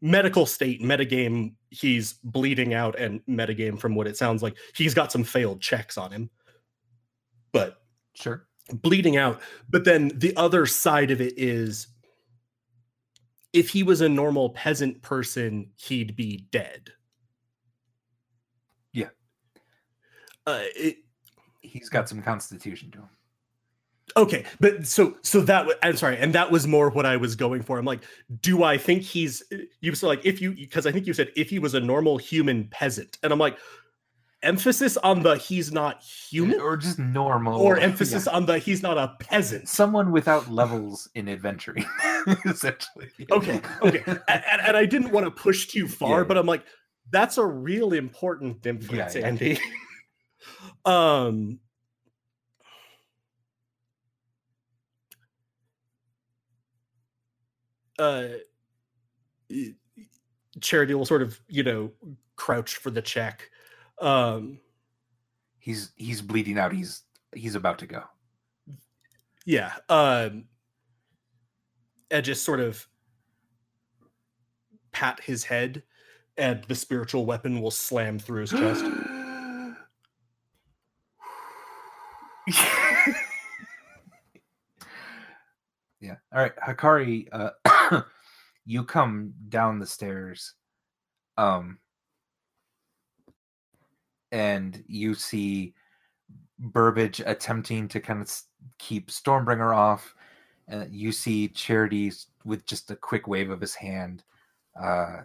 medical 0.01 0.47
state 0.47 0.83
metagame 0.83 1.55
he's 1.71 2.15
bleeding 2.25 2.75
out 2.75 2.99
and 2.99 3.21
metagame 3.27 3.79
from 3.79 3.95
what 3.95 4.07
it 4.07 4.17
sounds 4.17 4.43
like 4.43 4.57
he's 4.75 4.95
got 4.95 5.13
some 5.13 5.25
failed 5.25 5.61
checks 5.61 5.99
on 5.99 6.11
him 6.11 6.31
but 7.53 7.83
sure 8.15 8.49
bleeding 8.83 9.17
out. 9.17 9.41
But 9.71 9.85
then 9.85 10.09
the 10.15 10.37
other 10.37 10.67
side 10.67 11.11
of 11.11 11.21
it 11.23 11.33
is 11.39 11.87
if 13.59 13.69
he 13.71 13.83
was 13.83 14.01
a 14.01 14.09
normal 14.09 14.51
peasant 14.51 15.03
person, 15.03 15.71
he'd 15.77 16.15
be 16.17 16.47
dead. 16.51 16.91
Yeah. 18.93 19.09
Uh, 20.47 20.63
it, 20.77 20.99
he's 21.61 21.89
got 21.89 22.09
some 22.09 22.23
constitution 22.23 22.91
to 22.93 22.99
him 22.99 23.09
okay, 24.17 24.45
but 24.61 24.87
so 24.87 25.17
so 25.23 25.41
that 25.43 25.67
I'm 25.83 25.97
sorry, 25.97 26.19
and 26.19 26.35
that 26.35 26.51
was 26.51 26.67
more 26.67 26.91
what 26.91 27.07
I 27.07 27.17
was 27.17 27.35
going 27.35 27.63
for. 27.63 27.79
I'm 27.79 27.85
like, 27.85 28.05
do 28.41 28.63
I 28.65 28.79
think 28.79 29.03
he's 29.03 29.43
you 29.81 29.95
said 29.95 30.07
like 30.07 30.25
if 30.25 30.41
you 30.41 30.53
because 30.53 30.87
I 30.87 30.93
think 30.93 31.07
you 31.07 31.15
said 31.15 31.31
if 31.37 31.51
he 31.51 31.59
was 31.59 31.75
a 31.75 31.81
normal 31.81 32.19
human 32.19 32.69
peasant, 32.69 33.19
and 33.23 33.33
I'm 33.33 33.39
like, 33.39 33.59
emphasis 34.43 34.97
on 34.99 35.23
the 35.23 35.37
he's 35.37 35.73
not 35.73 36.03
human, 36.03 36.61
or 36.61 36.77
just 36.77 36.99
normal, 36.99 37.61
or 37.61 37.77
emphasis 37.81 38.27
Yeah. 38.27 38.33
on 38.37 38.47
the 38.47 38.59
he's 38.59 38.83
not 38.83 38.97
a 38.99 39.15
peasant. 39.21 39.69
someone 39.69 40.13
without 40.13 40.49
levels 40.51 41.09
in 41.15 41.29
adventuring, 41.29 41.85
essentially. 42.45 43.09
Okay, 43.31 43.61
okay, 43.83 44.03
and, 44.07 44.23
and- 44.63 44.77
I 44.77 44.87
didn't 44.87 45.11
want 45.11 45.25
to 45.27 45.31
push 45.31 45.67
too 45.69 45.89
far, 45.89 46.19
Yeah, 46.21 46.25
but 46.25 46.39
I'm 46.39 46.47
like, 46.47 46.65
that's 47.11 47.39
a 47.39 47.45
real 47.47 47.93
important 47.93 48.61
difference, 48.63 49.15
yeah. 49.15 49.27
Andy. 49.27 49.59
um, 50.85 51.59
uh, 57.99 58.29
Charity 60.61 60.95
will 60.95 61.05
sort 61.07 61.23
of, 61.23 61.41
you 61.49 61.63
know, 61.63 61.91
crouch 62.37 62.77
for 62.77 62.91
the 62.91 63.03
check. 63.03 63.51
Um, 64.01 64.61
He's 65.69 65.93
he's 65.97 66.23
bleeding 66.23 66.59
out. 66.59 66.73
He's 66.73 67.03
he's 67.35 67.55
about 67.55 67.79
to 67.81 67.87
go. 67.87 68.03
yeah, 69.45 69.73
um, 69.91 70.45
and 72.11 72.25
just 72.25 72.43
sort 72.43 72.61
of 72.61 72.87
pat 74.93 75.21
his 75.21 75.45
head, 75.45 75.83
and 76.39 76.65
the 76.65 76.75
spiritual 76.75 77.27
weapon 77.27 77.61
will 77.61 77.71
slam 77.71 78.19
through 78.19 78.41
his 78.43 78.51
chest. 78.51 78.83
yeah. 86.01 86.17
All 86.33 86.41
right, 86.41 86.57
Hikari, 86.57 87.29
uh, 87.31 88.01
you 88.65 88.85
come 88.85 89.35
down 89.51 89.79
the 89.79 89.87
stairs, 89.87 90.55
um, 91.37 91.79
and 94.33 94.85
you 94.87 95.15
see 95.15 95.75
Burbage 96.59 97.21
attempting 97.25 97.89
to 97.89 98.01
kind 98.01 98.21
of 98.21 98.33
keep 98.79 99.11
Stormbringer 99.11 99.75
off. 99.75 100.15
Uh, 100.71 100.85
you 100.91 101.13
see 101.13 101.49
Charity 101.49 102.13
with 102.45 102.67
just 102.67 102.91
a 102.91 102.97
quick 102.97 103.27
wave 103.27 103.51
of 103.51 103.61
his 103.61 103.75
hand, 103.75 104.25
uh, 104.81 105.23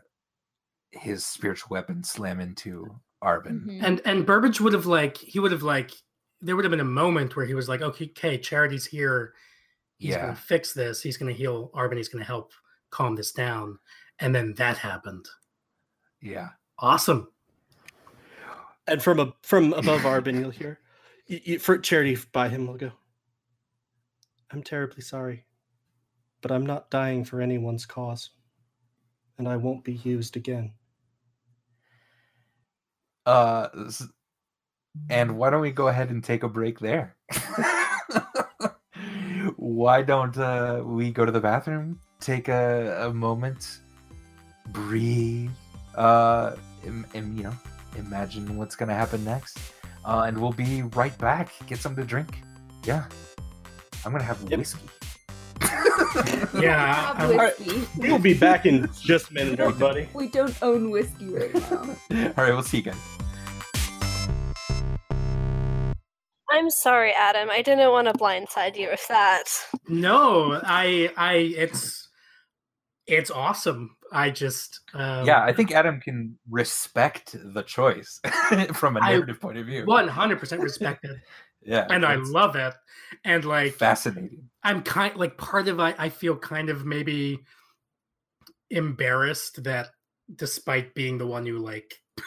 his 0.92 1.26
spiritual 1.26 1.70
weapon 1.72 2.04
slam 2.04 2.40
into 2.40 2.96
Arbin. 3.24 3.66
Mhm. 3.66 3.84
And 3.84 4.02
and 4.06 4.26
Burbage 4.26 4.62
would 4.62 4.74
have 4.74 4.86
like 4.86 5.18
he 5.18 5.40
would 5.40 5.52
have 5.52 5.64
like 5.64 5.92
there 6.42 6.56
would 6.56 6.66
have 6.66 6.72
been 6.72 6.80
a 6.82 6.86
moment 6.86 7.36
where 7.36 7.46
he 7.46 7.54
was 7.54 7.70
like, 7.70 7.82
okay, 7.82 8.06
okay, 8.06 8.38
Charity's 8.38 8.86
here. 8.86 9.34
He's 9.98 10.12
Yeah. 10.12 10.22
gonna 10.22 10.36
fix 10.36 10.74
this. 10.74 11.02
He's 11.02 11.18
gonna 11.18 11.32
heal 11.34 11.72
Arbin. 11.74 11.98
He's 11.98 12.10
gonna 12.10 12.26
help 12.26 12.54
calm 12.90 13.16
this 13.16 13.32
down. 13.32 13.80
And 14.20 14.36
then 14.36 14.54
that 14.56 14.78
happened. 14.78 15.26
Yeah. 16.22 16.52
Awesome. 16.80 17.33
And 18.88 19.02
from 19.02 19.20
a 19.20 19.34
from 19.42 19.74
above 19.74 20.02
Arbin, 20.02 20.40
you'll 20.40 20.50
hear 20.52 20.80
y- 21.30 21.42
y- 21.48 21.58
for 21.58 21.78
charity 21.78 22.18
by 22.32 22.50
him 22.50 22.68
will 22.68 22.76
go. 22.78 22.92
I'm 24.52 24.64
terribly 24.64 25.02
sorry, 25.02 25.46
but 26.42 26.52
I'm 26.52 26.66
not 26.66 26.90
dying 26.92 27.26
for 27.26 27.42
anyone's 27.42 27.86
cause, 27.86 28.30
and 29.38 29.48
I 29.48 29.58
won't 29.58 29.84
be 29.84 29.94
used 29.94 30.38
again. 30.38 30.74
Uh, 33.26 33.70
and 35.10 35.38
why 35.38 35.50
don't 35.50 35.62
we 35.62 35.72
go 35.72 35.88
ahead 35.88 36.10
and 36.10 36.24
take 36.24 36.44
a 36.44 36.50
break 36.50 36.80
there? 36.80 37.16
why 39.56 40.02
don't 40.02 40.38
uh, 40.38 40.82
we 40.86 41.12
go 41.12 41.26
to 41.26 41.32
the 41.32 41.40
bathroom, 41.40 42.00
take 42.20 42.50
a, 42.50 43.08
a 43.08 43.14
moment, 43.14 43.80
breathe, 44.68 45.52
uh, 45.96 46.56
im- 46.86 47.06
im- 47.14 47.38
you 47.38 47.44
know, 47.44 47.54
imagine 47.98 48.58
what's 48.58 48.76
gonna 48.76 48.94
happen 48.96 49.24
next, 49.24 49.58
uh, 50.06 50.24
and 50.28 50.38
we'll 50.40 50.54
be 50.54 50.84
right 50.96 51.18
back. 51.18 51.52
Get 51.68 51.80
something 51.80 52.04
to 52.04 52.08
drink. 52.08 52.40
Yeah, 52.86 53.06
I'm 54.06 54.12
gonna 54.12 54.24
have 54.24 54.42
Yep. 54.50 54.60
whiskey. 54.60 54.88
Yeah. 56.54 57.14
Have 57.16 57.32
I'm- 57.32 57.38
whiskey. 57.38 57.88
We'll 57.98 58.20
be 58.20 58.34
back 58.34 58.66
in 58.66 58.90
just 59.02 59.32
a 59.32 59.34
minute, 59.34 59.60
everybody. 59.60 60.08
We 60.14 60.28
don't 60.28 60.56
own 60.62 60.90
whiskey 60.92 61.30
right 61.30 61.54
now. 61.54 61.82
All 62.38 62.44
right, 62.44 62.54
we'll 62.54 62.62
see 62.64 62.78
you 62.78 62.84
guys. 62.84 62.96
I'm 66.52 66.70
sorry, 66.70 67.14
Adam. 67.20 67.50
I 67.50 67.62
didn't 67.64 67.90
want 67.92 68.08
to 68.08 68.14
blindside 68.14 68.78
you 68.78 68.90
with 68.90 69.06
that. 69.08 69.46
no, 69.88 70.60
I 70.64 71.12
I 71.18 71.34
it's 71.36 72.10
it's 73.08 73.32
awesome. 73.32 73.96
I 74.14 74.30
just 74.30 74.82
um, 74.94 75.26
yeah, 75.26 75.44
I 75.44 75.52
think 75.52 75.72
Adam 75.72 76.00
can 76.00 76.38
respect 76.50 77.36
the 77.44 77.64
choice 77.64 78.22
from 78.74 78.96
a 78.96 79.00
narrative 79.02 79.42
point 79.42 79.58
of 79.58 79.66
view. 79.66 79.86
one 79.86 80.08
hundred 80.08 80.40
percent 80.40 80.62
respect 80.62 81.04
it. 81.04 81.18
Yeah, 81.66 81.88
And 81.90 82.06
I 82.06 82.16
love 82.16 82.58
it. 82.58 82.74
And 83.24 83.46
like 83.46 83.76
fascinating. 83.76 84.50
I'm 84.64 84.82
kind 84.84 85.16
like 85.16 85.38
part 85.38 85.70
of 85.70 85.80
I, 85.80 85.96
I 85.98 86.10
feel 86.10 86.36
kind 86.36 86.70
of 86.70 86.86
maybe 86.86 87.40
embarrassed 88.70 89.64
that 89.64 89.88
despite 90.36 90.94
being 90.94 91.18
the 91.18 91.26
one 91.26 91.46
who 91.46 91.60
like 91.60 92.02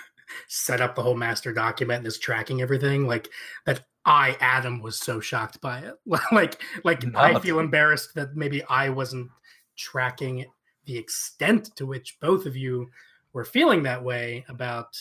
set 0.48 0.80
up 0.80 0.94
the 0.94 1.02
whole 1.02 1.16
master 1.16 1.52
document 1.52 1.98
and 1.98 2.06
is 2.06 2.18
tracking 2.18 2.62
everything, 2.62 3.06
like 3.06 3.28
that 3.66 3.82
I 4.06 4.38
Adam 4.40 4.80
was 4.80 4.96
so 4.98 5.20
shocked 5.20 5.60
by 5.60 5.80
it. 5.80 5.94
like 6.32 6.62
like 6.82 7.04
I 7.14 7.38
feel 7.38 7.58
embarrassed 7.58 8.14
that 8.14 8.36
maybe 8.36 8.62
I 8.64 8.88
wasn't 8.88 9.28
tracking 9.76 10.46
the 10.86 10.96
extent 10.96 11.74
to 11.76 11.86
which 11.86 12.18
both 12.20 12.46
of 12.46 12.56
you 12.56 12.88
were 13.32 13.44
feeling 13.44 13.82
that 13.82 14.02
way 14.02 14.44
about 14.48 14.96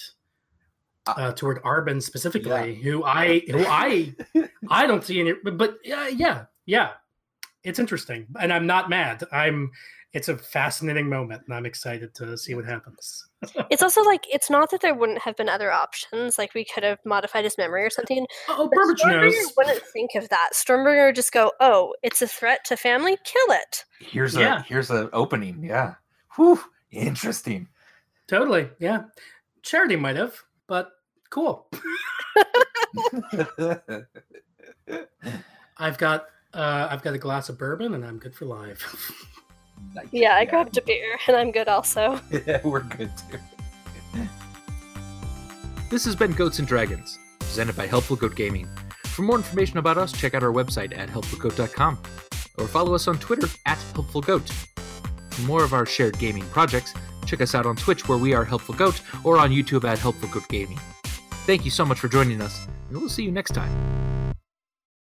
uh, 1.07 1.31
toward 1.31 1.61
Arbin 1.63 2.01
specifically, 2.01 2.75
who 2.75 3.03
I 3.03 3.39
who 3.47 3.63
I 3.67 4.13
I 4.69 4.87
don't 4.87 5.03
see 5.03 5.19
any, 5.19 5.33
but, 5.43 5.57
but 5.57 5.77
yeah, 5.83 6.07
yeah, 6.07 6.45
yeah, 6.65 6.91
it's 7.63 7.79
interesting, 7.79 8.25
and 8.39 8.51
I'm 8.51 8.67
not 8.67 8.89
mad. 8.89 9.23
I'm. 9.31 9.71
It's 10.15 10.29
a 10.29 10.37
fascinating 10.37 11.09
moment, 11.09 11.41
and 11.45 11.53
I'm 11.53 11.65
excited 11.65 12.15
to 12.15 12.37
see 12.37 12.55
what 12.55 12.63
happens. 12.65 13.27
It's 13.69 13.83
also 13.83 14.01
like 14.01 14.25
it's 14.33 14.49
not 14.49 14.71
that 14.71 14.81
there 14.81 14.95
wouldn't 14.95 15.19
have 15.19 15.35
been 15.35 15.49
other 15.49 15.71
options. 15.71 16.37
Like 16.37 16.53
we 16.55 16.63
could 16.65 16.83
have 16.83 16.97
modified 17.05 17.43
his 17.43 17.57
memory 17.57 17.83
or 17.83 17.89
something. 17.89 18.25
Oh, 18.47 18.69
But 18.73 18.97
Stormbringer 18.97 19.21
knows. 19.23 19.53
wouldn't 19.57 19.83
think 19.93 20.15
of 20.15 20.29
that. 20.29 20.51
Stormbringer 20.53 21.07
would 21.07 21.15
just 21.15 21.31
go, 21.33 21.51
"Oh, 21.59 21.93
it's 22.01 22.21
a 22.23 22.27
threat 22.27 22.63
to 22.65 22.77
family. 22.77 23.17
Kill 23.23 23.55
it." 23.55 23.83
Here's 23.99 24.35
Yeah. 24.35 24.59
a 24.59 24.61
here's 24.63 24.89
an 24.89 25.09
opening. 25.13 25.63
Yeah. 25.63 25.95
Whew. 26.37 26.59
Interesting. 26.91 27.67
Totally, 28.27 28.69
yeah. 28.79 29.03
Charity 29.63 29.95
might 29.97 30.15
have, 30.15 30.41
but 30.65 30.91
cool. 31.29 31.67
I've 35.77 35.97
got 35.97 36.27
uh, 36.53 36.87
I've 36.89 37.01
got 37.03 37.13
a 37.13 37.17
glass 37.19 37.49
of 37.49 37.57
bourbon, 37.57 37.93
and 37.93 38.05
I'm 38.05 38.17
good 38.17 38.33
for 38.33 38.45
live. 39.77 39.95
Nice. 39.95 40.07
Yeah, 40.11 40.35
I 40.35 40.45
grabbed 40.45 40.77
a 40.77 40.81
beer, 40.81 41.17
and 41.27 41.35
I'm 41.35 41.51
good 41.51 41.67
also. 41.67 42.19
Yeah, 42.45 42.61
we're 42.63 42.81
good 42.81 43.11
too. 43.17 43.39
This 45.89 46.05
has 46.05 46.15
been 46.15 46.31
Goats 46.31 46.59
and 46.59 46.67
Dragons, 46.67 47.19
presented 47.39 47.75
by 47.75 47.85
Helpful 47.87 48.15
Goat 48.15 48.35
Gaming. 48.35 48.67
For 49.05 49.21
more 49.21 49.37
information 49.37 49.77
about 49.77 49.97
us, 49.97 50.11
check 50.11 50.33
out 50.33 50.43
our 50.43 50.51
website 50.51 50.97
at 50.97 51.09
helpfulgoat.com 51.09 51.99
or 52.57 52.67
follow 52.67 52.93
us 52.95 53.07
on 53.07 53.17
Twitter 53.19 53.47
at 53.65 53.77
helpfulgoat. 53.93 54.49
For 55.31 55.41
more 55.43 55.63
of 55.63 55.73
our 55.73 55.85
shared 55.85 56.17
gaming 56.17 56.43
projects, 56.45 56.93
check 57.25 57.41
us 57.41 57.55
out 57.55 57.65
on 57.65 57.75
Twitch 57.75 58.07
where 58.07 58.17
we 58.17 58.33
are 58.33 58.43
Helpful 58.43 58.75
Goat 58.75 59.01
or 59.23 59.37
on 59.37 59.51
YouTube 59.51 59.83
at 59.85 59.99
Helpful 59.99 60.29
Goat 60.29 60.47
Gaming. 60.49 60.79
Thank 61.45 61.63
you 61.65 61.71
so 61.71 61.85
much 61.85 61.99
for 61.99 62.07
joining 62.07 62.41
us, 62.41 62.67
and 62.89 62.97
we'll 62.97 63.09
see 63.09 63.23
you 63.23 63.31
next 63.31 63.51
time. 63.51 64.14